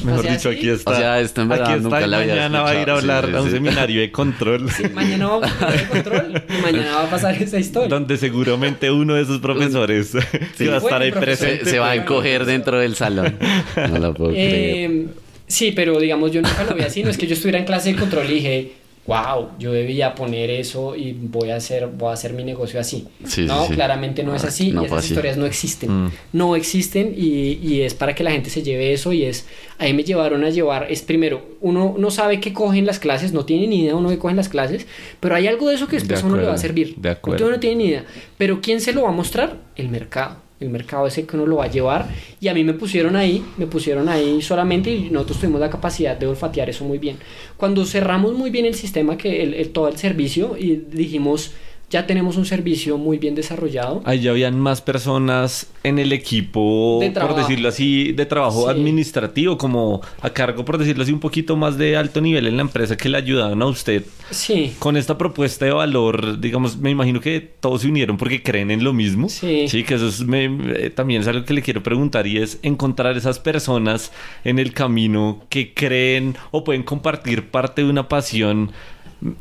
Mejor 0.06 0.22
dicho, 0.22 0.48
así. 0.48 0.58
aquí 0.58 0.70
está. 0.70 0.90
O 0.90 0.96
sea, 0.96 1.20
esto 1.20 1.42
en 1.42 1.48
verdad 1.50 1.66
aquí 1.66 1.76
está 1.76 1.82
nunca 1.88 2.06
y 2.06 2.08
la 2.08 2.16
había 2.18 2.34
mañana 2.34 2.62
va 2.62 2.70
a 2.70 2.74
ir 2.80 2.80
a. 2.80 2.84
Sí, 2.84 2.90
hablar 3.00 3.26
sí, 3.26 3.34
a 3.36 3.40
un 3.42 3.46
sí. 3.48 3.52
seminario 3.52 4.00
de 4.00 4.10
control. 4.10 4.70
Mañana 4.94 5.26
vamos 5.28 5.50
a 5.50 5.58
pasar 5.58 5.74
el 5.74 5.88
control 5.88 6.42
y 6.48 6.62
mañana 6.62 6.94
va 6.94 7.02
a 7.04 7.10
pasar 7.10 7.42
esa 7.42 7.58
historia. 7.58 7.88
Donde 7.90 8.16
seguramente 8.16 8.90
uno 8.90 9.12
de 9.14 9.22
esos 9.22 9.38
profesores 9.40 10.12
que 10.56 10.68
va 10.68 10.74
a 10.76 10.78
estar 10.78 10.80
Buen 10.80 11.02
ahí 11.02 11.10
profesor. 11.12 11.38
presente. 11.46 11.64
Se, 11.66 11.70
se 11.72 11.78
va 11.78 11.90
a 11.90 11.94
encoger 11.96 12.46
dentro 12.46 12.78
del 12.78 12.96
salón. 12.96 13.36
No 13.76 13.98
lo 13.98 14.14
puedo 14.14 14.30
creer. 14.30 14.90
Eh, 14.90 15.06
sí, 15.46 15.72
pero 15.72 16.00
digamos, 16.00 16.32
yo 16.32 16.40
nunca 16.40 16.64
lo 16.64 16.74
vi 16.74 16.82
así. 16.82 17.02
No 17.02 17.10
es 17.10 17.18
que 17.18 17.26
yo 17.26 17.34
estuviera 17.34 17.58
en 17.58 17.66
clase 17.66 17.92
de 17.92 17.98
control 17.98 18.30
y 18.30 18.34
dije, 18.36 18.72
wow, 19.06 19.50
yo 19.58 19.72
debía 19.72 20.14
poner 20.14 20.50
eso 20.50 20.96
y 20.96 21.12
voy 21.12 21.50
a 21.50 21.56
hacer, 21.56 21.86
voy 21.86 22.10
a 22.10 22.12
hacer 22.12 22.32
mi 22.32 22.44
negocio 22.44 22.80
así. 22.80 23.06
Sí, 23.24 23.44
no, 23.44 23.62
sí, 23.62 23.68
sí. 23.68 23.74
claramente 23.74 24.22
no 24.24 24.34
es 24.34 24.44
así. 24.44 24.72
No 24.72 24.82
y 24.82 24.86
esas 24.86 24.98
así. 24.98 25.08
historias 25.08 25.36
no 25.36 25.46
existen. 25.46 26.06
Mm. 26.06 26.12
No 26.32 26.56
existen 26.56 27.14
y, 27.16 27.58
y 27.62 27.82
es 27.82 27.94
para 27.94 28.14
que 28.14 28.24
la 28.24 28.32
gente 28.32 28.50
se 28.50 28.62
lleve 28.62 28.92
eso 28.92 29.12
y 29.12 29.24
es, 29.24 29.46
ahí 29.78 29.92
me 29.94 30.02
llevaron 30.04 30.44
a 30.44 30.50
llevar, 30.50 30.86
es 30.90 31.02
primero, 31.02 31.46
uno 31.60 31.94
no 31.98 32.10
sabe 32.10 32.40
qué 32.40 32.52
cogen 32.52 32.86
las 32.86 32.98
clases, 32.98 33.32
no 33.32 33.44
tiene 33.44 33.66
ni 33.66 33.82
idea 33.82 33.94
uno 33.94 34.08
qué 34.08 34.18
cogen 34.18 34.36
las 34.36 34.48
clases, 34.48 34.86
pero 35.20 35.34
hay 35.34 35.46
algo 35.46 35.68
de 35.68 35.76
eso 35.76 35.86
que 35.86 35.96
después 35.96 36.22
a 36.22 36.26
uno 36.26 36.36
le 36.36 36.42
va 36.42 36.48
a 36.48 36.52
acuerdo, 36.52 36.62
servir. 36.62 36.96
de 36.96 37.10
acuerdo. 37.10 37.44
Uno 37.44 37.54
no 37.54 37.60
tiene 37.60 37.76
ni 37.76 37.84
idea. 37.86 38.04
Pero 38.36 38.60
¿quién 38.60 38.80
se 38.80 38.92
lo 38.92 39.02
va 39.02 39.10
a 39.10 39.12
mostrar? 39.12 39.56
El 39.76 39.88
mercado. 39.88 40.45
El 40.58 40.70
mercado 40.70 41.06
es 41.06 41.14
que 41.14 41.26
uno 41.36 41.44
lo 41.46 41.56
va 41.56 41.64
a 41.64 41.70
llevar. 41.70 42.08
Y 42.40 42.48
a 42.48 42.54
mí 42.54 42.64
me 42.64 42.72
pusieron 42.72 43.14
ahí, 43.16 43.44
me 43.58 43.66
pusieron 43.66 44.08
ahí 44.08 44.40
solamente 44.40 44.90
y 44.90 45.10
nosotros 45.10 45.40
tuvimos 45.40 45.60
la 45.60 45.68
capacidad 45.70 46.16
de 46.16 46.26
olfatear 46.26 46.70
eso 46.70 46.84
muy 46.84 46.98
bien. 46.98 47.18
Cuando 47.56 47.84
cerramos 47.84 48.34
muy 48.34 48.50
bien 48.50 48.64
el 48.64 48.74
sistema, 48.74 49.18
que 49.18 49.42
el- 49.42 49.70
todo 49.70 49.88
el 49.88 49.96
servicio, 49.98 50.56
y 50.58 50.76
dijimos, 50.90 51.52
ya 51.88 52.04
tenemos 52.06 52.36
un 52.36 52.44
servicio 52.46 52.98
muy 52.98 53.16
bien 53.18 53.34
desarrollado. 53.36 54.02
Ahí 54.04 54.20
ya 54.20 54.32
habían 54.32 54.58
más 54.58 54.80
personas 54.82 55.68
en 55.84 56.00
el 56.00 56.12
equipo, 56.12 56.98
De 57.00 57.10
por 57.12 57.36
decirlo 57.36 57.68
así, 57.68 58.12
de 58.12 58.26
trabajo 58.26 58.64
Sí. 58.64 58.70
administrativo, 58.70 59.56
como 59.56 60.00
a 60.20 60.30
cargo, 60.30 60.64
por 60.64 60.78
decirlo 60.78 61.04
así, 61.04 61.12
un 61.12 61.20
poquito 61.20 61.56
más 61.56 61.78
de 61.78 61.96
alto 61.96 62.20
nivel 62.20 62.48
en 62.48 62.56
la 62.56 62.62
empresa 62.62 62.96
que 62.96 63.08
le 63.08 63.16
ayudaban 63.18 63.62
a 63.62 63.66
usted. 63.66 64.04
Sí. 64.30 64.74
Con 64.80 64.96
esta 64.96 65.16
propuesta 65.16 65.64
de 65.64 65.70
valor, 65.72 66.40
digamos, 66.40 66.76
me 66.76 66.90
imagino 66.90 67.20
que 67.20 67.40
todos 67.40 67.82
se 67.82 67.88
unieron 67.88 68.16
porque 68.16 68.42
creen 68.42 68.72
en 68.72 68.82
lo 68.82 68.92
mismo. 68.92 69.28
Sí. 69.28 69.66
que 69.86 69.94
eso 69.94 70.08
es, 70.08 70.22
me- 70.26 70.46
eh, 70.86 70.90
también 70.90 71.20
es 71.22 71.28
algo 71.28 71.44
que 71.44 71.54
le 71.54 71.62
quiero 71.62 71.82
preguntar 71.84 72.26
y 72.26 72.38
es 72.38 72.58
encontrar 72.62 73.16
esas 73.16 73.38
personas 73.38 74.10
en 74.42 74.58
el 74.58 74.72
camino 74.72 75.44
que 75.48 75.72
creen 75.72 76.34
o 76.50 76.64
pueden 76.64 76.82
compartir 76.82 77.50
parte 77.50 77.84
de 77.84 77.90
una 77.90 78.08
pasión. 78.08 78.72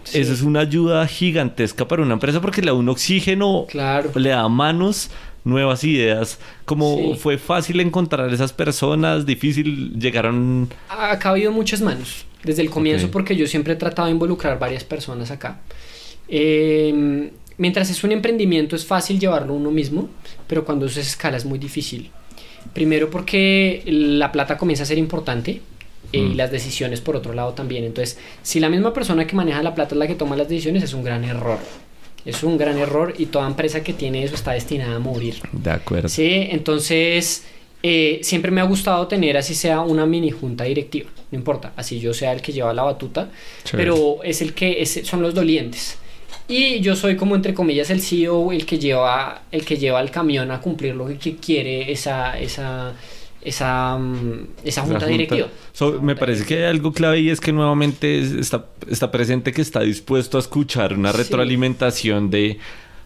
Sí. 0.03 0.19
Eso 0.21 0.33
es 0.33 0.41
una 0.41 0.61
ayuda 0.61 1.05
gigantesca 1.07 1.87
para 1.87 2.01
una 2.01 2.13
empresa 2.13 2.39
porque 2.41 2.61
le 2.61 2.67
da 2.67 2.73
un 2.73 2.87
oxígeno, 2.89 3.65
Claro. 3.69 4.11
le 4.15 4.29
da 4.29 4.47
manos, 4.47 5.09
nuevas 5.43 5.83
ideas. 5.83 6.39
Como 6.65 6.97
Sí. 6.97 7.19
fue 7.19 7.37
fácil 7.37 7.79
encontrar 7.79 8.33
esas 8.33 8.53
personas, 8.53 9.25
difícil, 9.25 9.93
llegaron... 9.99 10.69
Ha 10.89 11.19
cabido 11.19 11.51
muchas 11.51 11.81
manos. 11.81 12.25
Desde 12.43 12.61
el 12.61 12.69
comienzo 12.69 13.09
porque 13.11 13.35
yo 13.35 13.47
siempre 13.47 13.73
he 13.73 13.75
tratado 13.75 14.05
de 14.07 14.11
involucrar 14.13 14.57
varias 14.59 14.83
personas 14.83 15.29
acá. 15.31 15.59
Eh, 16.27 17.31
mientras 17.57 17.89
es 17.89 18.03
un 18.03 18.11
emprendimiento 18.11 18.75
es 18.75 18.85
fácil 18.85 19.19
llevarlo 19.19 19.53
uno 19.53 19.71
mismo, 19.71 20.09
pero 20.47 20.65
cuando 20.65 20.87
se 20.89 21.01
escala 21.01 21.37
es 21.37 21.45
muy 21.45 21.59
difícil. 21.59 22.11
Primero 22.73 23.09
porque 23.09 23.83
la 23.85 24.31
plata 24.31 24.57
comienza 24.57 24.83
a 24.83 24.85
ser 24.87 24.97
importante 24.97 25.61
eh, 26.15 26.19
y 26.19 26.33
Mm. 26.33 26.37
las 26.37 26.51
decisiones 26.51 27.01
por 27.01 27.15
otro 27.15 27.33
lado 27.33 27.53
también. 27.53 27.83
Entonces, 27.83 28.17
si 28.43 28.59
la 28.59 28.69
misma 28.69 28.93
persona 28.93 29.25
que 29.27 29.35
maneja 29.35 29.61
la 29.63 29.75
plata 29.75 29.95
es 29.95 29.99
la 29.99 30.07
que 30.07 30.15
toma 30.15 30.35
las 30.35 30.47
decisiones, 30.49 30.83
es 30.83 30.93
un 30.93 31.03
gran 31.03 31.23
error. 31.23 31.59
Es 32.25 32.41
un 32.43 32.57
gran 32.57 32.77
error 32.79 33.13
y 33.17 33.27
toda 33.27 33.45
empresa 33.47 33.83
que 33.83 33.93
tiene 33.93 34.23
eso 34.23 34.33
está 34.35 34.53
destinada 34.53 34.95
a 34.95 34.99
morir. 34.99 35.35
De 35.51 35.69
acuerdo. 35.71 36.09
Sí, 36.09 36.47
entonces 36.49 37.43
eh, 37.83 38.19
siempre 38.23 38.49
me 38.49 38.61
ha 38.61 38.63
gustado 38.63 39.05
tener 39.07 39.37
así 39.37 39.53
sea 39.53 39.81
una 39.81 40.07
mini 40.07 40.31
junta 40.31 40.63
directiva, 40.63 41.07
no 41.29 41.37
importa, 41.37 41.71
así 41.75 41.99
yo 41.99 42.15
sea 42.15 42.31
el 42.31 42.41
que 42.41 42.51
lleva 42.51 42.73
la 42.73 42.81
batuta, 42.81 43.29
Chévere. 43.63 43.77
pero 43.91 44.23
es 44.23 44.41
el 44.41 44.55
que 44.55 44.81
es- 44.81 45.01
son 45.03 45.21
los 45.21 45.35
dolientes. 45.35 45.97
Y 46.47 46.79
yo 46.79 46.95
soy 46.95 47.15
como 47.15 47.35
entre 47.35 47.53
comillas 47.53 47.91
el 47.91 48.01
CEO, 48.01 48.51
el 48.51 48.65
que 48.65 48.79
lleva 48.79 49.43
el 49.51 49.63
que 49.63 49.77
lleva 49.77 50.01
el 50.01 50.09
camión 50.09 50.49
a 50.49 50.59
cumplir 50.61 50.95
lo 50.95 51.05
que 51.07 51.35
quiere 51.35 51.91
esa 51.91 52.39
esa 52.39 52.93
esa 53.45 53.97
mm, 53.97 54.47
esa 54.65 54.81
La 54.81 54.87
junta, 54.87 55.05
directiva. 55.05 55.47
So, 55.71 56.01
me 56.01 56.15
parece 56.15 56.43
que 56.45 56.57
hay 56.57 56.63
algo 56.65 56.91
clave 56.91 57.19
y 57.21 57.29
es 57.29 57.39
que 57.39 57.51
nuevamente 57.53 58.19
es- 58.19 58.31
está, 58.33 58.65
está 58.89 59.11
presente 59.11 59.53
que 59.53 59.61
está 59.61 59.81
dispuesto 59.81 60.37
a 60.37 60.41
escuchar 60.41 60.93
una 60.93 61.11
Sí. 61.11 61.17
retroalimentación 61.19 62.29
de 62.29 62.57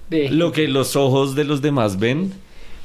de- 0.10 0.30
lo 0.32 0.52
que 0.52 0.68
los 0.68 0.96
ojos 0.96 1.36
de 1.36 1.44
los 1.44 1.62
demás 1.62 2.00
ven. 2.00 2.34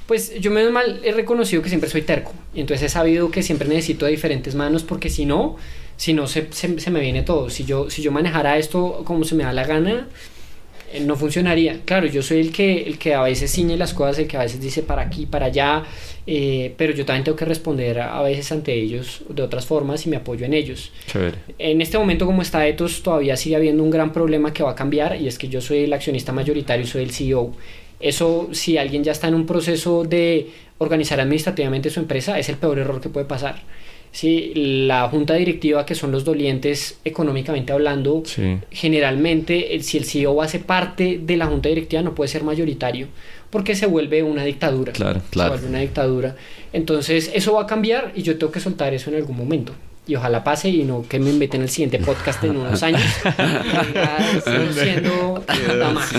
Pues 0.06 0.38
yo 0.38 0.50
menos 0.50 0.70
mal 0.72 1.00
he 1.02 1.12
reconocido 1.12 1.62
que 1.62 1.70
siempre 1.70 1.88
soy 1.88 2.02
terco. 2.02 2.32
Y 2.54 2.60
entonces 2.60 2.84
he 2.84 2.88
sabido 2.90 3.30
que 3.30 3.42
siempre 3.42 3.66
necesito 3.66 4.04
de 4.04 4.10
diferentes 4.10 4.54
manos 4.54 4.82
porque 4.82 5.08
si 5.08 5.24
no, 5.24 5.56
si 5.96 6.12
no 6.12 6.26
se, 6.26 6.48
se- 6.52 6.78
se 6.78 6.90
me 6.90 7.00
viene 7.00 7.22
todo. 7.22 7.48
Si 7.48 7.64
yo, 7.64 7.88
si 7.88 8.02
yo 8.02 8.12
manejara 8.12 8.58
esto 8.58 9.00
como 9.06 9.24
se 9.24 9.34
me 9.36 9.44
da 9.44 9.54
la 9.54 9.64
gana, 9.66 10.08
no 11.00 11.16
funcionaría. 11.16 11.80
Claro, 11.84 12.06
yo 12.06 12.22
soy 12.22 12.40
el 12.40 12.52
que, 12.52 12.82
el 12.82 12.98
que 12.98 13.14
a 13.14 13.22
veces 13.22 13.50
ciñe 13.52 13.76
las 13.76 13.94
cosas, 13.94 14.18
el 14.18 14.26
que 14.26 14.36
a 14.36 14.40
veces 14.40 14.60
dice 14.60 14.82
para 14.82 15.02
aquí, 15.02 15.26
para 15.26 15.46
allá, 15.46 15.84
eh, 16.26 16.74
pero 16.76 16.92
yo 16.92 17.04
también 17.04 17.24
tengo 17.24 17.36
que 17.36 17.44
responder 17.44 18.00
a, 18.00 18.18
a 18.18 18.22
veces 18.22 18.50
ante 18.52 18.72
ellos 18.74 19.22
de 19.28 19.42
otras 19.42 19.66
formas 19.66 20.06
y 20.06 20.10
me 20.10 20.16
apoyo 20.16 20.46
en 20.46 20.54
ellos. 20.54 20.92
Chévere. 21.06 21.36
En 21.58 21.80
este 21.80 21.98
momento, 21.98 22.26
como 22.26 22.42
está 22.42 22.66
Etos, 22.66 23.02
todavía 23.02 23.36
sigue 23.36 23.56
habiendo 23.56 23.82
un 23.82 23.90
gran 23.90 24.12
problema 24.12 24.52
que 24.52 24.62
va 24.62 24.72
a 24.72 24.74
cambiar 24.74 25.20
y 25.20 25.28
es 25.28 25.38
que 25.38 25.48
yo 25.48 25.60
soy 25.60 25.84
el 25.84 25.92
accionista 25.92 26.32
mayoritario 26.32 26.84
y 26.84 26.88
soy 26.88 27.02
el 27.02 27.10
CEO. 27.10 27.52
Eso, 28.00 28.48
si 28.52 28.76
alguien 28.76 29.04
ya 29.04 29.12
está 29.12 29.28
en 29.28 29.34
un 29.34 29.46
proceso 29.46 30.04
de 30.04 30.48
organizar 30.78 31.20
administrativamente 31.20 31.90
su 31.90 32.00
empresa, 32.00 32.38
es 32.38 32.48
el 32.48 32.56
peor 32.56 32.78
error 32.78 33.00
que 33.00 33.08
puede 33.08 33.26
pasar. 33.26 33.62
Si 34.14 34.52
la 34.86 35.08
junta 35.08 35.34
directiva, 35.34 35.84
que 35.84 35.96
son 35.96 36.12
los 36.12 36.24
dolientes 36.24 36.98
económicamente 37.04 37.72
hablando, 37.72 38.22
Sí. 38.24 38.58
generalmente, 38.70 39.74
el- 39.74 39.82
si 39.82 39.98
el 39.98 40.04
CEO 40.04 40.40
hace 40.40 40.60
parte 40.60 41.18
de 41.20 41.36
la 41.36 41.46
junta 41.46 41.68
directiva, 41.68 42.00
no 42.00 42.14
puede 42.14 42.28
ser 42.28 42.44
mayoritario, 42.44 43.08
porque 43.50 43.74
se 43.74 43.86
vuelve 43.86 44.22
una 44.22 44.44
dictadura. 44.44 44.92
Claro, 44.92 45.18
Se 45.20 45.30
claro. 45.30 45.50
vuelve 45.54 45.66
una 45.68 45.80
dictadura. 45.80 46.36
Entonces, 46.72 47.28
eso 47.34 47.54
va 47.54 47.62
a 47.62 47.66
cambiar 47.66 48.12
y 48.14 48.22
yo 48.22 48.38
tengo 48.38 48.52
que 48.52 48.60
soltar 48.60 48.94
eso 48.94 49.10
en 49.10 49.16
algún 49.16 49.36
momento. 49.36 49.72
Y 50.06 50.16
ojalá 50.16 50.44
pase 50.44 50.68
y 50.68 50.84
no 50.84 51.04
que 51.08 51.18
me 51.18 51.30
inviten 51.30 51.62
el 51.62 51.70
siguiente 51.70 51.98
podcast 51.98 52.44
en 52.44 52.56
unos 52.58 52.82
años. 52.82 53.00
Ya 53.94 54.18
estoy 54.36 54.72
siendo 54.72 55.42
nada 55.66 55.90
más. 55.92 56.12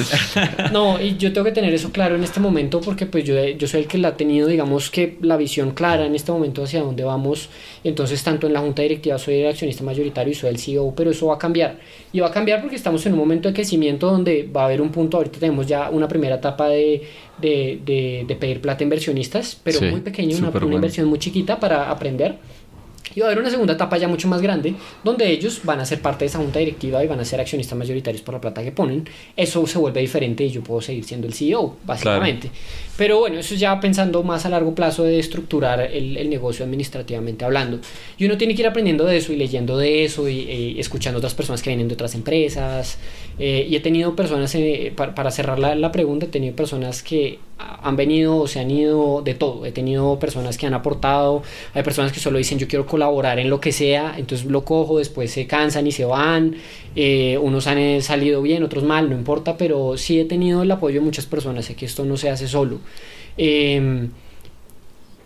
No, 0.72 1.00
y 1.00 1.18
yo 1.18 1.32
tengo 1.32 1.46
que 1.46 1.52
tener 1.52 1.72
eso 1.72 1.92
claro 1.92 2.16
en 2.16 2.24
este 2.24 2.40
momento 2.40 2.82
porque 2.82 3.06
pues 3.06 3.24
yo, 3.24 3.36
yo 3.44 3.68
soy 3.68 3.82
el 3.82 3.88
que 3.88 4.00
la 4.00 4.10
ha 4.10 4.18
tenido, 4.18 4.48
digamos 4.48 4.90
que 4.90 5.18
la 5.22 5.38
visión 5.38 5.72
clara 5.72 6.06
en 6.06 6.16
este 6.16 6.32
momento 6.32 6.64
hacia 6.64 6.82
dónde 6.82 7.04
vamos. 7.04 7.50
Entonces, 7.84 8.24
tanto 8.24 8.48
en 8.48 8.54
la 8.54 8.62
junta 8.62 8.82
directiva 8.82 9.20
soy 9.20 9.42
el 9.42 9.50
accionista 9.50 9.84
mayoritario 9.84 10.32
y 10.32 10.36
soy 10.36 10.50
el 10.50 10.58
CEO, 10.58 10.94
pero 10.96 11.12
eso 11.12 11.28
va 11.28 11.36
a 11.36 11.40
cambiar. 11.40 11.78
Y 12.12 12.22
va 12.22 12.28
a 12.28 12.32
cambiar 12.32 12.62
porque 12.62 12.76
estamos 12.76 13.06
en 13.06 13.14
un 13.14 13.20
momento 13.20 13.48
de 13.48 13.54
crecimiento 13.54 14.10
donde 14.10 14.50
va 14.56 14.64
a 14.64 14.66
haber 14.66 14.82
un 14.82 14.90
punto, 14.90 15.18
ahorita 15.18 15.40
tenemos 15.40 15.68
ya 15.68 15.92
una 15.92 16.08
primera 16.08 16.36
etapa 16.36 16.70
de, 16.70 17.04
de, 17.38 17.80
de, 17.86 18.26
de 18.28 18.36
pedir 18.36 18.62
plata 18.62 18.84
a 18.84 18.86
inversionistas, 18.86 19.60
pero 19.64 19.80
Sí, 19.80 19.86
muy 19.86 20.02
pequeño, 20.02 20.38
una, 20.38 20.76
inversión 20.76 21.08
muy 21.08 21.20
chiquita 21.20 21.60
para 21.60 21.92
aprender. 21.92 22.38
Y 23.16 23.22
va 23.22 23.28
a 23.28 23.30
haber 23.30 23.40
una 23.40 23.50
segunda 23.50 23.74
etapa 23.74 23.98
ya 23.98 24.08
mucho 24.08 24.28
más 24.28 24.42
grande, 24.42 24.76
donde 25.04 25.30
ellos 25.32 25.62
van 25.64 25.80
a 25.80 25.86
ser 25.86 26.02
parte 26.02 26.26
de 26.26 26.28
esa 26.28 26.40
junta 26.40 26.60
directiva 26.60 27.04
y 27.04 27.08
van 27.08 27.20
a 27.20 27.26
ser 27.26 27.40
accionistas 27.40 27.78
mayoritarios 27.78 28.22
por 28.22 28.34
la 28.34 28.42
plata 28.42 28.64
que 28.64 28.72
ponen. 28.72 29.08
Eso 29.36 29.66
se 29.66 29.78
vuelve 29.78 30.02
diferente 30.02 30.44
y 30.44 30.50
yo 30.50 30.62
puedo 30.62 30.82
seguir 30.82 31.06
siendo 31.06 31.26
el 31.26 31.34
CEO, 31.34 31.78
básicamente. 31.86 32.52
Pero 32.98 33.20
bueno, 33.20 33.40
eso 33.40 33.54
es 33.54 33.60
ya 33.60 33.80
pensando 33.80 34.24
más 34.24 34.46
a 34.46 34.50
largo 34.50 34.76
plazo 34.76 35.04
de 35.04 35.20
estructurar 35.20 35.82
el, 35.82 36.18
el 36.18 36.30
negocio 36.30 36.66
administrativamente 36.66 37.46
hablando. 37.46 37.80
Y 38.18 38.26
uno 38.26 38.38
tiene 38.38 38.56
que 38.56 38.62
ir 38.62 38.68
aprendiendo 38.68 39.06
de 39.06 39.18
eso 39.18 39.34
y 39.34 39.38
leyendo 39.38 39.78
de 39.78 40.04
eso 40.04 40.30
y, 40.30 40.40
y 40.40 40.80
escuchando 40.80 41.18
otras 41.18 41.34
personas 41.34 41.62
que 41.62 41.70
vienen 41.70 41.88
de 41.88 41.94
otras 41.94 42.16
empresas. 42.16 42.98
Eh, 43.38 43.68
y 43.70 43.76
he 43.76 43.80
tenido 43.80 44.16
personas, 44.16 44.54
eh, 44.56 44.94
para, 44.96 45.14
para 45.14 45.32
cerrar 45.32 45.60
la, 45.60 45.76
la 45.76 45.92
pregunta, 45.92 46.26
he 46.26 46.30
tenido 46.30 46.56
personas 46.56 47.04
que 47.04 47.40
han 47.58 47.96
venido 47.96 48.38
o 48.38 48.48
se 48.48 48.60
han 48.60 48.70
ido 48.70 49.22
de 49.22 49.34
todo. 49.34 49.66
He 49.66 49.72
tenido 49.72 50.20
personas 50.20 50.58
que 50.58 50.66
han 50.66 50.74
aportado, 50.74 51.44
hay 51.74 51.84
personas 51.84 52.12
que 52.12 52.20
solo 52.20 52.38
dicen 52.38 52.60
yo 52.60 52.68
quiero 52.68 52.86
colaborar 52.86 53.40
en 53.40 53.50
lo 53.50 53.60
que 53.62 53.72
sea, 53.72 54.16
entonces 54.18 54.48
lo 54.48 54.66
cojo, 54.66 54.98
después 54.98 55.32
se 55.32 55.48
cansan 55.48 55.88
y 55.88 55.92
se 55.92 56.06
van. 56.06 56.56
Eh, 56.96 57.38
unos 57.42 57.68
han 57.68 58.02
salido 58.02 58.42
bien, 58.42 58.64
otros 58.64 58.84
mal, 58.84 59.10
no 59.10 59.16
importa, 59.16 59.58
pero 59.58 59.98
sí 59.98 60.20
he 60.20 60.26
tenido 60.26 60.64
el 60.64 60.72
apoyo 60.72 61.00
de 61.00 61.06
muchas 61.06 61.26
personas, 61.26 61.66
sé 61.66 61.76
que 61.76 61.86
esto 61.86 62.06
no 62.06 62.18
se 62.18 62.30
hace 62.30 62.48
solo. 62.48 62.80
Eh, 63.38 64.10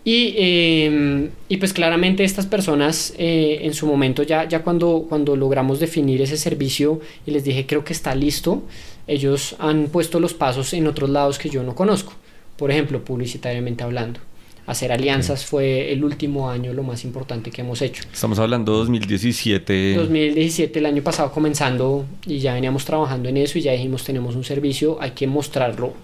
y, 0.04 0.34
eh, 0.38 1.30
y 1.48 1.56
pues 1.58 1.74
claramente 1.74 2.24
estas 2.24 2.46
personas 2.46 3.12
eh, 3.18 3.60
en 3.62 3.74
su 3.74 3.86
momento 3.86 4.22
ya, 4.22 4.48
ya 4.48 4.62
cuando, 4.62 5.04
cuando 5.08 5.36
logramos 5.36 5.78
definir 5.78 6.22
ese 6.22 6.38
servicio 6.38 7.00
y 7.26 7.32
les 7.32 7.44
dije 7.44 7.66
creo 7.66 7.84
que 7.84 7.92
está 7.92 8.14
listo, 8.14 8.62
ellos 9.06 9.56
han 9.58 9.88
puesto 9.88 10.18
los 10.18 10.32
pasos 10.32 10.72
en 10.72 10.86
otros 10.86 11.10
lados 11.10 11.38
que 11.38 11.50
yo 11.50 11.62
no 11.62 11.74
conozco. 11.74 12.14
Por 12.60 12.70
ejemplo, 12.70 13.02
publicitariamente 13.02 13.82
hablando. 13.84 14.20
Hacer 14.66 14.92
alianzas 14.92 15.46
fue 15.46 15.90
el 15.94 16.04
último 16.04 16.50
año 16.50 16.74
lo 16.74 16.82
más 16.82 17.04
importante 17.04 17.50
que 17.50 17.62
hemos 17.62 17.80
hecho. 17.80 18.02
Estamos 18.12 18.38
hablando 18.38 18.72
de 18.72 18.78
2017. 18.80 19.94
2017, 19.94 20.78
el 20.78 20.84
año 20.84 21.02
pasado 21.02 21.32
comenzando 21.32 22.04
y 22.26 22.38
ya 22.38 22.52
veníamos 22.52 22.84
trabajando 22.84 23.30
en 23.30 23.38
eso 23.38 23.58
y 23.58 23.62
ya 23.62 23.72
dijimos 23.72 24.04
tenemos 24.04 24.36
un 24.36 24.44
servicio, 24.44 24.98
hay 25.00 25.12
que 25.12 25.26
mostrarlo. 25.26 25.94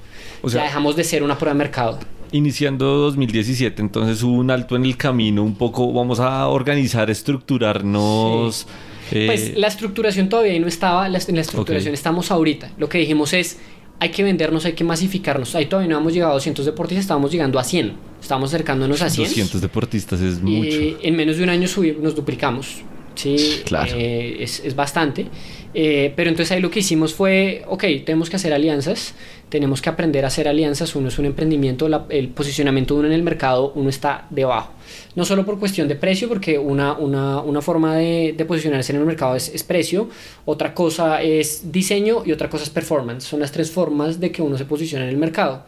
O 0.40 0.48
sea- 0.48 0.62
ya 0.62 0.64
dejamos 0.68 0.96
de 0.96 1.04
ser 1.04 1.22
una 1.22 1.36
prueba 1.36 1.52
de 1.52 1.58
mercado. 1.58 1.98
Iniciando 2.32 2.86
2017, 2.86 3.82
entonces 3.82 4.22
hubo 4.22 4.32
un 4.32 4.50
alto 4.50 4.76
en 4.76 4.86
el 4.86 4.96
camino, 4.96 5.44
un 5.44 5.56
poco 5.56 5.92
vamos 5.92 6.20
a 6.20 6.48
organizar, 6.48 7.10
estructurarnos. 7.10 8.66
eh, 9.12 9.26
Pues 9.26 9.56
la 9.58 9.68
estructuración 9.68 10.28
todavía 10.30 10.58
no 10.58 10.66
estaba, 10.66 11.08
la, 11.10 11.18
en 11.28 11.34
la 11.36 11.40
estructuración 11.42 11.92
Ok. 11.92 11.98
estamos 11.98 12.30
ahorita. 12.30 12.72
Lo 12.78 12.88
que 12.88 12.98
dijimos 12.98 13.32
es, 13.34 13.58
hay 13.98 14.10
que 14.10 14.22
vendernos, 14.22 14.64
hay 14.64 14.72
que 14.74 14.84
masificarnos. 14.84 15.54
Ahí 15.54 15.66
todavía 15.66 15.90
no 15.92 15.98
hemos 15.98 16.12
llegado 16.12 16.32
a 16.32 16.34
200 16.34 16.64
deportistas, 16.66 17.04
estábamos 17.04 17.30
llegando 17.32 17.58
a 17.58 17.64
100. 17.64 17.92
Estamos 18.20 18.52
acercándonos 18.52 19.00
a 19.02 19.10
100. 19.10 19.28
200 19.28 19.60
deportistas 19.60 20.20
es 20.20 20.40
mucho. 20.42 20.98
En 21.02 21.16
menos 21.16 21.36
de 21.36 21.42
un 21.44 21.48
año 21.48 21.66
subimos, 21.68 22.02
nos 22.02 22.14
duplicamos. 22.14 22.82
Sí, 23.14 23.62
Claro. 23.64 23.92
eh, 23.96 24.36
es, 24.40 24.60
es 24.64 24.76
bastante. 24.76 25.26
Eh, 25.72 26.12
pero 26.16 26.28
entonces 26.30 26.52
ahí 26.52 26.60
lo 26.60 26.70
que 26.70 26.80
hicimos 26.80 27.14
fue, 27.14 27.62
ok, 27.66 27.84
tenemos 28.04 28.28
que 28.30 28.36
hacer 28.36 28.52
alianzas, 28.52 29.14
tenemos 29.48 29.80
que 29.82 29.88
aprender 29.88 30.24
a 30.24 30.28
hacer 30.28 30.48
alianzas. 30.48 30.94
Uno 30.96 31.08
es 31.08 31.18
un 31.18 31.26
emprendimiento, 31.26 31.88
la- 31.88 32.06
el 32.08 32.28
posicionamiento 32.28 32.94
de 32.94 33.00
uno 33.00 33.08
en 33.08 33.14
el 33.14 33.22
mercado, 33.22 33.72
uno 33.74 33.88
está 33.88 34.26
debajo. 34.30 34.72
No 35.14 35.24
solo 35.24 35.44
por 35.44 35.58
cuestión 35.58 35.88
de 35.88 35.96
precio, 35.96 36.28
porque 36.28 36.58
una, 36.58 36.94
una, 36.94 37.40
una 37.40 37.60
forma 37.60 37.96
de, 37.96 38.34
de 38.36 38.44
posicionarse 38.44 38.92
en 38.92 38.98
el 39.00 39.04
mercado 39.06 39.36
es, 39.36 39.48
es 39.54 39.62
precio, 39.62 40.08
otra 40.44 40.74
cosa 40.74 41.22
es 41.22 41.70
diseño 41.72 42.22
y 42.24 42.32
otra 42.32 42.48
cosa 42.50 42.64
es 42.64 42.70
performance. 42.70 43.24
Son 43.24 43.40
las 43.40 43.52
tres 43.52 43.70
formas 43.70 44.20
de 44.20 44.30
que 44.32 44.42
uno 44.42 44.58
se 44.58 44.64
posiciona 44.64 45.04
en 45.04 45.10
el 45.10 45.16
mercado. 45.16 45.64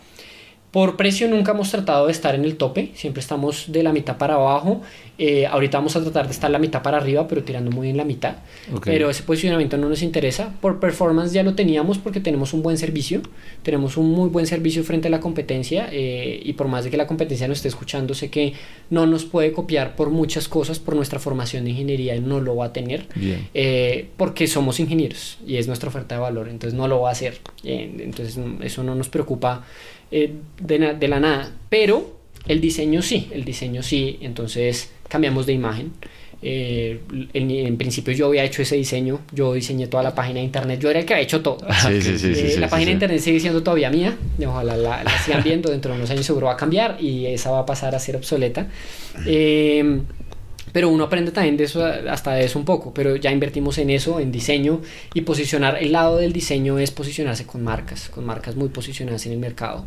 Por 0.71 0.97
precio 0.97 1.29
nunca 1.29 1.53
hemos 1.53 1.71
tratado 1.71 2.07
de 2.07 2.13
estar 2.13 2.35
en 2.35 2.45
el 2.45 2.57
tope, 2.57 2.91
siempre 2.95 3.21
estamos 3.21 3.73
de 3.73 3.83
la 3.83 3.93
mitad 3.93 4.19
para 4.19 4.35
abajo. 4.35 4.83
Eh, 5.17 5.47
ahorita 5.47 5.79
vamos 5.79 5.97
a 5.97 6.03
tratar 6.03 6.27
de 6.27 6.33
estar 6.33 6.51
la 6.51 6.59
mitad 6.59 6.83
para 6.83 6.99
arriba, 6.99 7.27
pero 7.27 7.43
tirando 7.43 7.71
muy 7.71 7.89
en 7.89 7.97
la 7.97 8.05
mitad. 8.05 8.37
Ok. 8.73 8.85
Pero 8.85 9.09
ese 9.09 9.23
posicionamiento 9.23 9.79
no 9.79 9.89
nos 9.89 10.03
interesa. 10.03 10.55
Por 10.61 10.79
performance 10.79 11.33
ya 11.33 11.43
lo 11.43 11.55
teníamos 11.55 11.97
porque 11.97 12.21
tenemos 12.21 12.53
un 12.53 12.63
buen 12.63 12.77
servicio, 12.77 13.23
tenemos 13.63 13.97
un 13.97 14.11
muy 14.11 14.29
buen 14.29 14.47
servicio 14.47 14.85
frente 14.85 15.09
a 15.09 15.11
la 15.11 15.21
competencia 15.21 15.89
eh, 15.91 16.39
y 16.45 16.53
por 16.53 16.69
más 16.69 16.85
de 16.85 16.91
que 16.91 16.99
la 16.99 17.07
competencia 17.07 17.49
nos 17.49 17.59
esté 17.59 17.69
escuchando, 17.69 18.13
sé 18.13 18.29
que 18.29 18.53
no 18.91 19.07
nos 19.07 19.25
puede 19.25 19.53
copiar 19.53 19.97
por 19.97 20.11
muchas 20.11 20.49
cosas, 20.49 20.79
por 20.79 20.95
nuestra 20.95 21.19
formación 21.19 21.65
de 21.65 21.71
ingeniería 21.71 22.21
no 22.21 22.41
lo 22.41 22.57
va 22.57 22.67
a 22.67 22.73
tener. 22.75 23.07
Eh, 23.55 24.09
porque 24.19 24.47
somos 24.47 24.81
ingenieros 24.81 25.39
y 25.47 25.57
es 25.57 25.67
nuestra 25.67 25.89
oferta 25.89 26.17
de 26.17 26.21
valor, 26.21 26.49
entonces 26.49 26.79
no 26.79 26.87
lo 26.89 27.01
va 27.01 27.09
a 27.09 27.13
hacer. 27.13 27.39
Entonces 27.65 28.39
eso 28.63 28.83
no 28.83 28.95
nos 28.95 29.09
preocupa 29.09 29.65
eh, 30.11 30.33
de, 30.61 30.79
na- 30.79 30.95
de 30.95 31.09
la 31.09 31.21
nada. 31.21 31.53
Pero 31.69 32.19
el 32.47 32.61
diseño 32.61 33.03
sí, 33.03 33.29
el 33.33 33.45
diseño 33.45 33.83
sí, 33.83 34.19
entonces 34.23 34.91
cambiamos 35.09 35.47
de 35.47 35.53
imagen. 35.53 35.93
Eh, 36.41 37.01
en, 37.35 37.51
en 37.51 37.77
principio 37.77 38.15
yo 38.15 38.27
había 38.27 38.45
hecho 38.45 38.63
ese 38.63 38.77
diseño, 38.77 39.19
yo 39.33 39.55
diseñé 39.55 39.89
toda 39.89 40.05
la 40.05 40.15
página 40.15 40.39
de 40.39 40.45
internet, 40.45 40.79
yo 40.81 40.89
era 40.89 41.01
el 41.01 41.05
que 41.05 41.15
había 41.15 41.25
hecho 41.25 41.41
todo. 41.43 41.59
Sí, 41.89 42.01
sí, 42.01 42.17
sí, 42.17 42.33
Eh, 42.37 42.57
la 42.61 42.69
página 42.69 42.87
de 42.91 42.93
internet 42.93 43.21
sigue 43.21 43.41
siendo 43.41 43.61
todavía 43.63 43.91
mía, 43.91 44.17
y 44.39 44.45
ojalá 44.45 44.77
la, 44.77 45.03
la 45.03 45.19
sigan 45.25 45.43
viendo, 45.43 45.69
dentro 45.71 45.91
de 45.91 45.99
unos 45.99 46.11
años 46.11 46.25
seguro 46.25 46.47
va 46.47 46.53
a 46.53 46.57
cambiar 46.57 46.97
y 47.01 47.27
esa 47.27 47.51
va 47.51 47.59
a 47.61 47.67
pasar 47.67 47.95
a 47.97 47.99
ser 47.99 48.15
obsoleta. 48.15 48.69
Eh, 49.27 50.01
pero 50.79 50.91
uno 50.91 51.03
aprende 51.03 51.33
también 51.33 51.57
de 51.57 51.65
eso 51.65 51.85
hasta 51.85 52.35
de 52.35 52.45
eso 52.45 52.57
un 52.57 52.65
poco, 52.65 52.95
pero 52.95 53.17
ya 53.17 53.33
invertimos 53.33 53.79
en 53.79 53.91
eso, 53.91 54.21
en 54.21 54.31
diseño 54.31 54.81
y 55.13 55.23
posicionar 55.23 55.77
el 55.83 55.91
lado 55.91 56.19
del 56.19 56.33
diseño 56.33 56.79
es 56.79 56.93
posicionarse 56.93 57.47
con 57.47 57.65
marcas, 57.65 58.09
con 58.11 58.25
marcas 58.25 58.55
muy 58.55 58.69
posicionadas 58.69 59.27
en 59.27 59.33
el 59.33 59.39
mercado. 59.39 59.87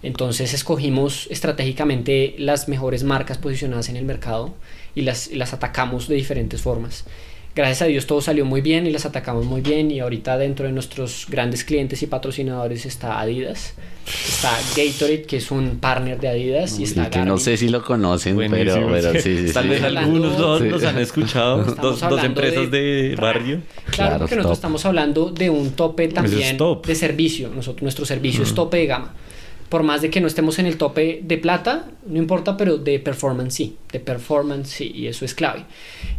Entonces 0.00 0.54
escogimos 0.54 1.26
estratégicamente 1.32 2.36
las 2.38 2.68
mejores 2.68 3.02
marcas 3.02 3.36
posicionadas 3.36 3.88
en 3.88 3.96
el 3.96 4.04
mercado 4.04 4.54
y 4.94 5.02
las, 5.02 5.32
las 5.32 5.54
atacamos 5.54 6.06
de 6.06 6.14
diferentes 6.14 6.62
formas 6.62 7.04
gracias 7.58 7.82
a 7.82 7.86
Dios 7.86 8.06
todo 8.06 8.20
salió 8.20 8.44
muy 8.44 8.60
bien 8.60 8.86
y 8.86 8.90
las 8.90 9.04
atacamos 9.04 9.44
muy 9.44 9.60
bien 9.60 9.90
y 9.90 9.98
ahorita 9.98 10.38
dentro 10.38 10.66
de 10.66 10.72
nuestros 10.72 11.26
grandes 11.28 11.64
clientes 11.64 12.00
y 12.04 12.06
patrocinadores 12.06 12.86
está 12.86 13.20
Adidas, 13.20 13.74
está 14.06 14.52
Gatorade 14.76 15.22
que 15.22 15.38
es 15.38 15.50
un 15.50 15.78
partner 15.80 16.20
de 16.20 16.28
Adidas 16.28 16.78
y 16.78 16.84
está 16.84 17.10
que 17.10 17.18
no 17.18 17.36
sé 17.36 17.56
si 17.56 17.68
lo 17.68 17.84
conocen, 17.84 18.36
pero, 18.36 18.88
pero, 18.88 19.12
sí, 19.20 19.48
sí, 19.48 19.52
Tal 19.52 19.68
vez 19.68 19.82
algunos 19.82 20.38
dos 20.38 20.60
los 20.60 20.84
han 20.84 20.98
escuchado, 20.98 21.64
dos, 21.64 22.00
dos, 22.00 22.22
empresas 22.22 22.70
de, 22.70 23.16
barrio. 23.20 23.60
Claro, 23.90 24.18
porque 24.18 24.36
nosotros 24.36 24.58
estamos 24.58 24.86
hablando 24.86 25.30
de 25.30 25.50
un 25.50 25.72
tope 25.72 26.06
también 26.06 26.56
de 26.86 26.94
servicio, 26.94 27.48
nosotros, 27.48 27.82
nuestro 27.82 28.06
servicio 28.06 28.44
es 28.44 28.54
tope 28.54 28.76
de 28.76 28.86
gama. 28.86 29.14
Por 29.68 29.82
más 29.82 30.00
de 30.00 30.08
que 30.08 30.20
no 30.20 30.28
estemos 30.28 30.58
en 30.60 30.66
el 30.66 30.78
tope 30.78 31.20
de 31.22 31.36
plata, 31.36 31.90
no 32.06 32.18
importa, 32.18 32.56
pero 32.56 32.78
de 32.78 33.00
performance 33.00 33.52
sí, 33.52 33.76
de 33.92 34.00
performance 34.00 34.68
sí, 34.68 34.92
y 34.94 35.08
eso 35.08 35.26
es 35.26 35.34
clave. 35.34 35.64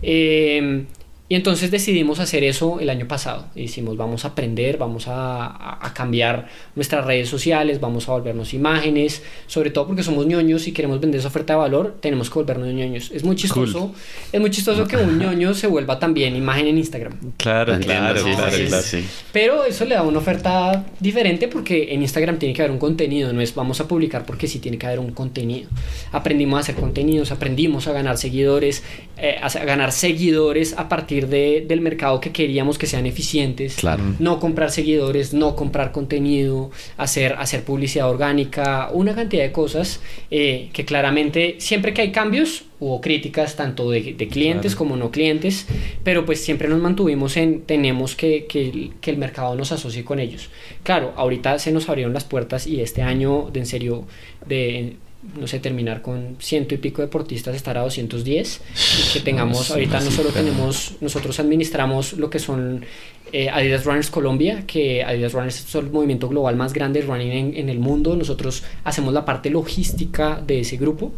Eh, 0.04 0.86
y 1.32 1.36
entonces 1.36 1.70
decidimos 1.70 2.20
hacer 2.20 2.44
eso 2.44 2.80
el 2.80 2.90
año 2.90 3.08
pasado. 3.08 3.46
Y 3.54 3.62
decimos, 3.62 3.96
vamos 3.96 4.26
a 4.26 4.30
aprender, 4.30 4.78
vamos 4.78 5.08
a, 5.08 5.86
a, 5.86 5.94
cambiar 5.94 6.48
nuestras 6.76 7.06
redes 7.06 7.30
sociales, 7.30 7.80
vamos 7.80 8.10
a 8.10 8.14
volvernos 8.14 8.56
imágenes, 8.56 9.22
sobre 9.46 9.70
todo 9.70 9.86
porque 9.86 10.02
somos 10.02 10.26
ñoños 10.26 10.68
y 10.68 10.72
queremos 10.72 11.00
vender 11.00 11.20
esa 11.20 11.28
oferta 11.28 11.54
de 11.54 11.60
valor, 11.60 11.98
tenemos 12.02 12.32
que 12.32 12.34
volvernos 12.34 12.74
ñoños. 12.74 13.12
Es 13.14 13.24
muy 13.24 13.36
chistoso, 13.36 13.94
es 14.32 14.42
muy 14.42 14.50
chistoso 14.50 14.88
que 14.88 14.98
un 14.98 15.20
ñoño 15.20 15.54
se 15.54 15.68
vuelva 15.68 16.00
también 16.00 16.36
imagen 16.36 16.66
en 16.66 16.80
Instagram. 16.80 17.14
Claro, 17.38 17.78
claro, 17.80 18.24
claro, 18.24 18.68
claro, 18.68 18.84
Pero 19.32 19.66
eso 19.66 19.86
le 19.86 19.94
da 19.94 20.02
una 20.02 20.18
oferta 20.18 20.84
diferente 21.00 21.48
porque 21.48 21.94
en 21.94 22.02
Instagram 22.02 22.40
tiene 22.40 22.56
que 22.56 22.64
haber 22.64 22.72
un 22.72 22.80
contenido, 22.80 23.32
no 23.34 23.42
es 23.42 23.54
vamos 23.54 23.80
a 23.80 23.88
publicar 23.88 24.26
porque 24.26 24.48
sí 24.48 24.58
tiene 24.58 24.80
que 24.80 24.88
haber 24.88 25.00
un 25.00 25.12
contenido. 25.12 25.70
Aprendimos 26.12 26.58
a 26.58 26.62
hacer 26.62 26.74
contenidos, 26.74 27.32
aprendimos 27.32 27.88
a 27.88 27.92
ganar 27.92 28.18
seguidores, 28.18 28.84
eh, 29.18 29.38
a 29.40 29.50
ganar 29.66 29.92
seguidores 29.92 30.74
a 30.76 30.90
partir 30.90 31.19
de, 31.28 31.66
del 31.68 31.82
mercado 31.82 32.20
que 32.22 32.32
queríamos 32.32 32.78
que 32.78 32.88
sean 32.88 33.06
eficientes. 33.06 33.78
No 34.20 34.40
comprar 34.40 34.72
seguidores, 34.72 35.34
no 35.34 35.56
comprar 35.56 35.92
contenido, 35.92 36.72
hacer, 36.98 37.34
hacer 37.34 37.64
publicidad 37.64 38.10
orgánica, 38.10 38.90
una 38.94 39.16
cantidad 39.16 39.44
de 39.44 39.52
cosas 39.52 40.02
eh, 40.32 40.70
que 40.74 40.86
claramente 40.86 41.56
siempre 41.60 41.94
que 41.94 42.02
hay 42.02 42.12
cambios 42.12 42.64
hubo 42.80 43.02
críticas 43.02 43.58
tanto 43.58 43.92
de, 43.92 44.16
clientes 44.30 44.76
como 44.76 44.96
no 44.96 45.12
clientes, 45.12 45.68
pero 46.04 46.26
pues 46.26 46.40
siempre 46.40 46.70
nos 46.70 46.80
mantuvimos 46.80 47.36
en 47.36 47.62
tenemos 47.64 48.16
que, 48.16 48.46
que, 48.46 48.92
que, 49.02 49.12
el 49.12 49.18
mercado 49.18 49.56
nos 49.56 49.72
asocie 49.74 50.06
con 50.06 50.20
ellos. 50.20 50.50
Claro, 50.84 51.14
ahorita 51.18 51.60
se 51.60 51.72
nos 51.72 51.90
abrieron 51.90 52.14
las 52.14 52.24
puertas 52.24 52.68
y 52.68 52.80
este 52.80 53.02
año 53.02 53.50
de 53.52 53.60
en 53.60 53.66
serio 53.66 54.06
de 54.46 54.96
no 55.38 55.48
sé, 55.48 55.60
terminar 55.60 56.02
con 56.02 56.38
ciento 56.40 56.74
y 56.76 56.78
pico 56.78 57.02
deportistas, 57.02 57.56
estar 57.56 57.78
a 57.78 57.82
210 57.82 58.62
y 59.10 59.14
que 59.14 59.20
tengamos, 59.24 59.70
ahorita 59.72 60.00
no 60.00 60.12
solo 60.12 60.30
tenemos, 60.30 60.96
nosotros 61.02 61.40
administramos 61.40 62.14
lo 62.14 62.30
que 62.30 62.40
son 62.40 62.86
eh, 63.34 63.50
Adidas 63.50 63.86
Runners 63.86 64.10
Colombia, 64.10 64.64
que 64.66 65.04
Adidas 65.04 65.34
Runners 65.34 65.60
es 65.60 65.76
el 65.76 65.90
movimiento 65.92 66.30
global 66.30 66.56
más 66.56 66.72
grande 66.74 67.02
de 67.02 67.08
running 67.08 67.32
en, 67.32 67.58
en, 67.58 67.70
el 67.70 67.80
mundo, 67.80 68.16
nosotros 68.16 68.64
hacemos 68.86 69.14
la 69.14 69.26
parte 69.26 69.50
logística 69.50 70.42
de 70.46 70.62
ese 70.62 70.78
grupo, 70.78 71.12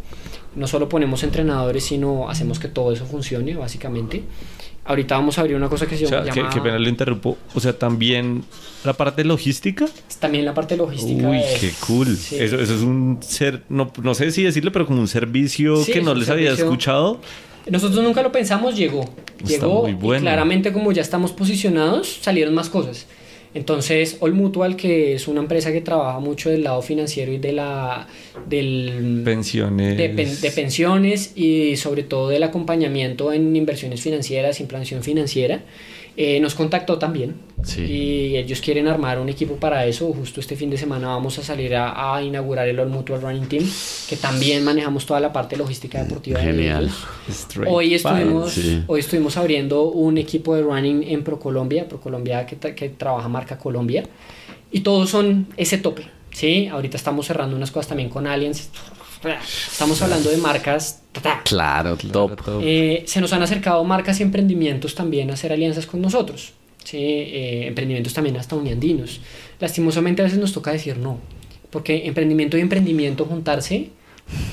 no 0.55 0.67
solo 0.67 0.89
ponemos 0.89 1.23
entrenadores, 1.23 1.85
sino 1.85 2.29
hacemos 2.29 2.59
que 2.59 2.67
todo 2.67 2.91
eso 2.91 3.05
funcione, 3.05 3.55
básicamente. 3.55 4.23
Ahorita 4.83 5.15
vamos 5.15 5.37
a 5.37 5.41
abrir 5.41 5.55
una 5.55 5.69
cosa 5.69 5.85
que 5.85 5.95
se 5.95 6.05
o 6.05 6.07
sea, 6.07 6.23
llama... 6.23 6.49
Que, 6.49 6.59
pena 6.59 6.79
lo 6.79 6.89
interrumpo. 6.89 7.37
O 7.53 7.59
sea, 7.59 7.77
también 7.77 8.43
la 8.83 8.93
parte 8.93 9.23
logística. 9.23 9.85
También 10.19 10.43
la 10.43 10.53
parte 10.53 10.75
logística. 10.75 11.29
Uy, 11.29 11.39
qué 11.59 11.71
cool. 11.85 12.07
Eso, 12.07 12.37
eso, 12.39 12.59
es 12.59 12.81
un 12.81 13.19
ser, 13.21 13.61
no, 13.69 13.91
no 14.01 14.15
sé 14.15 14.31
si 14.31 14.43
decirlo, 14.43 14.71
pero 14.71 14.87
como 14.87 14.99
un 14.99 15.07
servicio 15.07 15.85
que 15.85 16.01
no 16.01 16.15
les 16.15 16.29
había 16.29 16.51
escuchado. 16.51 17.21
Nosotros 17.69 18.03
nunca 18.03 18.23
lo 18.23 18.31
pensamos, 18.31 18.75
llegó. 18.75 19.13
llegó 19.45 19.83
muy 19.83 19.93
bueno. 19.93 20.21
y 20.21 20.23
claramente 20.23 20.73
como 20.73 20.91
ya 20.91 21.03
estamos 21.03 21.31
posicionados, 21.31 22.19
salieron 22.21 22.55
más 22.55 22.69
cosas. 22.69 23.05
Entonces, 23.53 24.17
All 24.21 24.33
Mutual, 24.33 24.77
que 24.77 25.13
es 25.15 25.27
una 25.27 25.41
empresa 25.41 25.73
que 25.73 25.81
trabaja 25.81 26.19
mucho 26.19 26.49
del 26.49 26.63
lado 26.63 26.81
financiero 26.81 27.33
y 27.33 27.37
de 27.37 27.51
la 27.51 28.07
del 28.47 29.21
pensiones. 29.25 29.97
de, 29.97 30.51
pensiones 30.51 31.33
y 31.35 31.75
sobre 31.75 32.03
todo 32.03 32.29
del 32.29 32.43
acompañamiento 32.43 33.33
en 33.33 33.53
inversiones 33.55 34.01
financieras, 34.01 34.61
implantación 34.61 35.03
financiera, 35.03 35.63
eh, 36.17 36.39
nos 36.39 36.55
contactó 36.55 36.97
también 36.97 37.35
y 37.77 38.35
ellos 38.35 38.59
quieren 38.59 38.87
armar 38.87 39.19
un 39.19 39.29
equipo 39.29 39.55
para 39.55 39.85
eso. 39.85 40.11
Justo 40.13 40.39
este 40.39 40.55
fin 40.55 40.69
de 40.69 40.77
semana 40.77 41.07
vamos 41.07 41.37
a 41.37 41.43
salir 41.43 41.75
a, 41.75 42.21
inaugurar 42.23 42.67
el 42.67 42.79
All 42.79 42.89
Mutual 42.89 43.21
Running 43.21 43.47
Team, 43.47 43.63
que 44.09 44.15
también 44.15 44.63
manejamos 44.63 45.05
toda 45.05 45.19
la 45.19 45.31
parte 45.31 45.55
logística 45.55 46.03
deportiva. 46.03 46.39
Genial. 46.39 46.89
hoy, 47.67 47.93
estuvimos, 47.93 48.57
hoy 48.87 48.99
estuvimos 48.99 49.37
abriendo 49.37 49.83
un 49.83 50.17
equipo 50.17 50.55
de 50.55 50.63
running 50.63 51.03
en 51.03 51.23
ProColombia, 51.23 51.87
ProColombia 51.87 52.45
que, 52.45 52.57
que 52.57 52.89
trabaja 52.89 53.27
marca 53.29 53.57
Colombia, 53.57 54.03
y 54.71 54.81
todos 54.81 55.09
son 55.09 55.47
ese 55.57 55.77
tope. 55.77 56.07
¿sí? 56.31 56.67
Ahorita 56.67 56.97
estamos 56.97 57.27
cerrando 57.27 57.55
unas 57.55 57.71
cosas 57.71 57.89
también 57.89 58.09
con 58.09 58.27
Aliens. 58.27 58.69
Estamos 59.71 60.01
hablando 60.01 60.29
de 60.29 60.37
marcas. 60.37 61.00
Claro, 61.43 61.97
top. 61.97 62.39
Eh, 62.61 63.03
se 63.05 63.19
nos 63.19 63.33
han 63.33 63.43
acercado 63.43 63.83
marcas 63.83 64.19
y 64.19 64.23
emprendimientos 64.23 64.95
también 64.95 65.29
a 65.29 65.33
hacer 65.33 65.51
alianzas 65.51 65.85
con 65.85 66.01
nosotros. 66.01 66.53
¿sí? 66.83 66.97
Eh, 66.97 67.67
emprendimientos 67.67 68.13
también 68.13 68.37
hasta 68.37 68.55
uniandinos. 68.55 69.19
Lastimosamente 69.59 70.21
a 70.21 70.25
veces 70.25 70.39
nos 70.39 70.53
toca 70.53 70.71
decir 70.71 70.97
no, 70.97 71.19
porque 71.69 72.05
emprendimiento 72.07 72.57
y 72.57 72.61
emprendimiento 72.61 73.25
juntarse, 73.25 73.89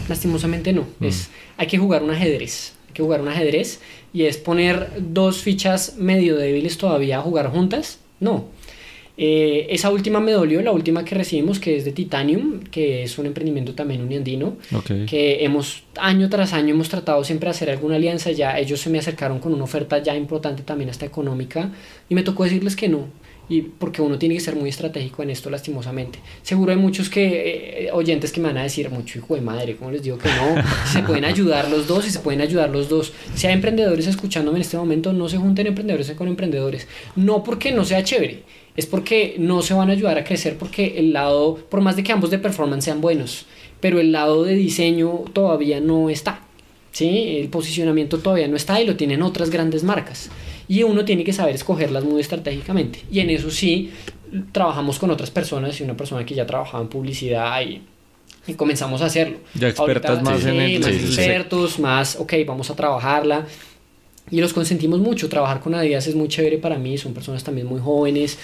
lastimosamente 0.08 0.72
no. 0.72 0.86
Mm. 0.98 1.04
Es, 1.04 1.30
hay 1.56 1.66
que 1.66 1.78
jugar 1.78 2.02
un 2.02 2.10
ajedrez, 2.10 2.74
hay 2.88 2.94
que 2.94 3.02
jugar 3.02 3.20
un 3.20 3.28
ajedrez 3.28 3.80
y 4.12 4.24
es 4.24 4.36
poner 4.36 4.90
dos 4.98 5.42
fichas 5.42 5.96
medio 5.96 6.36
débiles 6.36 6.78
todavía 6.78 7.18
a 7.18 7.22
jugar 7.22 7.50
juntas. 7.50 7.98
No, 8.20 8.46
eh, 9.20 9.66
esa 9.70 9.90
última 9.90 10.20
me 10.20 10.30
dolió, 10.30 10.62
la 10.62 10.70
última 10.70 11.04
que 11.04 11.16
recibimos, 11.16 11.58
que 11.58 11.76
es 11.76 11.84
de 11.84 11.90
Titanium, 11.90 12.60
que 12.70 13.02
es 13.02 13.18
un 13.18 13.26
emprendimiento 13.26 13.74
también 13.74 14.00
uniandino, 14.00 14.58
que 15.08 15.44
hemos 15.44 15.82
año 15.96 16.28
tras 16.28 16.52
año 16.52 16.74
hemos 16.74 16.88
tratado 16.88 17.24
siempre 17.24 17.48
de 17.48 17.50
hacer 17.50 17.70
alguna 17.70 17.96
alianza, 17.96 18.30
ya 18.30 18.56
ellos 18.56 18.80
se 18.80 18.90
me 18.90 19.00
acercaron 19.00 19.40
con 19.40 19.52
una 19.52 19.64
oferta 19.64 20.00
ya 20.00 20.14
importante 20.14 20.62
también 20.62 20.88
hasta 20.88 21.04
económica 21.04 21.72
y 22.08 22.14
me 22.14 22.22
tocó 22.22 22.44
decirles 22.44 22.76
que 22.76 22.88
no. 22.88 23.08
Y 23.48 23.62
porque 23.62 24.02
uno 24.02 24.18
tiene 24.18 24.34
que 24.34 24.40
ser 24.40 24.56
muy 24.56 24.68
estratégico 24.68 25.22
en 25.22 25.30
esto, 25.30 25.48
lastimosamente. 25.48 26.18
Seguro 26.42 26.72
hay 26.72 26.78
muchos 26.78 27.08
que, 27.08 27.86
eh, 27.86 27.90
oyentes 27.92 28.30
que 28.30 28.40
me 28.40 28.48
van 28.48 28.58
a 28.58 28.62
decir, 28.62 28.90
mucho 28.90 29.18
hijo 29.18 29.34
de 29.34 29.40
madre, 29.40 29.76
¿cómo 29.76 29.90
les 29.90 30.02
digo 30.02 30.18
que 30.18 30.28
no? 30.28 30.62
se 30.92 31.02
pueden 31.02 31.24
ayudar 31.24 31.70
los 31.70 31.86
dos 31.86 32.06
y 32.06 32.10
se 32.10 32.18
pueden 32.20 32.40
ayudar 32.40 32.70
los 32.70 32.88
dos. 32.88 33.12
Si 33.34 33.46
hay 33.46 33.54
emprendedores 33.54 34.06
escuchándome 34.06 34.58
en 34.58 34.62
este 34.62 34.76
momento, 34.76 35.12
no 35.12 35.28
se 35.28 35.38
junten 35.38 35.66
emprendedores 35.66 36.10
con 36.12 36.28
emprendedores. 36.28 36.86
No 37.16 37.42
porque 37.42 37.72
no 37.72 37.84
sea 37.84 38.04
chévere, 38.04 38.42
es 38.76 38.86
porque 38.86 39.36
no 39.38 39.62
se 39.62 39.74
van 39.74 39.88
a 39.88 39.92
ayudar 39.92 40.18
a 40.18 40.24
crecer 40.24 40.56
porque 40.56 40.98
el 40.98 41.12
lado, 41.12 41.56
por 41.68 41.80
más 41.80 41.96
de 41.96 42.02
que 42.02 42.12
ambos 42.12 42.30
de 42.30 42.38
performance 42.38 42.84
sean 42.84 43.00
buenos, 43.00 43.46
pero 43.80 43.98
el 43.98 44.12
lado 44.12 44.44
de 44.44 44.54
diseño 44.54 45.24
todavía 45.32 45.80
no 45.80 46.10
está. 46.10 46.42
¿sí? 46.92 47.38
El 47.38 47.48
posicionamiento 47.48 48.18
todavía 48.18 48.48
no 48.48 48.56
está 48.56 48.80
y 48.80 48.86
lo 48.86 48.96
tienen 48.96 49.22
otras 49.22 49.50
grandes 49.50 49.84
marcas. 49.84 50.30
Y 50.68 50.82
uno 50.82 51.04
tiene 51.04 51.24
que 51.24 51.32
saber 51.32 51.54
escogerlas 51.54 52.04
muy 52.04 52.20
estratégicamente. 52.20 53.04
Y 53.10 53.20
en 53.20 53.30
eso 53.30 53.50
sí, 53.50 53.90
trabajamos 54.52 54.98
con 54.98 55.10
otras 55.10 55.30
personas 55.30 55.80
y 55.80 55.82
una 55.82 55.96
persona 55.96 56.24
que 56.26 56.34
ya 56.34 56.46
trabajaba 56.46 56.82
en 56.82 56.88
publicidad 56.88 57.60
y, 57.62 57.82
y 58.46 58.54
comenzamos 58.54 59.00
a 59.00 59.06
hacerlo. 59.06 59.38
Ya 59.54 59.68
expertas 59.68 60.22
más 60.22 60.44
en 60.44 60.60
el... 60.60 60.80
Más 60.80 60.88
expertos, 60.90 61.78
más, 61.78 62.16
ok, 62.16 62.34
vamos 62.46 62.70
a 62.70 62.76
trabajarla. 62.76 63.46
Y 64.30 64.40
los 64.40 64.52
consentimos 64.52 65.00
mucho. 65.00 65.28
Trabajar 65.28 65.60
con 65.60 65.74
Adidas 65.74 66.06
es 66.06 66.14
muy 66.14 66.28
chévere 66.28 66.58
para 66.58 66.78
mí. 66.78 66.98
Son 66.98 67.14
personas 67.14 67.42
también 67.42 67.66
muy 67.66 67.80
jóvenes. 67.80 68.38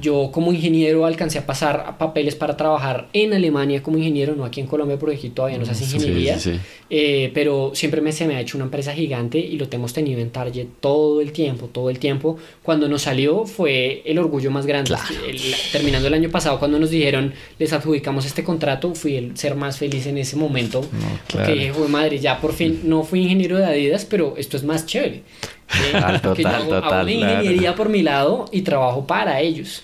Yo 0.00 0.30
como 0.32 0.52
ingeniero 0.52 1.04
alcancé 1.04 1.38
a 1.38 1.46
pasar 1.46 1.98
papeles 1.98 2.34
para 2.34 2.56
trabajar 2.56 3.08
en 3.12 3.34
Alemania 3.34 3.82
como 3.82 3.98
ingeniero, 3.98 4.34
no 4.34 4.44
aquí 4.44 4.60
en 4.60 4.66
Colombia 4.66 4.98
porque 4.98 5.16
aquí 5.16 5.28
todavía 5.28 5.58
no 5.58 5.64
se 5.64 5.72
hace 5.72 5.84
ingeniería, 5.84 6.38
eh, 6.88 7.30
pero 7.34 7.72
siempre 7.74 8.00
me, 8.00 8.12
se 8.12 8.26
me 8.26 8.36
ha 8.36 8.40
hecho 8.40 8.56
una 8.56 8.64
empresa 8.64 8.92
gigante 8.94 9.38
y 9.38 9.58
lo 9.58 9.66
hemos 9.70 9.92
tenido 9.92 10.20
en 10.20 10.30
Target 10.30 10.66
todo 10.80 11.20
el 11.20 11.32
tiempo, 11.32 11.66
todo 11.66 11.90
el 11.90 11.98
tiempo. 11.98 12.38
Cuando 12.62 12.88
nos 12.88 13.02
salió 13.02 13.44
fue 13.44 14.02
el 14.04 14.18
orgullo 14.18 14.50
más 14.50 14.66
grande. 14.66 14.94
terminando 15.72 16.08
el 16.08 16.14
año 16.14 16.30
pasado 16.30 16.58
cuando 16.58 16.78
nos 16.78 16.90
dijeron 16.90 17.32
les 17.58 17.72
adjudicamos 17.72 18.24
este 18.26 18.44
contrato, 18.44 18.94
fui 18.94 19.16
el 19.16 19.36
ser 19.36 19.54
más 19.54 19.78
feliz 19.78 20.06
en 20.06 20.18
ese 20.18 20.36
momento. 20.36 20.80
No, 20.80 21.44
Que 21.44 21.52
dije, 21.52 21.72
madre, 21.88 22.18
ya 22.18 22.40
por 22.40 22.52
fin 22.52 22.80
no 22.84 23.02
fui 23.04 23.22
ingeniero 23.22 23.58
de 23.58 23.66
Adidas, 23.66 24.04
pero 24.04 24.34
esto 24.36 24.56
es 24.56 24.64
más 24.64 24.86
chévere. 24.86 25.22
Total, 26.22 26.68
total, 26.68 27.10
ingeniería 27.10 27.74
por 27.74 27.88
mi 27.88 28.02
lado 28.02 28.46
y 28.52 28.62
trabajo 28.62 29.06
para 29.06 29.40
ellos. 29.40 29.82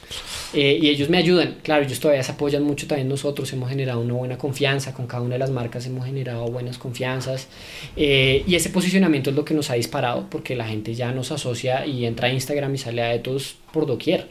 Eh, 0.54 0.78
y 0.80 0.88
ellos 0.88 1.10
me 1.10 1.18
ayudan, 1.18 1.56
claro, 1.62 1.84
ellos 1.84 2.00
todavía 2.00 2.22
se 2.22 2.32
apoyan 2.32 2.62
mucho 2.62 2.86
también 2.86 3.08
nosotros, 3.08 3.52
hemos 3.52 3.68
generado 3.68 4.00
una 4.00 4.14
buena 4.14 4.38
confianza, 4.38 4.94
con 4.94 5.06
cada 5.06 5.22
una 5.22 5.34
de 5.34 5.40
las 5.40 5.50
marcas 5.50 5.84
hemos 5.86 6.06
generado 6.06 6.46
buenas 6.46 6.78
confianzas. 6.78 7.48
Eh, 7.96 8.44
y 8.46 8.54
ese 8.54 8.70
posicionamiento 8.70 9.30
es 9.30 9.36
lo 9.36 9.44
que 9.44 9.54
nos 9.54 9.70
ha 9.70 9.74
disparado 9.74 10.26
porque 10.30 10.56
la 10.56 10.66
gente 10.66 10.94
ya 10.94 11.12
nos 11.12 11.32
asocia 11.32 11.84
y 11.84 12.06
entra 12.06 12.28
a 12.28 12.32
Instagram 12.32 12.74
y 12.74 12.78
sale 12.78 13.02
a 13.02 13.22
todos 13.22 13.56
por 13.72 13.86
doquier. 13.86 14.28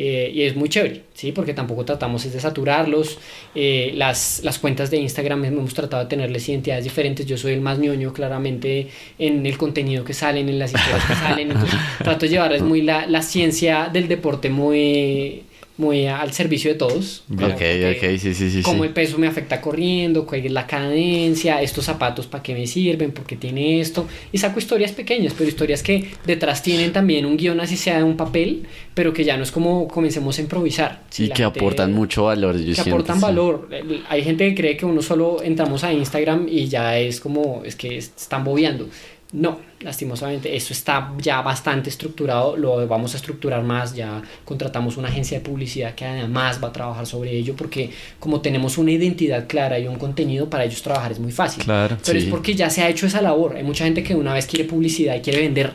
Eh, 0.00 0.30
y 0.32 0.42
es 0.42 0.54
muy 0.54 0.68
chévere, 0.68 1.02
¿sí? 1.12 1.32
Porque 1.32 1.54
tampoco 1.54 1.84
tratamos 1.84 2.22
de 2.32 2.38
saturarlos. 2.38 3.18
Eh, 3.52 3.90
las, 3.96 4.42
las 4.44 4.60
cuentas 4.60 4.92
de 4.92 4.98
Instagram 4.98 5.44
hemos 5.44 5.74
tratado 5.74 6.04
de 6.04 6.08
tenerles 6.08 6.48
identidades 6.48 6.84
diferentes. 6.84 7.26
Yo 7.26 7.36
soy 7.36 7.54
el 7.54 7.60
más 7.60 7.80
ñoño, 7.80 8.12
claramente, 8.12 8.86
en 9.18 9.44
el 9.44 9.58
contenido 9.58 10.04
que 10.04 10.14
salen, 10.14 10.48
en 10.48 10.60
las 10.60 10.72
historias 10.72 11.04
que 11.04 11.14
salen. 11.14 11.50
Entonces, 11.50 11.80
trato 11.98 12.26
de 12.26 12.28
llevarles 12.28 12.62
muy 12.62 12.82
la, 12.82 13.08
la 13.08 13.22
ciencia 13.22 13.90
del 13.92 14.06
deporte 14.06 14.50
muy 14.50 15.42
muy 15.78 16.06
al 16.06 16.32
servicio 16.32 16.72
de 16.72 16.76
todos. 16.76 17.22
Ok, 17.32 17.40
ok, 17.40 18.18
sí, 18.18 18.34
sí, 18.34 18.50
sí. 18.50 18.62
Cómo 18.62 18.84
el 18.84 18.90
peso 18.90 19.16
me 19.16 19.28
afecta 19.28 19.60
corriendo, 19.60 20.26
cuál 20.26 20.44
es 20.44 20.52
la 20.52 20.66
cadencia, 20.66 21.62
estos 21.62 21.84
zapatos 21.84 22.26
para 22.26 22.42
qué 22.42 22.52
me 22.52 22.66
sirven, 22.66 23.12
por 23.12 23.24
qué 23.24 23.36
tiene 23.36 23.80
esto. 23.80 24.06
Y 24.32 24.38
saco 24.38 24.58
historias 24.58 24.92
pequeñas, 24.92 25.34
pero 25.38 25.48
historias 25.48 25.82
que 25.82 26.10
detrás 26.26 26.62
tienen 26.62 26.92
también 26.92 27.24
un 27.24 27.36
guion 27.36 27.60
así 27.60 27.76
sea 27.76 27.98
de 27.98 28.04
un 28.04 28.16
papel, 28.16 28.66
pero 28.92 29.12
que 29.12 29.24
ya 29.24 29.36
no 29.36 29.44
es 29.44 29.52
como 29.52 29.86
comencemos 29.86 30.36
a 30.38 30.42
improvisar. 30.42 31.04
y 31.16 31.28
que 31.28 31.44
aportan 31.44 31.92
mucho 31.92 32.24
valor. 32.24 32.58
Yo 32.58 32.74
que 32.74 32.90
aportan 32.90 33.20
valor. 33.20 33.68
Hay 34.08 34.24
gente 34.24 34.48
que 34.48 34.54
cree 34.54 34.76
que 34.76 34.84
uno 34.84 35.00
solo 35.00 35.42
entramos 35.42 35.84
a 35.84 35.92
Instagram 35.92 36.48
y 36.48 36.66
ya 36.66 36.98
es 36.98 37.20
como, 37.20 37.62
es 37.64 37.76
que 37.76 37.96
están 37.96 38.42
bobeando. 38.42 38.88
No, 39.30 39.58
lastimosamente, 39.80 40.56
eso 40.56 40.72
está 40.72 41.12
ya 41.18 41.42
bastante 41.42 41.90
estructurado, 41.90 42.56
lo 42.56 42.86
vamos 42.88 43.12
a 43.12 43.18
estructurar 43.18 43.62
más, 43.62 43.94
ya 43.94 44.22
contratamos 44.46 44.96
una 44.96 45.08
agencia 45.08 45.38
de 45.38 45.44
publicidad 45.44 45.94
que 45.94 46.06
además 46.06 46.58
va 46.64 46.68
a 46.68 46.72
trabajar 46.72 47.06
sobre 47.06 47.32
ello, 47.32 47.54
porque 47.54 47.90
como 48.18 48.40
tenemos 48.40 48.78
una 48.78 48.90
identidad 48.90 49.46
clara 49.46 49.78
y 49.78 49.86
un 49.86 49.96
contenido, 49.96 50.48
para 50.48 50.64
ellos 50.64 50.80
trabajar 50.80 51.12
es 51.12 51.20
muy 51.20 51.30
fácil. 51.30 51.62
Claro, 51.62 51.98
Pero 52.06 52.18
es 52.18 52.24
porque 52.24 52.54
ya 52.54 52.70
se 52.70 52.82
ha 52.82 52.88
hecho 52.88 53.06
esa 53.06 53.20
labor. 53.20 53.56
Hay 53.56 53.64
mucha 53.64 53.84
gente 53.84 54.02
que 54.02 54.14
una 54.14 54.32
vez 54.32 54.46
quiere 54.46 54.64
publicidad 54.64 55.14
y 55.14 55.20
quiere 55.20 55.40
vender. 55.42 55.72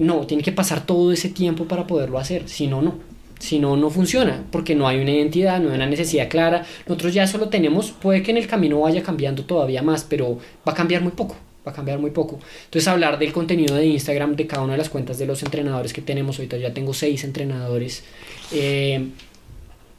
No, 0.00 0.26
tiene 0.26 0.42
que 0.42 0.50
pasar 0.50 0.84
todo 0.84 1.12
ese 1.12 1.28
tiempo 1.28 1.66
para 1.66 1.86
poderlo 1.86 2.18
hacer, 2.18 2.48
si 2.48 2.66
no, 2.66 2.82
no. 2.82 2.94
Si 3.38 3.60
no, 3.60 3.76
no 3.76 3.90
funciona, 3.90 4.44
porque 4.50 4.74
no 4.74 4.88
hay 4.88 5.00
una 5.00 5.10
identidad, 5.12 5.60
no 5.60 5.70
hay 5.70 5.76
una 5.76 5.86
necesidad 5.86 6.28
clara. 6.28 6.64
Nosotros 6.86 7.14
ya 7.14 7.28
solo 7.28 7.48
tenemos, 7.48 7.92
puede 7.92 8.22
que 8.22 8.32
en 8.32 8.38
el 8.38 8.48
camino 8.48 8.80
vaya 8.80 9.02
cambiando 9.04 9.44
todavía 9.44 9.82
más, 9.82 10.04
pero 10.08 10.38
va 10.66 10.72
a 10.72 10.74
cambiar 10.74 11.02
muy 11.02 11.12
poco 11.12 11.36
va 11.66 11.72
a 11.72 11.74
cambiar 11.74 11.98
muy 11.98 12.10
poco. 12.10 12.38
Entonces 12.64 12.88
hablar 12.88 13.18
del 13.18 13.32
contenido 13.32 13.76
de 13.76 13.86
Instagram 13.86 14.36
de 14.36 14.46
cada 14.46 14.62
una 14.62 14.72
de 14.72 14.78
las 14.78 14.88
cuentas 14.88 15.18
de 15.18 15.26
los 15.26 15.42
entrenadores 15.42 15.92
que 15.92 16.02
tenemos, 16.02 16.38
ahorita 16.38 16.56
ya 16.56 16.72
tengo 16.74 16.92
seis 16.94 17.24
entrenadores. 17.24 18.04
Eh, 18.52 19.08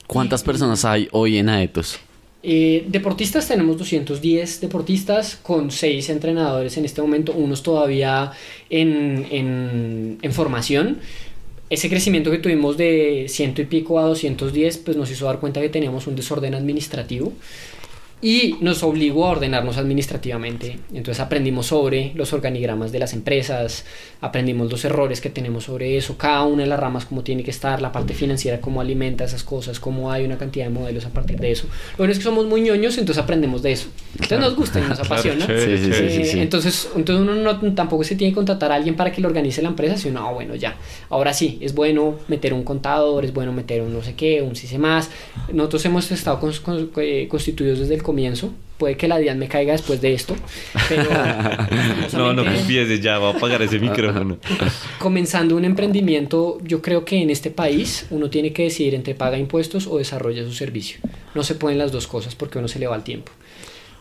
¿Cuántas 0.07 0.43
personas 0.43 0.85
hay 0.85 1.07
hoy 1.11 1.37
en 1.37 1.49
Aetos? 1.49 1.99
Eh, 2.45 2.85
deportistas 2.89 3.47
tenemos 3.47 3.77
210 3.77 4.59
deportistas 4.59 5.37
con 5.37 5.71
seis 5.71 6.09
entrenadores 6.09 6.75
en 6.75 6.83
este 6.83 7.01
momento, 7.01 7.31
unos 7.31 7.63
todavía 7.63 8.31
en, 8.69 9.25
en, 9.31 10.17
en 10.21 10.33
formación. 10.33 10.99
Ese 11.69 11.89
crecimiento 11.89 12.29
que 12.29 12.39
tuvimos 12.39 12.75
de 12.75 13.27
ciento 13.29 13.61
y 13.61 13.65
pico 13.65 13.97
a 13.97 14.03
210 14.03 14.77
pues 14.79 14.97
nos 14.97 15.09
hizo 15.09 15.25
dar 15.25 15.39
cuenta 15.39 15.61
que 15.61 15.69
teníamos 15.69 16.05
un 16.05 16.15
desorden 16.15 16.53
administrativo 16.53 17.31
y 18.23 18.55
nos 18.61 18.83
obligó 18.83 19.25
a 19.25 19.31
ordenarnos 19.31 19.77
administrativamente. 19.77 20.79
Entonces 20.93 21.19
aprendimos 21.19 21.67
sobre 21.67 22.13
los 22.15 22.31
organigramas 22.31 22.93
de 22.93 22.99
las 22.99 23.11
empresas, 23.11 23.83
aprendimos 24.21 24.71
los 24.71 24.85
errores 24.85 25.19
que 25.19 25.29
tenemos 25.29 25.65
sobre 25.65 25.97
eso, 25.97 26.17
cada 26.17 26.43
una 26.43 26.63
de 26.63 26.69
las 26.69 26.79
ramas 26.79 27.05
cómo 27.05 27.21
tiene 27.21 27.43
que 27.43 27.51
estar, 27.51 27.81
la 27.81 27.91
parte 27.91 28.13
financiera, 28.13 28.61
cómo 28.61 28.79
alimenta 28.79 29.25
esas 29.25 29.43
cosas, 29.43 29.81
cómo 29.81 30.09
hay 30.09 30.23
una 30.23 30.37
cantidad 30.37 30.65
de 30.65 30.71
modelos 30.71 31.05
a 31.05 31.09
partir 31.09 31.37
de 31.37 31.51
eso. 31.51 31.65
Lo 31.91 31.97
bueno 31.97 32.13
es 32.13 32.17
que 32.17 32.23
somos 32.23 32.45
muy 32.45 32.61
ñoños, 32.61 32.97
entonces 32.97 33.21
aprendemos 33.21 33.61
de 33.61 33.73
eso. 33.73 33.89
Entonces 34.13 34.39
nos 34.39 34.55
gusta 34.55 34.79
y 34.79 34.83
nos 34.83 34.99
apasiona. 35.01 35.45
entonces, 35.45 36.89
entonces 36.95 37.27
uno 37.27 37.35
no, 37.35 37.73
tampoco 37.75 38.05
se 38.05 38.15
tiene 38.15 38.31
que 38.31 38.35
contratar 38.35 38.71
a 38.71 38.75
alguien 38.75 38.95
para 38.95 39.11
que 39.11 39.19
lo 39.19 39.27
organice 39.27 39.61
la 39.61 39.67
empresa, 39.67 39.97
sino, 39.97 40.21
no, 40.21 40.33
bueno, 40.33 40.55
ya, 40.55 40.77
ahora 41.09 41.33
sí, 41.33 41.57
es 41.59 41.75
bueno 41.75 42.15
meter 42.29 42.53
un 42.53 42.63
contador, 42.63 43.25
es 43.25 43.33
bueno 43.33 43.51
meter 43.51 43.81
un 43.81 43.91
no 43.91 44.01
sé 44.01 44.15
qué, 44.15 44.41
un 44.41 44.55
CICE 44.55 44.77
más. 44.77 45.09
Nosotros 45.51 45.83
hemos 45.83 46.09
estado 46.09 46.39
eh, 46.97 47.27
constituidos 47.29 47.79
desde 47.79 47.95
el 47.95 48.03
comienzo. 48.13 48.53
Puede 48.77 48.95
que 48.95 49.07
la 49.07 49.17
DIAN 49.17 49.39
me 49.39 49.47
caiga 49.47 49.71
después 49.71 50.01
de 50.01 50.13
esto, 50.13 50.35
pero... 50.89 51.09
no, 52.13 52.33
no 52.33 52.43
empieces 52.43 53.01
ya, 53.01 53.17
va 53.17 53.29
a 53.29 53.33
apagar 53.33 53.61
ese 53.61 53.79
micrófono. 53.89 54.37
Comenzando 54.99 55.55
un 55.55 55.65
emprendimiento, 55.65 56.59
yo 56.63 56.81
creo 56.81 57.05
que 57.05 57.21
en 57.21 57.29
este 57.29 57.49
país 57.49 58.05
uno 58.11 58.29
tiene 58.29 58.51
que 58.51 58.63
decidir 58.63 58.93
entre 58.93 59.15
paga 59.15 59.37
impuestos 59.37 59.87
o 59.87 59.97
desarrolla 59.97 60.43
su 60.43 60.53
servicio. 60.53 60.99
No 61.33 61.43
se 61.43 61.55
pueden 61.55 61.79
las 61.79 61.91
dos 61.91 62.07
cosas 62.07 62.35
porque 62.35 62.59
uno 62.59 62.67
se 62.67 62.77
le 62.77 62.87
va 62.87 62.95
el 62.95 63.03
tiempo. 63.03 63.31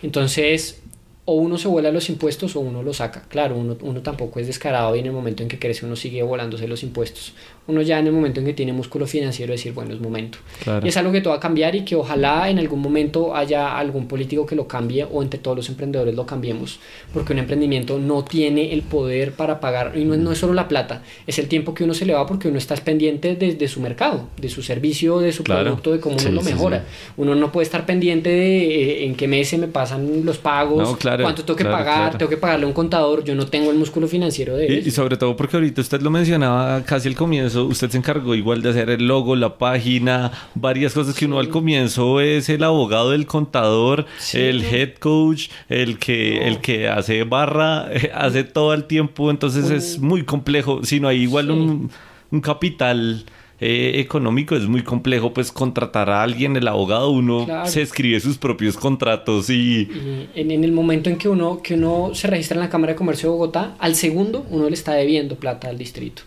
Entonces, 0.02 0.82
o 1.24 1.35
uno 1.35 1.57
se 1.57 1.69
vuela 1.69 1.93
los 1.93 2.09
impuestos 2.09 2.57
o 2.57 2.61
uno 2.61 2.82
los 2.82 2.97
saca. 2.97 3.23
Claro, 3.28 3.57
uno, 3.57 3.77
uno, 3.82 4.01
tampoco 4.01 4.40
es 4.40 4.49
descarado 4.49 4.97
y 4.97 4.99
en 4.99 5.07
el 5.07 5.12
momento 5.12 5.44
en 5.44 5.49
que 5.49 5.59
crece 5.59 5.86
uno 5.86 5.94
sigue 5.94 6.20
volándose 6.23 6.66
los 6.66 6.82
impuestos. 6.82 7.32
Uno 7.69 7.81
ya 7.81 8.01
en 8.01 8.09
el 8.09 8.12
momento 8.12 8.40
en 8.40 8.47
que 8.47 8.55
tiene 8.55 8.73
músculo 8.73 9.07
financiero 9.07 9.53
decir, 9.53 9.73
bueno, 9.73 9.94
es 9.94 10.01
momento. 10.01 10.39
Y 10.82 10.89
es 10.89 10.97
algo 10.97 11.12
que 11.12 11.20
todo 11.20 11.31
va 11.31 11.36
a 11.36 11.40
cambiar 11.40 11.77
y 11.77 11.85
que 11.85 11.94
ojalá 11.94 12.51
en 12.51 12.59
algún 12.59 12.81
momento 12.81 13.36
haya 13.36 13.78
algún 13.78 14.09
político 14.09 14.44
que 14.44 14.57
lo 14.57 14.66
cambie 14.66 15.07
o 15.11 15.23
entre 15.23 15.39
todos 15.39 15.57
los 15.57 15.69
emprendedores 15.69 16.16
lo 16.16 16.27
cambiemos. 16.27 16.81
Porque 17.15 17.32
un 17.32 17.39
emprendimiento 17.39 18.01
no 18.01 18.24
tiene 18.24 18.73
el 18.73 18.82
poder 18.82 19.32
para 19.32 19.61
pagar, 19.61 19.93
y 19.97 20.05
no, 20.05 20.16
no 20.16 20.32
es 20.32 20.39
solo 20.39 20.55
la 20.55 20.66
plata, 20.66 21.05
es 21.28 21.39
el 21.39 21.47
tiempo 21.47 21.73
que 21.73 21.85
uno 21.85 21.94
se 21.94 22.05
le 22.05 22.15
va 22.15 22.27
porque 22.27 22.49
uno 22.49 22.59
está 22.59 22.74
pendiente 22.74 23.36
de, 23.36 23.69
su 23.69 23.81
mercado, 23.81 24.28
de 24.39 24.49
su 24.49 24.62
servicio, 24.62 25.20
de 25.20 25.31
su 25.31 25.44
producto, 25.44 25.93
de 25.93 26.01
cómo 26.01 26.16
uno 26.16 26.31
lo 26.31 26.43
mejora. 26.43 26.85
Uno 27.16 27.36
no 27.36 27.53
puede 27.53 27.65
estar 27.65 27.86
pendiente 27.86 28.31
de 28.31 29.03
eh, 29.03 29.07
en 29.07 29.15
qué 29.15 29.28
mes 29.28 29.49
se 29.49 29.59
me 29.59 29.69
pasan 29.69 30.24
los 30.24 30.39
pagos. 30.39 30.82
No, 30.82 30.97
cuánto 31.20 31.44
tengo 31.44 31.56
que 31.56 31.64
pagar, 31.64 32.16
tengo 32.16 32.28
que 32.28 32.36
pagarle 32.36 32.64
a 32.64 32.68
un 32.68 32.72
contador, 32.72 33.24
yo 33.24 33.34
no 33.34 33.47
tengo 33.47 33.70
el 33.70 33.76
músculo 33.76 34.09
financiero 34.09 34.56
de 34.56 34.66
y, 34.66 34.78
eso. 34.78 34.89
Y 34.89 34.90
sobre 34.90 35.16
todo 35.16 35.36
porque 35.36 35.56
ahorita 35.56 35.80
usted 35.80 36.01
lo 36.01 36.10
mencionaba 36.10 36.82
casi 36.84 37.09
al 37.09 37.14
comienzo, 37.14 37.64
usted 37.66 37.90
se 37.90 37.98
encargó 37.98 38.34
igual 38.34 38.62
de 38.62 38.70
hacer 38.70 38.90
el 38.90 39.06
logo, 39.06 39.36
la 39.36 39.59
página, 39.59 40.32
varias 40.55 40.94
cosas 40.94 41.14
que 41.14 41.26
uno 41.26 41.39
al 41.39 41.48
comienzo 41.48 42.20
es 42.20 42.48
el 42.48 42.64
abogado 42.64 43.10
del 43.10 43.26
contador, 43.26 44.06
el 44.32 44.64
head 44.64 44.94
coach, 44.98 45.48
el 45.68 45.98
que, 45.98 46.47
el 46.47 46.60
que 46.60 46.89
hace 46.89 47.24
barra, 47.24 47.89
hace 48.14 48.44
todo 48.44 48.74
el 48.74 48.84
tiempo, 48.84 49.30
entonces 49.30 49.70
es 49.70 49.98
muy 49.98 50.24
complejo, 50.24 50.84
si 50.84 51.01
no 51.01 51.09
hay 51.09 51.22
igual 51.22 51.51
un, 51.51 51.90
un 52.30 52.40
capital 52.40 53.24
eh, 53.64 54.01
económico 54.01 54.56
es 54.56 54.66
muy 54.66 54.82
complejo 54.82 55.32
pues 55.32 55.52
contratar 55.52 56.10
a 56.10 56.24
alguien, 56.24 56.56
el 56.56 56.66
abogado, 56.66 57.10
uno 57.10 57.47
se 57.64 57.80
escribe 57.80 58.18
sus 58.18 58.36
propios 58.36 58.76
contratos 58.76 59.48
y... 59.51 59.89
en, 60.34 60.64
el 60.64 60.72
momento 60.72 61.09
en 61.09 61.16
que 61.16 61.28
uno, 61.28 61.62
que 61.62 61.74
uno 61.74 62.10
se 62.12 62.26
registra 62.26 62.56
en 62.56 62.60
la 62.60 62.68
Cámara 62.68 62.94
de 62.94 62.97
Comercio 62.97 63.28
de 63.28 63.36
Bogotá, 63.36 63.76
al 63.78 63.94
segundo 63.94 64.44
uno 64.51 64.68
le 64.68 64.74
está 64.74 64.94
debiendo 64.94 65.36
plata 65.36 65.68
al 65.68 65.78
distrito. 65.78 66.22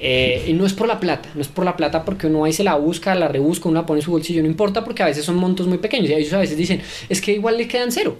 Eh, 0.00 0.44
y 0.48 0.54
no 0.54 0.66
es 0.66 0.72
por 0.72 0.88
la 0.88 0.98
plata, 0.98 1.30
no 1.36 1.40
es 1.40 1.46
por 1.46 1.64
la 1.64 1.76
plata 1.76 2.04
porque 2.04 2.26
uno 2.26 2.44
ahí 2.44 2.52
se 2.52 2.64
la 2.64 2.74
busca, 2.74 3.14
la 3.14 3.28
rebusca, 3.28 3.68
uno 3.68 3.80
la 3.80 3.86
pone 3.86 4.00
en 4.00 4.04
su 4.04 4.10
bolsillo, 4.10 4.42
no 4.42 4.48
importa 4.48 4.84
porque 4.84 5.04
a 5.04 5.06
veces 5.06 5.24
son 5.24 5.36
montos 5.36 5.68
muy 5.68 5.78
pequeños 5.78 6.10
y 6.10 6.14
ellos 6.14 6.32
a 6.32 6.38
veces 6.38 6.56
dicen, 6.56 6.82
es 7.08 7.20
que 7.20 7.32
igual 7.32 7.58
le 7.58 7.68
quedan 7.68 7.92
cero 7.92 8.18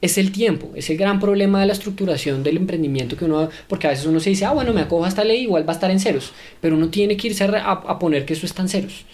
es 0.00 0.16
el 0.18 0.30
tiempo, 0.30 0.70
es 0.74 0.90
el 0.90 0.96
gran 0.96 1.18
problema 1.18 1.60
de 1.60 1.66
la 1.66 1.72
estructuración 1.72 2.42
del 2.42 2.56
emprendimiento 2.56 3.16
que 3.16 3.24
uno, 3.24 3.48
porque 3.68 3.88
a 3.88 3.90
veces 3.90 4.06
uno 4.06 4.20
se 4.20 4.30
dice, 4.30 4.44
ah, 4.44 4.52
bueno, 4.52 4.72
me 4.72 4.82
acojo 4.82 5.04
a 5.04 5.08
esta 5.08 5.24
ley, 5.24 5.42
igual 5.42 5.68
va 5.68 5.72
a 5.72 5.74
estar 5.74 5.90
en 5.90 5.98
ceros, 5.98 6.32
pero 6.60 6.76
uno 6.76 6.88
tiene 6.88 7.16
que 7.16 7.28
irse 7.28 7.44
a, 7.44 7.98
poner 7.98 8.24
que 8.24 8.34
eso 8.34 8.46
está 8.46 8.62
en 8.62 8.68
ceros. 8.68 9.04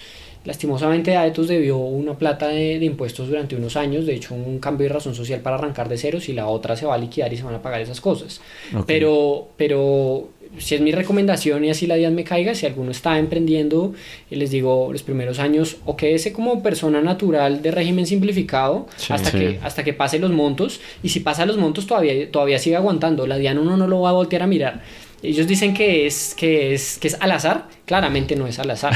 Lastimosamente 0.45 1.16
Aetos 1.16 1.49
debió 1.49 1.79
una 1.79 2.19
plata 2.19 2.49
de, 2.49 2.75
impuestos 2.75 3.29
durante 3.29 3.57
unos 3.57 3.77
años, 3.77 4.05
de 4.05 4.15
hecho 4.15 4.35
un 4.35 4.59
cambio 4.59 4.89
de 4.89 4.95
razón 4.95 5.15
social 5.15 5.41
para 5.41 5.57
arrancar 5.57 5.89
de 5.89 5.97
ceros 5.97 6.29
y 6.29 6.35
la 6.35 6.49
otra 6.49 6.77
se 6.77 6.85
va 6.85 6.95
a 6.95 6.99
liquidar 6.99 7.33
y 7.33 7.37
se 7.37 7.43
van 7.43 7.55
a 7.55 7.62
pagar 7.62 7.81
esas 7.81 8.01
cosas. 8.01 8.41
Pero, 8.87 9.49
pero 9.57 10.29
si 10.59 10.75
es 10.75 10.81
mi 10.81 10.93
recomendación 10.93 11.65
y 11.65 11.71
así 11.71 11.87
la 11.87 11.97
DIAN 11.97 12.15
me 12.15 12.25
caiga, 12.25 12.55
si 12.55 12.66
alguno 12.66 12.91
está 12.91 13.19
emprendiendo, 13.19 13.95
y 14.31 14.37
les 14.37 14.51
digo, 14.51 14.91
los 14.93 15.03
primeros 15.03 15.39
años, 15.39 15.79
o 15.85 15.97
quédese 15.97 16.33
como 16.33 16.62
persona 16.62 17.01
natural 17.01 17.62
de 17.62 17.71
régimen 17.71 18.07
simplificado 18.07 18.87
hasta, 19.09 19.31
Que, 19.31 19.59
hasta 19.62 19.83
que 19.83 19.93
pase 19.93 20.19
los 20.19 20.31
montos, 20.31 20.81
y 21.03 21.09
si 21.09 21.21
pasa 21.21 21.47
los 21.47 21.57
montos 21.57 21.87
todavía, 21.87 22.31
todavía 22.31 22.59
sigue 22.59 22.77
aguantando, 22.77 23.27
la 23.27 23.39
DIAN 23.39 23.59
uno 23.59 23.77
no 23.77 23.87
lo 23.87 24.03
va 24.03 24.11
a 24.11 24.12
voltear 24.12 24.43
a 24.43 24.47
mirar. 24.47 24.83
Ellos 25.25 25.47
dicen 25.47 25.73
que 25.73 26.07
es, 26.07 26.35
que 26.37 26.75
es, 26.75 26.99
que 26.99 27.09
es 27.09 27.17
al 27.19 27.33
azar, 27.33 27.67
claramente 27.87 28.37
no 28.37 28.47
es 28.47 28.59
al 28.59 28.71
azar. 28.71 28.93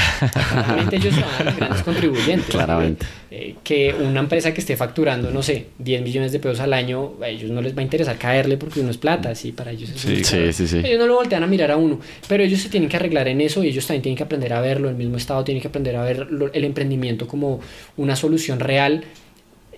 Claramente 0.53 0.97
ellos 0.97 1.15
son 1.15 1.57
grandes 1.57 1.83
contribuyentes. 1.83 2.51
Claramente. 2.51 3.07
Eh, 3.31 3.57
que 3.65 3.95
una 3.95 4.21
empresa 4.21 4.53
que 4.53 4.61
esté 4.61 4.77
facturando, 4.77 5.31
no 5.31 5.43
sé, 5.43 5.67
10 5.79 6.03
millones 6.03 6.33
de 6.33 6.39
pesos 6.39 6.61
al 6.61 6.73
año, 6.73 7.13
a 7.23 7.29
ellos 7.29 7.51
no 7.51 7.63
les 7.63 7.77
va 7.77 7.81
a 7.81 7.83
interesar 7.83 8.19
caerle 8.19 8.57
porque 8.57 8.81
uno 8.81 8.91
es 8.91 8.99
plata, 8.99 9.35
sí, 9.35 9.53
para 9.53 9.71
ellos 9.71 9.91
es 9.91 10.01
sí, 10.01 10.25
sí, 10.25 10.53
sí, 10.53 10.69
sí, 10.69 10.79
Ellos 10.79 10.99
no 10.99 11.07
lo 11.07 11.15
voltean 11.17 11.43
a 11.43 11.47
mirar 11.47 11.71
a 11.71 11.77
uno, 11.77 12.01
pero 12.27 12.43
ellos 12.43 12.61
se 12.61 12.69
tienen 12.69 12.89
que 12.89 12.97
arreglar 12.97 13.29
en 13.29 13.41
eso 13.41 13.63
y 13.63 13.69
ellos 13.69 13.87
también 13.87 14.03
tienen 14.03 14.17
que 14.17 14.23
aprender 14.23 14.53
a 14.53 14.61
verlo, 14.61 14.89
el 14.89 14.95
mismo 14.95 15.17
Estado 15.17 15.45
tiene 15.45 15.61
que 15.61 15.69
aprender 15.69 15.97
a 15.97 16.05
ver 16.05 16.27
el 16.53 16.65
emprendimiento 16.65 17.29
como 17.29 17.61
una 17.97 18.17
solución 18.17 18.61
real 18.61 19.05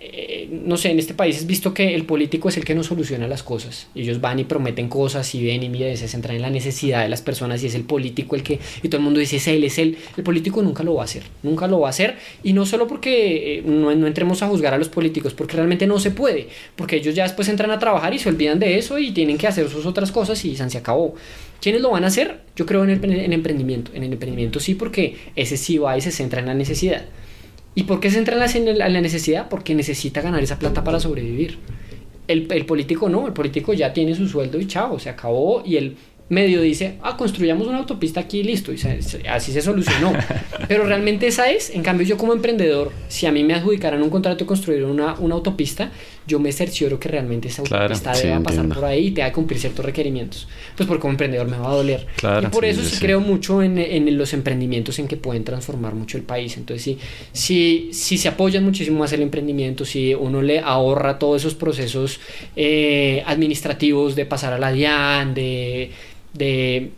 eh, 0.03 0.49
no 0.51 0.77
sé, 0.77 0.89
en 0.89 0.97
este 0.97 1.13
país 1.13 1.37
es 1.37 1.45
visto 1.45 1.75
que 1.75 1.93
el 1.93 2.05
político 2.05 2.49
es 2.49 2.57
el 2.57 2.65
que 2.65 2.73
nos 2.73 2.87
soluciona 2.87 3.27
las 3.27 3.43
cosas. 3.43 3.87
Ellos 3.93 4.19
van 4.19 4.39
y 4.39 4.45
prometen 4.45 4.89
cosas 4.89 5.35
y 5.35 5.45
ven 5.45 5.61
y 5.61 5.69
miren, 5.69 5.95
se 5.95 6.07
centran 6.07 6.35
en 6.35 6.41
la 6.41 6.49
necesidad 6.49 7.03
de 7.03 7.09
las 7.09 7.21
personas 7.21 7.61
y 7.61 7.67
es 7.67 7.75
el 7.75 7.83
político 7.83 8.35
el 8.35 8.41
que, 8.41 8.59
y 8.81 8.89
todo 8.89 8.97
el 8.97 9.03
mundo 9.03 9.19
dice 9.19 9.35
es 9.35 9.47
él, 9.47 9.63
es 9.63 9.77
él. 9.77 9.97
El 10.17 10.23
político 10.23 10.63
nunca 10.63 10.81
lo 10.81 10.95
va 10.95 11.03
a 11.03 11.05
hacer, 11.05 11.21
nunca 11.43 11.67
lo 11.67 11.81
va 11.81 11.87
a 11.87 11.89
hacer. 11.91 12.17
Y 12.41 12.53
no 12.53 12.65
solo 12.65 12.87
porque 12.87 13.59
eh, 13.59 13.63
no, 13.63 13.93
no 13.93 14.07
entremos 14.07 14.41
a 14.41 14.47
juzgar 14.47 14.73
a 14.73 14.79
los 14.79 14.89
políticos, 14.89 15.35
porque 15.35 15.55
realmente 15.55 15.85
no 15.85 15.99
se 15.99 16.09
puede, 16.09 16.47
porque 16.75 16.95
ellos 16.95 17.13
ya 17.13 17.21
después 17.21 17.47
entran 17.47 17.69
a 17.69 17.77
trabajar 17.77 18.11
y 18.15 18.17
se 18.17 18.27
olvidan 18.27 18.57
de 18.57 18.79
eso 18.79 18.97
y 18.97 19.11
tienen 19.11 19.37
que 19.37 19.45
hacer 19.45 19.69
sus 19.69 19.85
otras 19.85 20.11
cosas 20.11 20.43
y 20.43 20.55
se 20.55 20.77
acabó. 20.79 21.13
¿Quiénes 21.61 21.81
lo 21.81 21.91
van 21.91 22.05
a 22.05 22.07
hacer? 22.07 22.39
Yo 22.55 22.65
creo 22.65 22.83
en 22.83 22.89
el 22.89 23.05
en 23.05 23.33
emprendimiento. 23.33 23.91
En 23.93 24.01
el 24.01 24.13
emprendimiento 24.13 24.59
sí, 24.59 24.73
porque 24.73 25.17
ese 25.35 25.57
sí 25.57 25.77
va 25.77 25.95
y 25.95 26.01
se 26.01 26.11
centra 26.11 26.39
en 26.39 26.47
la 26.47 26.55
necesidad. 26.55 27.05
¿Y 27.73 27.83
por 27.83 27.99
qué 27.99 28.11
se 28.11 28.19
entra 28.19 28.45
en 28.45 28.77
la, 28.77 29.01
necesidad? 29.01 29.47
Porque 29.49 29.75
necesita 29.75 30.21
ganar 30.21 30.43
esa 30.43 30.59
plata 30.59 30.83
para 30.83 30.99
sobrevivir. 30.99 31.57
El, 32.27 32.51
el, 32.51 32.65
político 32.65 33.09
no, 33.09 33.27
el 33.27 33.33
político 33.33 33.73
ya 33.73 33.93
tiene 33.93 34.15
su 34.15 34.27
sueldo 34.27 34.59
y 34.59 34.67
chao, 34.67 34.99
se 34.99 35.09
acabó 35.09 35.63
y 35.65 35.77
el 35.77 35.95
medio 36.31 36.61
dice, 36.61 36.97
ah, 37.03 37.17
construyamos 37.17 37.67
una 37.67 37.79
autopista 37.79 38.21
aquí 38.21 38.39
y 38.39 38.43
listo, 38.43 38.71
y 38.71 38.79
así 39.27 39.51
se 39.51 39.61
solucionó. 39.61 40.13
Pero 40.69 40.85
realmente 40.85 41.27
esa 41.27 41.51
es, 41.51 41.69
en 41.71 41.83
cambio 41.83 42.07
yo 42.07 42.15
como 42.15 42.31
emprendedor, 42.31 42.93
si 43.09 43.25
a 43.25 43.33
mí 43.33 43.43
me 43.43 43.53
adjudicaran 43.53 44.01
un 44.01 44.09
contrato 44.09 44.39
de 44.39 44.45
construir 44.45 44.85
una, 44.85 45.15
una 45.15 45.35
autopista, 45.35 45.91
yo 46.27 46.39
me 46.39 46.51
cercioro 46.51 46.99
que 46.99 47.09
realmente 47.09 47.47
esa 47.47 47.61
autopista 47.61 48.13
debe 48.13 48.39
pasar 48.41 48.67
por 48.69 48.85
ahí 48.85 49.07
y 49.07 49.11
te 49.11 49.21
va 49.21 49.27
a 49.27 49.31
cumplir 49.31 49.59
ciertos 49.59 49.83
requerimientos. 49.83 50.47
Pues 50.75 50.87
porque 50.87 51.01
como 51.01 51.11
emprendedor 51.11 51.47
me 51.47 51.57
va 51.57 51.71
a 51.71 51.75
doler. 51.75 52.07
y 52.43 52.45
por 52.47 52.65
eso 52.65 52.81
sí, 52.83 52.97
creo 52.99 53.19
mucho 53.19 53.61
en, 53.61 53.77
en, 53.77 54.17
los 54.17 54.33
emprendimientos 54.33 54.99
en 54.99 55.07
que 55.07 55.17
pueden 55.17 55.43
transformar 55.43 55.95
mucho 55.95 56.17
el 56.17 56.23
país. 56.23 56.57
Entonces 56.57 56.83
sí, 56.83 56.97
si, 57.31 57.89
si 57.93 58.17
se 58.17 58.27
apoyan 58.27 58.63
muchísimo 58.63 58.99
más 58.99 59.13
el 59.13 59.21
emprendimiento, 59.21 59.85
si 59.85 60.13
uno 60.13 60.41
le 60.41 60.59
ahorra 60.59 61.19
todos 61.19 61.41
esos 61.41 61.55
procesos 61.55 62.19
eh, 62.55 63.23
administrativos 63.25 64.15
de 64.15 64.25
pasar 64.25 64.53
a 64.53 64.59
la 64.59 64.71
DIAN, 64.71 65.33
de 65.33 65.91
de 66.33 66.91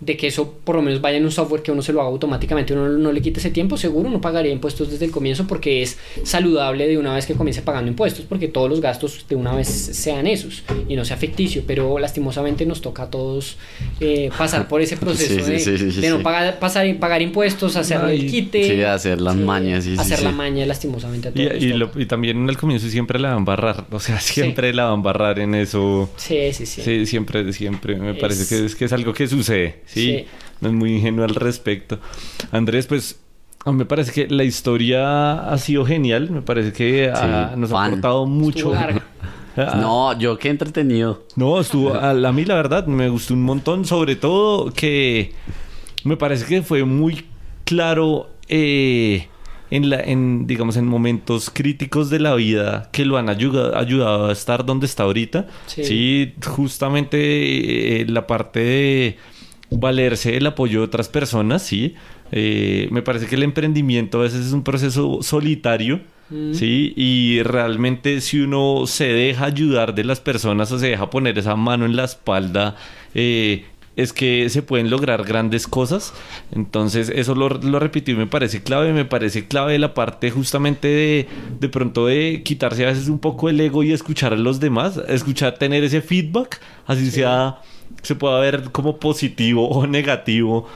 de 0.00 0.16
que 0.16 0.28
eso 0.28 0.54
por 0.64 0.76
lo 0.76 0.82
menos 0.82 1.00
vaya 1.00 1.18
en 1.18 1.24
un 1.24 1.30
software 1.30 1.62
que 1.62 1.70
uno 1.70 1.82
se 1.82 1.92
lo 1.92 2.00
haga 2.00 2.08
automáticamente, 2.08 2.72
uno 2.72 2.88
no 2.88 3.12
le 3.12 3.20
quite 3.20 3.38
ese 3.38 3.50
tiempo, 3.50 3.76
seguro 3.76 4.08
no 4.08 4.20
pagaría 4.20 4.50
impuestos 4.50 4.90
desde 4.90 5.04
el 5.04 5.10
comienzo 5.10 5.46
porque 5.46 5.82
es 5.82 5.98
saludable 6.24 6.88
de 6.88 6.96
una 6.96 7.14
vez 7.14 7.26
que 7.26 7.34
comience 7.34 7.60
pagando 7.62 7.90
impuestos, 7.90 8.24
porque 8.26 8.48
todos 8.48 8.70
los 8.70 8.80
gastos 8.80 9.26
de 9.28 9.36
una 9.36 9.54
vez 9.54 9.68
sean 9.68 10.26
esos 10.26 10.62
y 10.88 10.96
no 10.96 11.04
sea 11.04 11.18
ficticio, 11.18 11.64
pero 11.66 11.98
lastimosamente 11.98 12.64
nos 12.64 12.80
toca 12.80 13.04
a 13.04 13.10
todos 13.10 13.58
eh, 14.00 14.30
pasar 14.36 14.68
por 14.68 14.80
ese 14.80 14.96
proceso 14.96 15.44
de, 15.44 16.08
no 16.08 16.22
pagar, 16.22 16.58
pasar, 16.58 16.98
pagar 16.98 17.20
impuestos, 17.20 17.76
hacer 17.76 18.00
el 18.08 18.26
quite, 18.26 18.86
hacer 18.86 19.20
las 19.20 19.36
mañas, 19.36 19.86
hacer 19.98 20.22
la 20.22 20.32
maña 20.32 20.64
lastimosamente 20.64 21.28
a 21.28 21.32
todos. 21.32 21.62
Y, 21.62 22.00
y, 22.02 22.06
también 22.06 22.38
en 22.38 22.48
el 22.48 22.56
comienzo 22.56 22.88
siempre 22.88 23.18
la 23.18 23.34
van 23.34 23.42
a 23.42 23.44
barrar, 23.44 23.86
o 23.90 24.00
sea, 24.00 24.18
siempre 24.20 24.72
la 24.72 24.84
van 24.84 25.00
a 25.00 25.02
barrar 25.02 25.38
en 25.40 25.54
eso. 25.54 26.08
Sí, 26.16 26.52
sí, 26.52 26.64
sí. 26.64 27.06
siempre, 27.06 27.52
siempre, 27.52 27.96
me 27.96 28.14
parece 28.14 28.48
que 28.48 28.64
es, 28.64 28.74
que 28.74 28.86
es 28.86 28.92
algo 28.92 29.12
que 29.12 29.26
sucede. 29.26 29.80
Sí, 29.92 30.26
no 30.60 30.68
es 30.68 30.74
muy 30.74 30.96
ingenuo 30.96 31.24
al 31.24 31.34
respecto. 31.34 31.98
Andrés, 32.52 32.86
pues 32.86 33.20
a 33.64 33.72
mí 33.72 33.78
me 33.78 33.84
parece 33.84 34.12
que 34.12 34.34
la 34.34 34.44
historia 34.44 35.50
ha 35.50 35.58
sido 35.58 35.84
genial. 35.84 36.30
Me 36.30 36.42
parece 36.42 36.72
que 36.72 37.12
nos 37.56 37.72
ha 37.72 37.84
aportado 37.84 38.26
mucho. 38.26 38.72
Ah. 39.56 39.76
no, 39.78 40.18
yo 40.18 40.38
qué 40.38 40.48
entretenido. 40.48 41.24
No, 41.34 41.60
estuvo. 41.60 41.92
A, 41.92 42.10
a, 42.10 42.32
mí, 42.32 42.44
la 42.44 42.54
verdad, 42.54 42.86
me 42.86 43.08
gustó 43.08 43.34
un 43.34 43.42
montón. 43.42 43.84
Sobre 43.84 44.14
todo 44.14 44.72
que 44.72 45.32
me 46.04 46.16
parece 46.16 46.46
que 46.46 46.62
fue 46.62 46.84
muy 46.84 47.26
claro. 47.64 48.30
Eh, 48.48 49.26
en, 49.70 49.90
la, 49.90 50.00
en, 50.00 50.46
digamos, 50.46 50.76
en 50.76 50.86
momentos 50.86 51.50
críticos 51.50 52.10
de 52.10 52.20
la 52.20 52.34
vida 52.34 52.88
que 52.92 53.04
lo 53.04 53.18
han 53.18 53.28
ayudado, 53.28 53.76
ayudado 53.76 54.28
a 54.28 54.32
estar 54.32 54.64
donde 54.64 54.86
está 54.86 55.02
ahorita. 55.02 55.46
Sí, 55.66 56.34
justamente 56.44 58.00
eh, 58.00 58.06
la 58.06 58.26
parte 58.26 58.60
de 58.60 59.16
valerse 59.70 60.36
el 60.36 60.46
apoyo 60.46 60.80
de 60.80 60.86
otras 60.86 61.08
personas, 61.08 61.62
sí. 61.62 61.94
Eh, 62.32 62.88
me 62.90 63.02
parece 63.02 63.26
que 63.26 63.34
el 63.34 63.42
emprendimiento 63.42 64.18
a 64.20 64.22
veces 64.22 64.46
es 64.46 64.52
un 64.52 64.62
proceso 64.62 65.22
solitario, 65.22 66.00
mm. 66.30 66.54
sí. 66.54 66.92
Y 66.96 67.42
realmente 67.42 68.20
si 68.20 68.40
uno 68.40 68.84
se 68.86 69.06
deja 69.06 69.46
ayudar 69.46 69.94
de 69.94 70.04
las 70.04 70.20
personas 70.20 70.70
o 70.72 70.78
se 70.78 70.88
deja 70.88 71.10
poner 71.10 71.38
esa 71.38 71.56
mano 71.56 71.86
en 71.86 71.96
la 71.96 72.04
espalda, 72.04 72.76
eh, 73.14 73.64
es 73.96 74.12
que 74.12 74.48
se 74.48 74.62
pueden 74.62 74.88
lograr 74.88 75.24
grandes 75.24 75.66
cosas. 75.66 76.14
Entonces, 76.52 77.10
eso 77.14 77.34
lo, 77.34 77.48
lo 77.48 77.78
repetí, 77.78 78.14
me 78.14 78.26
parece 78.26 78.62
clave, 78.62 78.92
me 78.92 79.04
parece 79.04 79.46
clave 79.46 79.78
la 79.78 79.94
parte 79.94 80.30
justamente 80.30 80.88
de, 80.88 81.28
de 81.58 81.68
pronto 81.68 82.06
de 82.06 82.42
quitarse 82.44 82.84
a 82.84 82.88
veces 82.88 83.08
un 83.08 83.18
poco 83.18 83.48
el 83.48 83.60
ego 83.60 83.82
y 83.82 83.92
escuchar 83.92 84.32
a 84.32 84.36
los 84.36 84.60
demás, 84.60 85.00
escuchar, 85.08 85.58
tener 85.58 85.84
ese 85.84 86.00
feedback, 86.00 86.60
así 86.86 87.10
sea 87.10 87.58
se 88.02 88.14
puede 88.14 88.40
ver 88.40 88.70
como 88.72 88.98
positivo 88.98 89.68
o 89.68 89.86
negativo. 89.86 90.68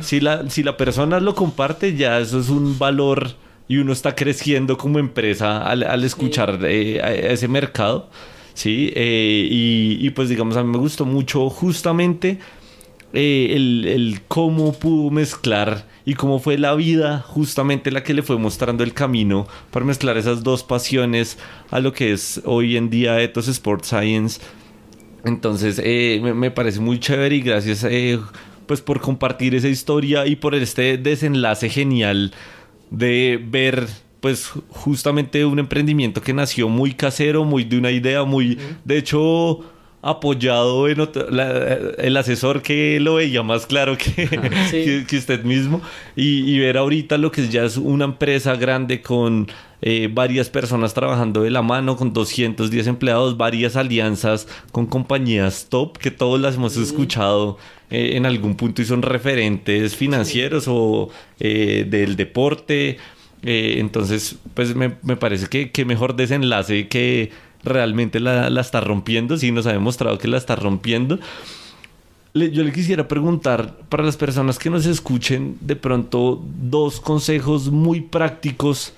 Si, 0.00 0.20
la, 0.20 0.48
si 0.48 0.62
la 0.62 0.76
persona 0.76 1.20
lo 1.20 1.34
comparte, 1.34 1.96
ya 1.96 2.18
eso 2.18 2.40
es 2.40 2.48
un 2.48 2.78
valor 2.78 3.32
y 3.68 3.76
uno 3.78 3.92
está 3.92 4.14
creciendo 4.14 4.76
como 4.76 4.98
empresa 4.98 5.62
al, 5.62 6.04
escuchar 6.04 6.58
eh, 6.64 7.00
a 7.02 7.12
ese 7.12 7.48
mercado. 7.48 8.08
Sí, 8.54 8.92
eh, 8.94 9.46
y, 9.48 10.10
pues 10.10 10.28
digamos, 10.28 10.56
a 10.56 10.64
mí 10.64 10.70
me 10.70 10.78
gustó 10.78 11.06
mucho 11.06 11.48
justamente 11.48 12.38
eh, 13.12 13.52
el, 13.52 13.86
el, 13.86 14.20
cómo 14.26 14.72
pudo 14.72 15.10
mezclar 15.10 15.86
y 16.04 16.14
cómo 16.14 16.40
fue 16.40 16.58
la 16.58 16.74
vida 16.74 17.24
justamente 17.26 17.90
la 17.90 18.02
que 18.02 18.14
le 18.14 18.22
fue 18.22 18.38
mostrando 18.38 18.82
el 18.82 18.92
camino 18.92 19.46
para 19.70 19.86
mezclar 19.86 20.16
esas 20.16 20.42
dos 20.42 20.62
pasiones 20.62 21.38
a 21.70 21.80
lo 21.80 21.92
que 21.92 22.12
es 22.12 22.40
hoy 22.44 22.76
en 22.76 22.90
día 22.90 23.20
Ethos 23.20 23.48
Sports 23.48 23.88
Science 23.88 24.40
entonces 25.24 25.80
eh, 25.82 26.20
me, 26.34 26.50
parece 26.50 26.80
muy 26.80 26.98
chévere 26.98 27.36
y 27.36 27.40
gracias 27.40 27.84
eh, 27.84 28.18
pues 28.66 28.80
por 28.80 29.00
compartir 29.00 29.54
esa 29.54 29.68
historia 29.68 30.26
y 30.26 30.36
por 30.36 30.54
este 30.54 30.96
desenlace 30.98 31.68
genial 31.68 32.32
de 32.90 33.40
ver 33.42 33.86
pues 34.20 34.50
justamente 34.68 35.44
un 35.44 35.58
emprendimiento 35.58 36.20
que 36.20 36.34
nació 36.34 36.68
muy 36.68 36.92
casero, 36.92 37.44
muy 37.44 37.64
de 37.64 37.78
una 37.78 37.90
idea, 37.90 38.24
muy 38.24 38.58
de 38.84 38.98
hecho 38.98 39.60
apoyado 40.02 40.88
en 40.88 41.08
el 41.98 42.16
asesor 42.16 42.62
que 42.62 42.98
lo 43.00 43.16
veía 43.16 43.42
más 43.42 43.66
claro 43.66 43.96
que, 43.98 45.04
que, 45.06 45.16
usted 45.16 45.42
mismo. 45.44 45.80
Y, 46.16 46.50
y, 46.50 46.58
ver 46.58 46.78
ahorita 46.78 47.18
lo 47.18 47.30
que 47.30 47.48
ya 47.48 47.64
es 47.64 47.76
una 47.76 48.04
empresa 48.04 48.56
grande 48.56 49.02
con 49.02 49.48
eh, 49.82 50.10
varias 50.12 50.50
personas 50.50 50.92
trabajando 50.92 51.42
de 51.42 51.50
la 51.50 51.62
mano 51.62 51.96
con 51.96 52.12
210 52.12 52.86
empleados, 52.86 53.36
varias 53.36 53.76
alianzas 53.76 54.46
con 54.72 54.86
compañías 54.86 55.68
top 55.70 55.96
que 55.96 56.10
todos 56.10 56.38
las 56.40 56.56
hemos 56.56 56.76
escuchado 56.76 57.56
eh, 57.90 58.12
en 58.16 58.26
algún 58.26 58.56
punto 58.56 58.82
y 58.82 58.84
son 58.84 59.00
referentes 59.02 59.96
financieros 59.96 60.64
o 60.68 61.08
eh, 61.38 61.86
del 61.88 62.16
deporte. 62.16 62.98
entonces, 63.42 64.36
pues 64.52 64.74
me, 64.76 64.96
me 65.02 65.16
parece 65.16 65.46
que, 65.46 65.70
que 65.70 65.86
mejor 65.86 66.14
desenlace 66.14 66.88
que 66.88 67.30
realmente 67.64 68.20
la, 68.20 68.48
está 68.60 68.80
rompiendo, 68.80 69.36
sí 69.36 69.52
nos 69.52 69.66
ha 69.66 69.72
demostrado 69.72 70.18
que 70.18 70.28
la 70.28 70.36
está 70.36 70.56
rompiendo. 70.56 71.18
yo 72.34 72.62
le 72.62 72.72
quisiera 72.72 73.08
preguntar 73.08 73.78
para 73.88 74.04
las 74.04 74.16
personas 74.16 74.58
que 74.58 74.70
nos 74.70 74.86
escuchen 74.86 75.56
de 75.60 75.76
pronto 75.76 76.42
dos 76.62 77.00
consejos 77.00 77.70
muy 77.70 78.02
prácticos 78.02 78.92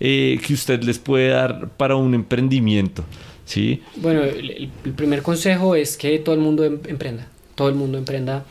eh, 0.00 0.40
que 0.44 0.54
usted 0.54 0.82
les 0.82 0.98
puede 0.98 1.28
dar 1.28 1.68
para 1.70 1.96
un 1.96 2.14
emprendimiento. 2.14 3.04
¿sí? 3.44 3.82
Bueno, 3.96 4.22
el, 4.22 4.70
primer 4.96 5.22
consejo 5.22 5.74
es 5.74 5.96
que 5.96 6.18
todo 6.18 6.34
el 6.34 6.40
mundo 6.40 6.64
em, 6.64 6.78
emprenda, 6.86 7.28
todo 7.54 7.68
el 7.68 7.74
mundo 7.74 7.98
emprenda. 7.98 8.44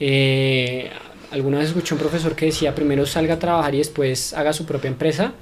Eh, 0.00 0.90
alguna 1.30 1.58
vez 1.58 1.68
escuché 1.68 1.94
un 1.94 2.00
profesor 2.00 2.34
que 2.34 2.46
decía 2.46 2.74
primero 2.74 3.04
salga 3.04 3.34
a 3.34 3.38
trabajar 3.38 3.74
y 3.74 3.78
después 3.78 4.32
haga 4.32 4.52
su 4.52 4.66
propia 4.66 4.88
empresa. 4.88 5.34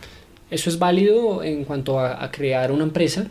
Eso 0.51 0.71
es 0.71 0.79
válido 0.79 1.43
en 1.43 1.65
cuanto 1.65 1.99
a 1.99 2.31
crear 2.31 2.71
una 2.71 2.85
empresa 2.85 3.27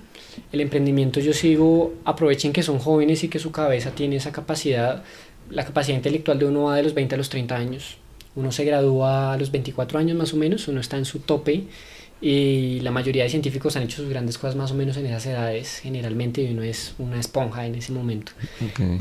el 0.51 0.61
emprendimiento 0.61 1.19
yo 1.19 1.33
sigo, 1.33 1.93
aprovechen 2.05 2.53
que 2.53 2.63
son 2.63 2.79
jóvenes 2.79 3.23
y 3.23 3.29
que 3.29 3.39
su 3.39 3.51
cabeza 3.51 3.91
tiene 3.91 4.17
esa 4.17 4.31
capacidad, 4.31 5.03
la 5.49 5.65
capacidad 5.65 5.97
intelectual 5.97 6.39
de 6.39 6.45
uno 6.45 6.63
va 6.63 6.75
de 6.75 6.83
los 6.83 6.93
20 6.93 7.15
a 7.15 7.17
los 7.17 7.29
30 7.29 7.55
años. 7.55 7.97
Uno 8.35 8.51
se 8.51 8.65
gradúa 8.65 9.33
a 9.33 9.37
los 9.37 9.51
24 9.51 9.97
años 9.99 10.17
más 10.17 10.33
o 10.33 10.37
menos, 10.37 10.67
uno 10.67 10.81
está 10.81 10.97
en 10.97 11.05
su 11.05 11.19
tope 11.19 11.63
y 12.21 12.79
la 12.79 12.91
mayoría 12.91 13.23
de 13.23 13.29
científicos 13.29 13.75
han 13.75 13.83
hecho 13.83 13.97
sus 13.97 14.09
grandes 14.09 14.37
cosas 14.37 14.55
más 14.55 14.71
o 14.71 14.75
menos 14.75 14.95
en 14.97 15.05
esas 15.05 15.25
edades 15.25 15.79
generalmente 15.83 16.41
y 16.41 16.51
uno 16.51 16.63
es 16.63 16.95
una 16.97 17.19
esponja 17.19 17.65
en 17.65 17.75
ese 17.75 17.91
momento. 17.91 18.31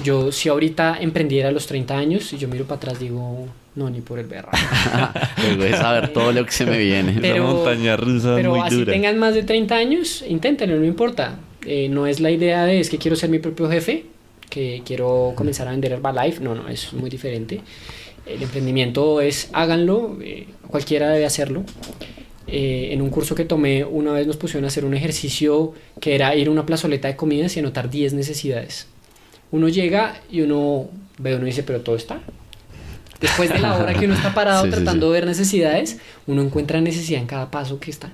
Yo 0.03 0.32
si 0.32 0.49
ahorita 0.49 0.99
emprendiera 1.01 1.49
a 1.49 1.53
los 1.53 1.66
30 1.66 1.97
años 1.97 2.32
y 2.32 2.39
yo 2.39 2.49
miro 2.49 2.65
para 2.65 2.77
atrás 2.77 2.99
digo, 2.99 3.49
no, 3.77 3.91
ni 3.91 4.01
por 4.01 4.19
el 4.19 4.27
berra. 4.27 4.51
Voy 5.57 5.69
a 5.69 5.77
saber 5.77 6.12
todo 6.12 6.32
lo 6.32 6.45
que 6.45 6.53
se 6.53 6.66
me 6.66 6.78
viene. 6.78 7.19
Pero, 7.20 7.45
montaña 7.45 7.97
rusa 7.97 8.35
pero 8.36 8.51
muy 8.51 8.61
así 8.61 8.85
tengan 8.85 9.19
más 9.19 9.35
de 9.35 9.43
30 9.43 9.74
años, 9.74 10.24
inténtenlo, 10.28 10.77
no 10.77 10.85
importa. 10.85 11.39
Eh, 11.66 11.89
no 11.89 12.07
es 12.07 12.20
la 12.20 12.31
idea 12.31 12.65
de 12.65 12.81
es 12.81 12.91
que 12.91 12.99
quiero 12.99 13.16
ser 13.16 13.31
mi 13.31 13.39
propio 13.39 13.70
jefe, 13.70 14.05
que 14.51 14.82
quiero 14.85 15.32
comenzar 15.35 15.66
a 15.66 15.70
vender 15.70 15.93
Herbalife. 15.93 16.43
No, 16.43 16.55
no, 16.55 16.69
es 16.69 16.93
muy 16.93 17.11
diferente. 17.11 17.62
El 18.27 18.43
emprendimiento 18.43 19.20
es 19.20 19.51
háganlo, 19.53 20.19
eh, 20.23 20.47
cualquiera 20.69 21.11
debe 21.11 21.27
hacerlo. 21.27 21.65
Eh, 22.47 22.91
en 22.93 23.01
un 23.01 23.11
curso 23.11 23.35
que 23.35 23.45
tomé, 23.45 23.85
una 23.85 24.12
vez 24.12 24.27
nos 24.27 24.37
pusieron 24.37 24.65
a 24.65 24.69
hacer 24.69 24.85
un 24.85 24.95
ejercicio 24.95 25.73
que 26.01 26.15
era 26.15 26.35
ir 26.35 26.49
a 26.49 26.51
una 26.51 26.66
plazoleta 26.66 27.09
de 27.09 27.16
comidas 27.16 27.57
y 27.57 27.61
anotar 27.61 27.91
10 27.91 28.15
necesidades. 28.15 28.87
Uno 29.51 29.69
llega 29.69 30.21
y 30.31 30.43
uno 30.43 30.89
ve, 31.19 31.37
uno 31.37 31.47
dice, 31.47 31.62
pero 31.62 31.81
todo 31.81 31.97
está. 31.97 32.21
Después 33.21 33.49
de 33.49 33.59
la 33.59 33.79
hora 33.79 33.95
que 33.95 34.05
uno 34.05 34.15
está 34.15 34.35
parado 34.35 34.62
Sí, 34.65 34.71
sí, 34.71 34.75
tratando 34.75 35.07
sí. 35.07 35.12
de 35.12 35.21
ver 35.21 35.27
necesidades, 35.27 35.99
uno 36.27 36.43
encuentra 36.43 36.81
necesidad 36.81 37.21
en 37.21 37.27
cada 37.27 37.51
paso 37.51 37.81
que 37.81 37.91
está. 37.91 38.12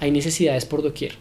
Hay 0.00 0.10
necesidades 0.10 0.66
por 0.66 0.82
doquier. 0.82 1.12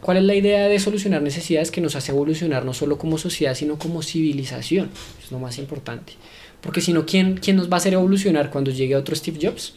¿Cuál 0.00 0.18
es 0.18 0.24
la 0.24 0.34
idea 0.34 0.68
de 0.68 0.78
solucionar 0.78 1.22
necesidades 1.22 1.70
que 1.70 1.80
nos 1.80 1.96
hace 1.96 2.12
evolucionar 2.12 2.64
no 2.64 2.74
solo 2.74 2.98
como 2.98 3.18
sociedad, 3.18 3.54
sino 3.54 3.78
como 3.78 4.02
civilización? 4.02 4.90
Es 5.22 5.30
lo 5.30 5.38
más 5.38 5.58
importante. 5.58 6.14
Porque 6.60 6.80
si 6.80 6.92
no, 6.92 7.06
¿quién, 7.06 7.38
¿quién 7.38 7.56
nos 7.56 7.70
va 7.70 7.74
a 7.74 7.76
hacer 7.78 7.94
evolucionar 7.94 8.50
cuando 8.50 8.70
llegue 8.70 8.96
otro 8.96 9.14
Steve 9.14 9.38
Jobs? 9.40 9.74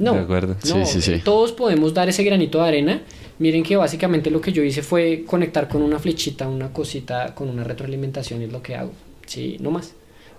No, 0.00 0.14
De 0.14 0.20
acuerdo. 0.20 0.56
no, 0.68 0.84
Sí, 0.86 1.00
sí, 1.00 1.02
sí. 1.02 1.20
todos 1.24 1.52
podemos 1.52 1.94
dar 1.94 2.08
ese 2.08 2.24
granito 2.24 2.60
de 2.62 2.68
arena. 2.68 3.02
Miren 3.38 3.62
que 3.62 3.76
básicamente 3.76 4.30
lo 4.30 4.40
que 4.40 4.52
yo 4.52 4.62
hice 4.64 4.82
fue 4.82 5.24
conectar 5.26 5.68
con 5.68 5.82
una 5.82 5.98
flechita, 5.98 6.48
una 6.48 6.72
cosita, 6.72 7.34
con 7.34 7.48
una 7.48 7.62
retroalimentación, 7.64 8.42
es 8.42 8.50
lo 8.52 8.62
que 8.62 8.74
hago. 8.76 8.92
Sí, 9.26 9.56
no 9.60 9.70
más. 9.70 9.92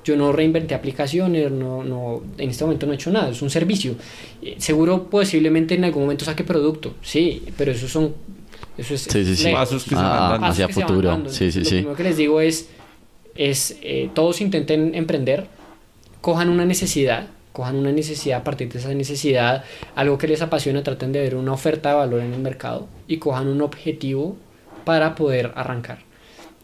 Yo 0.03 0.15
no 0.17 0.31
reinventé 0.31 0.73
aplicaciones, 0.75 1.51
no, 1.51 1.83
no, 1.83 2.23
en 2.39 2.49
este 2.49 2.63
momento 2.63 2.85
no 2.87 2.91
he 2.91 2.95
hecho 2.95 3.11
nada, 3.11 3.29
es 3.29 3.41
un 3.43 3.49
servicio. 3.51 3.93
Eh, 4.41 4.55
Seguro 4.57 5.03
posiblemente 5.09 5.75
en 5.75 5.83
algún 5.85 6.03
momento 6.03 6.25
saque 6.25 6.43
producto, 6.43 6.95
sí, 7.03 7.43
pero 7.57 7.71
eso 7.71 7.87
son... 7.87 8.13
Eso 8.77 8.95
es 8.95 9.01
Sí, 9.03 9.23
sí, 9.25 9.35
sí. 9.35 9.51
Pasos 9.51 9.83
que 9.83 9.89
se 9.91 9.95
van 9.95 10.43
Ah, 10.43 10.47
hacia 10.47 10.65
que 10.67 10.73
se 10.73 10.79
van 10.79 10.89
futuro. 10.89 11.09
dando. 11.09 11.29
Sí, 11.29 11.51
sí, 11.51 11.59
Lo 11.59 11.65
sí. 11.65 11.75
primero 11.75 11.95
que 11.95 12.03
les 12.03 12.17
digo 12.17 12.41
es, 12.41 12.69
es 13.35 13.77
eh, 13.83 14.09
todos 14.15 14.41
intenten 14.41 14.95
emprender, 14.95 15.45
cojan 16.21 16.49
una 16.49 16.65
necesidad, 16.65 17.27
cojan 17.53 17.75
una 17.75 17.91
necesidad 17.91 18.41
a 18.41 18.43
partir 18.43 18.71
de 18.71 18.79
esa 18.79 18.93
necesidad, 18.93 19.63
algo 19.95 20.17
que 20.17 20.27
les 20.27 20.41
apasiona, 20.41 20.83
traten 20.83 21.11
de 21.11 21.19
ver 21.19 21.35
una 21.35 21.53
oferta 21.53 21.89
de 21.89 21.95
valor 21.95 22.21
en 22.21 22.33
el 22.33 22.39
mercado 22.39 22.87
y 23.07 23.17
cojan 23.17 23.47
un 23.47 23.61
objetivo 23.61 24.37
para 24.85 25.15
poder 25.15 25.51
arrancar. 25.55 25.99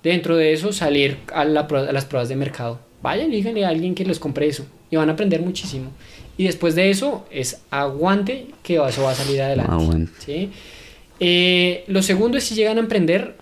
Dentro 0.04 0.38
de 0.38 0.54
eso, 0.54 0.72
salir 0.72 1.18
a, 1.34 1.44
la 1.44 1.62
a 1.62 1.92
las 1.92 2.06
pruebas 2.06 2.30
de 2.30 2.36
mercado. 2.36 2.80
Vayan 3.02 3.32
y 3.32 3.38
díganle 3.38 3.66
a 3.66 3.70
alguien 3.70 3.96
que 3.96 4.06
les 4.06 4.20
compre 4.20 4.48
eso 4.48 4.66
y 4.90 4.96
van 4.96 5.10
a 5.10 5.14
aprender 5.14 5.42
muchísimo. 5.42 5.92
Y 6.38 6.46
después 6.46 6.76
de 6.76 6.90
eso, 6.90 7.26
es 7.32 7.62
aguante 7.72 8.48
que 8.64 8.76
eso 8.76 9.04
va 9.04 9.12
a 9.12 9.16
salir 9.16 9.42
adelante. 9.42 9.72
Aguante. 9.72 10.12
¿sí? 10.20 10.52
Eh, 11.20 11.84
lo 11.88 12.02
segundo 12.02 12.38
es 12.38 12.44
si 12.44 12.56
llegan 12.56 12.78
a 12.78 12.82
emprender, 12.82 13.36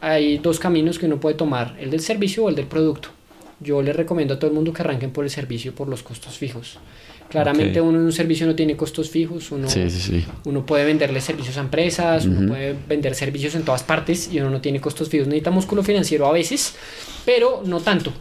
hay 0.00 0.38
dos 0.38 0.58
caminos 0.58 0.98
que 0.98 1.06
uno 1.06 1.20
puede 1.20 1.36
tomar, 1.36 1.76
el 1.80 1.90
del 1.90 2.00
servicio 2.00 2.44
o 2.44 2.48
el 2.48 2.56
del 2.56 2.66
producto. 2.66 3.10
Yo 3.60 3.82
les 3.82 3.94
recomiendo 3.94 4.34
a 4.34 4.38
todo 4.38 4.48
el 4.50 4.54
mundo 4.54 4.72
que 4.72 4.82
arranquen 4.82 5.10
por 5.10 5.24
el 5.24 5.30
servicio 5.30 5.74
por 5.74 5.88
los 5.88 6.02
costos 6.02 6.38
fijos. 6.38 6.78
Claramente 7.28 7.80
Ok. 7.80 7.86
uno 7.86 7.98
en 7.98 8.04
un 8.06 8.12
servicio 8.12 8.46
no 8.46 8.54
tiene 8.56 8.74
costos 8.76 9.08
fijos, 9.10 9.52
uno, 9.52 9.68
Sí, 9.70 9.88
sí, 9.90 10.00
sí. 10.00 10.24
uno 10.46 10.66
puede 10.66 10.84
venderle 10.84 11.20
servicios 11.20 11.56
a 11.58 11.60
empresas, 11.60 12.24
uno 12.26 12.38
Ujú. 12.40 12.48
puede 12.48 12.74
vender 12.88 13.14
servicios 13.14 13.54
en 13.54 13.62
todas 13.62 13.82
partes 13.84 14.30
y 14.32 14.40
uno 14.40 14.50
no 14.50 14.60
tiene 14.60 14.80
costos 14.80 15.08
fijos. 15.08 15.28
Necesita 15.28 15.50
músculo 15.52 15.82
financiero 15.84 16.26
a 16.26 16.32
veces, 16.32 16.74
pero 17.24 17.62
no 17.64 17.80
tanto. 17.80 18.12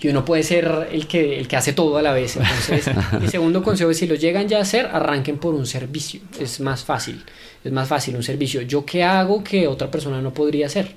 Y 0.00 0.08
uno 0.08 0.24
puede 0.24 0.42
ser 0.42 0.88
el 0.90 1.06
que, 1.06 1.38
el 1.38 1.46
que 1.46 1.56
hace 1.56 1.72
todo 1.72 1.96
a 1.96 2.02
la 2.02 2.12
vez. 2.12 2.36
Entonces, 2.36 2.90
mi 3.20 3.28
segundo 3.28 3.62
consejo 3.62 3.90
es 3.90 3.98
si 3.98 4.08
lo 4.08 4.16
llegan 4.16 4.48
ya 4.48 4.58
a 4.58 4.62
hacer, 4.62 4.86
arranquen 4.86 5.38
por 5.38 5.54
un 5.54 5.64
servicio. 5.66 6.20
Es 6.40 6.58
más 6.58 6.82
fácil. 6.82 7.22
Es 7.62 7.70
más 7.70 7.86
fácil 7.86 8.16
un 8.16 8.24
servicio. 8.24 8.62
¿Yo 8.62 8.84
qué 8.84 9.04
hago 9.04 9.44
que 9.44 9.68
otra 9.68 9.88
persona 9.92 10.20
no 10.20 10.34
podría 10.34 10.66
hacer? 10.66 10.96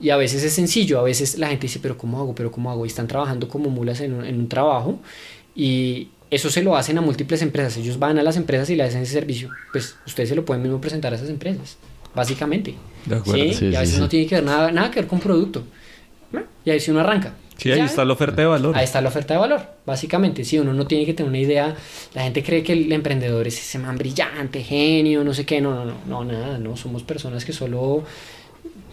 Y 0.00 0.10
a 0.10 0.16
veces 0.16 0.44
es 0.44 0.52
sencillo, 0.52 1.00
a 1.00 1.02
veces 1.02 1.38
la 1.38 1.48
gente 1.48 1.62
dice, 1.66 1.80
pero 1.80 1.98
¿cómo 1.98 2.20
hago? 2.20 2.34
¿Pero 2.34 2.52
cómo 2.52 2.70
hago? 2.70 2.84
Y 2.84 2.88
están 2.88 3.08
trabajando 3.08 3.48
como 3.48 3.68
mulas 3.70 4.00
en 4.00 4.14
un, 4.14 4.24
en 4.24 4.38
un 4.38 4.48
trabajo 4.48 5.00
y 5.54 6.08
eso 6.30 6.50
se 6.50 6.62
lo 6.62 6.76
hacen 6.76 6.98
a 6.98 7.00
múltiples 7.00 7.42
empresas. 7.42 7.76
Ellos 7.78 7.98
van 7.98 8.18
a 8.18 8.22
las 8.22 8.36
empresas 8.36 8.70
y 8.70 8.76
le 8.76 8.84
hacen 8.84 9.02
ese 9.02 9.14
servicio. 9.14 9.50
Pues 9.72 9.96
ustedes 10.06 10.28
se 10.28 10.36
lo 10.36 10.44
pueden 10.44 10.62
mismo 10.62 10.80
presentar 10.80 11.12
a 11.12 11.16
esas 11.16 11.30
empresas, 11.30 11.78
básicamente. 12.14 12.76
De 13.06 13.16
acuerdo. 13.16 13.42
¿Sí? 13.42 13.54
Sí, 13.54 13.66
y 13.66 13.74
a 13.74 13.80
sí, 13.80 13.80
veces 13.80 13.94
sí. 13.96 14.00
no 14.00 14.08
tiene 14.08 14.26
que 14.26 14.34
ver 14.36 14.44
nada, 14.44 14.70
nada 14.70 14.90
que 14.90 15.00
ver 15.00 15.08
con 15.08 15.18
producto. 15.20 15.64
Y 16.64 16.70
ahí 16.70 16.80
sí 16.80 16.90
uno 16.90 17.00
arranca. 17.00 17.34
Sí, 17.56 17.72
ahí 17.72 17.78
Ya, 17.78 17.86
está 17.86 18.04
la 18.04 18.12
oferta 18.12 18.42
de 18.42 18.46
valor. 18.46 18.76
Ahí 18.76 18.84
está 18.84 19.00
la 19.00 19.08
oferta 19.08 19.34
de 19.34 19.40
valor, 19.40 19.62
básicamente. 19.84 20.44
Si 20.44 20.58
uno 20.58 20.72
no 20.72 20.86
tiene 20.86 21.06
que 21.06 21.14
tener 21.14 21.28
una 21.28 21.38
idea, 21.40 21.74
la 22.14 22.22
gente 22.22 22.42
cree 22.44 22.62
que 22.62 22.72
el 22.74 22.92
emprendedor 22.92 23.48
es 23.48 23.58
ese 23.58 23.78
man 23.78 23.96
brillante, 23.98 24.62
genio, 24.62 25.24
no 25.24 25.34
sé 25.34 25.44
qué. 25.44 25.60
No, 25.60 25.74
no, 25.74 25.84
no, 25.86 25.94
no, 26.06 26.24
nada, 26.24 26.58
no. 26.58 26.76
Somos 26.76 27.02
personas 27.02 27.44
que 27.44 27.52
solo 27.52 28.04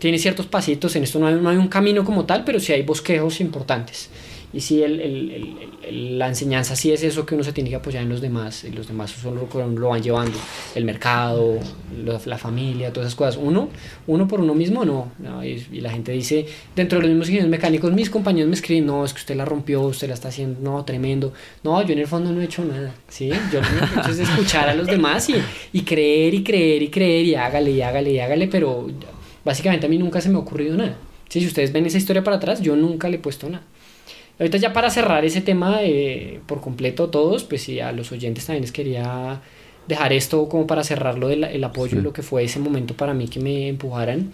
tienen 0.06 0.20
ciertos 0.20 0.46
pasitos. 0.46 0.96
En 0.96 1.04
esto 1.04 1.18
no 1.20 1.28
hay, 1.28 1.36
no 1.36 1.50
hay 1.50 1.58
un 1.58 1.68
camino 1.68 2.06
como 2.06 2.26
tal, 2.26 2.44
pero 2.44 2.60
sí 2.60 2.72
hay 2.74 2.84
bosquejos 2.84 3.42
importantes. 3.42 4.10
Y 4.54 4.62
sí, 4.62 4.82
el, 4.84 5.02
el- 5.02 5.32
el- 5.90 6.18
la 6.18 6.28
enseñanza 6.30 6.76
sí 6.78 6.90
es 6.92 7.04
eso 7.04 7.26
que 7.26 7.36
uno 7.36 7.44
se 7.44 7.52
tiene 7.52 7.70
que 7.70 7.76
apoyar 7.76 8.04
en 8.04 8.10
los 8.10 8.22
demás. 8.22 8.64
Y 8.64 8.70
los 8.72 8.88
demás 8.88 9.12
solo 9.12 9.48
lo, 9.54 9.90
van 9.90 10.02
llevando. 10.02 10.38
El 10.76 10.86
mercado, 10.86 11.60
lo- 12.06 12.22
la 12.26 12.38
familia, 12.38 12.94
todas 12.94 13.08
esas 13.08 13.18
cosas. 13.18 13.38
Uno, 13.38 13.68
uno 14.08 14.28
por 14.30 14.40
uno 14.40 14.54
mismo, 14.54 14.86
no. 14.86 15.12
no, 15.20 15.44
y, 15.44 15.62
y 15.74 15.82
la 15.82 15.90
gente 15.90 16.14
dice, 16.14 16.46
dentro 16.76 17.00
de 17.00 17.02
los 17.04 17.10
mismos 17.10 17.28
ingenieros 17.28 17.50
mecánicos, 17.52 17.92
mis 17.92 18.10
compañeros 18.10 18.48
me 18.50 18.56
escriben, 18.56 18.86
no, 18.86 19.04
es 19.04 19.12
que 19.14 19.20
usted 19.20 19.36
la 19.36 19.44
rompió, 19.44 19.82
usted 19.82 20.08
la 20.08 20.14
está 20.14 20.30
haciendo, 20.30 20.60
no, 20.62 20.86
tremendo. 20.86 21.34
No, 21.64 21.82
yo 21.86 21.92
en 21.92 22.00
el 22.00 22.08
fondo 22.08 22.32
no 22.32 22.40
he 22.42 22.46
hecho 22.46 22.64
nada. 22.64 22.94
¿sí? 23.10 23.30
Yo 23.52 23.60
lo 23.60 23.68
que 23.68 23.76
he 23.76 24.00
hecho 24.00 24.12
es 24.12 24.20
escuchar 24.20 24.70
a 24.70 24.74
los 24.76 24.88
demás 24.88 25.28
y, 25.30 25.36
y 25.74 25.82
creer 25.82 26.34
y 26.34 26.44
creer 26.44 26.82
y 26.84 26.90
creer 26.90 27.26
y 27.26 27.36
hágale 27.36 27.72
y 27.72 27.82
hágale 27.82 28.12
y 28.14 28.20
hágale, 28.20 28.48
pero 28.48 28.88
básicamente 29.46 29.86
a 29.86 29.90
mí 29.90 29.98
nunca 29.98 30.20
se 30.20 30.30
me 30.30 30.36
ha 30.36 30.40
ocurrido 30.40 30.76
nada. 30.76 30.98
Sí, 31.30 31.40
si 31.40 31.48
ustedes 31.48 31.72
ven 31.72 31.86
esa 31.86 31.98
historia 31.98 32.24
para 32.24 32.38
atrás, 32.38 32.62
yo 32.62 32.76
nunca 32.76 33.08
le 33.08 33.16
he 33.16 33.20
puesto 33.20 33.48
nada. 33.48 33.64
Ahorita 34.38 34.58
ya 34.58 34.74
para 34.74 34.90
cerrar 34.90 35.24
ese 35.24 35.40
tema 35.40 35.78
eh, 35.82 36.42
por 36.46 36.60
completo 36.60 37.10
todos, 37.10 37.46
pues 37.46 37.62
sí, 37.64 37.80
a 37.80 37.94
los 37.94 38.12
oyentes 38.12 38.46
también 38.46 38.64
les 38.64 38.74
quería 38.74 39.42
dejar 39.88 40.12
esto 40.12 40.50
como 40.50 40.68
para 40.68 40.84
cerrarlo 40.84 41.28
del 41.28 41.44
el 41.44 41.64
apoyo 41.64 42.00
y 42.00 42.02
lo 42.02 42.12
que 42.12 42.24
fue 42.24 42.44
ese 42.44 42.60
momento 42.60 42.96
para 42.96 43.14
mí 43.14 43.28
que 43.28 43.40
me 43.40 43.70
empujaran. 43.70 44.34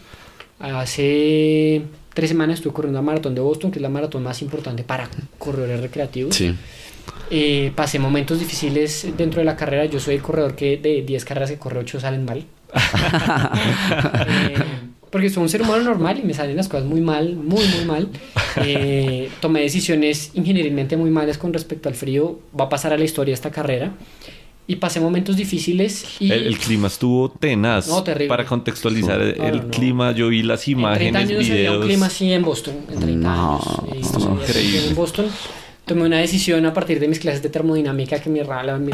Hace 0.60 1.84
tres 2.14 2.30
semanas 2.30 2.60
estuve 2.60 2.74
corriendo 2.74 3.00
la 3.00 3.04
maratón 3.04 3.36
de 3.36 3.42
Boston, 3.42 3.72
que 3.72 3.80
es 3.80 3.82
la 3.82 3.90
maratón 3.90 4.24
más 4.24 4.42
importante 4.42 4.84
para 4.84 5.10
corredores 5.38 5.82
recreativos. 5.82 6.36
Sí. 6.36 6.56
Eh, 7.30 7.72
pasé 7.76 7.98
momentos 7.98 8.40
difíciles 8.40 9.08
dentro 9.18 9.40
de 9.40 9.46
la 9.46 9.56
carrera. 9.56 9.86
Yo 9.86 10.00
soy 10.00 10.16
el 10.16 10.22
corredor 10.22 10.56
que 10.56 10.78
de 10.78 11.02
10 11.02 11.26
carreras 11.26 11.50
que 11.50 11.58
corre 11.58 11.80
8 11.80 12.00
salen 12.00 12.26
mal. 12.26 12.44
Eh, 14.28 14.56
porque 15.12 15.30
soy 15.30 15.44
un 15.44 15.50
ser 15.50 15.62
humano 15.62 15.84
normal 15.84 16.20
y 16.20 16.26
me 16.26 16.34
salen 16.34 16.56
las 16.56 16.68
cosas 16.68 16.86
muy 16.86 17.02
mal, 17.02 17.36
muy, 17.36 17.66
muy 17.68 17.86
mal. 17.86 18.10
Eh, 18.66 19.30
tomé 19.40 19.62
decisiones 19.62 20.32
ingenierilmente 20.34 20.98
muy 20.98 21.10
malas 21.10 21.38
con 21.38 21.54
respecto 21.54 21.88
al 21.88 21.96
frío. 21.96 22.40
Va 22.60 22.66
a 22.66 22.70
pasar 22.70 22.92
a 22.92 22.98
la 22.98 23.06
historia 23.06 23.34
esta 23.34 23.50
carrera. 23.50 23.94
Y 24.68 24.76
pasé 24.76 25.00
momentos 25.00 25.38
difíciles. 25.38 26.06
Y 26.20 26.32
El, 26.32 26.48
el 26.48 26.58
clima 26.58 26.88
estuvo 26.88 27.30
tenaz. 27.32 27.88
No, 27.88 28.04
terrible. 28.04 28.28
Para 28.28 28.46
contextualizar 28.46 29.22
el, 29.22 29.38
No, 29.38 29.44
no, 29.44 29.50
el 29.50 29.62
clima, 29.68 30.12
yo 30.12 30.28
vi 30.28 30.44
las 30.44 30.68
en 30.68 30.76
30 30.76 30.90
imágenes, 30.92 31.16
años 31.16 31.38
no 31.40 31.44
se 31.46 31.54
videos. 31.54 31.78
un 31.78 31.84
clima 31.88 32.06
así 32.08 32.34
en 32.34 32.44
Boston. 32.44 32.76
En 32.92 33.00
30 33.00 33.30
No, 33.36 33.60
años. 33.94 34.14
No 34.14 34.20
se 34.20 34.50
increíble. 34.52 34.88
En 34.90 34.96
Boston 34.96 35.26
tomé 35.92 36.06
una 36.06 36.20
decisión 36.20 36.66
a 36.66 36.74
partir 36.74 37.02
de 37.02 37.10
mis 37.10 37.20
clases 37.20 37.44
de 37.44 37.50
termodinámica 37.50 38.20
que 38.20 38.30
mi 38.30 38.42
rala 38.42 38.78
mi 38.78 38.92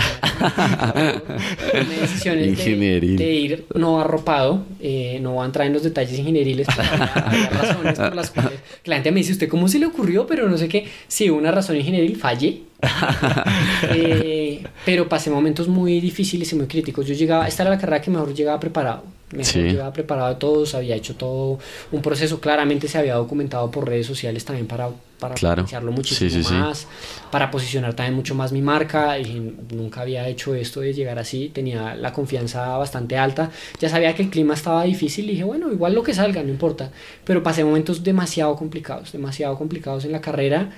tomé 1.71 1.95
decisiones 2.01 2.57
de, 2.57 3.01
de 3.01 3.33
ir 3.33 3.65
no 3.75 4.01
arropado 4.01 4.65
eh, 4.79 5.19
no 5.21 5.33
voy 5.33 5.43
a 5.43 5.45
entrar 5.45 5.67
en 5.67 5.73
los 5.73 5.83
detalles 5.83 6.17
ingenieriles 6.17 6.65
pero 6.75 6.87
había, 6.89 7.13
había 7.13 7.49
razones 7.49 7.99
por 7.99 8.15
las 8.15 8.31
cuales 8.31 8.59
la 8.85 8.95
gente 8.95 9.11
me 9.11 9.19
dice 9.19 9.33
usted 9.33 9.47
cómo 9.47 9.67
se 9.67 9.77
le 9.77 9.85
ocurrió 9.85 10.25
pero 10.25 10.49
no 10.49 10.57
sé 10.57 10.67
qué. 10.67 10.87
Sí 11.07 11.29
una 11.29 11.51
razón 11.51 11.75
ingenieril 11.75 12.15
fallé 12.15 12.63
Eh, 13.93 14.63
pero 14.85 15.07
pasé 15.09 15.29
momentos 15.29 15.67
muy 15.67 15.99
difíciles 15.99 16.51
y 16.51 16.55
muy 16.55 16.67
críticos 16.67 17.05
yo 17.05 17.13
llegaba 17.13 17.47
esta 17.47 17.63
era 17.63 17.71
la 17.71 17.77
carrera 17.77 18.01
que 18.01 18.11
mejor 18.11 18.33
llegaba 18.33 18.59
preparado 18.59 19.03
mejor 19.31 19.45
Sí. 19.45 19.59
llegaba 19.61 19.91
preparado 19.93 20.29
de 20.29 20.35
todos 20.35 20.73
había 20.75 20.95
hecho 20.95 21.15
todo 21.15 21.59
un 21.91 22.01
proceso 22.01 22.39
claramente 22.39 22.87
se 22.87 22.97
había 22.97 23.15
documentado 23.15 23.69
por 23.71 23.87
redes 23.87 24.05
sociales 24.07 24.45
también 24.45 24.67
para 24.67 24.89
para 25.19 25.33
Claro. 25.33 25.55
potenciarlo 25.63 25.91
muchísimo 25.91 26.29
Sí, 26.29 26.43
sí, 26.43 26.43
sí. 26.43 26.53
más 26.53 26.87
para 27.31 27.49
posicionar 27.49 27.93
también 27.95 28.13
mucho 28.15 28.35
más 28.35 28.51
mi 28.51 28.61
marca 28.61 29.17
y 29.17 29.53
nunca 29.73 30.01
había 30.01 30.27
hecho 30.27 30.53
esto 30.53 30.81
de 30.81 30.93
llegar 30.93 31.17
así 31.19 31.49
tenía 31.53 31.95
la 31.95 32.13
confianza 32.13 32.77
bastante 32.77 33.17
alta 33.17 33.49
ya 33.79 33.89
sabía 33.89 34.13
que 34.15 34.21
el 34.23 34.29
clima 34.29 34.53
estaba 34.53 34.83
difícil 34.83 35.25
y 35.25 35.31
dije 35.31 35.43
bueno 35.43 35.71
igual 35.71 35.93
lo 35.95 36.03
que 36.03 36.13
salga 36.13 36.43
no 36.43 36.49
importa 36.49 36.91
pero 37.25 37.41
pasé 37.43 37.63
momentos 37.63 38.03
demasiado 38.03 38.55
complicados 38.55 39.11
demasiado 39.11 39.57
complicados 39.57 40.05
en 40.05 40.11
la 40.11 40.21
carrera 40.21 40.69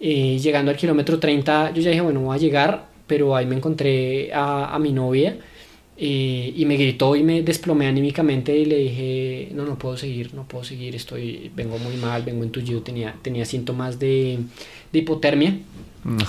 eh, 0.00 0.38
llegando 0.38 0.70
al 0.70 0.76
kilómetro 0.76 1.18
30 1.18 1.72
yo 1.72 1.82
ya 1.82 1.90
dije 1.90 2.02
bueno 2.02 2.20
voy 2.20 2.36
a 2.36 2.38
llegar 2.38 2.86
pero 3.06 3.34
ahí 3.34 3.46
me 3.46 3.56
encontré 3.56 4.32
a, 4.32 4.74
a 4.74 4.78
mi 4.78 4.92
novia 4.92 5.36
eh, 6.00 6.52
y 6.54 6.64
me 6.64 6.76
gritó 6.76 7.16
y 7.16 7.24
me 7.24 7.42
desplomé 7.42 7.88
anímicamente 7.88 8.56
y 8.56 8.66
le 8.66 8.76
dije, 8.76 9.48
no, 9.52 9.64
no 9.64 9.76
puedo 9.76 9.96
seguir, 9.96 10.32
no 10.32 10.46
puedo 10.46 10.62
seguir, 10.62 10.94
estoy, 10.94 11.50
vengo 11.56 11.76
muy 11.78 11.96
mal, 11.96 12.22
vengo 12.22 12.44
entullido, 12.44 12.82
tenía, 12.82 13.16
tenía 13.20 13.44
síntomas 13.44 13.98
de, 13.98 14.38
de 14.92 14.98
hipotermia. 15.00 15.58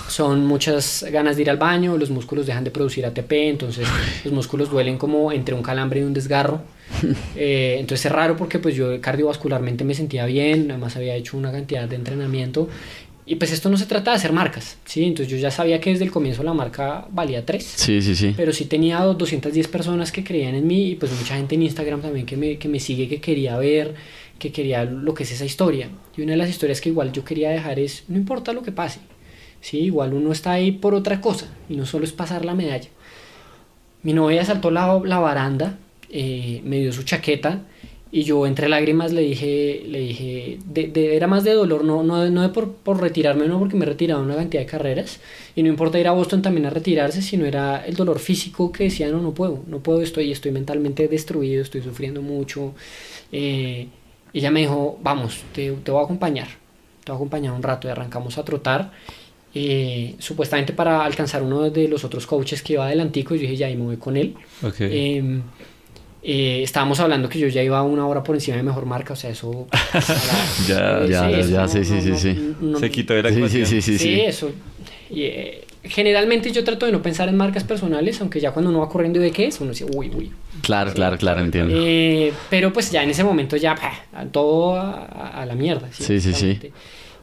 Son 0.07 0.45
muchas 0.47 1.05
ganas 1.11 1.35
de 1.35 1.43
ir 1.43 1.49
al 1.51 1.57
baño, 1.57 1.97
los 1.97 2.09
músculos 2.09 2.47
dejan 2.47 2.63
de 2.63 2.71
producir 2.71 3.05
ATP, 3.05 3.31
entonces 3.31 3.87
los 4.25 4.33
músculos 4.33 4.71
duelen 4.71 4.97
como 4.97 5.31
entre 5.31 5.53
un 5.53 5.61
calambre 5.61 5.99
y 5.99 6.03
un 6.03 6.13
desgarro. 6.13 6.61
Eh, 7.35 7.77
entonces 7.79 8.07
es 8.07 8.11
raro 8.11 8.35
porque 8.35 8.57
pues 8.57 8.75
yo 8.75 8.99
cardiovascularmente 8.99 9.85
me 9.85 9.93
sentía 9.93 10.25
bien, 10.25 10.71
además 10.71 10.95
había 10.97 11.15
hecho 11.15 11.37
una 11.37 11.51
cantidad 11.51 11.87
de 11.87 11.95
entrenamiento 11.95 12.67
y 13.29 13.35
pues 13.35 13.51
esto 13.51 13.69
no 13.69 13.77
se 13.77 13.85
trata 13.85 14.09
de 14.09 14.17
hacer 14.17 14.33
marcas, 14.33 14.79
¿sí? 14.85 15.03
Entonces 15.03 15.31
yo 15.31 15.37
ya 15.37 15.51
sabía 15.51 15.79
que 15.79 15.91
desde 15.91 16.03
el 16.03 16.09
comienzo 16.09 16.41
la 16.41 16.55
marca 16.55 17.05
valía 17.11 17.45
3. 17.45 17.63
Sí, 17.63 18.01
sí, 18.01 18.15
sí. 18.15 18.33
Pero 18.35 18.51
sí 18.51 18.65
tenía 18.65 19.01
210 19.01 19.67
personas 19.67 20.11
que 20.11 20.23
creían 20.23 20.55
en 20.55 20.65
mí 20.65 20.87
y 20.87 20.95
pues 20.95 21.11
mucha 21.11 21.35
gente 21.35 21.53
en 21.53 21.61
Instagram 21.61 22.01
también 22.01 22.25
que 22.25 22.35
me, 22.35 22.57
que 22.57 22.67
me 22.67 22.79
sigue, 22.79 23.07
que 23.07 23.21
quería 23.21 23.55
ver, 23.59 23.93
que 24.39 24.51
quería 24.51 24.83
lo 24.83 25.13
que 25.13 25.21
es 25.21 25.31
esa 25.31 25.45
historia. 25.45 25.91
Y 26.17 26.23
una 26.23 26.31
de 26.31 26.37
las 26.37 26.49
historias 26.49 26.81
que 26.81 26.89
igual 26.89 27.11
yo 27.11 27.23
quería 27.23 27.51
dejar 27.51 27.77
es, 27.77 28.03
no 28.07 28.17
importa 28.17 28.51
lo 28.51 28.63
que 28.63 28.71
pase, 28.71 28.99
¿sí? 29.61 29.77
Igual 29.77 30.15
uno 30.15 30.31
está 30.31 30.53
ahí 30.53 30.71
por 30.71 30.95
otra 30.95 31.21
cosa 31.21 31.45
y 31.69 31.75
no 31.75 31.85
solo 31.85 32.05
es 32.05 32.11
pasar 32.11 32.45
la 32.45 32.55
medalla. 32.55 32.89
Mi 34.01 34.13
novia 34.13 34.43
saltó 34.43 34.71
la, 34.71 34.99
la 35.05 35.19
baranda, 35.19 35.77
eh, 36.09 36.61
me 36.65 36.79
dio 36.79 36.91
su 36.91 37.03
chaqueta 37.03 37.61
y 38.11 38.23
yo 38.23 38.47
entre 38.47 38.67
lágrimas 38.69 39.13
le 39.13 39.21
dije, 39.21 39.83
le 39.87 39.99
dije, 39.99 40.57
de, 40.65 40.87
de- 40.87 41.15
era 41.15 41.27
más 41.27 41.43
de 41.43 41.53
dolor, 41.53 41.83
no, 41.83 42.01
no, 42.01 42.27
no 42.29 42.41
de 42.41 42.49
por, 42.49 42.71
por 42.73 42.99
retirarme, 42.99 43.47
no 43.47 43.59
porque 43.59 43.75
me 43.75 43.85
he 43.85 43.87
retirado 43.87 44.23
una 44.23 44.35
cantidad 44.35 44.61
de 44.63 44.67
carreras, 44.67 45.19
y 45.55 45.61
no 45.63 45.69
importa 45.69 45.99
ir 45.99 46.07
a 46.07 46.11
Boston 46.13 46.41
también 46.41 46.65
a 46.65 46.69
retirarse, 46.71 47.21
sino 47.21 47.45
era 47.45 47.85
el 47.85 47.95
dolor 47.95 48.17
físico 48.19 48.71
que 48.71 48.85
decía, 48.85 49.09
no, 49.09 49.21
no 49.21 49.33
puedo, 49.33 49.63
no 49.67 49.79
puedo, 49.79 50.01
estoy, 50.01 50.31
estoy 50.31 50.51
mentalmente 50.51 51.07
destruido, 51.07 51.61
estoy 51.61 51.81
sufriendo 51.83 52.21
mucho. 52.23 52.73
Eh, 53.31 53.87
ella 54.33 54.51
me 54.51 54.61
dijo, 54.61 54.97
vamos, 55.03 55.41
te, 55.53 55.71
te 55.71 55.91
voy 55.91 56.01
a 56.01 56.03
acompañar, 56.05 56.47
te 57.03 57.11
voy 57.11 57.13
a 57.13 57.15
acompañar 57.17 57.53
un 57.53 57.61
rato 57.63 57.87
y 57.87 57.91
arrancamos 57.91 58.37
a 58.37 58.43
trotar. 58.43 58.91
eh, 59.53 60.15
supuestamente 60.19 60.73
para 60.73 61.03
alcanzar 61.03 61.41
uno 61.41 61.69
de 61.71 61.87
los 61.87 62.03
otros 62.03 62.27
coaches 62.27 62.61
que 62.61 62.73
iba 62.73 62.85
adelantico, 62.85 63.33
y 63.35 63.37
yo 63.39 63.41
dije, 63.43 63.55
ya, 63.57 63.69
y 63.69 63.75
me 63.75 63.83
voy 63.85 63.97
con 63.97 64.15
él. 64.17 64.35
Ok. 64.63 64.75
Eh, 64.81 65.41
eh, 66.21 66.61
estábamos 66.63 66.99
hablando 66.99 67.29
que 67.29 67.39
yo 67.39 67.47
ya 67.47 67.63
iba 67.63 67.81
una 67.83 68.05
hora 68.07 68.23
por 68.23 68.35
encima 68.35 68.57
de 68.57 68.63
mejor 68.63 68.85
marca, 68.85 69.13
o 69.13 69.15
sea, 69.15 69.29
eso. 69.29 69.67
Ya, 70.67 70.99
eh, 71.03 71.07
ya, 71.09 71.29
eso 71.31 71.49
ya, 71.49 71.61
no- 71.61 71.67
sí, 71.67 71.83
sí, 71.85 71.93
no- 71.93 72.01
sí, 72.01 72.09
no- 72.09 72.17
sí. 72.17 72.55
no- 72.61 72.79
Se 72.79 72.91
quitó 72.91 73.13
de 73.13 73.23
la 73.23 73.29
Sí, 73.29 73.65
sí, 73.65 73.81
sí, 73.81 73.97
sí, 73.97 74.19
eso. 74.21 74.51
Y, 75.09 75.23
eh, 75.23 75.63
generalmente 75.83 76.51
yo 76.51 76.63
trato 76.63 76.85
de 76.85 76.91
no 76.91 77.01
pensar 77.01 77.29
en 77.29 77.37
marcas 77.37 77.63
personales, 77.63 78.19
aunque 78.21 78.39
ya 78.39 78.51
cuando 78.51 78.69
uno 78.69 78.79
va 78.81 78.89
corriendo 78.89 79.17
y 79.19 79.23
ve 79.23 79.31
qué 79.31 79.47
es, 79.47 79.59
uno 79.61 79.71
dice, 79.71 79.85
uy, 79.85 80.11
uy. 80.13 80.31
Claro, 80.61 80.93
claro, 80.93 81.17
claro, 81.17 81.39
entiendo. 81.41 81.73
Eh, 81.77 82.33
pero 82.49 82.71
pues 82.73 82.91
ya 82.91 83.01
en 83.03 83.09
ese 83.11 83.23
momento 83.23 83.55
ya 83.55 83.75
pah, 83.75 84.25
todo 84.31 84.75
a, 84.75 85.05
a- 85.41 85.45
la 85.45 85.55
mierda. 85.55 85.87
Sí, 85.91 86.19
sí, 86.19 86.33
sí. 86.33 86.59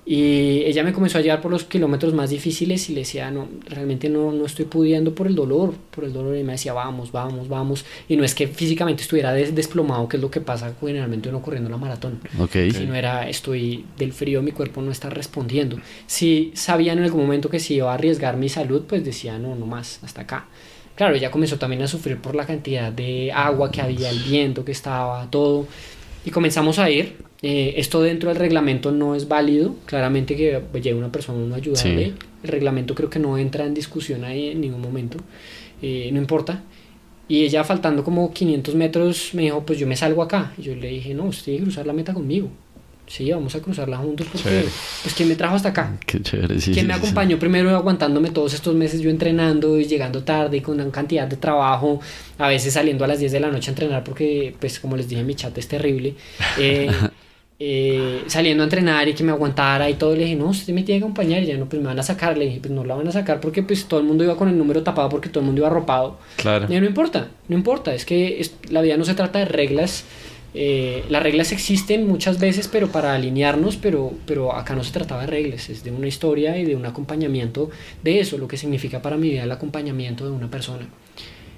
Y 0.08 0.62
ella 0.64 0.84
me 0.84 0.92
comenzó 0.92 1.18
a 1.18 1.20
llevar 1.20 1.40
por 1.40 1.50
los 1.50 1.64
kilómetros 1.64 2.14
más 2.14 2.30
difíciles 2.30 2.88
y 2.88 2.92
le 2.94 3.00
decía, 3.00 3.28
no, 3.32 3.48
realmente 3.68 4.08
no, 4.08 4.30
no 4.30 4.46
estoy 4.46 4.64
pudiendo 4.66 5.12
por 5.16 5.26
el 5.26 5.34
dolor, 5.34 5.74
por 5.90 6.04
el 6.04 6.12
dolor. 6.12 6.36
Y 6.36 6.44
me 6.44 6.52
decía, 6.52 6.72
vamos, 6.72 7.10
vamos, 7.10 7.48
vamos. 7.48 7.84
Y 8.08 8.16
no 8.16 8.22
es 8.22 8.32
que 8.36 8.46
físicamente 8.46 9.02
estuviera 9.02 9.32
des- 9.32 9.52
desplomado, 9.52 10.08
que 10.08 10.16
es 10.16 10.22
lo 10.22 10.30
que 10.30 10.40
pasa 10.40 10.74
generalmente 10.80 11.28
uno 11.28 11.42
corriendo 11.42 11.68
la 11.68 11.76
maratón. 11.76 12.20
Ok. 12.38 12.52
Si 12.72 12.86
no 12.86 12.94
era, 12.94 13.28
estoy 13.28 13.84
del 13.98 14.12
frío, 14.12 14.42
mi 14.42 14.52
cuerpo 14.52 14.80
no 14.80 14.92
está 14.92 15.10
respondiendo. 15.10 15.78
Si 16.06 16.52
sabían 16.54 16.98
en 16.98 17.04
algún 17.04 17.22
momento 17.22 17.50
que 17.50 17.58
si 17.58 17.74
iba 17.74 17.90
a 17.90 17.94
arriesgar 17.94 18.36
mi 18.36 18.48
salud, 18.48 18.82
pues 18.86 19.04
decía, 19.04 19.40
no, 19.40 19.56
no 19.56 19.66
más, 19.66 19.98
hasta 20.04 20.20
acá. 20.20 20.46
Claro, 20.94 21.16
ella 21.16 21.32
comenzó 21.32 21.58
también 21.58 21.82
a 21.82 21.88
sufrir 21.88 22.18
por 22.18 22.36
la 22.36 22.46
cantidad 22.46 22.92
de 22.92 23.32
agua 23.32 23.72
que 23.72 23.82
había, 23.82 24.08
el 24.10 24.20
viento 24.20 24.64
que 24.64 24.70
estaba, 24.72 25.28
todo. 25.32 25.66
Y 26.24 26.30
comenzamos 26.30 26.78
a 26.78 26.88
ir. 26.90 27.25
Eh, 27.48 27.74
esto 27.78 28.02
dentro 28.02 28.28
del 28.30 28.38
reglamento 28.38 28.90
no 28.90 29.14
es 29.14 29.28
válido. 29.28 29.76
Claramente 29.86 30.34
que 30.34 30.60
llegue 30.74 30.94
una 30.94 31.12
persona 31.12 31.44
a 31.44 31.46
no 31.46 31.54
ayudarle. 31.54 32.06
Sí. 32.06 32.14
El 32.42 32.48
reglamento 32.48 32.96
creo 32.96 33.08
que 33.08 33.20
no 33.20 33.38
entra 33.38 33.64
en 33.64 33.72
discusión 33.72 34.24
ahí 34.24 34.48
en 34.48 34.60
ningún 34.60 34.80
momento. 34.80 35.18
Eh, 35.80 36.10
no 36.12 36.18
importa. 36.18 36.64
Y 37.28 37.44
ella 37.44 37.62
faltando 37.62 38.02
como 38.02 38.32
500 38.32 38.74
metros 38.74 39.30
me 39.34 39.42
dijo, 39.42 39.64
pues 39.64 39.78
yo 39.78 39.86
me 39.86 39.94
salgo 39.94 40.24
acá. 40.24 40.54
Y 40.58 40.62
yo 40.62 40.74
le 40.74 40.88
dije, 40.88 41.14
no, 41.14 41.26
usted 41.26 41.44
tiene 41.44 41.58
que 41.58 41.64
cruzar 41.66 41.86
la 41.86 41.92
meta 41.92 42.12
conmigo. 42.12 42.48
Sí, 43.06 43.30
vamos 43.30 43.54
a 43.54 43.60
cruzarla 43.60 43.98
juntos 43.98 44.26
porque, 44.32 44.48
Chévere. 44.48 44.68
pues, 45.02 45.14
¿quién 45.14 45.28
me 45.28 45.36
trajo 45.36 45.54
hasta 45.54 45.68
acá? 45.68 45.96
Qué 46.04 46.20
chévere, 46.20 46.60
sí. 46.60 46.72
¿Quién 46.72 46.86
sí, 46.86 46.88
me 46.88 46.94
sí, 46.94 47.00
sí. 47.00 47.06
acompañó 47.06 47.38
primero 47.38 47.70
aguantándome 47.76 48.30
todos 48.30 48.54
estos 48.54 48.74
meses 48.74 49.00
yo 49.00 49.10
entrenando 49.10 49.78
y 49.78 49.84
llegando 49.84 50.24
tarde 50.24 50.56
y 50.56 50.60
con 50.60 50.80
una 50.80 50.90
cantidad 50.90 51.28
de 51.28 51.36
trabajo, 51.36 52.00
a 52.38 52.48
veces 52.48 52.74
saliendo 52.74 53.04
a 53.04 53.06
las 53.06 53.20
10 53.20 53.30
de 53.30 53.38
la 53.38 53.52
noche 53.52 53.70
a 53.70 53.72
entrenar 53.74 54.02
porque, 54.02 54.56
pues 54.58 54.80
como 54.80 54.96
les 54.96 55.08
dije, 55.08 55.22
mi 55.22 55.36
chat 55.36 55.56
es 55.56 55.68
terrible. 55.68 56.16
Eh, 56.58 56.90
eh, 57.58 58.22
saliendo 58.26 58.62
a 58.62 58.66
entrenar 58.66 59.08
y 59.08 59.14
que 59.14 59.24
me 59.24 59.32
aguantara 59.32 59.88
y 59.88 59.94
todo, 59.94 60.14
le 60.14 60.24
dije, 60.24 60.36
no, 60.36 60.48
usted 60.48 60.74
me 60.74 60.82
tiene 60.82 60.98
que 61.00 61.04
acompañar 61.04 61.42
y 61.42 61.46
ya 61.46 61.56
no, 61.56 61.66
pues 61.66 61.80
me 61.80 61.88
van 61.88 61.98
a 61.98 62.02
sacar. 62.02 62.36
Le 62.36 62.44
dije, 62.46 62.60
pues 62.60 62.72
no 62.72 62.84
la 62.84 62.94
van 62.94 63.08
a 63.08 63.12
sacar 63.12 63.40
porque 63.40 63.62
pues 63.62 63.86
todo 63.86 64.00
el 64.00 64.06
mundo 64.06 64.24
iba 64.24 64.36
con 64.36 64.48
el 64.48 64.58
número 64.58 64.82
tapado 64.82 65.08
porque 65.08 65.28
todo 65.30 65.40
el 65.40 65.46
mundo 65.46 65.60
iba 65.60 65.68
arropado. 65.68 66.18
Claro. 66.36 66.66
Y 66.72 66.78
no 66.78 66.86
importa, 66.86 67.28
no 67.48 67.56
importa, 67.56 67.94
es 67.94 68.04
que 68.04 68.40
es- 68.40 68.54
la 68.70 68.82
vida 68.82 68.96
no 68.96 69.04
se 69.04 69.14
trata 69.14 69.38
de 69.38 69.46
reglas. 69.46 70.04
eh, 70.58 71.04
las 71.10 71.22
reglas 71.22 71.52
existen 71.52 72.06
muchas 72.06 72.38
veces, 72.40 72.66
pero 72.66 72.88
para 72.88 73.14
alinearnos, 73.14 73.76
pero, 73.76 74.14
pero 74.24 74.54
acá 74.54 74.74
no 74.74 74.82
se 74.84 74.90
trataba 74.92 75.20
de 75.22 75.26
reglas, 75.26 75.68
es 75.68 75.84
de 75.84 75.90
una 75.90 76.06
historia 76.08 76.56
y 76.56 76.64
de 76.64 76.74
un 76.74 76.86
acompañamiento 76.86 77.68
de 78.02 78.20
eso, 78.20 78.38
lo 78.38 78.48
que 78.48 78.56
significa 78.56 79.02
para 79.02 79.18
mi 79.18 79.28
vida 79.28 79.42
el 79.44 79.52
acompañamiento 79.52 80.24
de 80.24 80.30
una 80.30 80.48
persona. 80.50 80.86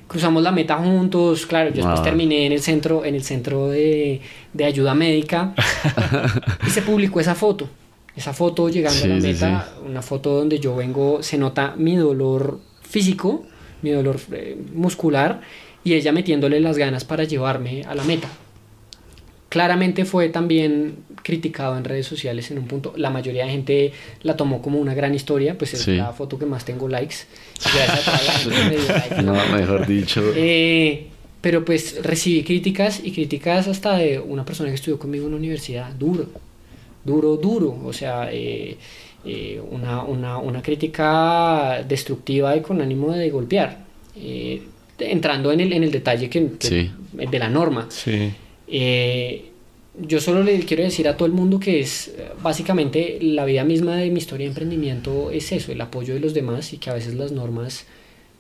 Cruzamos 0.09 0.43
la 0.43 0.51
meta 0.51 0.76
juntos, 0.78 1.47
claro, 1.47 1.68
yo 1.70 1.76
después 1.76 2.01
Ah. 2.01 2.02
terminé 2.02 2.47
en 2.47 2.52
el 2.52 2.60
centro, 2.60 3.05
en 3.05 3.14
el 3.14 3.22
centro 3.22 3.68
de, 3.68 4.20
de 4.52 4.64
ayuda 4.64 4.94
médica 4.94 5.55
y 6.66 6.70
se 6.70 6.82
publicó 6.82 7.20
esa 7.20 7.35
foto. 7.35 7.68
Esa 8.16 8.32
foto 8.32 8.68
llegando 8.68 9.05
a 9.05 9.06
la 9.06 9.14
Sí, 9.16 9.20
sí, 9.20 9.28
meta, 9.44 9.68
una 9.86 10.02
foto 10.02 10.35
donde 10.35 10.59
yo 10.59 10.74
vengo, 10.74 11.22
se 11.22 11.39
nota 11.39 11.74
mi 11.76 11.94
dolor 11.94 12.59
físico, 12.82 13.44
mi 13.82 13.90
dolor 13.90 14.18
eh, 14.32 14.56
muscular 14.74 15.40
y 15.85 15.93
ella 15.94 16.10
metiéndole 16.10 16.59
las 16.59 16.78
ganas 16.78 17.05
para 17.05 17.22
llevarme 17.24 17.82
a 17.85 17.94
la 17.94 18.02
meta. 18.02 18.28
Claramente 19.48 20.04
fue 20.04 20.28
también 20.28 20.96
criticado 21.22 21.78
en 21.78 21.84
redes 21.84 22.06
sociales 22.06 22.50
en 22.50 22.58
un 22.58 22.66
punto. 22.66 22.92
La 22.96 23.08
mayoría 23.10 23.44
de 23.46 23.50
gente 23.52 23.92
la 24.22 24.36
tomó 24.36 24.60
como 24.60 24.78
una 24.78 24.92
gran 24.94 25.14
historia, 25.14 25.56
pues 25.56 25.72
es 25.74 25.80
Sí. 25.82 25.96
la 25.96 26.12
foto 26.12 26.38
que 26.38 26.44
más 26.46 26.64
tengo 26.66 26.86
likes. 26.88 27.16
Gracias 27.62 27.90
a 28.08 28.10
toda 28.10 28.22
la 28.24 28.32
gente 28.32 28.54
que 28.56 28.64
me 28.64 28.76
dio 28.82 28.88
like 28.92 29.14
a 29.14 29.22
la 29.22 29.32
No, 29.48 29.56
mejor 29.56 29.86
dicho. 29.86 30.22
Eh, 30.36 31.06
pero 31.40 31.64
pues 31.64 32.02
recibí 32.02 32.42
críticas 32.44 33.00
y 33.02 33.10
críticas 33.12 33.68
hasta 33.68 33.96
de 33.96 34.18
una 34.18 34.44
persona 34.44 34.68
que 34.68 34.74
estudió 34.74 34.98
conmigo 34.98 35.24
en 35.26 35.30
la 35.32 35.36
universidad, 35.38 35.90
duro, 35.92 36.26
duro, 37.04 37.36
duro, 37.36 37.78
o 37.84 37.92
sea, 37.92 38.28
eh, 38.30 38.76
eh, 39.24 39.60
una, 39.70 40.02
una, 40.02 40.36
una 40.38 40.60
crítica 40.62 41.82
destructiva 41.88 42.54
y 42.56 42.60
con 42.60 42.80
ánimo 42.82 43.12
de 43.12 43.30
golpear, 43.30 43.78
eh, 44.16 44.62
entrando 44.98 45.52
en 45.52 45.60
el, 45.60 45.72
en 45.72 45.84
el 45.84 45.90
detalle 45.90 46.28
que, 46.28 46.50
que- 46.58 46.68
Sí. 46.68 46.90
de 47.30 47.38
la 47.38 47.48
norma. 47.48 47.86
Sí. 47.88 48.30
Eh, 48.70 49.50
yo 50.00 50.20
solo 50.20 50.42
le 50.42 50.60
quiero 50.60 50.82
decir 50.82 51.08
a 51.08 51.16
todo 51.16 51.26
el 51.26 51.32
mundo 51.32 51.58
que 51.58 51.80
es 51.80 52.08
eh, 52.08 52.28
básicamente 52.42 53.18
la 53.20 53.44
vida 53.44 53.64
misma 53.64 53.96
de 53.96 54.10
mi 54.10 54.18
historia 54.18 54.44
de 54.44 54.50
emprendimiento 54.50 55.30
es 55.30 55.50
eso, 55.52 55.72
el 55.72 55.80
apoyo 55.80 56.14
de 56.14 56.20
los 56.20 56.34
demás 56.34 56.72
y 56.72 56.78
que 56.78 56.90
a 56.90 56.94
veces 56.94 57.14
las 57.14 57.32
normas 57.32 57.86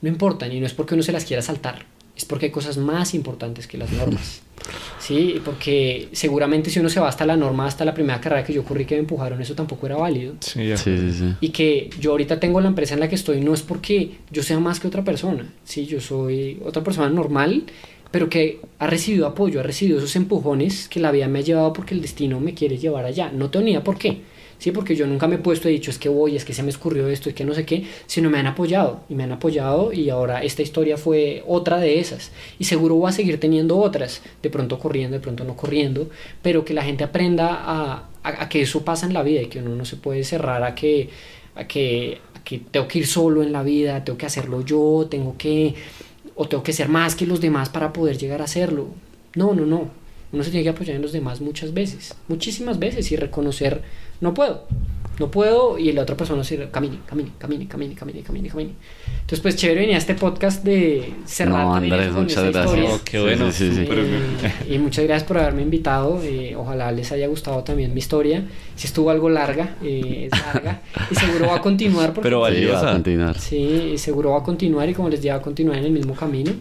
no 0.00 0.08
importan 0.08 0.52
y 0.52 0.60
no 0.60 0.66
es 0.66 0.74
porque 0.74 0.94
uno 0.94 1.02
se 1.02 1.12
las 1.12 1.24
quiera 1.24 1.42
saltar, 1.42 1.86
es 2.16 2.24
porque 2.24 2.46
hay 2.46 2.52
cosas 2.52 2.76
más 2.76 3.14
importantes 3.14 3.66
que 3.66 3.78
las 3.78 3.90
normas. 3.92 4.42
Sí, 4.98 5.40
porque 5.44 6.08
seguramente 6.12 6.68
si 6.68 6.80
uno 6.80 6.88
se 6.88 7.00
va 7.00 7.08
hasta 7.08 7.24
la 7.24 7.36
norma, 7.36 7.66
hasta 7.66 7.84
la 7.84 7.94
primera 7.94 8.20
carrera 8.20 8.44
que 8.44 8.52
yo 8.52 8.64
corrí 8.64 8.84
que 8.84 8.96
me 8.96 9.00
empujaron, 9.00 9.40
eso 9.40 9.54
tampoco 9.54 9.86
era 9.86 9.96
válido. 9.96 10.34
Sí, 10.40 10.76
sí, 10.76 11.12
sí. 11.12 11.34
Y 11.40 11.50
que 11.50 11.88
yo 12.00 12.10
ahorita 12.10 12.40
tengo 12.40 12.60
la 12.60 12.68
empresa 12.68 12.94
en 12.94 13.00
la 13.00 13.08
que 13.08 13.14
estoy 13.14 13.40
no 13.40 13.54
es 13.54 13.62
porque 13.62 14.16
yo 14.30 14.42
sea 14.42 14.58
más 14.58 14.80
que 14.80 14.88
otra 14.88 15.04
persona, 15.04 15.50
sí, 15.64 15.86
yo 15.86 16.00
soy 16.00 16.60
otra 16.64 16.82
persona 16.82 17.08
normal, 17.08 17.64
pero 18.10 18.28
que 18.28 18.60
ha 18.78 18.86
recibido 18.86 19.26
apoyo, 19.26 19.60
ha 19.60 19.62
recibido 19.62 19.98
esos 19.98 20.16
empujones 20.16 20.88
que 20.88 21.00
la 21.00 21.12
vida 21.12 21.28
me 21.28 21.40
ha 21.40 21.42
llevado 21.42 21.72
porque 21.72 21.94
el 21.94 22.00
destino 22.00 22.40
me 22.40 22.54
quiere 22.54 22.78
llevar 22.78 23.04
allá. 23.04 23.30
No 23.32 23.50
tengo 23.50 23.64
ni 23.64 23.72
idea 23.72 23.84
por 23.84 23.98
qué, 23.98 24.22
sí, 24.58 24.72
porque 24.72 24.96
yo 24.96 25.06
nunca 25.06 25.26
me 25.26 25.36
he 25.36 25.38
puesto 25.38 25.68
y 25.68 25.72
dicho 25.72 25.90
es 25.90 25.98
que 25.98 26.08
voy, 26.08 26.36
es 26.36 26.44
que 26.44 26.54
se 26.54 26.62
me 26.62 26.70
escurrió 26.70 27.08
esto, 27.08 27.28
es 27.28 27.34
que 27.34 27.44
no 27.44 27.54
sé 27.54 27.64
qué, 27.64 27.84
sino 28.06 28.30
me 28.30 28.38
han 28.38 28.46
apoyado 28.46 29.00
y 29.08 29.14
me 29.14 29.24
han 29.24 29.32
apoyado 29.32 29.92
y 29.92 30.10
ahora 30.10 30.42
esta 30.42 30.62
historia 30.62 30.96
fue 30.96 31.42
otra 31.46 31.78
de 31.78 31.98
esas 31.98 32.32
y 32.58 32.64
seguro 32.64 32.96
voy 32.96 33.08
a 33.08 33.12
seguir 33.12 33.38
teniendo 33.40 33.78
otras, 33.78 34.22
de 34.42 34.50
pronto 34.50 34.78
corriendo, 34.78 35.16
de 35.16 35.20
pronto 35.20 35.44
no 35.44 35.56
corriendo, 35.56 36.08
pero 36.42 36.64
que 36.64 36.74
la 36.74 36.82
gente 36.82 37.04
aprenda 37.04 37.48
a 37.62 38.08
que 38.48 38.62
eso 38.62 38.84
pasa 38.84 39.06
en 39.06 39.14
la 39.14 39.22
vida 39.22 39.42
y 39.42 39.46
que 39.46 39.60
uno 39.60 39.74
no 39.74 39.84
se 39.84 39.96
puede 39.96 40.24
cerrar 40.24 40.62
a 40.62 40.74
que, 40.74 41.08
a 41.54 41.66
que, 41.66 42.18
a 42.34 42.44
que 42.44 42.58
tengo 42.58 42.88
que 42.88 43.00
ir 43.00 43.06
solo 43.06 43.42
en 43.42 43.52
la 43.52 43.62
vida, 43.62 44.04
tengo 44.04 44.18
que 44.18 44.26
hacerlo 44.26 44.62
yo, 44.64 45.06
tengo 45.10 45.36
que, 45.36 45.74
o 46.40 46.48
tengo 46.48 46.62
que 46.62 46.72
ser 46.72 46.88
más 46.88 47.16
que 47.16 47.26
los 47.26 47.40
demás 47.40 47.68
para 47.68 47.92
poder 47.92 48.16
llegar 48.16 48.40
a 48.40 48.44
hacerlo. 48.44 48.86
No, 49.34 49.54
no, 49.54 49.66
no. 49.66 49.90
Uno 50.32 50.44
se 50.44 50.50
tiene 50.50 50.62
que 50.62 50.70
apoyar 50.70 50.94
en 50.94 51.02
los 51.02 51.12
demás 51.12 51.40
muchas 51.40 51.74
veces, 51.74 52.14
muchísimas 52.28 52.78
veces 52.78 53.10
y 53.10 53.16
reconocer, 53.16 53.82
no 54.20 54.34
puedo, 54.34 54.66
no 55.18 55.30
puedo 55.30 55.78
y 55.78 55.92
la 55.92 56.02
otra 56.02 56.16
persona 56.16 56.44
se 56.44 56.68
camine, 56.70 56.98
camine, 57.06 57.32
camine, 57.38 57.66
camine, 57.66 57.94
camine, 57.94 58.22
camine, 58.22 58.48
camine. 58.48 58.70
Entonces, 59.20 59.40
pues 59.40 59.56
chévere 59.56 59.80
venía 59.80 59.98
este 59.98 60.14
podcast 60.14 60.64
de 60.64 61.12
cerrar 61.26 61.64
No, 61.64 61.74
Andrés, 61.74 62.12
muchas 62.12 62.52
gracias. 62.52 62.86
Oh, 62.90 63.00
qué 63.04 63.20
bueno. 63.20 63.50
Sí, 63.52 63.70
sí, 63.72 63.84
sí. 63.84 63.88
Eh, 63.90 64.74
y 64.74 64.78
muchas 64.78 65.04
gracias 65.04 65.26
por 65.28 65.38
haberme 65.38 65.62
invitado. 65.62 66.22
eh, 66.22 66.54
ojalá 66.56 66.92
les 66.92 67.10
haya 67.12 67.26
gustado 67.26 67.62
también 67.64 67.92
mi 67.92 67.98
historia. 67.98 68.44
Si 68.76 68.86
estuvo 68.86 69.10
algo 69.10 69.28
larga, 69.28 69.76
eh, 69.82 70.28
es 70.32 70.40
larga. 70.40 70.82
y 71.10 71.14
seguro 71.14 71.48
va 71.48 71.56
a 71.56 71.60
continuar. 71.60 72.14
Porque, 72.14 72.22
Pero 72.28 72.38
Sí, 72.38 72.40
va 72.42 72.46
a 72.48 72.50
valiosa. 72.50 72.92
continuar. 72.92 73.38
Sí, 73.38 73.94
seguro 73.98 74.30
va 74.30 74.38
a 74.38 74.42
continuar 74.42 74.88
y 74.88 74.94
como 74.94 75.08
les 75.10 75.20
dije, 75.20 75.32
va 75.32 75.40
a 75.40 75.42
continuar 75.42 75.78
en 75.78 75.84
el 75.84 75.90
mismo 75.92 76.14
camino. 76.14 76.52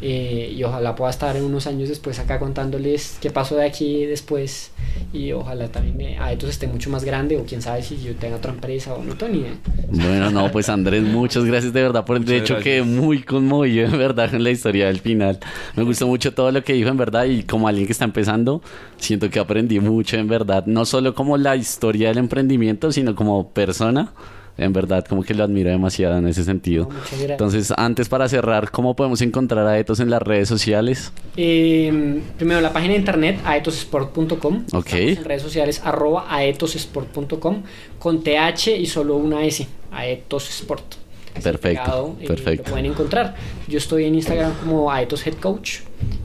Eh, 0.00 0.52
y 0.54 0.62
ojalá 0.62 0.94
pueda 0.94 1.10
estar 1.10 1.36
en 1.36 1.44
unos 1.44 1.66
años 1.66 1.88
después 1.88 2.18
acá 2.18 2.38
contándoles 2.38 3.16
qué 3.20 3.30
pasó 3.30 3.56
de 3.56 3.64
aquí 3.64 4.04
después 4.04 4.70
y 5.12 5.32
ojalá 5.32 5.68
también 5.68 6.00
eh, 6.00 6.18
Aetos 6.18 6.50
esté 6.50 6.66
mucho 6.66 6.90
más 6.90 7.02
grande 7.04 7.38
o 7.38 7.44
quién 7.44 7.62
sabe 7.62 7.82
si 7.82 8.02
yo 8.02 8.14
tenga 8.14 8.36
otra 8.36 8.52
empresa 8.52 8.94
o 8.94 9.02
no 9.02 9.14
ni 9.28 9.38
idea. 9.38 9.54
Bueno, 9.88 10.30
no, 10.30 10.52
pues 10.52 10.68
Andrés, 10.68 11.02
muchas 11.02 11.44
gracias 11.44 11.72
de 11.72 11.82
verdad 11.82 12.04
por 12.04 12.16
el 12.16 12.22
Muchas 12.22 12.36
hecho 12.36 12.58
que 12.58 12.82
muy 12.82 13.22
conmovido 13.22 13.86
en 13.86 13.98
verdad 13.98 14.34
en 14.34 14.44
la 14.44 14.50
historia 14.50 14.86
del 14.86 15.00
final. 15.00 15.38
Me 15.76 15.82
gustó 15.82 16.06
mucho 16.06 16.34
todo 16.34 16.52
lo 16.52 16.62
que 16.62 16.74
dijo 16.74 16.90
en 16.90 16.96
verdad 16.98 17.24
y 17.24 17.42
como 17.44 17.66
alguien 17.66 17.86
que 17.86 17.92
está 17.92 18.04
empezando, 18.04 18.62
siento 18.98 19.30
que 19.30 19.38
aprendí 19.38 19.80
mucho 19.80 20.18
en 20.18 20.28
verdad, 20.28 20.66
no 20.66 20.84
solo 20.84 21.14
como 21.14 21.38
la 21.38 21.56
historia 21.56 22.08
del 22.08 22.18
emprendimiento, 22.18 22.92
sino 22.92 23.14
como 23.14 23.50
persona. 23.50 24.12
En 24.58 24.72
verdad, 24.72 25.04
como 25.04 25.22
que 25.22 25.34
lo 25.34 25.44
admiro 25.44 25.70
demasiado 25.70 26.16
en 26.16 26.26
ese 26.28 26.42
sentido. 26.42 26.84
No, 26.84 26.94
muchas 26.94 27.10
gracias. 27.10 27.30
Entonces, 27.30 27.72
antes 27.76 28.08
para 28.08 28.26
cerrar, 28.28 28.70
¿cómo 28.70 28.96
podemos 28.96 29.20
encontrar 29.20 29.66
a 29.66 29.78
Etos 29.78 30.00
en 30.00 30.08
las 30.08 30.22
redes 30.22 30.48
sociales? 30.48 31.12
Eh, 31.36 32.22
primero 32.38 32.62
la 32.62 32.72
página 32.72 32.94
de 32.94 33.00
internet 33.00 33.40
aetosport.com. 33.44 34.64
Ok. 34.72 34.86
Estamos 34.86 35.18
en 35.18 35.24
redes 35.24 35.42
sociales 35.42 35.82
arroba 35.84 36.26
aetosport.com 36.34 37.62
con 37.98 38.22
TH 38.22 38.68
y 38.78 38.86
solo 38.86 39.16
una 39.16 39.44
S. 39.44 39.66
Aetosport. 39.92 40.94
Perfecto, 41.34 41.82
pegado, 41.82 42.16
eh, 42.18 42.26
perfecto. 42.26 42.62
Lo 42.64 42.70
pueden 42.70 42.86
encontrar. 42.86 43.34
Yo 43.68 43.76
estoy 43.76 44.06
en 44.06 44.14
Instagram 44.14 44.54
como 44.64 44.90
Aetos 44.90 45.26
Head 45.26 45.34
Coach. 45.34 45.80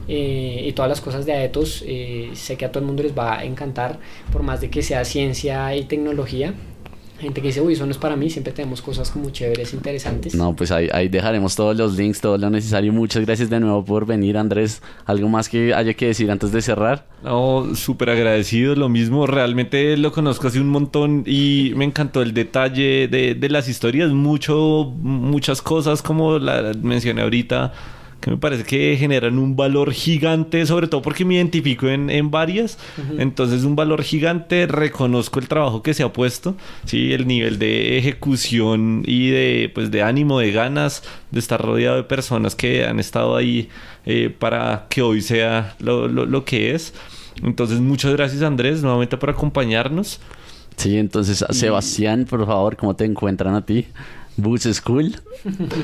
eh, 0.08 0.64
y 0.66 0.72
todas 0.72 0.88
las 0.88 1.02
cosas 1.02 1.26
de 1.26 1.32
Aetos 1.32 1.84
sé 2.32 2.56
que 2.56 2.64
a 2.64 2.72
todo 2.72 2.80
el 2.80 2.86
mundo 2.86 3.02
les 3.02 3.16
va 3.16 3.38
a 3.38 3.44
encantar 3.44 3.98
por 4.32 4.42
más 4.42 4.62
de 4.62 4.70
que 4.70 4.82
sea 4.82 5.04
ciencia 5.04 5.76
y 5.76 5.84
tecnología 5.84 6.54
gente 7.22 7.40
que 7.40 7.48
dice 7.48 7.60
uy 7.60 7.72
eso 7.74 7.86
no 7.86 7.92
es 7.92 7.98
para 7.98 8.16
mí 8.16 8.28
siempre 8.28 8.52
tenemos 8.52 8.82
cosas 8.82 9.10
como 9.10 9.30
chéveres 9.30 9.72
interesantes 9.72 10.34
No, 10.34 10.54
pues 10.54 10.70
ahí, 10.72 10.88
ahí 10.92 11.08
dejaremos 11.08 11.54
todos 11.56 11.76
los 11.76 11.96
links, 11.96 12.20
todo 12.20 12.36
lo 12.36 12.50
necesario. 12.50 12.92
Muchas 12.92 13.24
gracias 13.24 13.48
de 13.48 13.60
nuevo 13.60 13.84
por 13.84 14.06
venir, 14.06 14.36
Andrés. 14.36 14.82
¿Algo 15.06 15.28
más 15.28 15.48
que 15.48 15.72
haya 15.72 15.94
que 15.94 16.06
decir 16.06 16.30
antes 16.30 16.52
de 16.52 16.60
cerrar? 16.60 17.06
No, 17.22 17.74
súper 17.74 18.10
agradecido, 18.10 18.74
lo 18.74 18.88
mismo, 18.88 19.26
realmente 19.26 19.96
lo 19.96 20.10
conozco 20.12 20.48
hace 20.48 20.60
un 20.60 20.68
montón 20.68 21.22
y 21.24 21.72
me 21.76 21.84
encantó 21.84 22.22
el 22.22 22.34
detalle 22.34 23.06
de, 23.08 23.34
de 23.34 23.48
las 23.48 23.68
historias, 23.68 24.10
mucho, 24.10 24.92
muchas 25.00 25.62
cosas 25.62 26.02
como 26.02 26.38
la 26.38 26.72
mencioné 26.82 27.22
ahorita, 27.22 27.72
que 28.22 28.30
me 28.30 28.38
parece 28.38 28.64
que 28.64 28.96
generan 28.98 29.38
un 29.38 29.56
valor 29.56 29.92
gigante, 29.92 30.64
sobre 30.64 30.86
todo 30.86 31.02
porque 31.02 31.24
me 31.26 31.34
identifico 31.34 31.88
en, 31.88 32.08
en 32.08 32.30
varias, 32.30 32.78
entonces 33.18 33.64
un 33.64 33.76
valor 33.76 34.02
gigante, 34.02 34.66
reconozco 34.66 35.40
el 35.40 35.48
trabajo 35.48 35.82
que 35.82 35.92
se 35.92 36.02
ha 36.04 36.12
puesto, 36.12 36.56
sí, 36.86 37.12
el 37.12 37.26
nivel 37.26 37.58
de 37.58 37.98
ejecución 37.98 39.02
y 39.06 39.28
de, 39.30 39.70
pues, 39.74 39.90
de 39.90 40.02
ánimo, 40.02 40.38
de 40.38 40.52
ganas, 40.52 41.02
de 41.30 41.40
estar 41.40 41.60
rodeado 41.60 41.96
de 41.96 42.04
personas 42.04 42.54
que 42.54 42.86
han 42.86 42.98
estado 43.00 43.36
ahí 43.36 43.68
eh, 44.06 44.34
para 44.36 44.86
que 44.88 45.02
hoy 45.02 45.20
sea 45.20 45.74
lo, 45.80 46.08
lo- 46.08 46.24
lo 46.24 46.44
que 46.44 46.74
es. 46.74 46.94
Entonces, 47.42 47.80
muchas 47.80 48.12
gracias 48.12 48.42
Andrés 48.42 48.82
nuevamente 48.82 49.16
por 49.16 49.30
acompañarnos. 49.30 50.20
Sí, 50.76 50.96
entonces, 50.96 51.44
Sebastián, 51.50 52.24
por 52.28 52.46
favor, 52.46 52.76
¿cómo 52.76 52.96
te 52.96 53.04
encuentran 53.04 53.54
a 53.54 53.64
ti? 53.66 53.86
Bus 54.36 54.62
School. 54.62 55.16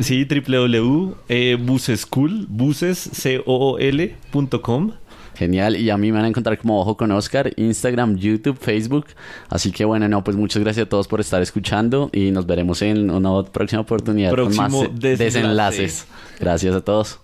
Sí, 0.00 0.24
www.buseschool, 0.24 2.46
buses, 2.48 2.98
C-O-O-L.com. 2.98 4.92
Genial. 5.34 5.76
Y 5.76 5.90
a 5.90 5.96
mí 5.96 6.10
me 6.10 6.16
van 6.16 6.24
a 6.24 6.28
encontrar 6.28 6.58
como 6.58 6.80
Ojo 6.80 6.96
con 6.96 7.12
Oscar, 7.12 7.52
Instagram, 7.56 8.16
YouTube, 8.16 8.58
Facebook. 8.58 9.06
Así 9.48 9.70
que 9.70 9.84
bueno, 9.84 10.08
no, 10.08 10.24
pues 10.24 10.36
muchas 10.36 10.64
gracias 10.64 10.86
a 10.86 10.88
todos 10.88 11.06
por 11.06 11.20
estar 11.20 11.40
escuchando 11.42 12.10
y 12.12 12.32
nos 12.32 12.46
veremos 12.46 12.82
en 12.82 13.08
una 13.10 13.44
próxima 13.44 13.82
oportunidad 13.82 14.34
con 14.34 14.56
más 14.56 14.72
desenlace. 14.98 15.24
desenlaces. 15.24 16.06
Gracias 16.40 16.74
a 16.74 16.80
todos. 16.80 17.20